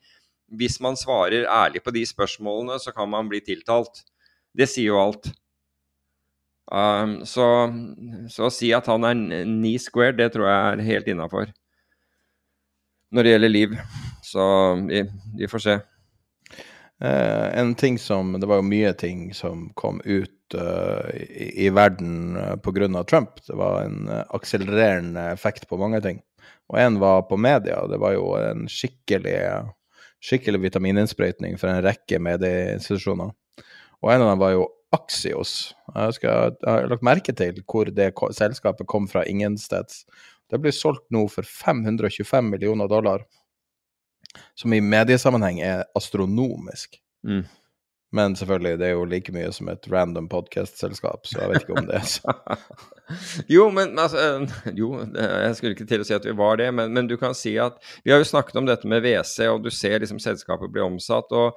hvis 0.59 0.81
man 0.84 0.97
svarer 0.99 1.47
ærlig 1.47 1.80
på 1.85 1.93
de 1.95 2.03
spørsmålene, 2.03 2.76
så 2.84 2.91
kan 2.91 3.07
man 3.07 3.30
bli 3.31 3.39
tiltalt. 3.45 4.03
Det 4.51 4.68
sier 4.68 4.91
jo 4.91 4.99
alt. 4.99 5.31
Um, 6.72 7.18
så, 7.27 7.45
så, 8.31 8.48
å 8.48 8.53
si 8.53 8.69
at 8.72 8.88
han 8.88 9.03
er 9.03 9.18
ni 9.43 9.73
square, 9.81 10.15
det 10.15 10.30
tror 10.31 10.48
jeg 10.48 10.60
er 10.60 10.85
helt 10.88 11.10
innafor 11.11 11.49
når 13.11 13.27
det 13.27 13.34
gjelder 13.34 13.52
liv. 13.52 13.73
Så 14.23 14.43
vi, 14.88 15.02
vi 15.35 15.49
får 15.52 15.64
se. 15.65 15.73
Uh, 17.02 17.49
en 17.57 17.73
ting 17.76 17.98
som 17.99 18.35
Det 18.39 18.48
var 18.48 18.60
jo 18.61 18.68
mye 18.69 18.91
ting 18.93 19.31
som 19.34 19.65
kom 19.76 19.98
ut 20.06 20.56
uh, 20.56 21.10
i, 21.11 21.65
i, 21.65 21.69
verden 21.73 22.38
uh, 22.38 22.56
pga. 22.56 23.03
Trump. 23.03 23.41
Det 23.43 23.57
var 23.60 23.81
en 23.84 24.07
akselererende 24.30 25.27
effekt 25.34 25.68
på 25.68 25.81
mange 25.81 25.99
ting. 26.02 26.22
Og 26.72 26.80
en 26.80 27.02
var 27.03 27.27
på 27.27 27.35
media. 27.35 27.84
Det 27.91 27.99
var 27.99 28.15
jo 28.15 28.31
en 28.39 28.69
skikkelig, 28.72 29.35
skikkelig 30.23 30.61
vitamininnsprøytning 30.69 31.60
for 31.60 31.68
en 31.68 31.84
rekke 31.84 32.22
medieinstitusjoner. 32.23 33.35
Og 34.02 34.14
en 34.14 34.23
av 34.23 34.31
dem 34.31 34.39
var 34.39 34.56
jo 34.56 34.69
Axios. 34.95 35.73
Jeg, 35.95 36.18
skal, 36.18 36.57
jeg 36.61 36.72
har 36.72 36.89
lagt 36.91 37.05
merke 37.05 37.35
til 37.38 37.61
hvor 37.63 37.89
det 37.91 38.11
selskapet 38.38 38.89
kom 38.91 39.07
fra 39.11 39.23
ingensteds. 39.27 40.03
Det 40.51 40.59
blir 40.59 40.76
solgt 40.76 41.07
nå 41.15 41.26
for 41.31 41.47
525 41.47 42.51
millioner 42.51 42.91
dollar, 42.91 43.23
som 44.55 44.73
i 44.76 44.81
mediesammenheng 44.84 45.61
er 45.63 45.85
astronomisk. 45.95 46.99
Mm. 47.27 47.45
Men 48.11 48.35
selvfølgelig, 48.35 48.80
det 48.80 48.88
er 48.89 48.97
jo 48.97 49.05
like 49.07 49.31
mye 49.31 49.51
som 49.55 49.69
et 49.72 49.88
random 49.88 50.27
podcast-selskap, 50.31 51.23
så 51.27 51.39
jeg 51.39 51.51
vet 51.51 51.63
ikke 51.63 51.77
om 51.80 51.85
det 51.88 52.01
jo, 53.55 53.69
men 53.72 53.95
altså 53.99 54.47
Jo, 54.80 54.89
jeg 55.15 55.53
skulle 55.55 55.72
ikke 55.77 55.88
til 55.88 56.03
å 56.03 56.07
si 56.07 56.18
at 56.18 56.27
vi 56.27 56.35
var 56.35 56.59
det, 56.59 56.68
men, 56.76 56.91
men, 56.91 57.07
du 57.07 57.15
kan 57.19 57.35
si 57.38 57.55
at 57.59 57.80
Vi 58.03 58.11
har 58.11 58.19
jo 58.19 58.27
snakket 58.27 58.59
om 58.59 58.68
dette 58.68 58.88
med 58.91 59.07
WC, 59.07 59.47
og 59.47 59.63
du 59.63 59.72
ser 59.72 60.03
liksom 60.03 60.19
selskapet 60.19 60.73
bli 60.76 60.84
omsatt. 60.84 61.31
og 61.31 61.55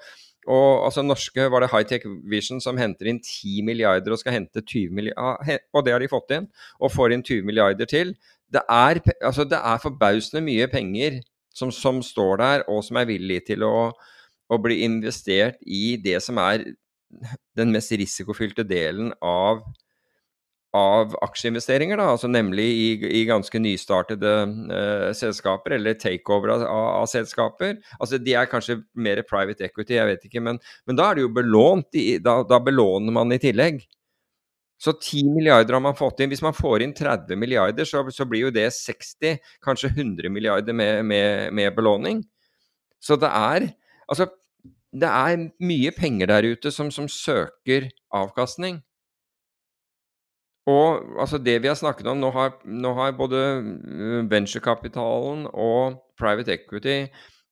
og 0.51 0.87
altså 0.87 1.05
norske 1.05 1.47
var 1.53 1.65
det 1.65 1.71
Hightech 1.73 2.07
Vision 2.31 2.61
som 2.63 2.79
henter 2.81 3.09
inn 3.11 3.21
10 3.23 3.63
milliarder 3.67 4.15
og 4.15 4.21
skal 4.21 4.37
hente 4.37 4.63
20 4.63 4.95
milliarder, 4.95 5.63
og 5.73 5.85
det 5.87 5.95
har 5.95 6.03
de 6.03 6.11
fått 6.13 6.35
inn, 6.37 6.49
og 6.81 6.93
får 6.93 7.15
inn 7.17 7.25
20 7.25 7.49
milliarder 7.49 7.89
til. 7.91 8.15
Det 8.53 8.63
er, 8.71 9.01
altså 9.25 9.47
det 9.49 9.59
er 9.59 9.83
forbausende 9.83 10.45
mye 10.45 10.69
penger 10.71 11.21
som, 11.55 11.73
som, 11.73 12.03
står 12.03 12.37
der, 12.43 12.67
og 12.69 12.85
som 12.85 12.99
er 13.01 13.09
villig 13.09 13.41
til 13.49 13.65
å, 13.67 13.91
å, 14.51 14.59
bli 14.63 14.83
investert 14.87 15.61
i 15.67 15.97
det 16.03 16.21
som 16.23 16.39
er 16.43 16.67
den 17.57 17.73
mest 17.75 17.95
risikofylte 17.95 18.67
delen 18.67 19.13
av 19.23 19.63
av 20.75 21.15
aksjeinvesteringer, 21.23 22.01
da, 22.01 22.09
altså 22.17 22.29
nemlig 22.31 22.65
i, 22.67 22.87
i 23.21 23.25
ganske 23.29 23.61
nystartede 23.63 24.33
uh, 24.71 25.11
selskaper, 25.15 25.77
eller 25.77 25.99
takeover 26.01 26.57
av, 26.57 26.65
av, 26.67 27.07
selskaper. 27.11 27.77
Altså 28.01 28.19
De 28.19 28.35
er 28.35 28.51
kanskje 28.51 28.81
mer 28.99 29.23
private 29.29 29.69
equity, 29.69 29.95
jeg 29.99 30.09
vet 30.11 30.25
ikke, 30.27 30.43
men, 30.43 30.59
men 30.89 30.99
da 30.99 31.11
er 31.11 31.19
det 31.19 31.27
jo 31.27 31.35
belånt. 31.37 31.91
I, 31.95 32.19
da, 32.23 32.41
da, 32.49 32.59
belåner 32.65 33.15
man 33.15 33.31
i 33.35 33.39
tillegg. 33.43 33.85
Så 34.83 34.97
10 34.99 35.31
milliarder 35.37 35.77
har 35.77 35.85
man 35.85 35.97
fått 35.97 36.21
inn. 36.21 36.33
Hvis 36.33 36.43
man 36.45 36.57
får 36.57 36.83
inn 36.83 36.95
30 36.97 37.39
milliarder, 37.39 37.87
så, 37.89 38.03
så 38.13 38.27
blir 38.29 38.49
jo 38.49 38.55
det 38.55 38.67
60, 38.75 39.39
kanskje 39.65 39.93
100 39.95 40.33
milliarder 40.35 40.75
med, 40.77 41.05
med, 41.07 41.55
med 41.55 41.77
belåning. 41.79 42.25
Så 42.99 43.21
det 43.21 43.31
er 43.31 43.71
Altså, 44.05 44.27
det 44.93 45.09
er 45.09 45.47
mye 45.65 45.91
penger 45.97 46.29
der 46.29 46.45
ute 46.53 46.69
som, 46.75 46.91
som 46.93 47.07
søker 47.09 47.87
avkastning. 48.13 48.83
Og 50.71 51.21
altså 51.21 51.39
det 51.39 51.59
vi 51.61 51.69
har 51.69 51.77
snakket 51.77 52.09
om, 52.09 52.21
nå 52.23 52.31
har, 52.33 52.55
nå 52.65 52.95
har 52.97 53.17
både 53.19 53.41
øh, 53.61 54.31
venturekapitalen 54.31 55.45
og 55.53 55.99
private 56.17 56.55
equity 56.57 57.05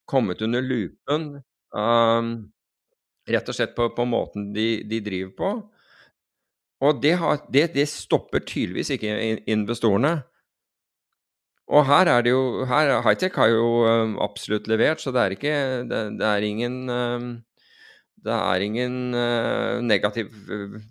kommet 0.09 0.41
under 0.41 0.65
lupen 0.65 1.27
um, 1.75 2.33
rett 3.29 3.49
og 3.49 3.55
slett 3.55 3.75
på, 3.77 3.87
på 3.95 4.05
måten 4.09 4.49
de, 4.55 4.67
de, 4.89 4.99
driver 5.05 5.33
på. 5.37 5.51
Og 6.83 6.99
det, 7.03 7.13
har, 7.21 7.45
det, 7.53 7.69
det, 7.77 7.87
stopper 7.87 8.43
tydeligvis 8.43 8.91
ikke 8.97 9.13
investorene. 9.47 10.17
Og 11.71 11.85
her 11.87 12.09
er 12.11 12.25
det 12.25 12.33
jo 12.33 12.65
her, 12.67 12.97
Hightech 13.05 13.37
har 13.39 13.53
jo 13.53 13.67
um, 13.87 14.17
absolutt 14.21 14.67
levert, 14.67 14.99
så 14.99 15.13
det 15.15 15.21
er 15.21 15.35
ikke 15.37 15.55
Det, 15.87 16.01
det 16.19 16.27
er 16.27 16.49
ingen 16.49 16.89
um, 16.89 17.29
det 18.23 18.33
er 18.33 18.63
ingen 18.63 19.15
uh, 19.15 19.81
negativ 19.83 20.31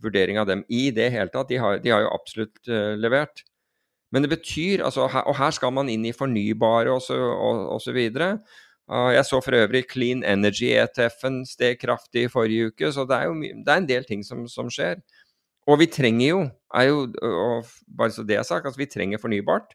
vurdering 0.03 0.41
av 0.41 0.49
dem 0.51 0.67
i 0.69 0.91
det 0.95 1.09
hele 1.15 1.33
tatt. 1.33 1.49
De 1.49 1.61
har, 1.61 1.79
de 1.81 1.93
har 1.93 2.05
jo 2.05 2.13
absolutt 2.13 2.61
uh, 2.69 2.93
levert. 3.01 3.45
Men 4.13 4.25
det 4.25 4.33
betyr 4.35 4.85
altså, 4.85 5.07
her, 5.09 5.25
Og 5.25 5.39
her 5.39 5.55
skal 5.57 5.73
man 5.73 5.89
inn 5.89 6.05
i 6.05 6.13
fornybare 6.13 6.93
osv. 6.93 8.01
Uh, 8.93 9.11
jeg 9.17 9.25
så 9.25 9.41
for 9.41 9.57
øvrig 9.57 9.87
Clean 9.89 10.25
Energy-ETF-en 10.25 11.43
steg 11.49 11.81
kraftig 11.81 12.27
i 12.27 12.33
forrige 12.33 12.73
uke, 12.73 12.93
så 12.93 13.07
det 13.09 13.17
er 13.17 13.31
jo 13.31 13.37
det 13.41 13.73
er 13.73 13.81
en 13.81 13.89
del 13.89 14.05
ting 14.05 14.25
som, 14.27 14.45
som 14.51 14.69
skjer. 14.71 15.01
Og 15.71 15.79
vi 15.79 15.87
trenger 15.87 16.27
jo, 16.27 16.43
jo 16.85 17.05
og 17.31 17.71
bare 17.97 18.13
så 18.13 18.25
det 18.27 18.37
er 18.37 18.45
sagt, 18.45 18.67
altså 18.67 18.83
vi 18.83 18.91
trenger 18.91 19.23
fornybart. 19.23 19.73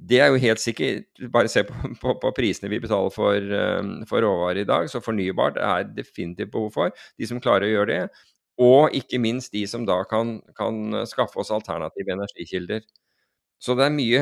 Det 0.00 0.20
er 0.22 0.30
jo 0.32 0.40
helt 0.40 0.62
sikkert. 0.62 1.08
Bare 1.32 1.50
se 1.52 1.64
på, 1.68 1.74
på, 2.00 2.14
på 2.22 2.32
prisene 2.36 2.70
vi 2.72 2.80
betaler 2.80 3.12
for, 3.12 3.36
um, 3.80 3.92
for 4.08 4.24
råvarer 4.24 4.62
i 4.62 4.68
dag. 4.68 4.88
Så 4.90 5.02
fornybart 5.04 5.60
er 5.60 5.88
definitivt 5.96 6.52
behov 6.54 6.70
for. 6.76 6.94
De 7.20 7.28
som 7.28 7.42
klarer 7.42 7.68
å 7.68 7.74
gjøre 7.74 7.92
det. 7.92 8.24
Og 8.60 8.96
ikke 8.96 9.20
minst 9.20 9.52
de 9.56 9.64
som 9.68 9.84
da 9.88 10.02
kan, 10.08 10.38
kan 10.56 11.04
skaffe 11.08 11.40
oss 11.40 11.52
alternative 11.54 12.16
energikilder. 12.16 12.82
Så 13.60 13.76
det 13.76 13.86
er 13.86 13.92
mye 13.92 14.20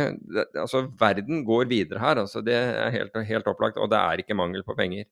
Altså, 0.58 0.84
verden 0.98 1.44
går 1.46 1.70
videre 1.70 2.02
her. 2.02 2.18
altså 2.24 2.42
Det 2.42 2.54
er 2.54 2.90
helt, 2.94 3.18
helt 3.28 3.50
opplagt. 3.50 3.78
Og 3.78 3.90
det 3.90 3.98
er 3.98 4.22
ikke 4.22 4.38
mangel 4.38 4.66
på 4.66 4.76
penger. 4.78 5.06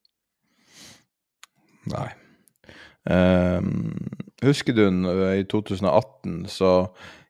Nei. 1.93 2.09
Um, 3.07 3.95
husker 4.43 4.75
du 4.75 4.83
i 5.31 5.45
2018 5.47 6.49
så 6.51 6.73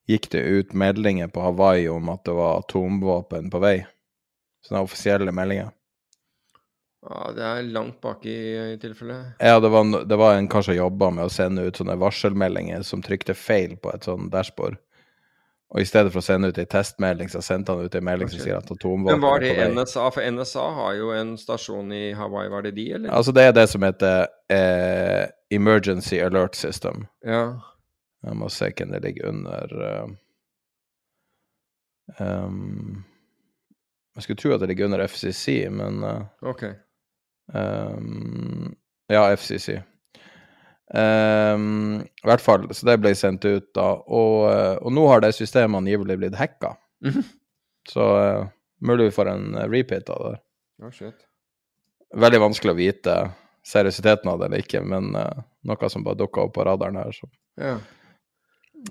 gikk 0.06 0.30
det 0.32 0.42
ut 0.42 0.72
meldinger 0.72 1.28
på 1.28 1.42
Hawaii 1.42 1.88
om 1.90 2.08
at 2.12 2.24
det 2.24 2.34
var 2.36 2.60
atomvåpen 2.60 3.50
på 3.50 3.60
vei. 3.62 3.76
Sånne 4.66 4.84
offisielle 4.86 5.34
meldinger. 5.34 5.72
Ja, 7.06 7.30
det 7.34 7.42
er 7.44 7.68
langt 7.70 8.00
bak 8.02 8.24
i, 8.26 8.38
i 8.74 8.78
tilfellet. 8.82 9.36
Ja, 9.38 9.60
det 9.62 9.70
var, 9.70 10.06
det 10.06 10.16
var 10.18 10.34
en 10.34 10.48
kar 10.50 10.64
som 10.66 10.74
jobba 10.74 11.10
med 11.14 11.28
å 11.28 11.30
sende 11.30 11.68
ut 11.68 11.78
sånne 11.78 11.94
varselmeldinger 12.02 12.82
som 12.86 13.02
trykte 13.04 13.36
feil 13.38 13.76
på 13.78 13.92
et 13.94 14.08
sånn 14.08 14.30
dashbord. 14.32 14.80
Og 15.74 15.82
i 15.82 15.86
stedet 15.86 16.12
for 16.14 16.22
å 16.22 16.24
sende 16.24 16.50
ut 16.50 16.58
ei 16.62 16.66
testmelding, 16.70 17.30
så 17.30 17.40
sendte 17.42 17.74
han 17.74 17.86
ut 17.86 17.94
ei 17.98 18.02
melding 18.04 18.30
som 18.30 18.42
sier 18.42 18.58
at 18.58 18.68
atomvåpen 18.70 19.18
Men 19.18 19.22
var 19.22 19.42
det. 19.42 19.54
NSA? 19.74 20.04
For 20.14 20.22
NSA 20.22 20.66
har 20.76 20.92
jo 20.98 21.10
en 21.14 21.32
stasjon 21.38 21.90
i 21.94 22.04
Hawaii, 22.14 22.50
var 22.52 22.66
det 22.66 22.76
de, 22.78 22.84
eller? 22.98 23.10
Altså, 23.10 23.34
det 23.34 23.48
er 23.48 23.56
det 23.56 23.66
som 23.70 23.86
heter 23.86 24.28
eh, 24.52 25.24
Emergency 25.54 26.20
Alert 26.22 26.54
System. 26.58 27.06
Ja. 27.26 27.58
Jeg 28.24 28.38
må 28.38 28.48
se 28.50 28.70
hvem 28.72 28.94
det 28.94 29.02
ligger 29.04 29.28
under 29.28 29.74
ehm, 32.18 33.02
Jeg 34.16 34.24
skulle 34.24 34.40
tro 34.40 34.54
at 34.54 34.62
det 34.62 34.70
ligger 34.72 34.88
under 34.88 35.04
FCC, 35.06 35.68
men 35.70 36.02
eh, 36.04 36.22
Ok. 36.48 36.64
Um, 37.54 38.74
Ja, 39.12 39.28
FCC. 39.36 39.76
Um, 40.90 42.00
I 42.00 42.26
hvert 42.26 42.42
fall, 42.42 42.64
så 42.74 42.86
det 42.88 42.96
ble 43.02 43.12
sendt 43.14 43.44
ut 43.46 43.68
da. 43.76 43.92
Og, 44.06 44.48
og 44.82 44.94
nå 44.94 45.04
har 45.10 45.22
det 45.22 45.34
systemet 45.36 45.78
angivelig 45.78 46.16
blitt 46.22 46.38
hacka. 46.40 46.74
Mhm. 47.06 47.22
Så 47.86 48.02
uh, 48.02 48.48
mulig 48.82 49.12
vi 49.12 49.14
får 49.14 49.28
en 49.30 49.44
repeat 49.70 50.08
av 50.10 50.24
det. 50.24 50.38
Oh, 50.82 50.90
shit. 50.90 51.20
Veldig 52.18 52.40
vanskelig 52.42 52.72
å 52.74 52.78
vite 52.80 53.14
seriøsiteten 53.66 54.30
av 54.30 54.40
det 54.40 54.48
eller 54.48 54.64
ikke, 54.64 54.80
men 54.82 55.12
uh, 55.14 55.44
noe 55.70 55.90
som 55.92 56.02
bare 56.06 56.18
dukka 56.18 56.48
opp 56.48 56.56
på 56.56 56.66
radaren 56.66 56.98
her. 56.98 57.14
Så. 57.14 57.30
Ja. 57.62 57.76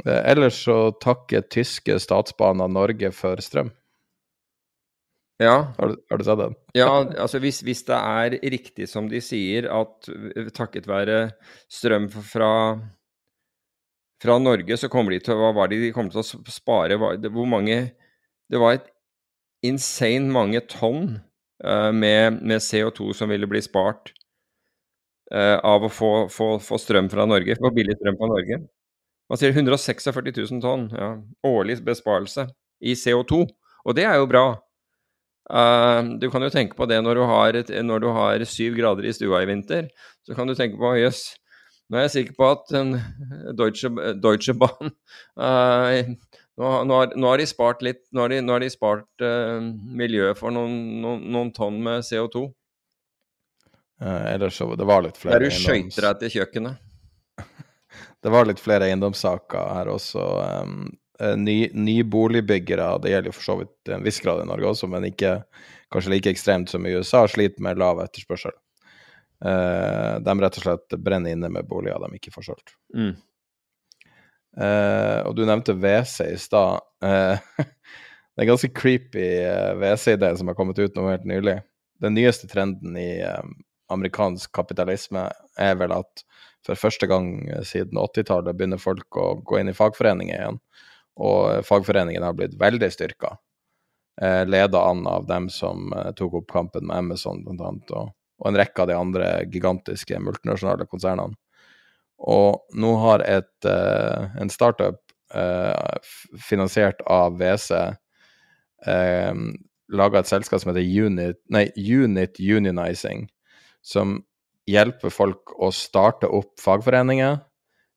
Eh, 0.06 0.22
ellers 0.32 0.58
så 0.66 0.92
takker 1.02 1.46
tyske 1.52 1.98
statsbaner 2.02 2.68
Norge 2.72 3.12
for 3.16 3.42
strøm. 3.44 3.72
ja. 5.40 5.74
Har 5.78 5.88
du, 5.92 5.96
har 6.10 6.18
du 6.18 6.24
sett 6.24 6.40
den? 6.42 6.56
Ja, 6.76 6.90
altså 7.24 7.40
hvis, 7.44 7.62
hvis 7.64 7.84
det 7.88 7.96
er 7.96 8.38
riktig 8.52 8.90
som 8.92 9.08
de 9.12 9.22
sier, 9.24 9.68
at 9.72 10.10
takket 10.56 10.88
være 10.88 11.32
strøm 11.72 12.10
fra, 12.12 12.52
fra 14.24 14.38
Norge, 14.40 14.78
så 14.78 14.90
kommer 14.92 15.16
de 15.16 15.20
til 15.24 15.36
det 15.36 15.80
de 15.84 15.94
kommer 15.96 16.12
til 16.12 16.24
å 16.24 16.52
spare? 16.52 17.00
Det- 17.22 17.32
Hvor 17.32 17.48
mange 17.48 17.92
Det 18.52 18.60
var 18.62 18.74
et 18.76 18.92
insane 19.66 20.30
mange 20.30 20.60
tonn 20.70 21.20
uh, 21.66 21.92
med, 21.92 22.42
med 22.44 22.62
CO2 22.62 23.14
som 23.18 23.30
ville 23.32 23.48
bli 23.50 23.62
spart 23.66 24.12
uh, 25.34 25.58
av 25.66 25.88
å 25.88 25.90
få, 25.90 26.12
få, 26.30 26.60
få 26.62 26.78
strøm 26.78 27.10
fra 27.10 27.26
Norge, 27.26 27.56
få 27.58 27.72
billig 27.74 27.96
strøm 27.98 28.20
fra 28.20 28.30
Norge. 28.30 28.60
Man 29.30 29.42
sier 29.42 29.56
146 29.56 30.12
000 30.22 30.62
tonn 30.62 30.90
ja, 30.94 31.16
årlig 31.48 31.80
besparelse 31.86 32.48
i 32.86 32.94
CO2, 32.94 33.42
og 33.86 33.98
det 33.98 34.06
er 34.06 34.20
jo 34.20 34.30
bra. 34.30 34.46
Uh, 35.46 36.18
du 36.18 36.28
kan 36.34 36.42
jo 36.42 36.50
tenke 36.54 36.78
på 36.78 36.88
det 36.90 36.98
når 37.06 37.20
du, 37.20 37.24
har 37.30 37.58
et, 37.58 37.72
når 37.86 38.02
du 38.02 38.08
har 38.14 38.46
syv 38.50 38.78
grader 38.78 39.06
i 39.06 39.14
stua 39.14 39.44
i 39.44 39.50
vinter. 39.50 39.90
Så 40.26 40.38
kan 40.38 40.50
du 40.50 40.56
tenke 40.58 40.78
på 40.82 40.94
jøss, 40.98 41.28
nå 41.90 42.00
er 42.00 42.08
jeg 42.08 42.16
sikker 42.16 42.38
på 42.38 42.48
at 42.50 42.72
en 42.80 42.96
Deutsche, 43.58 43.92
Deutsche 44.18 44.56
Bahn 44.58 44.90
uh, 44.90 46.16
nå, 46.58 46.70
nå, 46.88 46.96
har, 46.98 47.12
nå 47.14 47.30
har 47.30 47.42
de 47.42 47.46
spart 47.50 47.84
litt 47.86 48.02
Nå 48.10 48.24
har 48.24 48.32
de, 48.34 48.40
nå 48.42 48.56
har 48.56 48.64
de 48.64 48.72
spart 48.74 49.26
uh, 49.26 49.60
miljøet 50.02 50.40
for 50.40 50.56
noen, 50.56 50.80
noen, 51.04 51.28
noen 51.36 51.52
tonn 51.54 51.78
med 51.86 52.06
CO2. 52.08 52.48
Uh, 54.02 54.24
ellers 54.34 54.58
så 54.58 54.72
det 54.76 54.88
var 54.88 55.06
litt 55.06 55.20
flere 55.20 55.38
Der 55.38 55.46
du 55.46 55.54
skøyter 55.56 56.10
deg 56.10 56.24
til 56.24 56.34
kjøkkenet. 56.40 56.82
Det 58.26 58.32
var 58.34 58.48
litt 58.50 58.62
flere 58.62 58.88
eiendomssaker 58.90 59.68
her 59.70 59.90
også. 59.94 60.22
Um, 60.66 60.80
eh, 61.22 61.36
ny, 61.38 61.60
Nyboligbyggere, 61.78 62.88
det 63.04 63.12
gjelder 63.12 63.30
jo 63.30 63.36
for 63.38 63.46
så 63.46 63.58
vidt 63.60 63.74
til 63.86 63.94
en 64.00 64.06
viss 64.08 64.18
grad 64.24 64.42
i 64.42 64.48
Norge 64.50 64.72
også, 64.72 64.90
men 64.90 65.06
ikke 65.06 65.36
kanskje 65.94 66.16
like 66.16 66.34
ekstremt 66.34 66.74
som 66.74 66.88
i 66.90 66.96
USA, 66.98 67.22
sliter 67.30 67.62
med 67.62 67.78
lav 67.78 68.02
etterspørsel. 68.02 68.56
Uh, 69.46 70.18
de 70.26 70.34
rett 70.42 70.58
og 70.58 70.64
slett 70.64 70.98
brenner 71.06 71.36
inne 71.36 71.52
med 71.54 71.68
boliger 71.70 72.02
de 72.02 72.18
ikke 72.18 72.34
får 72.34 72.48
solgt. 72.50 72.74
Mm. 72.98 73.14
Uh, 74.56 75.22
og 75.28 75.36
du 75.38 75.44
nevnte 75.46 75.76
WC 75.78 76.32
i 76.32 76.42
stad. 76.42 76.82
Uh, 77.06 77.38
det 77.62 78.42
er 78.42 78.48
en 78.48 78.52
ganske 78.56 78.72
creepy 78.76 79.26
eh, 79.46 79.76
WC-idé 79.80 80.34
som 80.40 80.50
har 80.50 80.58
kommet 80.58 80.80
ut 80.80 80.98
nå 80.98 81.06
helt 81.12 81.28
nylig. 81.30 81.60
Den 82.04 82.18
nyeste 82.18 82.50
trenden 82.52 82.98
i 83.00 83.22
um, 83.24 83.54
amerikansk 83.94 84.50
kapitalisme 84.56 85.30
er 85.62 85.78
vel 85.80 85.94
at 85.96 86.26
for 86.66 86.80
første 86.80 87.08
gang 87.10 87.30
siden 87.68 88.00
80-tallet 88.02 88.58
begynner 88.58 88.82
folk 88.82 89.18
å 89.22 89.36
gå 89.46 89.60
inn 89.62 89.72
i 89.72 89.78
fagforeninger 89.78 90.36
igjen. 90.36 90.60
Og 91.16 91.64
fagforeningene 91.64 91.68
fagforeningen 91.68 92.26
har 92.28 92.36
blitt 92.36 92.58
veldig 92.60 92.90
styrka. 92.92 93.36
Eh, 94.22 94.44
Leda 94.48 94.82
an 94.90 95.06
av 95.08 95.28
dem 95.28 95.50
som 95.50 95.94
eh, 95.94 96.12
tok 96.16 96.42
opp 96.42 96.52
kampen 96.52 96.88
med 96.88 96.98
Amazon 96.98 97.44
annet, 97.52 97.92
og, 97.92 98.12
og 98.40 98.50
en 98.50 98.60
rekke 98.60 98.84
av 98.84 98.90
de 98.90 98.98
andre 98.98 99.30
gigantiske 99.52 100.20
multinasjonale 100.24 100.88
konsernene. 100.92 101.36
Og 102.26 102.76
nå 102.80 102.94
har 103.04 103.24
et, 103.28 103.68
eh, 103.68 104.28
en 104.42 104.52
startup 104.52 105.02
eh, 105.36 106.12
finansiert 106.40 107.02
av 107.12 107.36
WC 107.40 107.72
eh, 108.88 109.34
laga 109.94 110.20
et 110.20 110.30
selskap 110.30 110.62
som 110.62 110.72
heter 110.72 111.06
Unit, 111.06 111.40
nei, 111.52 111.68
Unit 111.76 112.40
Unionizing, 112.40 113.28
som 113.86 114.22
hjelper 114.70 115.14
folk 115.14 115.56
å 115.62 115.72
starte 115.74 116.30
opp 116.30 116.60
fagforeninger, 116.62 117.40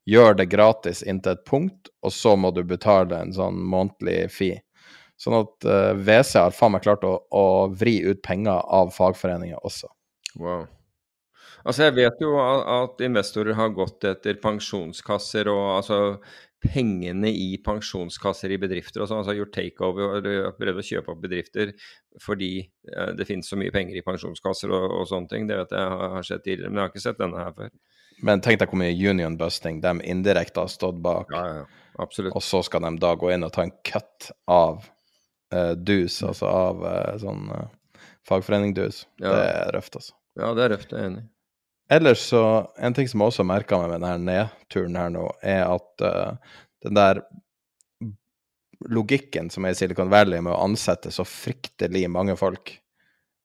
gjør 0.08 0.38
det 0.38 0.48
gratis 0.52 1.02
inntil 1.04 1.36
et 1.36 1.44
punkt, 1.48 1.90
og 2.04 2.14
så 2.14 2.34
må 2.36 2.52
du 2.56 2.62
betale 2.64 3.18
en 3.18 3.34
sånn 3.36 3.60
månedlig 3.60 4.28
fee. 4.32 4.62
Sånn 5.18 5.40
at 5.40 5.66
uh, 5.66 5.92
WC 5.98 6.38
har 6.38 6.54
faen 6.54 6.76
meg 6.76 6.84
klart 6.84 7.04
å, 7.04 7.16
å 7.34 7.44
vri 7.74 7.98
ut 8.06 8.20
penger 8.22 8.62
av 8.62 8.92
fagforeninger 8.94 9.58
også. 9.66 9.90
Wow. 10.38 10.68
Altså, 11.64 11.88
jeg 11.88 11.96
vet 11.98 12.20
jo 12.22 12.36
at 12.38 13.00
investorer 13.02 13.56
har 13.58 13.74
gått 13.74 14.06
etter 14.06 14.38
pensjonskasser 14.40 15.50
og 15.50 15.64
altså 15.80 15.98
pengene 16.62 17.30
i 17.30 17.52
pensjonskasser 17.62 18.50
i 18.50 18.58
bedrifter 18.60 19.02
og 19.02 19.10
sånn, 19.10 19.20
altså 19.22 19.36
gjort 19.36 19.54
takeover 19.54 20.16
og 20.18 20.56
prøvd 20.58 20.80
å 20.80 20.86
kjøpe 20.88 21.12
opp 21.12 21.20
bedrifter 21.22 21.70
fordi 22.22 22.52
eh, 22.64 23.12
det 23.18 23.28
finnes 23.28 23.46
så 23.46 23.58
mye 23.60 23.74
penger 23.74 24.00
i 24.00 24.04
pensjonskasser 24.06 24.72
og, 24.74 24.86
og 24.98 25.06
sånne 25.10 25.30
ting. 25.30 25.46
Det 25.50 25.60
vet 25.60 25.76
jeg 25.78 25.92
har, 25.94 26.16
har 26.16 26.26
skjedd 26.26 26.44
tidligere, 26.44 26.72
men 26.72 26.80
jeg 26.80 26.86
har 26.86 26.92
ikke 26.94 27.04
sett 27.06 27.22
denne 27.22 27.44
her 27.44 27.54
før. 27.54 27.72
Men 28.26 28.42
tenk 28.42 28.58
deg 28.58 28.72
hvor 28.72 28.80
mye 28.80 29.10
union 29.12 29.38
busting 29.38 29.78
de 29.84 29.94
indirekte 30.10 30.64
har 30.64 30.72
stått 30.72 30.98
bak. 31.04 31.30
Ja, 31.30 31.60
ja, 31.60 31.90
absolutt. 32.02 32.34
Og 32.34 32.42
så 32.42 32.64
skal 32.66 32.82
de 32.88 32.94
da 32.98 33.14
gå 33.14 33.30
inn 33.30 33.46
og 33.46 33.54
ta 33.54 33.62
en 33.62 33.74
cut 33.86 34.32
av 34.50 34.82
uh, 35.54 35.74
dus, 35.78 36.18
altså 36.26 36.50
av 36.50 36.82
uh, 36.82 37.14
sånn 37.22 37.46
uh, 37.54 37.68
fagforening-dus. 38.26 39.04
Ja. 39.22 39.30
Det 39.30 39.44
er 39.44 39.74
røft, 39.78 40.00
altså. 40.00 40.16
Ja, 40.38 40.50
det 40.58 40.66
er 40.66 40.74
røft, 40.74 40.90
jeg 40.90 40.98
er 40.98 41.12
enig. 41.12 41.28
Ellers 41.88 42.20
så 42.30 42.42
En 42.76 42.94
ting 42.94 43.08
som 43.08 43.22
jeg 43.22 43.32
også 43.32 43.46
merka 43.48 43.78
meg 43.80 43.94
med 43.94 44.04
denne 44.04 44.32
nedturen 44.32 44.96
her 44.98 45.12
nå, 45.12 45.24
er 45.42 45.64
at 45.66 46.04
uh, 46.04 46.58
den 46.84 46.98
der 46.98 47.22
logikken 48.86 49.48
som 49.50 49.66
er 49.66 49.74
i 49.74 49.78
Silicon 49.78 50.12
Valley 50.12 50.42
med 50.44 50.52
å 50.54 50.60
ansette 50.62 51.10
så 51.14 51.24
fryktelig 51.26 52.04
mange 52.12 52.36
folk 52.38 52.76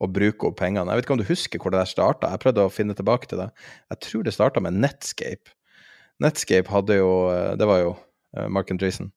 og 0.04 0.12
bruke 0.14 0.50
opp 0.50 0.60
pengene 0.60 0.92
Jeg 0.92 1.00
vet 1.00 1.08
ikke 1.08 1.16
om 1.16 1.22
du 1.22 1.30
husker 1.30 1.62
hvor 1.62 1.74
det 1.74 1.82
der 1.82 1.90
starta? 1.90 2.32
Jeg 2.34 2.44
prøvde 2.44 2.68
å 2.68 2.74
finne 2.74 2.96
tilbake 2.98 3.30
til 3.30 3.40
det. 3.40 3.50
Jeg 3.94 4.04
tror 4.08 4.26
det 4.26 4.36
starta 4.36 4.64
med 4.64 4.78
Netscape. 4.84 5.56
Netscape 6.24 6.72
hadde 6.72 7.00
jo 7.00 7.12
eh, 7.32 7.54
Det 7.60 7.68
var 7.70 7.82
jo 7.82 7.94
eh, 8.38 8.50
Mark 8.52 8.72
Andreessen. 8.74 9.12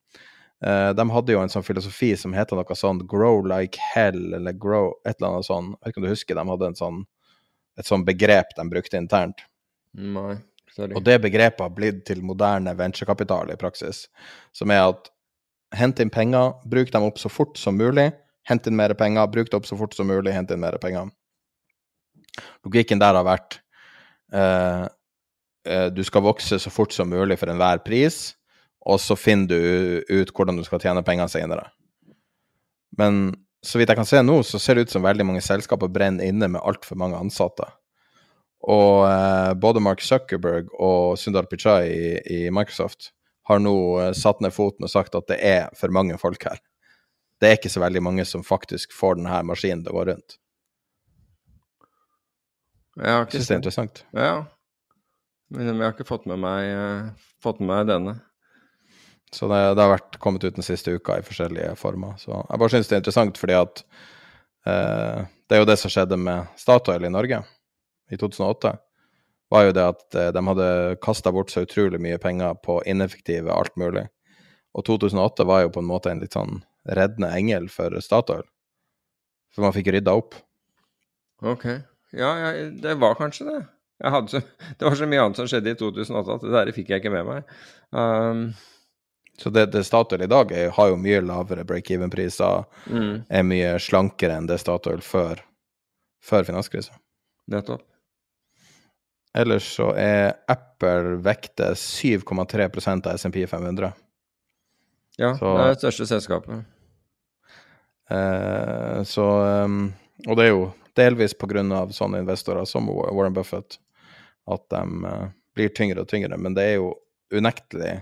Eh, 0.65 0.91
de 0.97 1.09
hadde 1.13 1.35
jo 1.35 1.43
en 1.43 1.53
sånn 1.53 1.67
filosofi 1.67 2.13
som 2.17 2.37
heter 2.37 2.59
noe 2.59 2.79
sånn 2.79 3.03
'grow 3.05 3.43
like 3.45 3.81
hell', 3.93 4.37
eller 4.39 4.57
'grow' 4.57 4.95
et 5.05 5.19
eller 5.19 5.35
annet 5.35 5.51
sånn. 5.51 5.73
Jeg 5.75 5.83
vet 5.83 5.93
ikke 5.93 6.03
om 6.03 6.07
du 6.07 6.15
husker, 6.15 6.39
de 6.39 6.47
hadde 6.53 6.71
en 6.71 6.81
sånn, 6.81 7.03
et 7.77 7.89
sånn 7.89 8.05
begrep 8.07 8.55
de 8.57 8.67
brukte 8.71 8.99
internt. 9.01 9.45
Nei, 9.97 10.37
sorry. 10.75 10.97
Og 10.97 11.05
det 11.05 11.19
begrepet 11.25 11.65
har 11.65 11.75
blitt 11.75 12.05
til 12.09 12.23
moderne 12.25 12.75
venturekapital 12.77 13.53
i 13.53 13.59
praksis, 13.61 14.07
som 14.57 14.73
er 14.73 14.85
at 14.87 15.11
hent 15.77 16.01
inn 16.01 16.13
penger, 16.13 16.55
bruk 16.69 16.93
dem 16.95 17.07
opp 17.09 17.21
så 17.21 17.31
fort 17.33 17.59
som 17.61 17.79
mulig, 17.79 18.11
hent 18.47 18.69
inn 18.69 18.77
mer 18.79 18.95
penger, 18.99 19.29
bruk 19.33 19.51
det 19.51 19.59
opp 19.59 19.69
så 19.69 19.79
fort 19.79 19.97
som 19.97 20.09
mulig, 20.09 20.35
hent 20.35 20.53
inn 20.55 20.63
mer 20.63 20.79
penger. 20.83 21.11
Logikken 22.67 23.01
der 23.01 23.17
har 23.17 23.27
vært 23.27 23.59
eh, 24.35 24.85
eh, 25.67 25.87
du 25.93 26.03
skal 26.07 26.25
vokse 26.27 26.61
så 26.63 26.73
fort 26.73 26.95
som 26.95 27.11
mulig 27.11 27.39
for 27.41 27.51
enhver 27.53 27.83
pris, 27.85 28.37
og 28.87 29.01
så 29.03 29.17
finner 29.19 29.51
du 29.51 30.21
ut 30.21 30.31
hvordan 30.31 30.61
du 30.61 30.65
skal 30.67 30.83
tjene 30.83 31.03
penger 31.07 31.31
senere. 31.33 31.67
Men 32.97 33.35
så 33.65 33.81
vidt 33.81 33.91
jeg 33.91 33.99
kan 33.99 34.09
se 34.09 34.21
nå, 34.23 34.41
så 34.47 34.61
ser 34.63 34.77
det 34.77 34.87
ut 34.87 34.95
som 34.95 35.05
veldig 35.05 35.27
mange 35.27 35.43
selskaper 35.45 35.91
brenner 35.93 36.29
inne 36.29 36.49
med 36.53 36.63
altfor 36.63 36.99
mange 37.01 37.19
ansatte. 37.19 37.67
Og 38.67 39.05
eh, 39.09 39.53
både 39.63 39.83
Mark 39.85 40.03
Zuckerberg 40.03 40.73
og 40.83 41.19
Sundar 41.21 41.47
Pichai 41.51 41.83
i, 41.91 42.09
i 42.33 42.41
Microsoft 42.55 43.13
har 43.47 43.61
nå 43.63 43.77
eh, 44.03 44.13
satt 44.17 44.43
ned 44.43 44.55
foten 44.55 44.87
og 44.87 44.93
sagt 44.93 45.15
at 45.19 45.29
det 45.31 45.39
er 45.45 45.69
for 45.79 45.95
mange 45.95 46.19
folk 46.19 46.49
her. 46.49 46.59
Det 47.41 47.49
er 47.49 47.59
ikke 47.59 47.73
så 47.73 47.83
veldig 47.85 48.03
mange 48.03 48.25
som 48.27 48.45
faktisk 48.47 48.95
får 48.97 49.19
denne 49.19 49.43
maskinen 49.47 49.85
til 49.85 49.93
å 49.93 49.99
gå 50.01 50.07
rundt. 50.11 50.39
Jeg 52.97 53.13
har 53.13 53.27
Jeg 53.27 53.35
synes 53.37 53.49
det 53.49 53.55
er 53.55 53.61
interessant. 53.61 54.05
Ja. 54.17 54.37
Men 55.53 55.69
jeg 55.69 55.83
har 55.85 55.93
ikke 55.93 56.09
fått 56.09 56.27
med 56.27 56.41
meg, 56.43 56.71
eh, 56.73 57.29
fått 57.45 57.61
med 57.61 57.71
meg 57.71 57.91
denne. 57.93 58.17
Så 59.35 59.49
det, 59.51 59.59
det 59.77 59.83
har 59.83 59.97
vært 59.97 60.19
kommet 60.23 60.45
ut 60.47 60.55
den 60.57 60.65
siste 60.65 60.95
uka 60.95 61.19
i 61.19 61.25
forskjellige 61.27 61.75
former. 61.81 62.15
Så 62.21 62.31
jeg 62.35 62.61
bare 62.63 62.73
syns 62.73 62.91
det 62.91 62.97
er 62.97 63.03
interessant 63.03 63.41
fordi 63.41 63.57
at 63.59 63.83
Eh, 64.67 65.23
det 65.47 65.57
er 65.57 65.63
jo 65.63 65.69
det 65.69 65.79
som 65.79 65.93
skjedde 65.93 66.19
med 66.19 66.51
Statoil 66.59 67.07
i 67.07 67.13
Norge 67.13 67.43
i 68.11 68.19
2008. 68.19 68.75
Var 69.55 69.69
jo 69.69 69.75
det 69.77 69.85
at 69.93 70.19
eh, 70.19 70.33
de 70.35 70.43
hadde 70.49 70.71
kasta 71.05 71.33
bort 71.35 71.53
så 71.53 71.63
utrolig 71.67 72.01
mye 72.03 72.19
penger 72.23 72.59
på 72.67 72.81
ineffektive 72.91 73.55
alt 73.55 73.75
mulig. 73.79 74.09
Og 74.77 74.85
2008 74.89 75.47
var 75.49 75.65
jo 75.65 75.73
på 75.77 75.85
en 75.85 75.89
måte 75.89 76.11
en 76.11 76.23
litt 76.23 76.35
sånn 76.37 76.61
reddende 76.99 77.31
engel 77.39 77.71
for 77.73 77.95
Statoil. 78.03 78.45
For 79.55 79.65
man 79.65 79.75
fikk 79.75 79.93
rydda 79.95 80.17
opp. 80.19 80.35
Ok. 81.47 81.65
Ja, 82.17 82.35
ja, 82.41 82.51
det 82.83 82.99
var 83.01 83.17
kanskje 83.19 83.49
det. 83.49 83.63
Så, 84.29 84.43
det 84.77 84.85
var 84.85 84.99
så 84.99 85.09
mye 85.09 85.23
annet 85.23 85.39
som 85.39 85.49
skjedde 85.49 85.73
i 85.73 85.79
2008 85.79 86.35
at 86.35 86.45
det 86.45 86.57
der 86.59 86.75
fikk 86.77 86.91
jeg 86.93 87.05
ikke 87.05 87.15
med 87.15 87.29
meg. 87.29 87.55
Um, 87.95 88.49
så 89.37 89.51
det, 89.53 89.67
det 89.75 89.85
Statoil 89.85 90.23
i 90.25 90.31
dag 90.31 90.53
er, 90.53 90.71
har 90.73 90.89
jo 90.93 91.01
mye 91.01 91.21
lavere 91.25 91.65
break-even-priser, 91.69 92.65
mm. 92.89 93.13
er 93.29 93.45
mye 93.47 93.75
slankere 93.83 94.39
enn 94.39 94.49
det 94.49 94.59
Statoil 94.63 95.03
før, 95.05 95.43
før 96.25 96.47
finanskrisa. 96.49 96.97
Nettopp. 97.53 97.85
Ellers 99.37 99.67
så 99.77 99.91
er 100.01 100.39
Apple 100.49 101.19
vektet 101.25 101.77
7,3% 101.77 103.11
av 103.11 103.21
SMP 103.21 103.43
500. 103.47 103.93
Ja, 105.21 105.35
så, 105.37 105.53
det 105.53 105.67
er 105.67 105.75
det 105.75 105.83
største 105.83 106.09
selskapet. 106.09 106.65
Eh, 108.11 109.03
så 109.05 109.27
Og 110.27 110.37
det 110.39 110.45
er 110.45 110.53
jo 110.53 110.71
delvis 110.97 111.35
på 111.37 111.49
grunn 111.51 111.73
av 111.77 111.93
sånne 111.93 112.23
investorer 112.25 112.65
som 112.65 112.89
Warren 112.89 113.35
Buffett 113.37 113.77
at 114.49 114.63
de 114.71 114.83
uh, 115.05 115.27
blir 115.57 115.73
tyngre 115.75 116.05
og 116.05 116.09
tyngre. 116.09 116.39
Men 116.41 116.55
det 116.57 116.65
er 116.65 116.79
jo 116.79 116.95
unektelig 117.35 117.99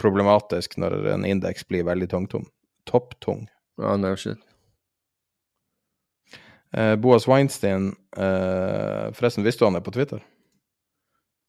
problematisk 0.00 0.78
når 0.80 0.96
en 1.14 1.26
indeks 1.28 1.66
blir 1.68 1.86
veldig 1.88 2.08
tungtom. 2.10 2.46
Topptung. 2.88 3.46
Ja, 3.80 3.96
no 4.00 4.14
shit. 4.16 4.40
Eh, 6.72 6.94
Boas 6.96 7.26
Weinstein, 7.28 7.92
eh, 8.16 9.10
forresten, 9.16 9.44
visste 9.44 9.64
du 9.64 9.70
han 9.70 9.78
er 9.80 9.84
på 9.84 9.94
Twitter? 9.94 10.22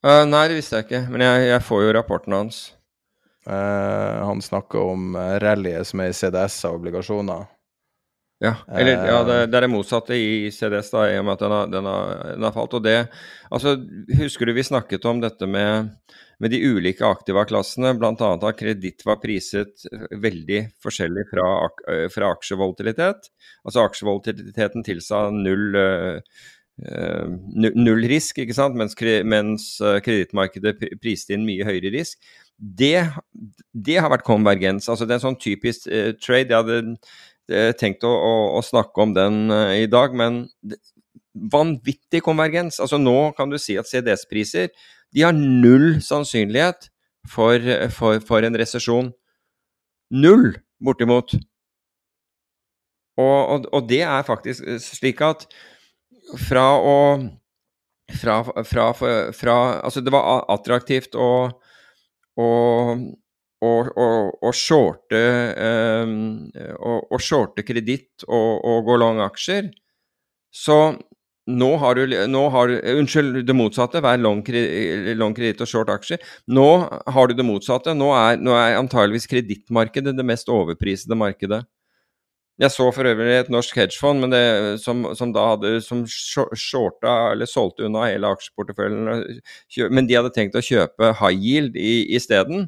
Uh, 0.02 0.26
nei, 0.26 0.48
det 0.50 0.58
visste 0.58 0.80
jeg 0.80 0.88
ikke, 0.88 1.04
men 1.14 1.22
jeg, 1.22 1.42
jeg 1.52 1.62
får 1.62 1.84
jo 1.86 1.98
rapporten 1.98 2.34
hans. 2.34 2.62
Han 3.46 4.42
snakker 4.42 4.92
om 4.94 5.16
rallyet 5.42 5.88
som 5.90 6.02
er 6.04 6.12
i 6.12 6.16
CDS 6.18 6.60
av 6.70 6.76
obligasjoner. 6.78 7.48
Ja, 8.42 8.56
eller 8.74 8.92
ja, 9.06 9.24
det, 9.24 9.36
det, 9.52 9.58
er 9.58 9.66
det 9.68 9.70
motsatte 9.70 10.18
i 10.18 10.50
CDS, 10.50 10.88
da, 10.90 11.04
i 11.12 11.18
og 11.20 11.28
med 11.28 11.36
at 11.36 11.42
den 11.44 11.54
har, 11.54 11.68
den, 11.70 11.90
har, 11.90 12.14
den 12.34 12.46
har, 12.48 12.54
falt. 12.56 12.74
Og 12.74 12.82
det 12.82 12.96
Altså, 13.54 13.76
husker 14.18 14.50
du 14.50 14.54
vi 14.58 14.64
snakket 14.66 15.06
om 15.06 15.22
dette 15.22 15.46
med, 15.46 15.92
med 16.42 16.54
de 16.54 16.62
ulike 16.66 17.06
Aktiva-klassene? 17.06 17.94
Bl.a. 18.00 18.14
at 18.34 18.60
kreditt 18.60 19.06
var 19.08 19.22
priset 19.22 19.86
veldig 20.24 20.64
forskjellig 20.82 21.28
fra, 21.30 21.48
fra 22.14 22.32
aksjevolatilitet. 22.36 23.30
Altså 23.66 23.86
aksjevolatiliteten 23.86 24.88
tilsa 24.88 25.28
null 25.36 25.78
null 26.82 28.06
risk, 28.10 28.40
ikke 28.42 28.56
sant? 28.58 28.74
mens, 28.80 28.96
mens 29.28 29.66
kredittmarkedet 30.02 30.80
priste 31.04 31.36
inn 31.36 31.44
mye 31.46 31.68
høyere 31.68 31.92
risk. 31.94 32.18
Det, 32.58 33.04
det, 33.74 34.00
har 34.02 34.10
vært 34.10 34.26
konvergens. 34.26 34.88
altså 34.90 35.06
Det 35.06 35.14
er 35.14 35.20
en 35.20 35.28
sånn 35.28 35.38
typisk 35.42 35.86
trade. 36.24 36.50
Jeg 36.50 36.58
hadde 36.58 36.98
Eh, 37.52 37.72
tenkt 37.76 38.06
å, 38.08 38.12
å, 38.12 38.34
å, 38.56 38.64
snakke 38.64 39.04
om 39.04 39.16
den 39.16 39.52
i 39.76 39.88
dag, 39.90 40.14
men 40.16 40.46
vanvittig 41.52 42.22
konvergens. 42.24 42.80
Altså 42.84 43.00
Nå 43.02 43.32
kan 43.38 43.52
du 43.52 43.58
si 43.60 43.78
at 43.80 43.90
CDS-priser 43.90 44.70
de 45.16 45.26
har 45.26 45.36
null 45.36 46.00
sannsynlighet 46.04 46.90
for, 47.30 47.60
for, 47.94 48.22
for 48.26 48.48
en 48.48 48.58
resesjon. 48.58 49.12
Null, 50.12 50.56
bortimot. 50.84 51.36
Og, 53.20 53.38
og, 53.54 53.68
og, 53.72 53.86
det 53.90 54.02
er 54.08 54.26
faktisk 54.28 54.66
slik 54.82 55.22
at 55.26 55.46
fra 56.48 56.66
å 56.80 56.98
fra, 58.12 58.42
fra, 58.68 58.92
fra, 59.36 59.56
Altså, 59.84 60.02
det 60.04 60.14
var 60.14 60.46
attraktivt 60.52 61.16
å, 61.16 61.32
å 63.62 64.52
shorte, 64.56 65.22
um, 66.08 66.50
shorte 67.22 67.64
kreditt 67.68 68.26
og, 68.28 68.52
og, 68.66 68.84
gå 68.88 68.98
lang 69.00 69.22
aksjer. 69.24 69.70
Så 70.52 70.78
nå 71.50 71.70
har 71.82 71.98
du, 71.98 72.16
nå 72.30 72.42
har, 72.54 72.72
Unnskyld, 72.94 73.42
det 73.48 73.56
motsatte. 73.58 74.02
Vær 74.04 74.20
long, 74.22 74.44
kreditt 74.46 75.64
og 75.64 75.70
short 75.70 75.90
aksjer. 75.90 76.22
Nå 76.48 76.70
har 77.16 77.28
du 77.28 77.34
det 77.38 77.46
motsatte. 77.48 77.96
Nå 77.98 78.12
er, 78.14 78.38
er 78.38 78.78
antageligvis 78.78 79.30
kredittmarkedet 79.32 80.14
det 80.18 80.28
mest 80.28 80.52
overprisede 80.54 81.18
markedet. 81.18 81.64
Jeg 82.62 82.70
så 82.76 82.86
for 82.94 83.08
øvrig 83.10 83.34
et 83.40 83.50
norsk 83.50 83.78
hedgefond 83.80 84.28
det, 84.30 84.44
som, 84.84 85.02
som, 85.18 85.32
da 85.34 85.48
hadde 85.56 85.80
som 85.82 86.04
shorta 86.06 87.32
eller 87.32 87.50
solgte 87.50 87.88
unna 87.88 88.06
hele 88.06 88.30
aksjeporteføljen. 88.36 89.40
Men 89.90 90.10
de 90.10 90.20
hadde 90.20 90.34
tenkt 90.36 90.60
å 90.60 90.62
kjøpe 90.62 91.16
high 91.24 91.42
yield 91.42 91.80
isteden. 91.80 92.68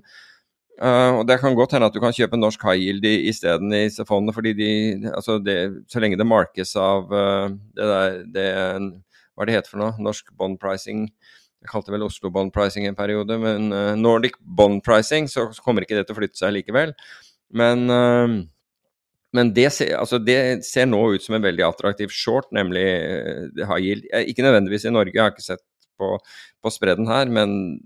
Uh, 0.81 1.19
og 1.19 1.27
Det 1.29 1.37
kan 1.37 1.53
godt 1.53 1.75
hende 1.75 1.85
at 1.85 1.93
du 1.93 1.99
kan 2.01 2.15
kjøpe 2.15 2.37
norsk 2.39 2.63
high 2.65 2.81
yield 2.81 3.05
isteden 3.05 3.69
i 3.75 3.83
disse 3.85 4.05
fondene, 4.09 4.33
fordi 4.33 4.55
de, 4.57 4.69
altså 5.13 5.37
det, 5.37 5.57
så 5.91 6.01
lenge 6.01 6.17
det 6.17 6.25
markes 6.25 6.73
av 6.81 7.13
uh, 7.13 7.53
det 7.77 7.89
der 7.91 8.15
det, 8.33 8.47
Hva 9.33 9.45
er 9.45 9.49
det 9.49 9.57
heter 9.57 9.73
for 9.73 9.81
noe? 9.83 9.93
Norsk 10.01 10.31
bond 10.37 10.57
pricing. 10.61 11.05
Jeg 11.61 11.69
kalte 11.69 11.93
vel 11.93 12.05
Oslo 12.05 12.31
bond 12.33 12.51
pricing 12.53 12.87
en 12.89 12.97
periode, 12.97 13.37
men 13.37 13.69
uh, 13.69 13.93
Nordic 13.99 14.39
bond 14.41 14.81
pricing, 14.85 15.29
så, 15.29 15.51
så, 15.53 15.61
kommer 15.61 15.85
ikke 15.85 15.99
det 15.99 16.07
til 16.07 16.17
å 16.17 16.21
flytte 16.21 16.41
seg 16.41 16.57
likevel. 16.57 16.95
Men, 17.53 17.85
men 19.37 19.49
det, 19.53 19.67
ser, 19.75 19.91
altså 19.99 20.17
det, 20.17 20.65
ser, 20.65 20.87
nå 20.89 20.97
ut 21.13 21.21
som 21.21 21.35
en 21.37 21.43
veldig 21.43 21.61
attraktiv 21.67 22.09
short, 22.09 22.47
nemlig 22.49 22.81
high 23.61 23.77
yield. 23.77 24.07
Ikke 24.25 24.41
nødvendigvis 24.41 24.87
i 24.89 24.93
Norge, 24.95 25.13
jeg 25.13 25.21
har 25.21 25.35
ikke 25.35 25.45
sett 25.45 25.61
på, 26.01 26.15
på 26.65 26.73
spredden 26.73 27.05
her, 27.11 27.29
men 27.29 27.77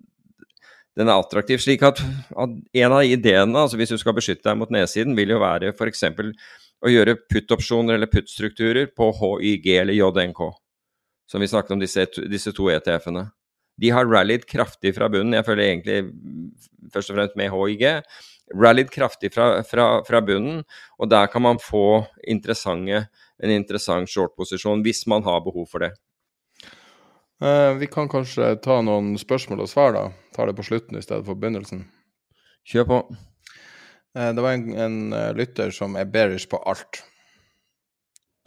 den 0.98 1.10
er 1.10 1.19
attraktiv. 1.19 1.61
slik 1.61 1.84
at, 1.86 2.02
at, 2.34 2.53
En 2.74 2.91
av 2.91 3.06
ideene, 3.06 3.57
altså 3.60 3.78
hvis 3.78 3.94
du 3.94 3.98
skal 4.02 4.15
beskytte 4.18 4.48
deg 4.49 4.57
mot 4.57 4.72
nedsiden, 4.74 5.15
vil 5.18 5.36
jo 5.36 5.41
være 5.44 5.74
f.eks. 5.76 6.03
å 6.82 6.94
gjøre 6.94 7.18
put-opsjoner 7.30 7.98
eller 7.98 8.10
put-strukturer 8.10 8.90
på 8.98 9.11
HYG 9.19 9.68
eller 9.82 9.98
JNK, 9.98 10.41
som 11.30 11.41
vi 11.41 11.49
snakket 11.52 11.76
om 11.76 11.84
disse, 11.84 12.07
disse 12.30 12.53
to 12.53 12.69
ETF-ene. 12.74 13.28
De 13.78 13.91
har 13.94 14.10
rallied 14.10 14.48
kraftig 14.49 14.95
fra 14.98 15.10
bunnen. 15.10 15.36
Jeg 15.38 15.45
føler 15.45 15.68
egentlig 15.68 15.99
først 16.94 17.14
og 17.14 17.19
fremst 17.19 17.38
med 17.38 17.53
HIG. 17.53 17.86
Rallied 18.57 18.90
kraftig 18.90 19.34
fra, 19.36 19.61
fra, 19.68 19.88
fra 20.07 20.22
bunnen, 20.24 20.64
og 20.98 21.11
der 21.11 21.30
kan 21.30 21.44
man 21.45 21.61
få 21.61 22.07
en 22.26 22.41
interessant 23.53 24.10
short-posisjon 24.10 24.82
hvis 24.86 25.06
man 25.11 25.26
har 25.28 25.44
behov 25.45 25.68
for 25.69 25.86
det. 25.86 25.94
Uh, 27.43 27.77
vi 27.77 27.88
kan 27.88 28.09
kanskje 28.09 28.55
ta 28.65 28.80
noen 28.81 29.14
spørsmål 29.22 29.61
og 29.65 29.69
svar, 29.69 29.93
da. 29.93 30.07
Tar 30.34 30.49
det 30.49 30.57
på 30.57 30.65
slutten 30.65 30.97
i 30.97 31.03
stedet 31.05 31.26
for 31.27 31.38
begynnelsen. 31.38 31.84
Kjør 32.65 32.88
på. 32.89 32.97
Uh, 34.18 34.31
det 34.34 34.41
var 34.41 34.57
en, 34.57 34.72
en 34.73 34.97
uh, 35.14 35.30
lytter 35.38 35.73
som 35.76 35.99
er 35.99 36.09
bearish 36.09 36.49
på 36.49 36.59
alt. 36.65 37.03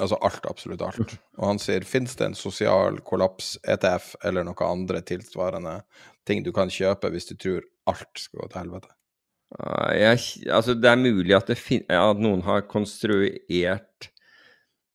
Altså 0.00 0.18
alt, 0.26 0.46
absolutt 0.48 0.82
alt. 0.82 1.14
Og 1.38 1.44
han 1.52 1.60
sier 1.62 1.86
fins 1.86 2.16
det 2.18 2.30
en 2.30 2.38
sosial 2.38 2.98
kollaps, 3.06 3.58
ETF 3.68 4.14
eller 4.26 4.46
noe 4.48 4.66
andre 4.66 5.04
tilsvarende 5.06 5.82
ting 6.26 6.42
du 6.42 6.50
kan 6.56 6.72
kjøpe 6.72 7.12
hvis 7.12 7.28
du 7.30 7.36
tror 7.36 7.66
alt 7.90 8.22
skal 8.22 8.42
gå 8.42 8.48
til 8.48 8.62
helvete? 8.62 8.90
Jeg, 9.98 10.22
altså 10.54 10.76
det 10.78 10.88
er 10.88 11.00
mulig 11.00 11.34
at, 11.34 11.50
at 11.50 12.20
noen 12.22 12.44
har 12.46 12.68
konstruert 12.70 14.10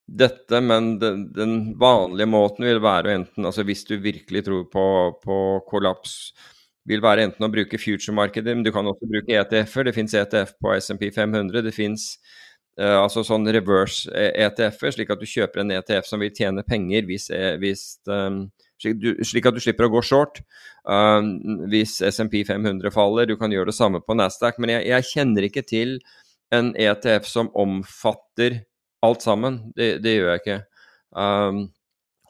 dette, 0.06 0.62
men 0.62 1.00
den, 1.00 1.34
den, 1.34 1.56
vanlige 1.80 2.30
måten 2.30 2.66
vil 2.68 2.82
være 2.84 3.16
enten 3.18 3.46
altså 3.46 3.64
Hvis 3.66 3.86
du 3.90 3.98
virkelig 3.98 4.44
tror 4.46 4.68
på, 4.70 4.86
på 5.24 5.38
kollaps, 5.70 6.34
vil 6.86 7.02
være 7.02 7.26
enten 7.26 7.46
å 7.48 7.50
bruke 7.50 7.80
future-markedet, 7.82 8.54
men 8.54 8.66
du 8.66 8.72
kan 8.74 8.86
også 8.86 9.08
bruke 9.10 9.34
ETF-er. 9.34 9.88
Det 9.88 9.96
fins 9.96 10.14
ETF 10.14 10.52
på 10.62 10.76
SMP 10.78 11.08
500. 11.16 11.64
Det 11.66 11.74
fins 11.74 12.12
uh, 12.78 12.86
eh, 12.86 12.98
altså 13.00 13.24
sånn 13.26 13.50
reverse 13.50 14.12
ETF-er, 14.14 14.94
slik 14.94 15.16
at 15.16 15.24
du 15.24 15.26
kjøper 15.30 15.64
en 15.64 15.74
ETF 15.80 16.12
som 16.12 16.22
vil 16.22 16.34
tjene 16.36 16.66
penger 16.68 17.08
hvis, 17.10 17.32
eh, 17.34 17.56
hvis 17.58 17.88
um, 18.06 18.44
slik, 18.78 19.02
du, 19.02 19.10
slik, 19.26 19.50
at 19.50 19.58
du 19.58 19.64
slipper 19.64 19.90
å 19.90 19.96
gå 19.96 20.04
short 20.06 20.44
um, 20.86 21.34
hvis 21.74 21.98
SMP 22.06 22.44
500 22.46 22.94
faller. 22.94 23.26
Du 23.26 23.40
kan 23.42 23.50
gjøre 23.50 23.74
det 23.74 23.80
samme 23.80 24.04
på 24.06 24.20
Nasdaq, 24.20 24.62
men 24.62 24.76
jeg, 24.76 24.86
jeg 24.94 25.10
kjenner 25.16 25.50
ikke 25.50 25.66
til 25.66 25.98
en 26.54 26.76
ETF 26.78 27.26
som 27.26 27.50
omfatter 27.58 28.62
alt 29.06 29.26
sammen. 29.26 29.62
Det, 29.78 29.96
det 30.04 30.18
gjør 30.18 30.34
jeg 30.34 30.44
ikke. 30.44 30.60
Um, 31.16 31.66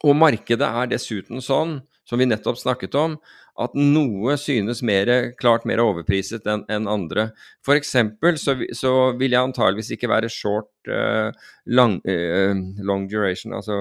og 0.05 0.17
markedet 0.19 0.67
er 0.67 0.91
dessuten 0.91 1.41
sånn, 1.41 1.79
som 2.05 2.21
vi 2.21 2.27
nettopp 2.29 2.59
snakket 2.61 2.95
om, 2.99 3.17
at 3.55 3.75
noe 3.79 4.35
synes 4.39 4.81
mer, 4.85 5.09
klart 5.39 5.63
mer 5.67 5.79
overpriset 5.79 6.47
enn 6.51 6.65
en 6.71 6.89
andre. 6.91 7.29
For 7.65 7.79
eksempel 7.79 8.37
så, 8.41 8.57
så, 8.75 8.91
vil 9.19 9.31
jeg 9.31 9.47
antageligvis 9.47 9.93
ikke 9.95 10.11
være 10.11 10.31
short 10.31 10.91
uh, 10.91 11.31
long, 11.65 12.01
uh, 12.03 12.51
long, 12.83 13.07
duration, 13.11 13.55
altså 13.55 13.77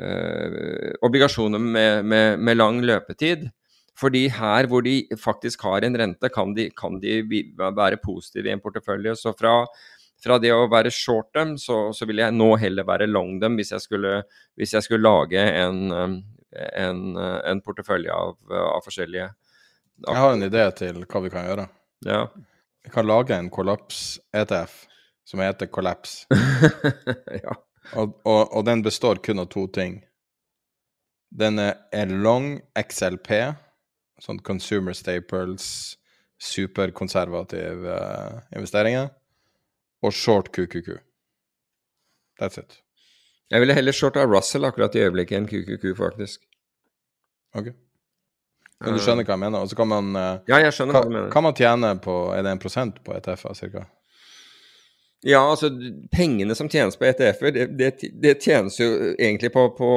uh, 0.00 0.88
obligasjoner 1.04 1.60
med, 1.60 2.08
med, 2.08 2.40
med, 2.40 2.56
lang 2.56 2.80
løpetid. 2.80 3.50
Fordi 3.96 4.26
her 4.32 4.66
hvor 4.68 4.82
de 4.84 5.02
faktisk 5.20 5.62
har 5.64 5.84
en 5.84 5.96
rente, 5.96 6.28
kan 6.32 6.56
de, 6.56 6.68
kan 6.76 6.98
de 7.00 7.22
være 7.56 8.00
positive 8.02 8.48
i 8.48 8.52
en 8.52 8.60
portefølje. 8.60 9.14
Så 9.16 9.32
fra 9.36 9.62
fra 10.22 10.38
det 10.42 10.52
å 10.54 10.66
være 10.70 10.92
short 10.94 11.32
dem, 11.36 11.54
så, 11.60 11.90
så 11.94 12.08
vil 12.08 12.22
jeg 12.22 12.34
nå 12.34 12.48
heller 12.60 12.86
være 12.88 13.08
long 13.10 13.36
dem 13.42 13.58
hvis 13.58 13.74
jeg 13.74 13.84
skulle, 13.84 14.20
hvis 14.58 14.74
jeg 14.76 14.86
skulle 14.86 15.04
lage 15.04 15.42
en, 15.42 15.82
um, 15.92 16.16
en, 16.72 17.02
uh, 17.18 17.40
en 17.50 17.62
portefølje 17.64 18.12
av, 18.12 18.36
av, 18.48 18.80
forskjellige 18.84 19.28
Jeg 20.06 20.22
har 20.22 20.34
en 20.34 20.46
idé 20.46 20.64
til 20.76 21.04
hva 21.04 21.22
vi 21.24 21.32
kan 21.32 21.46
gjøre. 21.48 21.68
Ja. 22.06 22.26
Vi 22.84 22.92
kan 22.92 23.08
lage 23.08 23.36
en 23.36 23.50
kollaps-ETF 23.50 24.74
som 25.26 25.40
heter 25.42 25.66
Collapse. 25.72 26.26
ja. 27.44 27.54
Og, 27.94 28.18
og, 28.26 28.42
og, 28.52 28.60
den 28.66 28.82
består 28.82 29.18
kun 29.22 29.42
av 29.42 29.48
to 29.50 29.64
ting. 29.72 30.00
Den 31.34 31.58
er 31.58 32.12
long 32.12 32.56
XLP, 32.78 33.30
sånn 34.22 34.38
consumer 34.46 34.94
staples, 34.96 35.96
superkonservative 36.42 37.96
uh, 37.96 38.44
investeringer, 38.54 39.10
og 40.02 40.12
short 40.12 40.52
QQQ. 40.52 40.98
That's 42.40 42.60
it. 42.60 42.82
Jeg 43.50 43.62
ville 43.62 43.74
heller 43.74 43.94
shorta 43.94 44.26
Russell 44.26 44.66
akkurat 44.66 44.94
i 44.94 45.04
øyeblikket 45.06 45.38
enn 45.38 45.48
QQQ, 45.48 45.92
faktisk. 45.98 46.42
Ok. 47.54 47.70
Men 48.84 48.96
du 48.96 49.00
skjønner 49.00 49.24
hva 49.24 49.36
jeg 49.36 49.40
mener? 49.40 49.62
Og 49.62 49.70
så 49.70 49.78
kan 49.78 49.88
man 49.88 50.16
uh, 50.18 50.32
Ja, 50.50 50.58
jeg 50.60 50.74
skjønner 50.76 50.98
hva, 50.98 51.04
du 51.06 51.12
mener. 51.14 51.28
Kan 51.32 51.46
man 51.46 51.54
tjene 51.56 51.94
på 52.02 52.16
Er 52.36 52.42
det 52.44 52.52
en 52.52 52.60
prosent 52.60 52.98
på 53.06 53.14
ETF-er, 53.16 53.54
cirka? 53.56 53.86
Ja, 55.24 55.40
altså 55.40 55.70
pengene 56.12 56.54
som 56.54 56.68
tjenes 56.70 56.98
på 56.98 57.06
ETF-er, 57.08 57.54
det, 57.54 57.64
det, 57.78 58.10
det, 58.22 58.34
tjenes 58.44 58.76
jo 58.78 58.86
egentlig 59.16 59.48
på, 59.54 59.64
på, 59.74 59.88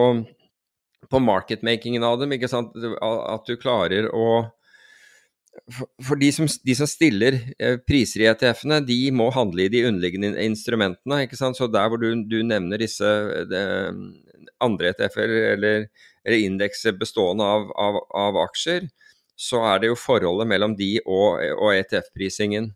på 1.11 1.21
marketmakingen 1.21 2.05
av 2.07 2.21
dem. 2.21 2.31
ikke 2.33 2.49
sant? 2.49 2.71
At 3.03 3.45
du 3.45 3.59
klarer 3.59 4.07
å 4.15 4.29
for 6.05 6.19
de 6.19 6.29
som, 6.33 6.47
de 6.65 6.75
som, 6.77 6.87
stiller 6.89 7.37
eh, 7.59 7.77
priser 7.87 8.23
i 8.23 8.29
ETF-ene, 8.31 8.79
de 8.85 8.97
må 9.15 9.29
handle 9.35 9.65
i 9.65 9.71
de 9.71 9.83
underliggende 9.87 10.31
instrumentene. 10.43 11.23
ikke 11.25 11.39
sant? 11.39 11.57
Så 11.57 11.69
der 11.71 11.89
hvor 11.89 12.01
du, 12.01 12.09
du 12.29 12.39
nevner 12.45 12.81
disse 12.81 13.09
de, 13.49 13.61
andre 14.63 14.93
ETF-er 14.93 15.35
eller, 15.53 15.85
eller 16.25 16.45
indekser 16.47 16.97
bestående 16.99 17.45
av, 17.45 17.69
av, 17.79 18.01
av, 18.15 18.41
aksjer, 18.47 18.89
så 19.39 19.63
er 19.71 19.81
det 19.81 19.91
jo 19.91 19.99
forholdet 19.99 20.49
mellom 20.51 20.75
de 20.79 20.97
og, 21.05 21.39
og 21.55 21.71
ETF-prisingen 21.77 22.73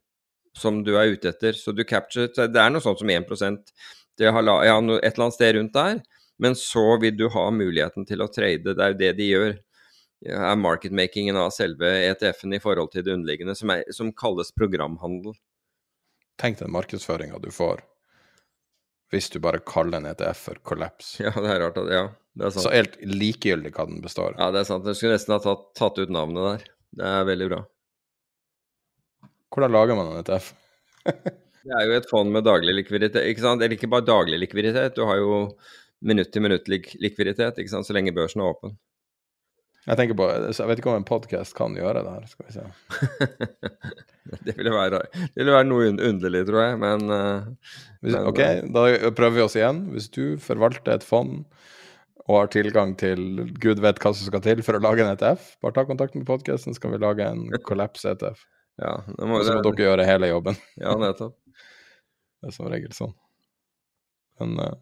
som 0.57 0.83
du 0.85 0.93
er 0.95 1.15
ute 1.15 1.33
etter. 1.33 1.57
Så 1.57 1.73
du 1.75 1.83
capture, 1.83 2.29
Det 2.29 2.59
er 2.59 2.71
noe 2.71 2.83
sånt 2.83 3.01
som 3.01 3.09
1% 3.09 3.73
det 4.21 4.29
har, 4.29 4.45
ja, 4.45 4.77
et 4.77 5.15
eller 5.15 5.25
annet 5.25 5.35
sted 5.35 5.55
rundt 5.57 5.73
der. 5.73 6.01
Men 6.41 6.55
så 6.57 6.97
vil 7.01 7.15
du 7.17 7.27
ha 7.33 7.47
muligheten 7.53 8.05
til 8.09 8.21
å 8.21 8.29
trade. 8.31 8.73
Det 8.73 8.83
er 8.83 8.93
jo 8.93 8.99
det 8.99 9.11
de 9.17 9.29
gjør 9.29 9.55
er 10.31 10.59
marketmakingen 10.59 11.35
av 11.39 11.49
selve 11.51 11.89
ETF-en 12.07 12.55
i 12.55 12.61
forhold 12.63 12.93
til 12.93 13.03
det 13.03 13.15
underliggende, 13.17 13.55
som, 13.59 13.73
er, 13.75 13.83
som 13.91 14.13
kalles 14.15 14.53
programhandel. 14.55 15.35
Tenk 16.39 16.61
den 16.61 16.71
markedsføringa 16.73 17.41
du 17.43 17.51
får 17.53 17.83
hvis 19.13 19.29
du 19.29 19.37
bare 19.43 19.61
kaller 19.61 19.99
en 19.99 20.09
ETF 20.09 20.39
for 20.47 20.61
Collapse. 20.65 21.19
Ja, 21.25 21.33
det 21.37 21.51
er 21.53 21.61
rart. 21.61 21.77
At, 21.77 21.91
ja, 21.93 22.07
det 22.33 22.47
er 22.47 22.55
sant. 22.55 22.65
Så 22.65 22.73
helt 22.73 22.97
likegyldig 23.05 23.73
hva 23.75 23.85
den 23.89 24.01
består 24.01 24.33
Ja, 24.39 24.49
det 24.53 24.63
er 24.63 24.69
sant. 24.69 24.89
Jeg 24.89 24.97
skulle 24.97 25.19
nesten 25.19 25.35
ha 25.35 25.39
tatt, 25.43 25.67
tatt, 25.77 26.01
ut 26.01 26.13
navnet 26.13 26.47
der. 26.47 26.65
Det 26.97 27.11
er 27.11 27.29
veldig 27.29 27.49
bra. 27.51 27.61
Hvordan 29.53 29.75
lager 29.75 29.99
man 29.99 30.09
en 30.09 30.23
ETF? 30.23 30.49
det 31.67 31.75
er 31.77 31.85
jo 31.85 31.99
et 31.99 32.09
fond 32.09 32.33
med 32.33 32.47
daglig 32.47 32.73
likviditet. 32.79 33.21
ikke 33.29 33.45
sant? 33.45 33.61
Eller 33.61 33.77
ikke 33.77 33.91
bare 33.93 34.07
daglig 34.07 34.41
likviditet, 34.41 34.97
du 34.97 35.05
har 35.05 35.21
jo 35.21 35.43
minutt-til-minutt-likviditet 36.03 37.61
ikke 37.61 37.71
sant? 37.71 37.87
så 37.87 37.95
lenge 37.95 38.15
børsen 38.17 38.41
er 38.41 38.49
åpen. 38.49 38.73
Jeg 39.83 39.99
tenker 39.99 40.15
på, 40.15 40.25
jeg 40.31 40.67
vet 40.69 40.79
ikke 40.79 40.91
om 40.93 41.01
en 41.01 41.07
podkast 41.07 41.55
kan 41.57 41.73
gjøre 41.75 42.05
det 42.05 42.11
her, 42.13 42.27
skal 42.31 42.45
vi 42.47 42.53
se. 42.55 42.61
det, 44.47 44.53
ville 44.55 44.71
være, 44.71 45.01
det 45.11 45.41
ville 45.41 45.55
være 45.57 45.67
noe 45.67 45.89
underlig, 45.91 46.45
tror 46.47 46.61
jeg, 46.63 46.77
men, 46.79 47.03
uh, 47.11 47.73
Hvis, 47.99 48.15
Ok, 48.21 48.39
da 48.71 48.85
prøver 49.17 49.35
vi 49.35 49.43
oss 49.43 49.57
igjen. 49.59 49.81
Hvis 49.91 50.07
du 50.15 50.37
forvalter 50.39 50.95
et 50.95 51.03
fond 51.07 51.43
og 52.23 52.37
har 52.37 52.53
tilgang 52.55 52.95
til 52.95 53.43
gud 53.59 53.83
vet 53.83 53.99
hva 53.99 54.13
som 54.15 54.29
skal 54.29 54.45
til 54.45 54.63
for 54.63 54.79
å 54.79 54.83
lage 54.85 55.03
en 55.03 55.11
ETF, 55.11 55.51
bare 55.59 55.75
ta 55.75 55.83
kontakt 55.89 56.15
med 56.15 56.27
podkasten, 56.29 56.71
så 56.71 56.85
kan 56.85 56.95
vi 56.95 57.03
lage 57.03 57.27
en 57.27 57.43
Collapse 57.67 58.15
ETF. 58.15 58.47
ja, 58.79 58.95
det 59.03 59.27
må, 59.27 59.43
så 59.43 59.59
må 59.59 59.67
dere 59.67 59.89
gjøre 59.89 60.07
hele 60.07 60.31
jobben. 60.31 60.63
ja, 60.79 60.95
nettopp. 60.99 61.35
Det 62.43 62.51
er 62.51 62.55
som 62.55 62.67
regel 62.71 62.91
sånn. 62.95 63.13
Men 64.39 64.57
uh, 64.59 64.73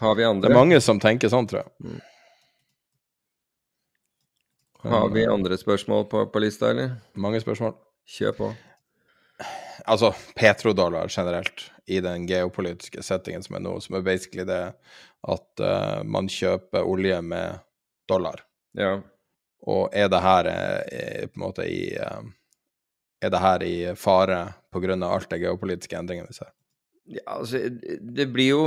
har 0.00 0.14
vi 0.16 0.24
andre? 0.24 0.48
det 0.48 0.52
er 0.52 0.60
mange 0.60 0.78
som 0.80 1.00
tenker 1.00 1.32
sånn, 1.32 1.48
tror 1.48 1.64
jeg. 1.64 1.72
Mm. 1.84 2.00
Har 4.82 5.08
vi 5.14 5.26
andre 5.26 5.56
spørsmål 5.58 6.08
på, 6.10 6.26
på 6.26 6.42
lista, 6.42 6.70
eller? 6.70 6.96
Mange 7.14 7.40
spørsmål. 7.40 7.74
Kjør 8.08 8.32
på. 8.38 8.48
Altså 9.86 10.12
petrodollar 10.36 11.08
generelt, 11.10 11.70
i 11.86 12.00
den 12.02 12.26
geopolitiske 12.26 13.02
settingen 13.02 13.42
som 13.42 13.56
er 13.58 13.62
nå, 13.64 13.76
som 13.82 13.96
er 13.98 14.04
basically 14.06 14.44
det 14.46 14.60
at 15.22 15.62
uh, 15.62 16.02
man 16.06 16.30
kjøper 16.30 16.86
olje 16.86 17.20
med 17.22 17.62
dollar. 18.10 18.42
Ja. 18.78 18.96
Og 19.66 19.94
er 19.94 20.10
det 20.10 20.22
her 20.22 20.50
uh, 20.50 21.26
på 21.30 21.38
en 21.38 21.44
måte 21.46 21.66
i 21.70 21.82
Er 23.22 23.30
det 23.30 23.38
her 23.38 23.62
i 23.62 23.94
fare 23.94 24.52
pga. 24.72 24.94
alt 25.06 25.30
det 25.30 25.38
geopolitiske 25.38 25.96
endringene 25.96 26.26
vi 26.26 26.34
ser? 26.34 26.50
Ja, 27.06 27.22
altså, 27.26 27.58
det 28.00 28.26
blir 28.32 28.48
jo 28.48 28.62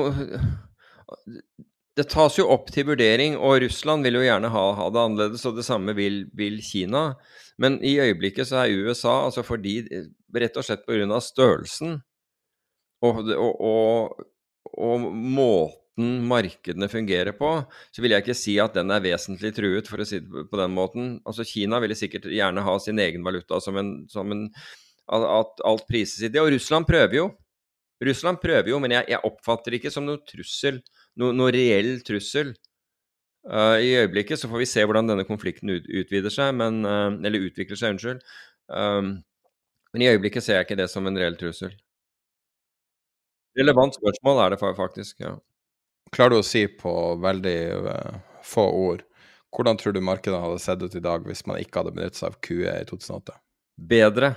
det 1.95 2.09
tas 2.11 2.35
jo 2.35 2.49
opp 2.51 2.67
til 2.75 2.89
vurdering, 2.89 3.37
og 3.39 3.61
Russland 3.63 4.03
vil 4.03 4.17
jo 4.19 4.25
gjerne 4.25 4.51
ha, 4.51 4.63
ha 4.75 4.87
det 4.91 4.99
annerledes, 5.01 5.45
og 5.47 5.55
det 5.55 5.63
samme 5.67 5.95
vil, 5.95 6.25
vil, 6.35 6.57
Kina. 6.63 7.13
Men 7.61 7.77
i 7.79 7.95
øyeblikket 8.03 8.49
så 8.49 8.65
er 8.65 8.75
USA, 8.75 9.21
altså 9.29 9.45
fordi 9.47 9.77
Rett 10.35 10.57
og 10.59 10.65
slett 10.67 10.83
pga. 10.83 11.19
størrelsen 11.23 12.01
og, 13.05 13.21
og, 13.31 13.61
og, 13.63 14.25
og, 14.75 15.05
måten 15.13 16.25
markedene 16.27 16.89
fungerer 16.91 17.31
på, 17.37 17.51
så 17.95 18.03
vil 18.03 18.11
jeg 18.11 18.25
ikke 18.25 18.35
si 18.35 18.57
at 18.59 18.75
den 18.75 18.91
er 18.91 19.03
vesentlig 19.03 19.53
truet, 19.55 19.87
for 19.87 20.03
å 20.03 20.07
si 20.07 20.19
det 20.19 20.45
på 20.51 20.59
den 20.59 20.75
måten. 20.75 21.13
Altså 21.23 21.47
Kina 21.47 21.79
ville 21.79 21.95
sikkert 21.95 22.27
gjerne 22.27 22.65
ha 22.65 22.75
sin 22.83 22.99
egen 22.99 23.23
valuta 23.23 23.61
som 23.63 23.79
en, 23.79 23.95
som 24.11 24.35
en 24.35 24.49
At 25.05 25.61
alt 25.63 25.83
prises 25.87 26.23
i 26.25 26.31
det. 26.33 26.41
Og 26.41 26.49
Russland 26.49 26.87
prøver 26.89 27.15
jo. 27.15 27.25
Russland 28.03 28.39
prøver 28.41 28.71
jo, 28.71 28.79
men 28.81 28.91
jeg, 28.91 29.05
jeg 29.13 29.21
oppfatter 29.23 29.71
det 29.71 29.79
ikke 29.79 29.91
som 29.93 30.07
noen 30.07 30.23
trussel 30.27 30.81
no, 31.21 31.31
noe 31.35 31.53
reell 31.55 31.99
trussel. 32.05 32.53
Uh, 33.45 33.77
I 33.77 33.93
øyeblikket 34.01 34.41
så 34.41 34.49
får 34.49 34.63
vi 34.63 34.69
se 34.69 34.83
hvordan 34.85 35.11
denne 35.11 35.25
konflikten 35.27 35.69
ut, 35.69 35.85
utvider 35.85 36.33
seg, 36.33 36.53
men, 36.57 36.81
uh, 36.87 37.11
eller 37.13 37.47
utvikler 37.47 37.79
seg, 37.79 37.95
unnskyld. 37.95 38.23
Um, 38.73 39.17
men 39.93 40.03
i 40.03 40.09
øyeblikket 40.11 40.43
ser 40.43 40.59
jeg 40.59 40.67
ikke 40.67 40.79
det 40.81 40.89
som 40.91 41.05
en 41.07 41.19
reell 41.19 41.37
trussel. 41.39 41.75
Relevant 43.55 43.95
spørsmål 43.95 44.41
er 44.43 44.55
det 44.55 44.63
faktisk, 44.63 45.19
ja. 45.23 45.35
Klarer 46.13 46.35
du 46.35 46.41
å 46.41 46.47
si 46.47 46.65
på 46.67 46.93
veldig 47.21 47.59
uh, 47.85 48.17
få 48.45 48.65
ord 48.89 49.05
hvordan 49.55 49.77
tror 49.79 49.93
du 49.95 50.01
markedet 50.03 50.39
hadde 50.41 50.59
sett 50.59 50.81
ut 50.83 50.95
i 50.97 51.03
dag 51.03 51.23
hvis 51.27 51.45
man 51.47 51.59
ikke 51.61 51.79
hadde 51.79 51.93
benyttet 51.95 52.19
seg 52.19 52.33
av 52.33 52.39
QE 52.43 52.73
i 52.73 52.87
2008? 52.89 53.37
Bedre 53.91 54.33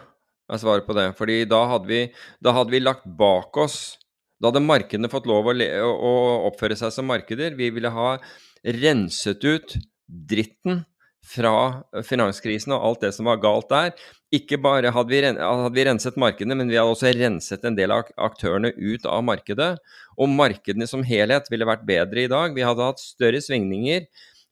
er 0.49 0.61
svaret 0.63 0.87
på 0.87 0.95
det. 0.97 1.09
Fordi 1.19 1.41
da 1.51 1.65
hadde 1.73 1.91
vi, 1.91 2.03
da 2.45 2.55
hadde 2.57 2.75
vi 2.75 2.83
lagt 2.83 3.09
bak 3.19 3.57
oss 3.59 3.99
da 4.39 4.51
hadde 4.51 4.63
markedene 4.63 5.11
fått 5.11 5.27
lov 5.27 5.51
å, 5.51 5.55
å, 5.55 6.13
oppføre 6.49 6.77
seg 6.79 6.93
som 6.95 7.09
markeder. 7.11 7.57
Vi 7.59 7.71
ville 7.75 7.91
ha 7.91 8.15
renset 8.63 9.45
ut 9.45 9.75
dritten 10.07 10.85
fra 11.29 11.83
finanskrisen 12.07 12.73
og 12.73 12.85
alt 12.85 13.03
det 13.05 13.11
som 13.17 13.29
var 13.29 13.41
galt 13.43 13.69
der. 13.73 13.93
Ikke 14.35 14.59
bare 14.63 14.93
hadde 14.95 15.13
vi, 15.13 15.21
hadde 15.25 15.73
vi, 15.75 15.85
renset 15.89 16.19
markedene, 16.21 16.57
men 16.57 16.71
vi 16.71 16.79
hadde 16.79 16.95
også 16.95 17.13
renset 17.17 17.65
en 17.67 17.77
del 17.77 17.93
av 17.95 18.11
aktørene 18.29 18.71
ut 18.77 19.07
av 19.09 19.25
markedet. 19.27 19.73
Og 20.17 20.31
markedene 20.31 20.89
som 20.89 21.05
helhet 21.07 21.51
ville 21.53 21.69
vært 21.69 21.87
bedre 21.89 22.25
i 22.25 22.31
dag. 22.31 22.55
Vi 22.57 22.67
hadde 22.67 22.91
hatt 22.91 23.03
større 23.03 23.43
svingninger 23.45 24.07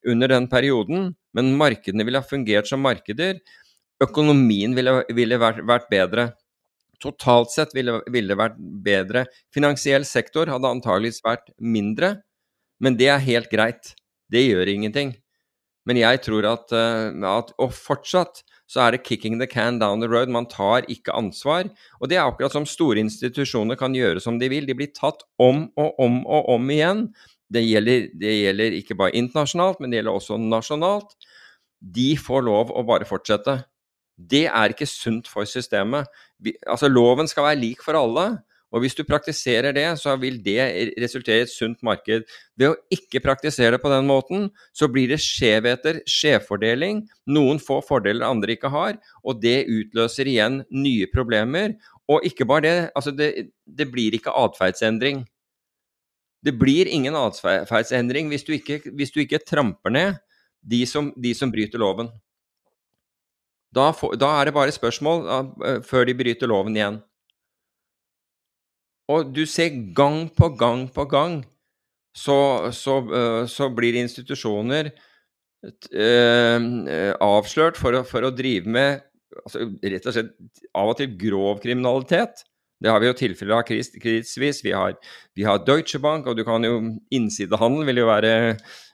under 0.07 0.31
den 0.31 0.49
perioden, 0.51 1.13
men 1.35 1.55
markedene 1.59 2.05
ville 2.07 2.21
ha 2.21 2.27
fungert 2.27 2.69
som 2.69 2.83
markeder. 2.83 3.39
Økonomien 4.03 4.75
ville, 4.77 4.99
ville 5.15 5.39
vært, 5.41 5.63
vært 5.65 5.89
bedre. 5.93 6.29
Totalt 7.03 7.51
sett 7.53 7.75
ville, 7.77 7.99
ville 8.09 8.33
det 8.33 8.39
vært 8.39 8.57
bedre. 8.57 9.25
Finansiell 9.53 10.05
sektor 10.07 10.49
hadde 10.49 10.71
antageligvis 10.71 11.21
vært 11.25 11.51
mindre, 11.61 12.15
men 12.81 12.97
det 12.97 13.11
er 13.13 13.23
helt 13.25 13.51
greit. 13.53 13.93
Det 14.31 14.43
gjør 14.43 14.69
ingenting. 14.71 15.15
Men 15.87 15.99
jeg 16.01 16.19
tror 16.25 16.45
at, 16.49 16.73
eh, 16.75 17.15
at, 17.29 17.53
Og 17.57 17.71
fortsatt 17.71 18.43
så 18.67 18.81
er 18.83 18.91
det 18.91 19.03
'kicking 19.03 19.39
the 19.39 19.47
can 19.47 19.79
down 19.79 20.01
the 20.01 20.07
road'. 20.07 20.29
Man 20.29 20.45
tar 20.45 20.81
ikke 20.89 21.15
ansvar. 21.15 21.69
Og 22.01 22.09
det 22.09 22.17
er 22.17 22.27
akkurat 22.27 22.51
som 22.51 22.65
store 22.65 22.99
institusjoner 22.99 23.77
kan 23.77 23.93
gjøre 23.93 24.19
som 24.21 24.37
de 24.39 24.49
vil. 24.49 24.65
De 24.65 24.73
blir 24.73 24.91
tatt 24.93 25.23
om 25.39 25.71
og 25.77 25.95
om 25.97 26.25
og 26.25 26.49
om 26.49 26.69
igjen. 26.69 27.13
Det 27.49 27.63
gjelder, 27.63 28.09
det 28.19 28.33
gjelder 28.43 28.71
ikke 28.75 28.97
bare 28.97 29.15
internasjonalt, 29.15 29.79
men 29.79 29.89
det 29.89 30.03
gjelder 30.03 30.19
også 30.19 30.37
nasjonalt. 30.37 31.15
De 31.81 32.17
får 32.17 32.43
lov 32.43 32.71
å 32.71 32.83
bare 32.85 33.05
fortsette. 33.05 33.63
Det 34.17 34.47
er 34.49 34.73
ikke 34.73 34.89
sunt 34.89 35.29
for 35.29 35.45
systemet. 35.45 36.09
Vi, 36.41 36.55
altså 36.67 36.89
Loven 36.89 37.29
skal 37.29 37.45
være 37.51 37.61
lik 37.61 37.83
for 37.85 37.97
alle, 37.97 38.37
Og 38.71 38.83
hvis 38.83 38.97
du 38.97 39.05
praktiserer 39.07 39.71
det, 39.71 39.85
så 40.01 40.17
vil 40.19 40.41
det 40.43 40.59
resultere 40.99 41.39
i 41.39 41.45
et 41.45 41.51
sunt 41.51 41.79
marked. 41.87 42.25
Ved 42.59 42.73
å 42.73 42.75
ikke 42.91 43.21
praktisere 43.23 43.77
det 43.77 43.81
på 43.83 43.91
den 43.91 44.09
måten, 44.09 44.49
så 44.75 44.89
blir 44.91 45.07
det 45.13 45.21
skjevheter, 45.23 46.01
skjevfordeling. 46.03 47.05
Noen 47.31 47.61
få 47.63 47.79
fordeler 47.85 48.27
andre 48.27 48.57
ikke 48.57 48.71
har, 48.73 48.99
og 49.23 49.39
det 49.43 49.69
utløser 49.71 50.27
igjen 50.27 50.61
nye 50.75 51.07
problemer. 51.13 51.77
Og 52.11 52.27
ikke 52.27 52.47
bare 52.47 52.65
det, 52.65 52.75
altså 52.95 53.15
det, 53.15 53.31
det 53.63 53.87
blir 53.91 54.19
ikke 54.19 54.35
atferdsendring. 54.35 55.23
Det 56.43 56.53
blir 56.59 56.91
ingen 56.91 57.15
atferdsendring 57.17 58.27
hvis, 58.31 58.45
hvis, 58.91 59.11
du 59.15 59.23
ikke 59.23 59.43
tramper 59.47 59.95
ned 59.95 60.19
de 60.61 60.83
som, 60.87 61.13
de 61.15 61.31
som 61.35 61.51
bryter 61.51 61.79
loven. 61.79 62.11
Da, 63.75 63.91
for, 63.95 64.15
da, 64.19 64.31
er 64.39 64.47
det 64.47 64.55
bare 64.55 64.73
spørsmål 64.73 65.25
uh, 65.27 65.81
før 65.85 66.07
de 66.07 66.15
bryter 66.17 66.49
loven 66.49 66.77
igjen. 66.77 67.01
Og 69.11 69.31
du 69.35 69.45
ser 69.47 69.75
gang 69.95 70.25
på 70.35 70.49
gang 70.59 70.87
på 70.91 71.05
gang 71.07 71.41
så, 72.15 72.71
så, 72.75 72.99
uh, 73.07 73.43
så 73.47 73.69
blir 73.73 73.99
institusjoner 73.99 74.91
uh, 75.67 76.59
avslørt 77.23 77.79
for 77.79 77.99
å, 77.99 78.03
for 78.07 78.27
å, 78.27 78.33
drive 78.35 78.71
med 78.71 79.03
altså, 79.43 79.67
rett 79.83 80.07
og 80.07 80.15
slett 80.15 80.35
av 80.73 80.93
og 80.93 80.99
til 80.99 81.15
grov 81.19 81.61
kriminalitet. 81.63 82.45
Det 82.77 82.91
har 82.91 83.01
vi 83.01 83.07
jo 83.09 83.15
tilfeller 83.17 83.57
av 83.57 83.65
krigsvis. 83.65 84.61
Vi 84.65 84.73
vi 85.35 85.45
har 85.47 85.63
Deutsche 85.65 85.99
Bank, 85.99 86.27
og 86.27 86.37
du 86.37 86.43
kan 86.45 86.63
jo 86.65 86.77
Innsidehandel 87.09 87.87
vil 87.89 88.03
jo 88.03 88.09
være 88.09 88.33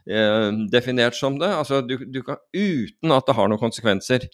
eh, 0.08 0.50
definert 0.72 1.18
som 1.18 1.36
det. 1.40 1.50
Altså, 1.52 1.82
du, 1.82 1.98
du 2.08 2.22
kan, 2.24 2.40
uten 2.56 3.12
at 3.12 3.28
det 3.28 3.36
har 3.36 3.52
noen 3.52 3.60
konsekvenser. 3.60 4.30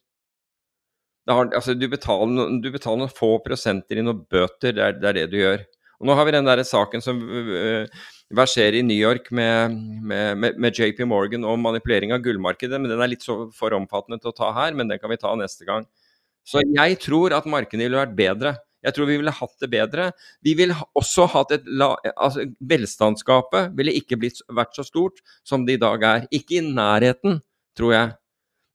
Har, 1.30 1.50
altså, 1.54 1.76
du, 1.78 1.86
betaler, 1.92 2.56
du, 2.62 2.70
betaler, 2.74 3.04
noen 3.04 3.12
få 3.14 3.36
prosenter 3.46 4.00
i 4.00 4.06
noen 4.06 4.24
bøter, 4.32 4.74
det 4.74 4.86
er, 4.86 4.96
det 4.98 5.10
er, 5.10 5.18
det 5.20 5.28
du 5.34 5.38
gjør. 5.42 5.66
Og 6.00 6.08
Nå 6.08 6.16
har 6.16 6.26
vi 6.26 6.34
den 6.34 6.48
der 6.48 6.62
saken 6.64 7.04
som 7.04 7.20
uh, 7.20 8.06
verserer 8.34 8.80
i 8.80 8.86
New 8.86 8.98
York 8.98 9.28
med, 9.36 9.76
med, 10.00 10.56
med, 10.56 10.72
JP 10.72 11.04
Morgan 11.10 11.44
om 11.46 11.60
manipulering 11.62 12.14
av 12.16 12.24
gullmarkedet. 12.24 12.80
men 12.80 12.94
Den 12.94 13.04
er 13.04 13.12
litt 13.12 13.26
for 13.28 13.76
omfattende 13.76 14.22
til 14.22 14.32
å 14.32 14.38
ta 14.38 14.54
her, 14.56 14.78
men 14.78 14.90
den 14.90 15.02
kan 15.02 15.12
vi 15.12 15.20
ta 15.20 15.36
neste 15.38 15.68
gang. 15.68 15.86
Så 16.48 16.64
jeg 16.64 16.98
tror 17.04 17.36
at 17.36 17.50
markedet 17.50 17.86
ville 17.86 18.00
vært 18.00 18.16
bedre. 18.18 18.56
Jeg 18.86 18.96
tror 18.96 19.10
vi 19.10 19.18
ville 19.20 19.34
hatt 19.36 19.56
det 19.60 19.70
bedre. 19.74 20.06
Vi 20.46 20.54
ville 20.56 20.78
også 20.98 21.28
hatt 21.34 21.52
et 21.58 21.68
altså, 21.84 22.46
Velstandsgapet 22.64 23.76
ville 23.76 23.96
ikke 24.00 24.18
blitt, 24.22 24.40
vært 24.56 24.78
så 24.78 24.86
stort 24.88 25.20
som 25.44 25.66
det 25.68 25.78
i 25.78 25.82
dag 25.84 26.06
er. 26.08 26.28
Ikke 26.32 26.62
i 26.62 26.64
nærheten, 26.64 27.42
tror 27.78 27.96
jeg. 27.96 28.16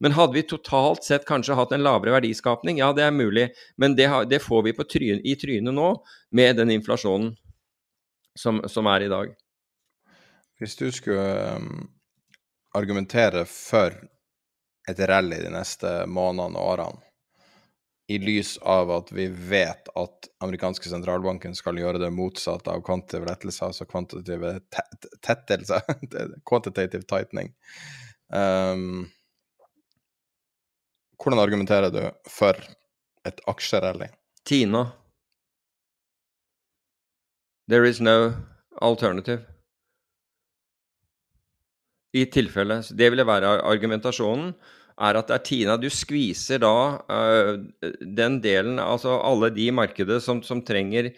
Men 0.00 0.12
hadde 0.12 0.34
vi 0.34 0.42
totalt 0.42 1.04
sett 1.04 1.26
kanskje 1.26 1.54
hatt 1.54 1.72
en 1.72 1.84
lavere 1.84 2.16
verdiskapning? 2.16 2.80
Ja, 2.82 2.92
det 2.92 3.06
er 3.06 3.14
mulig, 3.14 3.48
men 3.76 3.94
det, 3.96 4.08
det 4.30 4.42
får 4.42 4.62
vi 4.66 4.74
tryn, 4.84 5.20
i 5.24 5.36
trynet 5.38 5.74
nå 5.74 5.90
med 6.34 6.56
den 6.56 6.74
inflasjonen 6.74 7.34
som, 8.34 8.60
som, 8.68 8.86
er 8.90 9.06
i 9.06 9.08
dag. 9.12 9.34
Hvis 10.58 10.76
du 10.76 10.90
skulle 10.92 11.54
um, 11.56 11.86
argumentere 12.74 13.44
for 13.46 13.94
et 14.90 15.00
rally 15.08 15.40
de 15.40 15.54
neste 15.54 15.96
månedene 16.10 16.58
og 16.58 16.74
årene, 16.74 17.02
i 18.12 18.18
lys 18.20 18.58
av 18.68 18.90
at 18.92 19.08
vi 19.16 19.30
vet 19.32 19.88
at 19.96 20.26
amerikanske 20.44 20.90
sentralbanken 20.90 21.54
skal 21.56 21.78
gjøre 21.80 22.02
det 22.02 22.10
motsatte 22.12 22.68
av 22.68 22.82
kvantitative 22.84 23.30
lettelser, 23.30 23.70
altså 23.70 23.86
kvantitative 23.88 24.58
tettelser, 25.24 25.80
quantitative 26.50 27.06
tightening. 27.08 27.54
Um, 28.28 29.06
hvordan 31.18 31.42
argumenterer 31.42 31.92
du 31.92 32.02
for 32.30 32.58
et 33.24 33.40
aksjerally? 33.48 34.10
Tina. 34.44 34.84
There 37.68 37.88
is 37.88 38.00
no 38.00 38.34
alternative. 38.82 39.46
I 42.14 42.26
tilfelle 42.30 42.82
Det 42.94 43.10
ville 43.10 43.26
være 43.26 43.60
argumentasjonen. 43.62 44.54
Er 44.94 45.16
at 45.18 45.26
det 45.26 45.34
er 45.34 45.42
Tina 45.42 45.76
Du 45.76 45.88
skviser 45.90 46.60
da 46.62 46.74
uh, 47.10 47.56
den 47.98 48.38
delen, 48.44 48.78
altså 48.78 49.16
alle 49.18 49.50
de 49.50 49.70
markedet 49.74 50.20
som, 50.22 50.42
som 50.42 50.62
trenger 50.62 51.10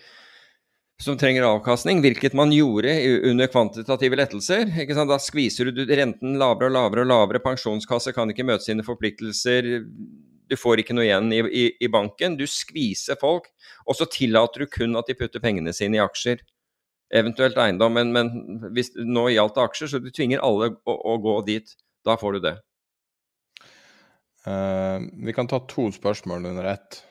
som 1.02 1.18
trenger 1.20 1.44
avkastning, 1.44 2.00
hvilket 2.00 2.32
man 2.36 2.52
gjorde 2.54 2.92
under 3.28 3.50
kvantitative 3.52 4.16
lettelser. 4.16 4.70
Da 4.96 5.18
skviser 5.20 5.68
du 5.68 5.82
renten 5.84 6.38
lavere 6.40 6.70
og 6.70 6.76
lavere 6.76 7.04
og 7.04 7.10
lavere. 7.10 7.42
Pensjonskasse 7.44 8.14
kan 8.16 8.32
ikke 8.32 8.46
møte 8.48 8.64
sine 8.64 8.84
forpliktelser. 8.86 9.68
Du 10.46 10.56
får 10.56 10.80
ikke 10.80 10.96
noe 10.96 11.04
igjen 11.04 11.28
i, 11.34 11.40
i, 11.44 11.64
i, 11.84 11.90
banken. 11.92 12.38
Du 12.40 12.46
skviser 12.48 13.18
folk, 13.20 13.50
og 13.84 13.98
så 13.98 14.08
tillater 14.08 14.64
du 14.64 14.72
kun 14.72 14.96
at 14.96 15.10
de 15.10 15.16
putter 15.18 15.42
pengene 15.42 15.74
sine 15.76 15.98
i 15.98 16.04
aksjer. 16.04 16.40
Eventuelt 17.14 17.58
eiendom, 17.60 17.92
men, 17.94 18.14
men 18.14 18.70
hvis 18.74 18.94
nå 18.96 19.28
gjaldt 19.34 19.58
det 19.58 19.66
aksjer, 19.66 19.90
så 19.92 20.00
du 20.02 20.08
tvinger 20.10 20.42
alle 20.42 20.72
å, 20.88 20.96
å 21.12 21.18
gå 21.22 21.36
dit. 21.50 21.76
Da 22.06 22.16
får 22.18 22.38
du 22.38 22.46
det. 22.48 22.54
Uh, 24.46 25.02
vi 25.26 25.34
kan 25.34 25.50
ta 25.50 25.58
to 25.68 25.90
spørsmål 25.92 26.54
under 26.54 26.70
ett 26.70 27.02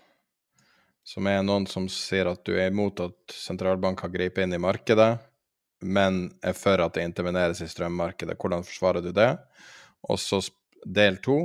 som 1.06 1.28
er 1.30 1.44
noen 1.46 1.68
som 1.70 1.86
sier 1.92 2.28
at 2.32 2.42
du 2.48 2.56
er 2.58 2.72
imot 2.72 3.00
at 3.04 3.34
sentralbank 3.34 4.02
har 4.02 4.14
gripet 4.14 4.46
inn 4.46 4.58
i 4.58 4.62
markedet, 4.62 5.14
men 5.86 6.24
er 6.42 6.56
for 6.58 6.82
at 6.82 6.96
det 6.98 7.06
interveneres 7.06 7.62
i 7.62 7.70
strømmarkedet. 7.70 8.38
Hvordan 8.42 8.66
forsvarer 8.66 9.06
du 9.06 9.12
det? 9.14 9.36
Og 10.10 10.18
så 10.22 10.42
del 10.86 11.20
to. 11.22 11.38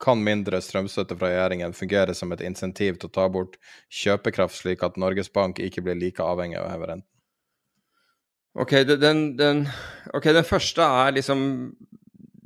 Kan 0.00 0.22
mindre 0.22 0.60
strømstøtte 0.62 1.16
fra 1.18 1.32
regjeringen 1.32 1.74
fungere 1.74 2.14
som 2.14 2.32
et 2.32 2.44
insentiv 2.46 2.96
til 2.96 3.10
å 3.10 3.14
ta 3.16 3.26
bort 3.34 3.58
kjøpekraft, 3.90 4.60
slik 4.60 4.84
at 4.86 4.96
Norges 5.00 5.28
Bank 5.34 5.58
ikke 5.60 5.82
blir 5.84 5.98
like 5.98 6.22
avhengig 6.22 6.60
av 6.60 6.68
å 6.68 6.72
heve 6.72 6.92
renten? 6.92 7.08
Ok, 8.58 8.72
den, 8.88 9.36
den, 9.38 9.66
okay, 10.14 10.32
den 10.34 10.46
første 10.46 10.82
er 10.82 11.12
liksom 11.18 11.42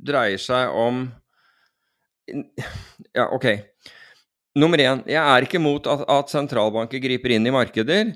dreier 0.03 0.41
seg 0.41 0.73
om 0.75 1.05
Ja, 3.13 3.27
ok. 3.35 3.47
Nummer 4.53 4.77
én, 4.77 5.01
jeg 5.09 5.17
er 5.17 5.45
ikke 5.47 5.61
mot 5.61 5.87
at, 5.89 6.03
at 6.13 6.29
sentralbanker 6.29 7.01
griper 7.01 7.33
inn 7.33 7.49
i 7.49 7.53
markeder, 7.53 8.11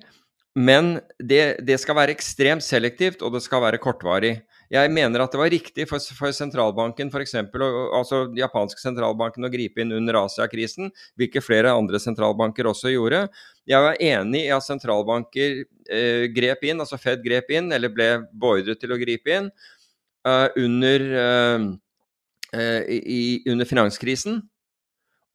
men 0.58 1.00
det, 1.18 1.60
det, 1.66 1.78
skal 1.82 1.98
være 1.98 2.14
ekstremt 2.14 2.66
selektivt, 2.66 3.24
og 3.26 3.34
det 3.34 3.44
skal 3.46 3.64
være 3.64 3.80
kortvarig. 3.82 4.40
Jeg 4.74 4.92
mener 4.94 5.22
at 5.24 5.34
det 5.34 5.40
var 5.40 5.52
riktig 5.54 5.86
for, 5.90 6.02
for 6.18 6.34
sentralbanken, 6.34 7.10
f.eks. 7.14 7.36
altså 7.38 8.24
japanske 8.38 8.82
sentralbanken, 8.82 9.46
å 9.46 9.52
gripe 9.54 9.82
inn 9.82 9.94
under 9.98 10.18
Asia-krisen, 10.24 10.90
hvilket 11.18 11.46
flere 11.46 11.74
andre 11.78 12.02
sentralbanker 12.02 12.70
også 12.70 12.94
gjorde. 12.94 13.24
Jeg 13.70 13.86
var 13.86 14.02
enig 14.02 14.44
i 14.48 14.54
at 14.54 14.66
sentralbanker 14.66 15.62
eh, 15.64 16.26
grep 16.34 16.66
inn, 16.70 16.82
altså 16.82 17.00
Fed 17.02 17.22
grep 17.26 17.54
inn, 17.54 17.70
eller 17.74 17.94
ble 17.94 18.12
beordret 18.34 18.82
til 18.82 18.94
å 18.94 19.00
gripe 19.02 19.38
inn, 19.40 19.54
uh, 20.28 20.50
under, 20.58 21.08
uh, 21.22 22.82
i, 22.90 23.22
under 23.50 23.70
finanskrisen. 23.70 24.42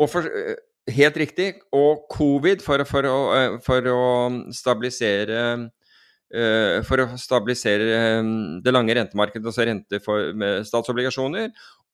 Og 0.02 0.10
for, 0.10 0.26
Helt 0.90 1.16
riktig. 1.16 1.60
Og 1.74 2.08
covid, 2.10 2.62
for, 2.64 2.82
for, 2.88 3.06
å, 3.06 3.18
eh, 3.36 3.58
for 3.62 3.86
å, 3.86 4.00
stabilisere 4.54 5.44
eh, 6.34 6.80
for 6.88 7.04
å 7.04 7.12
stabilisere 7.20 7.92
eh, 7.98 8.32
det 8.64 8.74
lange 8.74 8.96
rentemarkedet, 8.98 9.46
altså 9.46 9.68
rente 9.68 10.02
for, 10.02 10.32
med 10.34 10.66
statsobligasjoner. 10.66 11.52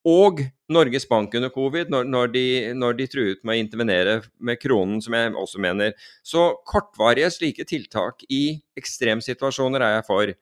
Og 0.09 0.40
Norges 0.73 1.05
Bank 1.10 1.35
under 1.36 1.52
covid, 1.52 1.90
når, 1.93 2.09
når, 2.09 2.32
de, 2.32 2.47
når, 2.78 2.97
de, 2.97 3.09
truet 3.12 3.44
med 3.44 3.59
å 3.59 3.60
intervenere 3.60 4.19
med 4.40 4.60
kronen, 4.62 5.02
som 5.05 5.12
jeg 5.19 5.35
også 5.36 5.60
mener. 5.60 5.93
Så 6.24 6.48
kortvarige 6.65 7.28
slike 7.35 7.66
tiltak 7.69 8.24
i 8.32 8.56
ekstremsituasjoner 8.78 9.85
er 9.85 9.98
jeg 9.98 10.06
for. 10.09 10.32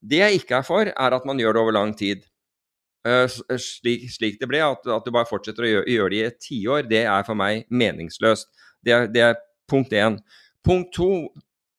Det 0.00 0.20
jeg 0.20 0.42
ikke 0.44 0.60
er 0.60 0.68
for, 0.68 0.92
er 0.94 1.16
at 1.16 1.26
man 1.26 1.42
gjør 1.42 1.56
det 1.56 1.64
over 1.64 1.74
lang 1.74 1.96
tid. 1.96 2.22
Eh, 3.06 3.24
eh, 3.24 3.56
slik, 3.56 4.10
slik, 4.12 4.40
det 4.40 4.48
ble, 4.50 4.60
at, 4.60 4.84
at, 4.84 5.06
du 5.06 5.14
bare 5.14 5.28
fortsetter 5.28 5.64
å 5.64 5.70
gjøre, 5.70 5.92
gjøre 5.94 6.12
det 6.12 6.18
i 6.18 6.26
et 6.28 6.40
tiår, 6.44 6.88
det 6.90 7.04
er 7.08 7.24
for 7.24 7.38
meg 7.38 7.64
meningsløst. 7.72 8.50
Det 8.84 8.96
er, 8.96 9.06
det 9.12 9.24
er 9.24 9.38
punkt 9.70 9.94
én. 9.96 10.18
Punkt 10.66 10.92
to, 10.92 11.10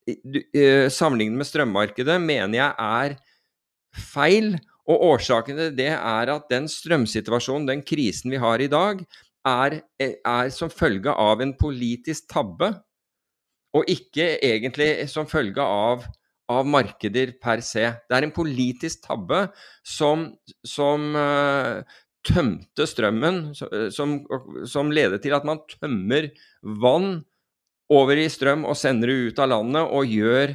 uh, 0.10 0.88
sammenlignet 0.90 1.38
med 1.38 1.50
strømmarkedet, 1.50 2.18
mener 2.24 2.58
jeg 2.58 2.72
er 2.74 3.18
feil. 4.12 4.56
Og 4.90 5.04
årsaken 5.12 5.60
til 5.60 5.76
det 5.78 5.92
er 5.94 6.32
at 6.34 6.48
den 6.50 6.66
strømsituasjonen, 6.70 7.68
den 7.70 7.84
krisen 7.86 8.34
vi 8.34 8.40
har 8.42 8.62
i 8.64 8.70
dag, 8.72 9.04
er, 9.46 9.78
er 10.02 10.50
som 10.54 10.74
følge 10.74 11.14
av 11.14 11.42
en 11.42 11.54
politisk 11.58 12.28
tabbe, 12.34 12.74
og 13.78 13.88
ikke 13.90 14.36
egentlig 14.44 14.90
som 15.10 15.30
følge 15.30 15.64
av 15.64 16.10
av 16.52 16.68
markeder 16.70 17.34
per 17.42 17.64
se. 17.66 17.88
Det 18.08 18.18
er 18.18 18.28
en 18.28 18.36
politisk 18.36 19.06
tabbe 19.08 19.46
som, 19.88 20.28
som 20.68 21.12
uh, 21.18 21.82
tømte 22.28 22.88
strømmen, 22.90 23.44
eh, 23.72 23.88
som, 23.94 24.20
som, 24.70 24.92
leder 24.94 25.22
til 25.22 25.36
at 25.38 25.48
man 25.48 25.64
tømmer 25.70 26.30
vann 26.62 27.24
over 27.92 28.20
i 28.20 28.28
strøm 28.32 28.64
og 28.70 28.78
sender 28.80 29.12
det 29.12 29.32
ut 29.32 29.42
av 29.42 29.52
landet 29.52 29.96
og 29.98 30.14
gjør 30.14 30.54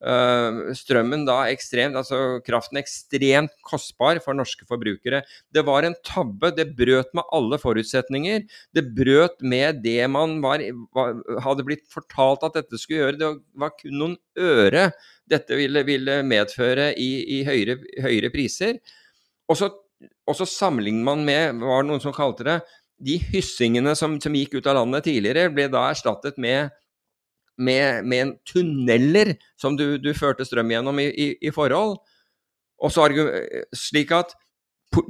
Uh, 0.00 0.70
strømmen 0.72 1.26
da 1.28 1.42
ekstremt, 1.52 1.92
altså 1.98 2.38
kraften 2.46 2.78
ekstremt 2.80 3.52
kostbar 3.68 4.16
for 4.24 4.36
norske 4.36 4.64
forbrukere. 4.68 5.20
Det 5.52 5.64
var 5.66 5.84
en 5.84 5.96
tabbe. 6.06 6.52
Det 6.56 6.70
brøt 6.78 7.12
med 7.16 7.28
alle 7.36 7.58
forutsetninger. 7.60 8.46
Det 8.72 8.86
brøt 8.96 9.36
med 9.44 9.82
det 9.84 10.08
man 10.08 10.38
var, 10.44 10.64
var, 10.96 11.20
hadde 11.44 11.66
blitt 11.68 11.84
fortalt 11.92 12.46
at 12.48 12.56
dette 12.56 12.80
skulle 12.80 13.04
gjøre. 13.04 13.20
Det 13.20 13.30
var 13.60 13.76
kun 13.76 14.00
noen 14.00 14.16
øre 14.40 14.88
dette 15.30 15.58
ville, 15.58 15.84
ville 15.86 16.20
medføre 16.26 16.90
i, 16.96 17.10
i 17.36 17.44
høyere, 17.46 17.76
høyere, 18.02 18.32
priser. 18.32 18.80
Og 19.50 19.58
så, 19.60 19.68
og 20.26 20.38
så 20.38 20.48
sammenligner 20.48 21.06
man 21.12 21.28
med, 21.28 21.60
var 21.60 21.84
det 21.84 21.92
noen 21.92 22.02
som 22.02 22.16
kalte 22.16 22.46
det, 22.48 22.60
de 23.00 23.16
hyssingene 23.30 23.94
som, 23.96 24.18
som 24.20 24.34
gikk 24.36 24.58
ut 24.58 24.68
av 24.68 24.80
landet 24.80 25.06
tidligere, 25.08 25.52
ble 25.54 25.68
da 25.72 25.86
erstattet 25.92 26.40
med 26.40 26.72
med, 27.60 28.06
med 28.08 28.24
en 28.24 28.34
tunneler 28.48 29.34
som 29.60 29.76
du, 29.78 29.98
du, 30.00 30.12
førte 30.16 30.46
strøm 30.48 30.72
gjennom 30.72 31.00
i, 31.02 31.08
i, 31.10 31.28
i 31.48 31.52
forhold. 31.54 31.98
Og 32.80 32.94
så 32.94 33.06
slik 33.76 34.14
at 34.16 34.32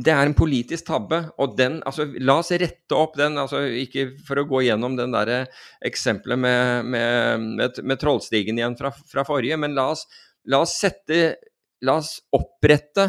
det 0.04 0.12
er 0.12 0.26
en 0.28 0.36
politisk 0.36 0.90
tabbe, 0.90 1.22
og 1.40 1.54
den 1.56 1.78
altså, 1.88 2.04
La 2.20 2.36
oss 2.42 2.50
rette 2.52 2.96
opp 2.96 3.14
den. 3.16 3.38
altså 3.40 3.62
Ikke 3.80 4.10
for 4.26 4.42
å 4.42 4.44
gå 4.48 4.64
gjennom 4.66 4.98
den 4.98 5.14
der 5.14 5.46
eksempelet 5.86 6.40
med, 6.40 6.90
med, 6.92 7.46
med, 7.60 7.80
med 7.80 8.02
Trollstigen 8.02 8.60
igjen 8.60 8.76
fra, 8.76 8.92
fra 8.92 9.24
forrige, 9.24 9.56
men 9.60 9.78
la 9.78 9.88
oss, 9.94 10.04
la 10.50 10.60
oss, 10.66 10.76
sette 10.82 11.38
La 11.80 11.94
oss 11.96 12.18
opprette 12.36 13.06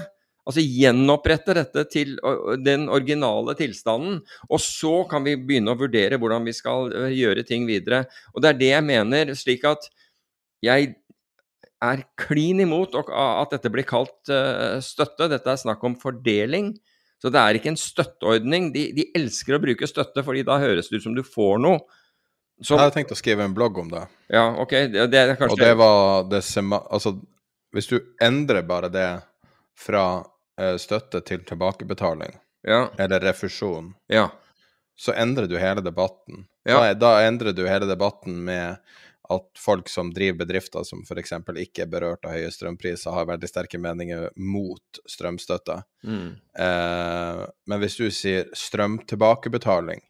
Altså 0.51 0.63
gjenopprette 0.65 1.55
dette 1.55 1.85
til 1.89 2.17
den 2.61 2.89
originale 2.91 3.55
tilstanden. 3.59 4.19
Og 4.51 4.61
så 4.63 5.01
kan 5.11 5.23
vi 5.25 5.37
begynne 5.39 5.73
å 5.73 5.79
vurdere 5.79 6.19
hvordan 6.21 6.47
vi 6.47 6.55
skal 6.57 6.91
gjøre 7.15 7.47
ting 7.47 7.65
videre. 7.69 8.03
Og 8.35 8.43
det 8.43 8.51
er 8.51 8.59
det 8.59 8.71
jeg 8.73 8.87
mener, 8.91 9.33
slik 9.39 9.63
at 9.69 9.87
jeg 10.61 10.93
er 11.81 12.03
klin 12.19 12.61
imot 12.61 12.93
at 12.99 13.55
dette 13.55 13.71
blir 13.73 13.87
kalt 13.89 14.29
støtte. 14.85 15.31
Dette 15.31 15.55
er 15.55 15.63
snakk 15.63 15.87
om 15.87 15.95
fordeling. 15.97 16.75
Så 17.21 17.29
det 17.29 17.41
er 17.41 17.57
ikke 17.57 17.71
en 17.71 17.79
støtteordning. 17.79 18.69
De, 18.73 18.87
de 18.97 19.07
elsker 19.17 19.55
å 19.55 19.61
bruke 19.61 19.89
støtte, 19.89 20.23
fordi 20.25 20.43
da 20.45 20.57
høres 20.61 20.89
det 20.89 20.99
ut 20.99 21.05
som 21.05 21.17
du 21.17 21.21
får 21.25 21.59
noe. 21.61 21.81
Så, 22.61 22.75
jeg 22.75 22.81
hadde 22.83 22.95
tenkt 22.95 23.13
å 23.13 23.17
skrive 23.17 23.45
en 23.45 23.53
blogg 23.57 23.77
om 23.81 23.89
det. 23.89 24.03
Ja, 24.29 24.47
ok. 24.61 24.73
Det, 24.93 25.05
det 25.13 25.23
Og 25.47 25.57
det 25.57 25.73
var 25.77 26.27
det 26.29 26.41
Altså, 26.81 27.15
hvis 27.73 27.89
du 27.89 27.97
endrer 28.21 28.65
bare 28.65 28.89
det 28.93 29.09
fra 29.77 30.05
støtte 30.81 31.21
til 31.27 31.45
tilbakebetaling, 31.47 32.35
ja. 32.67 32.85
eller 33.01 33.23
refusjon, 33.23 33.93
ja. 34.11 34.27
så 34.99 35.15
endrer 35.17 35.49
du 35.49 35.57
hele 35.61 35.83
debatten. 35.85 36.45
Ja. 36.67 36.79
Da, 36.79 36.93
da, 36.93 37.13
endrer 37.25 37.55
du 37.57 37.65
hele 37.67 37.87
debatten 37.89 38.43
med 38.45 38.77
at 39.31 39.47
folk 39.57 39.89
som 39.89 40.11
driver 40.13 40.43
bedrifter 40.43 40.83
som 40.83 41.03
f.eks. 41.05 41.33
ikke 41.63 41.85
er 41.85 41.91
berørt 41.91 42.25
av 42.27 42.35
høye 42.35 42.51
strømpriser, 42.51 43.13
har 43.15 43.29
veldig 43.29 43.49
sterke 43.49 43.79
meninger 43.79 44.27
mot 44.35 45.01
strømstøtte. 45.09 45.77
Mm. 46.03 46.31
Eh, 46.65 47.43
men 47.71 47.83
hvis 47.83 47.97
du 47.99 48.09
sier 48.11 48.49
strømtilbakebetaling, 48.57 50.03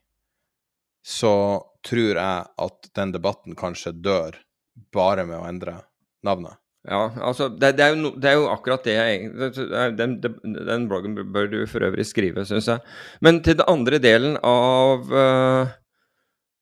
så 1.06 1.34
tror 1.86 2.18
jeg 2.18 2.48
at 2.66 2.90
den 2.98 3.14
debatten 3.14 3.58
kanskje 3.58 3.94
dør 3.94 4.38
bare 4.94 5.26
med 5.28 5.38
å 5.38 5.46
endre 5.46 5.78
navnet. 6.26 6.58
Ja, 6.82 7.02
altså 7.22 7.46
det, 7.48 7.76
det, 7.78 7.84
er 7.84 7.94
no, 7.94 8.10
det, 8.18 8.26
er 8.32 8.40
jo, 8.40 8.48
akkurat 8.50 8.82
det 8.82 8.96
jeg 8.96 9.28
den, 9.98 10.16
den, 10.18 10.88
bloggen 10.90 11.14
bør 11.14 11.46
du 11.46 11.60
for 11.70 11.84
øvrig 11.86 12.06
skrive, 12.08 12.42
syns 12.46 12.66
jeg. 12.72 12.82
Men 13.22 13.38
til 13.42 13.60
den 13.60 13.68
andre 13.70 14.00
delen 14.02 14.34
av 14.42 15.06
uh, 15.06 15.70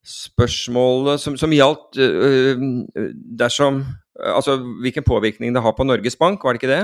spørsmålet 0.04 1.22
som, 1.24 1.38
som 1.40 1.56
gjaldt 1.56 1.96
uh, 1.96 2.66
dersom 3.40 3.80
uh, 3.80 3.96
Altså 4.36 4.58
hvilken 4.82 5.06
påvirkning 5.06 5.54
det 5.56 5.62
har 5.64 5.72
på 5.72 5.86
Norges 5.88 6.18
Bank, 6.20 6.44
var 6.44 6.52
det 6.52 6.60
ikke 6.60 6.74
det? 6.74 6.82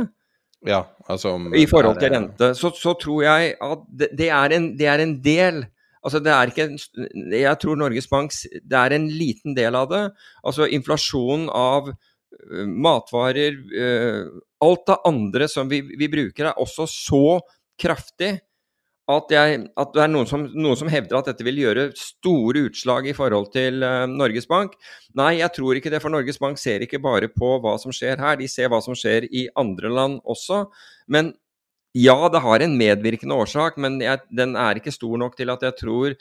Ja, 0.64 0.86
altså 1.04 1.34
om, 1.36 1.50
I 1.52 1.66
forhold 1.68 2.00
til 2.00 2.14
rente. 2.14 2.54
Så, 2.56 2.72
så 2.72 2.96
tror 2.96 3.22
jeg 3.26 3.54
at 3.60 3.84
det, 3.92 4.08
det, 4.16 4.30
er 4.32 4.56
en, 4.56 4.70
det 4.78 4.88
er 4.88 5.04
en 5.04 5.18
del 5.20 5.66
Altså 6.06 6.20
det 6.22 6.32
er 6.32 6.50
ikke 6.50 6.68
Jeg 7.34 7.58
tror 7.60 7.76
Norges 7.76 8.06
Bank 8.08 8.32
Det 8.62 8.78
er 8.78 8.94
en 8.94 9.08
liten 9.10 9.56
del 9.56 9.74
av 9.74 9.90
det. 9.90 10.04
Altså 10.46 10.68
inflasjonen 10.70 11.50
av 11.52 11.92
matvarer 12.66 13.56
eh, 13.76 14.26
Alt 14.64 14.86
det 14.88 14.96
andre 15.04 15.48
som 15.52 15.68
vi, 15.68 15.82
vi 15.84 16.08
bruker, 16.08 16.48
er 16.48 16.60
også 16.62 16.86
så 16.88 17.38
kraftig 17.76 18.38
at, 19.06 19.30
jeg, 19.30 19.58
at, 19.78 19.90
det 19.94 20.02
er 20.02 20.08
noen 20.10 20.26
som, 20.26 20.46
noen 20.50 20.78
som, 20.78 20.88
hevder 20.90 21.20
at 21.20 21.28
dette 21.28 21.44
vil 21.46 21.60
gjøre 21.60 21.84
store 21.98 22.64
utslag 22.66 23.06
i 23.06 23.14
forhold 23.14 23.52
til 23.54 23.84
uh, 23.86 24.02
Norges 24.10 24.48
Bank. 24.50 24.74
Nei, 25.14 25.36
jeg 25.38 25.52
tror 25.54 25.78
ikke 25.78 25.92
det, 25.92 26.00
for 26.02 26.10
Norges 26.10 26.40
Bank 26.42 26.58
ser 26.58 26.82
ikke 26.82 26.98
bare 27.04 27.28
på 27.30 27.52
hva 27.62 27.76
som 27.78 27.94
skjer 27.94 28.18
her, 28.18 28.38
de 28.40 28.48
ser 28.50 28.72
hva 28.72 28.80
som 28.82 28.98
skjer 28.98 29.28
i 29.30 29.44
andre 29.60 29.92
land 29.92 30.18
også. 30.26 30.64
Men 31.12 31.30
ja, 31.94 32.16
det 32.32 32.42
har 32.42 32.64
en 32.64 32.74
medvirkende 32.80 33.38
årsak, 33.44 33.78
men 33.80 34.00
jeg, 34.02 34.24
den 34.34 34.58
er 34.58 34.80
ikke 34.80 34.94
stor 34.94 35.14
nok 35.22 35.38
til 35.38 35.54
at 35.54 35.62
jeg 35.68 35.78
tror 35.84 36.16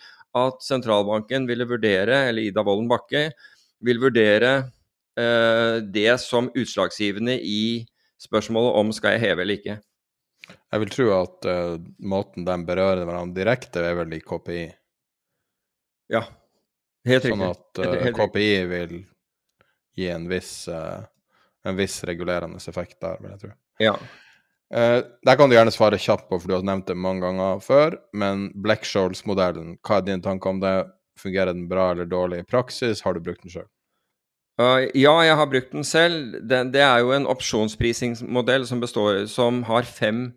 at 0.46 0.62
sentralbanken 0.64 1.50
ville 1.50 1.66
vurdere, 1.68 2.28
eller 2.30 2.46
Ida 2.46 2.62
Wolden 2.68 2.92
Bakke, 2.92 3.30
vil 3.86 4.00
vurdere 4.04 4.60
det 5.16 6.14
som 6.20 6.50
utslagsgivende 6.52 7.38
i 7.40 7.86
spørsmålet 8.20 8.80
om 8.82 8.90
skal 8.96 9.16
jeg 9.16 9.24
heve 9.30 9.46
eller 9.46 9.60
ikke. 9.60 9.78
Jeg 10.46 10.82
vil 10.84 10.92
tro 10.94 11.06
at 11.16 11.48
uh, 11.50 11.76
måten 12.06 12.46
de 12.46 12.56
berører 12.68 13.06
hverandre 13.06 13.40
direkte, 13.40 13.82
er 13.82 13.98
vel 14.02 14.18
i 14.18 14.22
KPI. 14.22 14.66
Ja, 16.14 16.22
helt 17.08 17.26
sånn 17.26 17.40
riktig. 17.40 17.40
Sånn 17.40 17.46
at 17.50 17.82
uh, 17.82 17.86
helt, 17.88 18.04
helt 18.10 18.20
KPI 18.20 18.58
vil 18.70 18.96
gi 19.96 20.12
en 20.12 20.28
viss, 20.30 20.52
uh, 20.70 21.00
en 21.66 21.80
viss 21.80 22.02
regulerende 22.08 22.62
effekt 22.62 23.00
der, 23.02 23.18
vil 23.22 23.34
jeg 23.34 23.44
tro. 23.46 23.56
Ja. 23.84 23.98
Der 24.76 25.38
kan 25.38 25.48
du 25.48 25.54
gjerne 25.54 25.72
svare 25.72 25.98
kjapt 26.02 26.26
på, 26.28 26.40
for 26.42 26.50
du 26.50 26.56
har 26.56 26.64
nevnt 26.66 26.88
det 26.90 26.96
mange 26.98 27.22
ganger 27.22 27.60
før. 27.64 27.96
Men 28.18 28.48
Black-Scholes-modellen, 28.66 29.76
hva 29.86 30.00
er 30.02 30.08
din 30.08 30.24
tanke 30.26 30.50
om 30.50 30.58
det? 30.60 30.74
Fungerer 31.22 31.54
den 31.54 31.68
bra 31.70 31.92
eller 31.94 32.10
dårlig 32.10 32.42
i 32.42 32.48
praksis? 32.50 33.04
Har 33.06 33.16
du 33.16 33.22
brukt 33.24 33.46
den 33.46 33.54
sjøl? 33.54 33.68
Uh, 34.56 34.88
ja, 34.95 35.11
jeg 35.19 35.36
har 35.36 35.49
brukt 35.52 35.72
den 35.73 35.84
selv. 35.84 36.38
Det, 36.49 36.61
det 36.73 36.82
er 36.82 37.02
jo 37.03 37.11
en 37.11 37.27
opsjonsprisingsmodell 37.27 38.68
som, 38.68 38.80
består, 38.80 39.26
som 39.27 39.64
har 39.68 39.84
fem, 39.84 40.30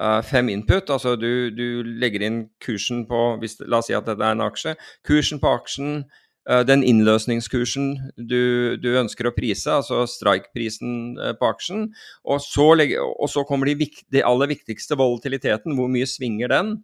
uh, 0.00 0.22
fem 0.24 0.48
input. 0.48 0.88
Altså 0.90 1.16
du, 1.20 1.50
du, 1.52 1.82
legger 1.84 2.24
inn 2.24 2.38
kursen 2.64 3.04
på 3.10 3.36
hvis, 3.42 3.58
La 3.68 3.82
oss 3.82 3.90
si 3.90 3.96
at 3.96 4.08
dette 4.08 4.24
er 4.24 4.38
en 4.38 4.46
aksje. 4.46 4.72
Kursen 5.04 5.42
på 5.42 5.52
aksjen, 5.52 6.06
uh, 6.48 6.62
den 6.64 6.80
innløsningskursen 6.80 7.90
du, 8.16 8.78
du, 8.80 8.88
ønsker 8.96 9.28
å 9.28 9.36
prise, 9.36 9.68
altså 9.68 10.06
strike-prisen 10.08 11.20
på 11.36 11.52
aksjen. 11.52 11.90
Og 12.24 12.40
så, 12.40 12.70
legger, 12.80 13.04
og 13.04 13.28
så 13.28 13.44
kommer 13.44 13.68
de, 13.68 13.90
de 14.08 14.24
aller 14.24 14.56
viktigste 14.56 14.96
volatiliteten. 14.96 15.76
Hvor 15.76 15.92
mye 15.92 16.08
svinger 16.08 16.56
den? 16.56 16.78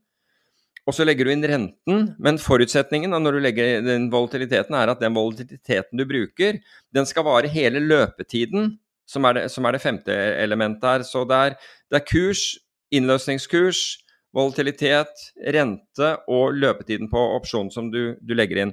Og 0.85 0.93
så 0.93 1.07
legger 1.07 1.25
du 1.25 1.33
inn 1.33 1.47
renten, 1.49 2.01
men 2.21 2.37
forutsetningen 2.41 3.15
når 3.17 3.39
du 3.39 3.45
legger 3.47 3.81
den 3.87 4.11
volatiliteten, 4.13 4.77
er 4.77 4.93
at 4.93 5.01
den 5.01 5.15
volatiliteten 5.17 5.97
du 5.97 6.05
bruker, 6.09 6.59
den 6.93 7.09
skal 7.09 7.25
vare 7.25 7.49
hele 7.49 7.81
løpetiden, 7.81 8.75
som 9.09 9.25
er 9.29 9.33
det, 9.39 9.45
som 9.53 9.65
er 9.65 9.73
det 9.77 9.85
femte 9.85 10.13
elementet 10.43 10.85
her. 10.85 11.03
Så 11.09 11.25
det 11.29 11.37
er, 11.37 11.55
det 11.89 11.97
er, 12.01 12.09
kurs, 12.09 12.59
innløsningskurs, 12.95 13.99
volatilitet, 14.35 15.15
rente 15.55 16.09
og 16.29 16.55
løpetiden 16.59 17.09
på 17.13 17.19
opsjonen 17.39 17.71
som 17.73 17.91
du, 17.93 18.17
du 18.21 18.35
legger 18.37 18.57
inn. 18.65 18.73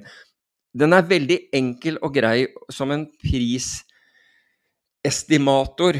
Den 0.76 0.92
er 0.96 1.08
veldig 1.08 1.38
enkel 1.56 1.98
og 2.04 2.14
grei 2.16 2.46
som 2.72 2.90
en 2.92 3.06
prisestimator, 3.24 5.94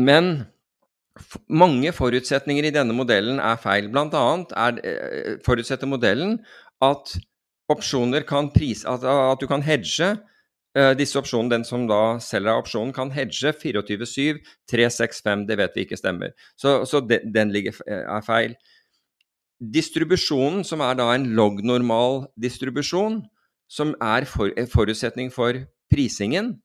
men 0.00 0.44
mange 1.48 1.92
forutsetninger 1.94 2.66
i 2.66 2.74
denne 2.74 2.94
modellen 2.96 3.38
er 3.38 3.58
feil. 3.62 3.88
Blant 3.92 4.14
annet 4.18 4.54
er, 4.58 4.78
eh, 4.82 5.36
forutsetter 5.46 5.86
modellen 5.86 6.40
at 6.82 7.16
opsjoner 7.70 8.26
kan 8.26 8.50
prise 8.52 8.86
At, 8.88 9.04
at 9.04 9.40
du 9.40 9.46
kan 9.46 9.62
hedge 9.62 10.18
uh, 10.76 10.92
disse 10.98 11.16
opsjonene. 11.18 11.50
Den 11.50 11.64
som 11.64 11.86
da 11.88 12.18
selger 12.20 12.52
av 12.52 12.64
opsjonen, 12.64 12.92
kan 12.92 13.10
hedge 13.14 13.52
24-7, 13.52 14.42
365. 14.70 15.46
Det 15.48 15.58
vet 15.58 15.76
vi 15.76 15.86
ikke 15.86 15.96
stemmer. 16.00 16.34
Så, 16.56 16.84
så 16.84 17.00
den, 17.00 17.52
ligger, 17.54 17.78
er 17.86 18.20
feil. 18.26 18.56
Distribusjonen, 19.60 20.64
som 20.64 20.82
er 20.84 20.98
da 20.98 21.12
en 21.14 21.30
lognormal 21.36 22.26
distribusjon, 22.36 23.22
som 23.70 23.94
er 24.02 24.26
for, 24.28 24.50
forutsetning 24.68 25.30
for 25.32 25.56
prisingen, 25.92 26.58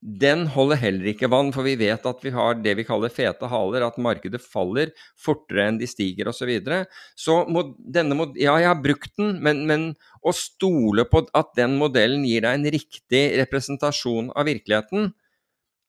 den 0.00 0.46
holder 0.48 0.78
heller 0.80 1.08
ikke 1.10 1.28
vann, 1.28 1.50
for 1.52 1.66
vi 1.66 1.74
vet 1.76 2.06
at 2.08 2.22
vi 2.24 2.32
har 2.32 2.56
det 2.64 2.72
vi 2.78 2.86
kaller 2.88 3.12
fete 3.12 3.48
haler, 3.52 3.84
at 3.84 3.98
markedet 4.00 4.40
faller 4.40 4.94
fortere 5.20 5.66
enn 5.68 5.80
de 5.80 5.88
stiger 5.88 6.30
osv. 6.30 6.40
Så, 6.40 6.48
videre. 6.48 6.78
så 7.12 7.36
må, 7.44 7.66
denne 7.78 8.16
må, 8.16 8.30
Ja, 8.40 8.56
jeg 8.62 8.70
har 8.70 8.80
brukt 8.80 9.12
den, 9.20 9.36
men, 9.44 9.66
men, 9.68 9.90
å 10.24 10.32
stole 10.36 11.04
på 11.08 11.26
at 11.36 11.52
den 11.56 11.76
modellen 11.80 12.24
gir 12.28 12.46
deg 12.46 12.56
en 12.56 12.72
riktig 12.72 13.22
representasjon 13.42 14.32
av 14.32 14.48
virkeligheten, 14.48 15.12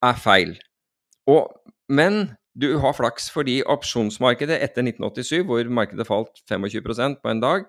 er 0.04 0.20
feil. 0.20 0.54
Og, 1.32 1.48
men 1.88 2.34
du 2.58 2.74
har 2.84 2.96
flaks 2.98 3.30
fordi 3.32 3.62
opsjonsmarkedet 3.64 4.58
etter 4.60 4.84
1987, 4.84 5.48
hvor 5.48 5.72
markedet 5.72 6.08
falt 6.08 6.44
25% 6.52 7.22
på 7.24 7.32
en 7.32 7.44
dag 7.44 7.68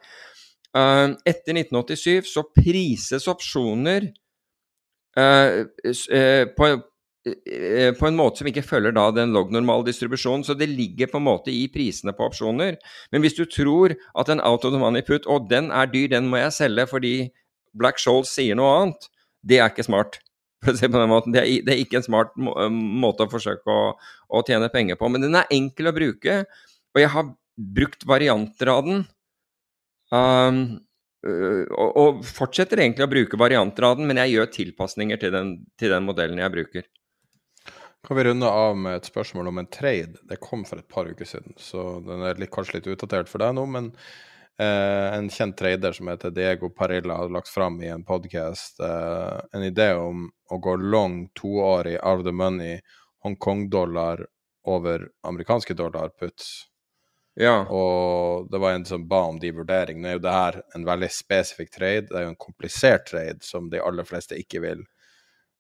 uh, 0.75 1.15
Etter 1.29 1.55
1987 1.55 2.33
så 2.33 2.43
prises 2.57 3.29
opsjoner 3.31 4.11
på, 5.17 6.69
eh, 7.27 7.93
på 7.99 8.09
en 8.09 8.17
måte 8.19 8.41
som 8.41 8.49
ikke 8.51 8.65
følger 8.65 8.95
da 8.97 9.11
den 9.15 9.35
lognormale 9.35 9.87
distribusjonen. 9.89 10.45
Så 10.47 10.57
det 10.59 10.71
ligger 10.71 11.11
på 11.13 11.21
en 11.21 11.29
måte 11.29 11.53
i 11.53 11.67
prisene 11.73 12.15
på 12.17 12.27
opsjoner. 12.31 12.79
Men 13.13 13.25
hvis 13.25 13.37
du 13.39 13.45
tror 13.45 13.95
at 14.19 14.33
en 14.33 14.41
out 14.41 14.65
of 14.65 14.73
the 14.73 14.81
money 14.81 15.05
put, 15.07 15.27
og 15.27 15.49
den 15.51 15.71
er 15.71 15.91
dyr, 15.91 16.09
den 16.13 16.31
må 16.33 16.43
jeg 16.43 16.57
selge 16.59 16.89
fordi 16.91 17.15
Black 17.75 18.01
Scholes 18.01 18.33
sier 18.33 18.57
noe 18.59 18.73
annet, 18.81 19.09
det 19.43 19.61
er 19.61 19.73
ikke 19.73 19.89
smart. 19.89 20.21
Det 20.63 20.79
er, 20.87 21.47
det 21.67 21.73
er 21.73 21.81
ikke 21.83 21.97
en 21.99 22.05
smart 22.07 22.37
må, 22.39 22.53
måte 22.71 23.25
å 23.25 23.31
forsøke 23.31 23.67
å, 23.67 23.97
å, 24.31 24.43
tjene 24.47 24.69
penger 24.71 24.95
på. 24.95 25.09
Men 25.11 25.25
den 25.25 25.35
er 25.35 25.49
enkel 25.51 25.91
å 25.91 25.95
bruke, 25.97 26.37
og 26.95 27.01
jeg 27.03 27.11
har 27.11 27.33
brukt 27.59 28.07
varianter 28.07 28.71
av 28.71 28.87
den. 28.87 29.01
Um, 30.15 30.61
og, 31.23 31.91
og, 31.97 32.25
fortsetter 32.27 32.83
egentlig 32.83 33.07
å 33.07 33.13
bruke 33.13 33.39
varianter 33.39 33.87
av 33.87 33.99
den, 33.99 34.09
men 34.11 34.19
jeg 34.25 34.35
gjør 34.35 34.51
tilpasninger 34.57 35.21
til 35.23 35.33
den, 35.35 35.55
til 35.79 35.95
den, 35.95 36.07
modellen 36.09 36.43
jeg 36.43 36.55
bruker. 36.55 36.89
Kan 38.03 38.19
vi 38.19 38.25
runde 38.27 38.49
av 38.51 38.75
med 38.75 38.99
et 38.99 39.07
spørsmål 39.07 39.53
om 39.53 39.63
en 39.63 39.71
trade? 39.71 40.19
Det 40.27 40.41
kom 40.43 40.65
for 40.67 40.83
et 40.83 40.89
par 40.91 41.07
uker 41.07 41.29
siden, 41.29 41.55
så 41.63 42.01
den 42.03 42.25
er 42.27 42.41
litt, 42.41 42.51
kanskje 42.55 42.81
litt 42.81 42.91
utdatert 42.97 43.31
for 43.31 43.45
deg 43.45 43.55
nå. 43.55 43.69
Men 43.71 43.93
eh, 44.59 45.15
en 45.15 45.31
kjent 45.31 45.55
trader 45.61 45.95
som 45.95 46.11
heter 46.11 46.35
Diego 46.35 46.73
Parilla, 46.75 47.21
hadde 47.21 47.37
lagt 47.39 47.53
fram 47.53 47.79
i 47.85 47.93
en 47.95 48.03
podkast 48.09 48.83
eh, 48.83 49.39
en 49.55 49.69
idé 49.69 49.93
om 49.95 50.27
å 50.51 50.59
gå 50.59 50.75
long 50.83 51.29
toårig 51.39 52.01
out 52.03 52.25
of 52.25 52.27
the 52.27 52.35
money 52.35 52.81
Hongkong-dollar 53.23 54.27
over 54.67 55.07
amerikanske 55.23 55.79
dollar 55.79 56.11
puts. 56.19 56.72
Ja. 57.41 57.63
Og 57.73 58.51
det 58.53 58.61
var 58.61 58.77
en 58.77 58.85
som 58.85 59.07
ba 59.09 59.23
om 59.31 59.39
de 59.41 59.53
vurderingene. 59.57 60.05
Det 60.05 60.11
er 60.11 60.19
jo 60.19 60.25
det 60.27 60.35
her 60.37 60.59
en 60.77 60.87
veldig 60.89 61.11
spesifikk 61.13 61.73
trade. 61.73 62.09
Det 62.11 62.19
er 62.19 62.27
jo 62.27 62.33
en 62.35 62.41
komplisert 62.41 63.07
trade 63.09 63.41
som 63.47 63.71
de 63.73 63.81
aller 63.81 64.09
fleste 64.09 64.39
ikke 64.39 64.61
vil 64.65 64.83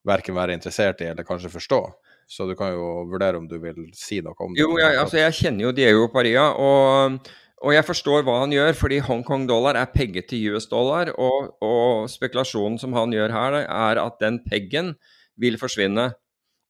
verken 0.08 0.36
være 0.36 0.56
interessert 0.56 1.00
i 1.00 1.08
eller 1.10 1.26
kanskje 1.26 1.52
forstå. 1.52 1.80
Så 2.28 2.46
du 2.48 2.54
kan 2.58 2.72
jo 2.74 3.04
vurdere 3.10 3.38
om 3.38 3.46
du 3.48 3.58
vil 3.60 3.86
si 3.96 4.20
noe 4.24 4.36
om 4.38 4.54
det. 4.54 4.62
Jo, 4.62 4.74
jeg, 4.80 4.98
altså 4.98 5.20
jeg 5.20 5.36
kjenner 5.36 5.66
jo 5.66 5.72
Diego 5.76 6.06
Paria, 6.12 6.46
og, 6.56 7.18
og, 7.60 7.70
jeg 7.74 7.84
forstår 7.86 8.24
hva 8.26 8.38
han 8.44 8.54
gjør, 8.54 8.72
fordi 8.78 9.02
Hongkong 9.04 9.44
dollar 9.50 9.76
er 9.78 9.90
pegget 9.92 10.30
til 10.30 10.54
US 10.54 10.68
dollar, 10.70 11.12
og, 11.20 11.52
og 11.64 12.08
spekulasjonen 12.12 12.78
som 12.80 12.96
han 12.96 13.12
gjør 13.14 13.36
her, 13.36 13.58
er 13.66 14.00
at 14.00 14.18
den 14.22 14.40
peggen 14.46 14.94
vil 15.40 15.58
forsvinne. 15.60 16.12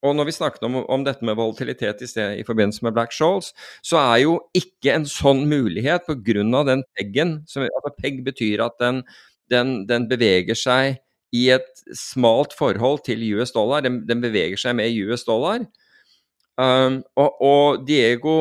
Og 0.03 0.15
når 0.17 0.27
vi 0.27 0.35
snakket 0.35 0.65
om, 0.67 0.81
om 0.91 1.03
dette 1.05 1.23
med 1.23 1.37
volatilitet 1.39 2.01
i, 2.03 2.09
sted, 2.09 2.39
i 2.39 2.43
forbindelse 2.47 2.83
med 2.83 2.95
Black 2.95 3.13
Shoals, 3.15 3.53
så 3.85 4.01
er 4.01 4.23
jo 4.25 4.33
ikke 4.57 4.97
en 4.97 5.07
sånn 5.07 5.45
mulighet 5.47 6.03
pga. 6.09 6.63
den 6.67 6.83
peggen. 6.97 7.37
Som, 7.47 7.63
altså 7.63 7.93
pegg 8.01 8.19
betyr 8.25 8.65
at 8.65 8.75
den, 8.83 9.03
den, 9.51 9.85
den, 9.87 10.09
beveger 10.11 10.59
seg 10.59 10.99
i 11.33 11.47
et 11.55 11.85
smalt 11.95 12.53
forhold 12.57 13.05
til 13.07 13.23
US 13.37 13.55
dollar. 13.55 13.81
Den, 13.85 14.03
den 14.07 14.21
beveger 14.21 14.59
seg 14.59 14.75
med 14.75 14.91
US 15.07 15.23
dollar. 15.23 15.63
Um, 16.59 17.01
og, 17.17 17.39
og, 17.41 17.87
Diego 17.87 18.35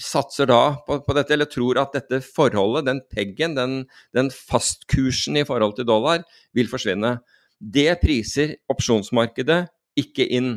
satser 0.00 0.48
da 0.50 0.74
på, 0.82 0.96
på, 1.06 1.14
dette, 1.14 1.36
eller 1.36 1.46
tror 1.46 1.78
at 1.78 1.92
dette 1.94 2.18
forholdet, 2.24 2.88
den 2.88 3.04
peggen, 3.12 3.54
den, 3.54 3.84
den 4.16 4.32
fastkursen 4.32 5.38
i 5.38 5.44
forhold 5.46 5.76
til 5.76 5.86
dollar, 5.86 6.24
vil 6.56 6.72
forsvinne. 6.72 7.18
Det 7.60 7.92
priser 8.00 8.56
opsjonsmarkedet 8.72 9.62
ikke 9.98 10.26
inn. 10.36 10.54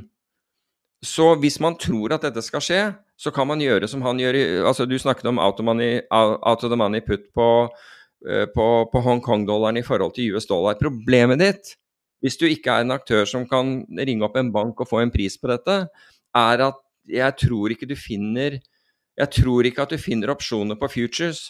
Så 1.05 1.35
hvis 1.41 1.59
man 1.61 1.77
tror 1.79 2.15
at 2.15 2.25
dette 2.25 2.41
skal 2.45 2.63
skje, 2.63 2.81
så 3.17 3.33
kan 3.33 3.49
man 3.49 3.61
gjøre 3.61 3.89
som 3.89 4.03
han 4.05 4.19
gjør 4.21 4.37
altså 4.69 4.85
Du 4.85 4.97
snakket 5.01 5.25
om 5.29 5.39
out 5.41 5.59
of, 5.59 6.69
the 6.69 6.77
money 6.77 7.01
put 7.01 7.31
på, 7.33 7.49
eh, 8.29 8.45
på, 8.53 8.67
på 8.91 9.01
Hongkong-dollaren 9.01 9.77
i 9.77 9.85
forhold 9.85 10.15
til 10.15 10.35
US 10.35 10.45
dollar. 10.49 10.77
Problemet 10.77 11.41
ditt, 11.41 11.75
hvis 12.21 12.37
du 12.37 12.45
ikke 12.49 12.73
er 12.73 12.85
en 12.85 12.93
aktør 12.97 13.25
som 13.25 13.45
kan 13.49 13.85
ringe 13.97 14.25
opp 14.25 14.37
en 14.37 14.51
bank 14.53 14.81
og 14.81 14.89
få 14.89 15.01
en 15.01 15.13
pris 15.13 15.37
på 15.37 15.49
dette, 15.49 15.85
er 16.37 16.65
at 16.69 16.81
jeg 17.07 17.37
tror 17.41 17.73
ikke 17.73 17.89
du 17.89 17.95
finner 17.97 18.59
jeg 19.17 19.33
tror 19.33 19.65
ikke 19.65 19.85
at 19.85 19.93
du 19.93 19.97
finner 19.97 20.29
opsjoner 20.29 20.77
på 20.77 20.89
futures 20.93 21.47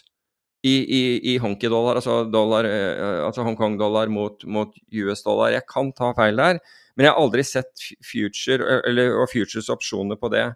i, 0.65 0.75
i, 0.81 1.01
i 1.33 1.37
honky-dollar, 1.41 1.99
altså, 1.99 2.21
dollar, 2.31 2.67
eh, 2.67 3.25
altså 3.25 3.43
Hongkong-dollar 3.45 4.09
mot, 4.11 4.43
mot 4.47 4.71
US-dollar. 4.87 5.51
Jeg 5.53 5.67
kan 5.69 5.91
ta 5.95 6.13
feil 6.17 6.39
der, 6.39 6.61
men 6.97 7.05
jeg 7.05 7.13
har 7.13 7.21
aldri 7.21 7.43
sett 7.45 7.83
future, 8.01 8.81
eller, 8.89 9.13
og 9.21 9.29
futures 9.29 9.69
opsjoner 9.69 10.17
på 10.17 10.31
det. 10.33 10.47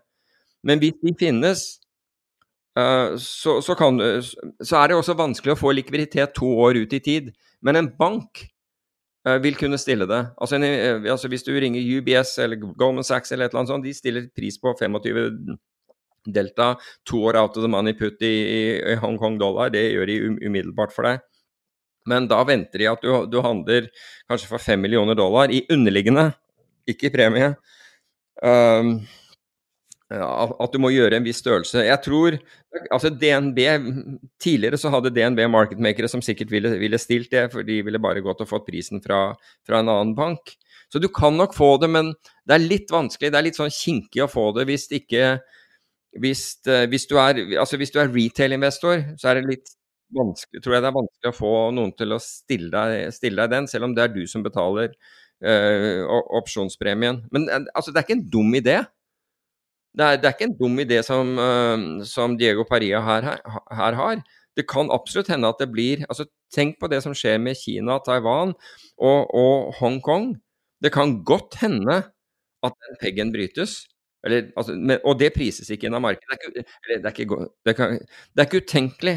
Men 0.66 0.82
hvis 0.82 0.98
de 1.02 1.14
finnes, 1.18 1.62
uh, 2.80 3.14
så, 3.22 3.60
så, 3.62 3.76
kan, 3.78 4.02
så, 4.02 4.80
er 4.80 4.90
det 4.90 4.98
også 4.98 5.18
vanskelig 5.20 5.54
å 5.54 5.60
få 5.60 5.76
likviditet 5.78 6.34
to 6.38 6.50
år 6.66 6.82
ut 6.82 6.98
i 6.98 7.02
tid. 7.06 7.30
Men 7.62 7.78
en 7.78 7.92
bank 7.98 8.42
uh, 9.30 9.38
vil 9.44 9.58
kunne 9.60 9.78
stille 9.82 10.10
det. 10.10 10.24
Altså, 10.42 10.58
en, 10.58 11.06
altså, 11.06 11.30
Hvis 11.30 11.46
du 11.46 11.54
ringer 11.54 11.86
UBS 12.00 12.40
eller 12.42 12.58
Goldman 12.74 13.06
Sachs 13.06 13.32
eller 13.32 13.46
et 13.46 13.54
eller 13.54 13.62
annet 13.62 13.76
sånt, 13.76 13.86
de 13.86 13.94
stiller 13.94 14.30
pris 14.34 14.58
på 14.58 14.74
25 14.82 15.60
delta, 16.26 16.76
to 17.06 17.22
år 17.26 17.38
out 17.38 17.58
of 17.58 17.64
the 17.64 17.70
money 17.70 17.94
put 17.98 18.22
i, 18.22 18.26
i, 18.26 18.62
i 18.94 18.98
Hongkong 19.02 19.40
dollar. 19.42 19.70
Det 19.74 19.92
gjør 19.92 20.10
de 20.10 20.18
umiddelbart 20.42 20.94
for 20.94 21.06
deg. 21.06 21.22
Men 22.10 22.28
da 22.30 22.42
venter 22.48 22.82
de 22.82 22.90
at 22.90 23.04
du, 23.04 23.12
du 23.30 23.40
handler 23.46 23.90
kanskje 24.30 24.50
for 24.50 24.62
5 24.62 24.82
millioner 24.82 25.18
dollar 25.18 25.54
i 25.54 25.64
underliggende, 25.72 26.32
ikke 26.90 27.10
i 27.10 27.14
premie. 27.14 27.52
Um, 28.42 28.96
at 30.12 30.74
du 30.74 30.80
må 30.82 30.90
gjøre 30.92 31.20
en 31.20 31.24
viss 31.24 31.40
størrelse. 31.40 31.86
Jeg 31.86 32.04
tror 32.04 32.36
altså 32.92 33.12
DNB, 33.16 33.60
Tidligere 34.42 34.80
så 34.80 34.92
hadde 34.92 35.14
DNB 35.14 35.46
marketmakere 35.52 36.10
som 36.12 36.24
sikkert 36.26 36.52
ville, 36.52 36.74
ville 36.82 37.00
stilt 37.00 37.32
det, 37.32 37.46
for 37.54 37.64
de 37.68 37.80
ville 37.86 38.02
bare 38.02 38.24
gått 38.24 38.44
og 38.44 38.50
fått 38.50 38.68
prisen 38.68 39.04
fra, 39.04 39.30
fra, 39.68 39.80
en 39.80 39.92
annen 39.92 40.16
bank. 40.18 40.56
Så 40.92 41.00
du 41.00 41.08
kan 41.08 41.38
nok 41.40 41.56
få 41.56 41.78
det, 41.80 41.88
men 41.94 42.12
det 42.44 42.58
er 42.58 42.66
litt 42.66 42.92
vanskelig. 42.92 43.32
Det 43.32 43.40
er 43.40 43.48
litt 43.48 43.60
sånn 43.60 43.72
kinkig 43.72 44.26
å 44.26 44.32
få 44.32 44.50
det 44.58 44.68
hvis 44.68 44.90
ikke 44.92 45.38
hvis, 46.20 46.42
eh, 46.68 46.90
hvis, 46.92 47.06
du 47.08 47.16
er, 47.16 47.38
altså 47.62 47.78
hvis 47.80 47.94
du 47.94 48.02
er 48.02 48.12
retail-investor, 48.12 49.06
så 49.16 49.32
er 49.32 49.40
det 49.40 49.48
litt 49.48 49.72
tror 50.12 50.76
jeg 50.76 50.84
det 50.84 50.90
er 50.90 50.98
vanskelig 50.98 51.32
å 51.32 51.38
få 51.38 51.54
noen 51.76 51.92
til 51.98 52.16
å 52.16 52.22
stille 52.22 52.72
deg, 52.74 53.14
stille 53.16 53.44
deg 53.44 53.54
den, 53.56 53.70
selv 53.72 53.88
om 53.88 53.96
det 53.98 54.06
er 54.06 54.14
du 54.14 54.24
som 54.30 54.44
betaler 54.46 54.94
uh, 55.46 56.04
opsjonspremien. 56.40 57.24
Men 57.34 57.48
uh, 57.50 57.64
altså, 57.76 57.92
det 57.92 58.02
er 58.02 58.08
ikke 58.08 58.20
en 58.20 58.28
dum 58.34 58.58
idé. 58.58 58.82
Det 59.92 60.06
er, 60.06 60.20
det 60.22 60.30
er 60.30 60.36
ikke 60.36 60.50
en 60.50 60.60
dum 60.60 60.78
idé 60.84 61.02
som, 61.06 61.34
uh, 61.40 62.04
som 62.08 62.38
Diego 62.40 62.66
Paria 62.68 63.02
her, 63.06 63.28
her, 63.28 63.66
her, 63.80 64.00
har. 64.00 64.24
Det 64.58 64.68
kan 64.68 64.92
absolutt 64.92 65.32
hende 65.32 65.50
at 65.50 65.62
det 65.64 65.72
blir 65.72 66.06
altså 66.10 66.28
Tenk 66.52 66.82
på 66.82 66.90
det 66.92 66.98
som 67.00 67.14
skjer 67.16 67.38
med 67.40 67.56
Kina, 67.56 67.96
Taiwan 68.04 68.50
og, 69.00 69.30
og 69.32 69.70
Hongkong. 69.78 70.34
Det 70.84 70.92
kan 70.92 71.22
godt 71.24 71.56
hende 71.62 72.02
at 72.68 72.76
den 72.76 72.98
peggen 73.00 73.32
brytes. 73.32 73.86
Eller, 74.28 74.50
altså, 74.60 74.76
men, 74.76 75.00
og 75.08 75.16
det 75.22 75.32
prises 75.32 75.72
ikke 75.72 75.88
inn 75.88 75.96
av 75.96 76.04
markedet. 76.04 76.28
Det 76.28 76.36
er 76.36 76.60
ikke, 76.60 76.66
det 76.92 77.08
er 77.08 77.16
ikke, 77.16 77.48
det 77.70 77.76
kan, 77.78 77.96
det 78.04 78.44
er 78.44 78.50
ikke 78.50 78.64
utenkelig 78.66 79.16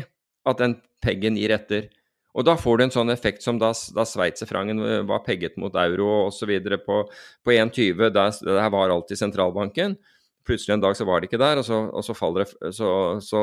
at 0.49 0.61
den 0.61 0.79
peggen 1.05 1.39
gir 1.41 1.55
etter. 1.57 1.89
Og 2.35 2.47
da 2.49 2.57
får 2.59 2.79
du 2.79 2.85
en 2.87 2.95
sånn 2.95 3.13
effekt 3.15 3.45
som 3.45 3.61
da, 3.63 3.71
da 3.95 4.07
sveitserfrangen 4.09 4.83
eh, 4.83 5.05
var 5.07 5.23
pegget 5.27 5.59
mot 5.61 5.75
euro 5.79 6.27
osv. 6.27 6.51
på, 6.87 7.05
på 7.47 7.55
1,20. 7.55 8.11
Der, 8.15 8.35
der 8.49 8.75
var 8.75 8.91
alltid 8.91 9.21
sentralbanken. 9.21 9.97
Plutselig 10.45 10.75
en 10.75 10.83
dag 10.83 10.97
så 10.99 11.07
var 11.09 11.23
det 11.23 11.31
ikke 11.31 11.41
der, 11.41 11.57
og 11.57 11.65
så, 11.65 11.79
og 11.89 12.03
så 12.05 12.13
faller, 12.19 12.51
så, 12.75 12.89
så, 13.25 13.41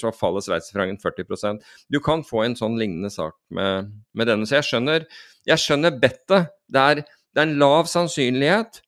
så 0.00 0.12
faller 0.16 0.44
sveitserfrangen 0.46 0.96
40% 1.02 1.66
Du 1.92 1.98
kan 2.00 2.22
få 2.24 2.46
en 2.46 2.56
sånn 2.56 2.78
lignende 2.80 3.10
sak 3.12 3.34
med, 3.52 3.90
med 4.16 4.30
denne. 4.30 4.48
Så 4.48 4.56
jeg 4.56 4.68
skjønner, 4.70 5.04
jeg 5.48 5.60
skjønner 5.60 5.98
bettet. 6.00 6.54
Det 6.68 7.04
det 7.38 7.42
er 7.44 7.50
en 7.50 7.58
lav 7.60 7.86
sannsynlighet, 7.86 8.80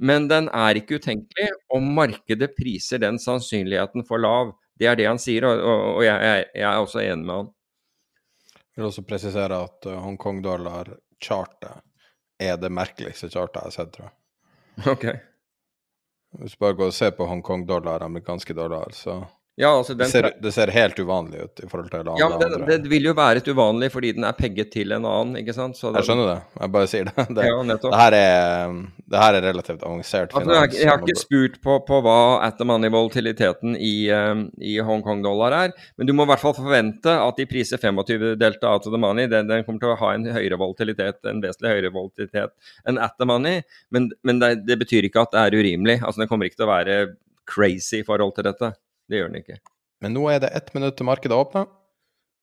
men 0.00 0.28
den 0.30 0.46
er 0.56 0.78
ikke 0.80 0.96
utenkelig, 1.00 1.50
og 1.74 1.82
markedet 1.84 2.54
priser 2.56 3.02
den 3.02 3.18
sannsynligheten 3.20 4.06
for 4.08 4.22
lav. 4.22 4.54
Det 4.80 4.88
er 4.88 4.96
det 4.96 5.08
han 5.10 5.20
sier, 5.20 5.44
og, 5.44 5.60
og 5.98 6.04
jeg, 6.04 6.16
jeg, 6.24 6.44
jeg, 6.56 6.66
er 6.70 6.80
også 6.80 7.02
enig 7.04 7.26
med 7.26 7.34
han. 7.36 7.50
Jeg 8.70 8.80
vil 8.80 8.88
også 8.88 9.04
presisere 9.04 9.58
at 9.66 9.88
uh, 9.90 9.98
Hongkong-dollar-chartet 10.06 11.82
er 12.40 12.56
det 12.56 12.70
merkeligste 12.72 13.28
chartet 13.28 13.60
jeg 13.60 13.68
har 13.68 13.76
sett, 13.76 13.92
tror 13.96 14.08
jeg. 14.08 14.14
Ok. 14.94 15.04
Hvis 16.40 16.54
du 16.54 16.62
bare 16.62 16.78
går 16.78 16.92
og 16.92 16.94
ser 16.96 17.12
på 17.12 17.26
Hongkong-dollar, 17.28 18.06
amerikanske 18.06 18.54
dollar, 18.56 18.94
så 18.96 19.18
ja, 19.60 19.70
altså 19.76 19.94
det, 19.94 20.06
ser, 20.08 20.30
det, 20.40 20.52
ser, 20.56 20.70
helt 20.72 20.98
uvanlig 20.98 21.42
ut 21.44 21.60
i 21.60 21.66
forhold 21.68 21.90
til 21.92 22.00
andre. 22.00 22.14
Ja, 22.20 22.28
men 22.32 22.40
det, 22.40 22.78
det, 22.84 22.88
vil 22.88 23.10
jo 23.10 23.12
være 23.16 23.42
et 23.42 23.48
uvanlig 23.50 23.90
fordi 23.92 24.14
den 24.16 24.24
er 24.24 24.36
pegget 24.38 24.70
til 24.72 24.94
en 24.96 25.04
annen, 25.04 25.36
ikke 25.42 25.52
sant? 25.52 25.76
jeg 25.76 26.06
skjønner 26.06 26.30
det, 26.30 26.36
jeg 26.62 26.72
bare 26.76 26.88
sier 26.90 27.10
det. 27.10 27.16
Det, 27.40 27.44
ja, 27.46 27.58
det, 27.62 27.90
her, 27.94 28.14
er, 28.16 28.72
det 29.12 29.20
her, 29.20 29.36
er, 29.36 29.44
relativt 29.44 29.84
avansert 29.86 30.32
altså, 30.32 30.40
finans. 30.42 30.74
Jeg, 30.74 30.80
jeg, 30.82 30.88
har 30.90 31.04
ikke 31.04 31.20
spurt 31.20 31.58
på, 31.62 31.76
på 31.86 32.00
hva 32.04 32.16
at 32.46 32.56
the 32.58 32.66
money-volatiliteten 32.66 33.76
i, 33.76 33.94
um, 34.16 34.42
i 34.58 34.74
Hongkong-dollar 34.84 35.56
er, 35.56 35.76
men 36.00 36.08
du 36.08 36.14
må 36.16 36.26
i 36.26 36.32
hvert 36.32 36.42
fall 36.42 36.56
forvente 36.56 37.14
at 37.14 37.38
de 37.38 37.46
priser 37.50 37.80
25 37.80 38.34
delta 38.40 38.72
out 38.72 38.88
of 38.88 38.94
the 38.94 39.00
money. 39.00 39.28
Den, 39.30 39.48
den, 39.50 39.64
kommer 39.66 39.84
til 39.84 39.94
å 39.94 39.98
ha 40.00 40.12
en 40.16 40.28
høyere 40.32 40.58
volatilitet, 40.60 41.20
en 41.28 41.44
vesentlig 41.44 41.76
høyere 41.76 41.94
volatilitet 41.94 42.56
enn 42.88 43.00
at 43.00 43.16
the 43.20 43.28
money, 43.28 43.64
men, 43.94 44.10
det, 44.40 44.54
det, 44.66 44.80
betyr 44.80 45.06
ikke 45.08 45.26
at 45.26 45.34
det 45.36 45.44
er 45.44 45.60
urimelig. 45.60 46.00
Altså, 46.00 46.24
Den 46.24 46.30
kommer 46.30 46.48
ikke 46.48 46.62
til 46.62 46.68
å 46.68 46.74
være 46.74 47.00
crazy 47.50 48.00
i 48.00 48.06
forhold 48.06 48.34
til 48.36 48.48
dette. 48.50 48.74
Det 49.10 49.18
gjør 49.18 49.32
den 49.32 49.42
ikke. 49.42 49.58
Men 50.00 50.14
nå 50.16 50.24
er 50.30 50.40
det 50.42 50.54
ett 50.56 50.72
minutt 50.74 50.96
til 50.96 51.08
markedet 51.08 51.36
åpner. 51.36 51.66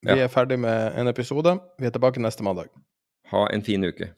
Vi 0.06 0.14
ja. 0.14 0.28
er 0.28 0.32
ferdig 0.32 0.60
med 0.60 1.00
en 1.00 1.08
episode. 1.08 1.58
Vi 1.80 1.88
er 1.88 1.96
tilbake 1.96 2.22
neste 2.22 2.44
mandag. 2.44 2.70
Ha 3.32 3.48
en 3.54 3.64
fin 3.64 3.84
uke. 3.84 4.12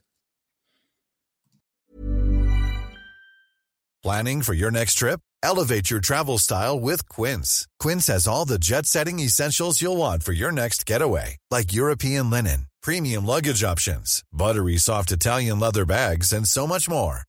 Planning 4.03 4.43
for 4.43 4.53
your 4.53 4.71
next 4.71 4.95
trip? 4.95 5.19
Elevate 5.43 5.89
your 5.89 5.99
travel 5.99 6.37
style 6.37 6.79
with 6.79 7.07
Quince. 7.09 7.67
Quince 7.79 8.07
has 8.07 8.27
all 8.27 8.45
the 8.45 8.57
jet 8.57 8.85
setting 8.85 9.19
essentials 9.19 9.81
you'll 9.81 9.97
want 9.97 10.23
for 10.23 10.33
your 10.33 10.51
next 10.51 10.85
getaway, 10.85 11.37
like 11.51 11.73
European 11.73 12.29
linen, 12.29 12.67
premium 12.81 13.25
luggage 13.25 13.63
options, 13.63 14.23
buttery 14.33 14.77
soft 14.77 15.11
Italian 15.11 15.59
leather 15.59 15.85
bags, 15.85 16.33
and 16.33 16.47
so 16.47 16.65
much 16.67 16.89
more. 16.89 17.23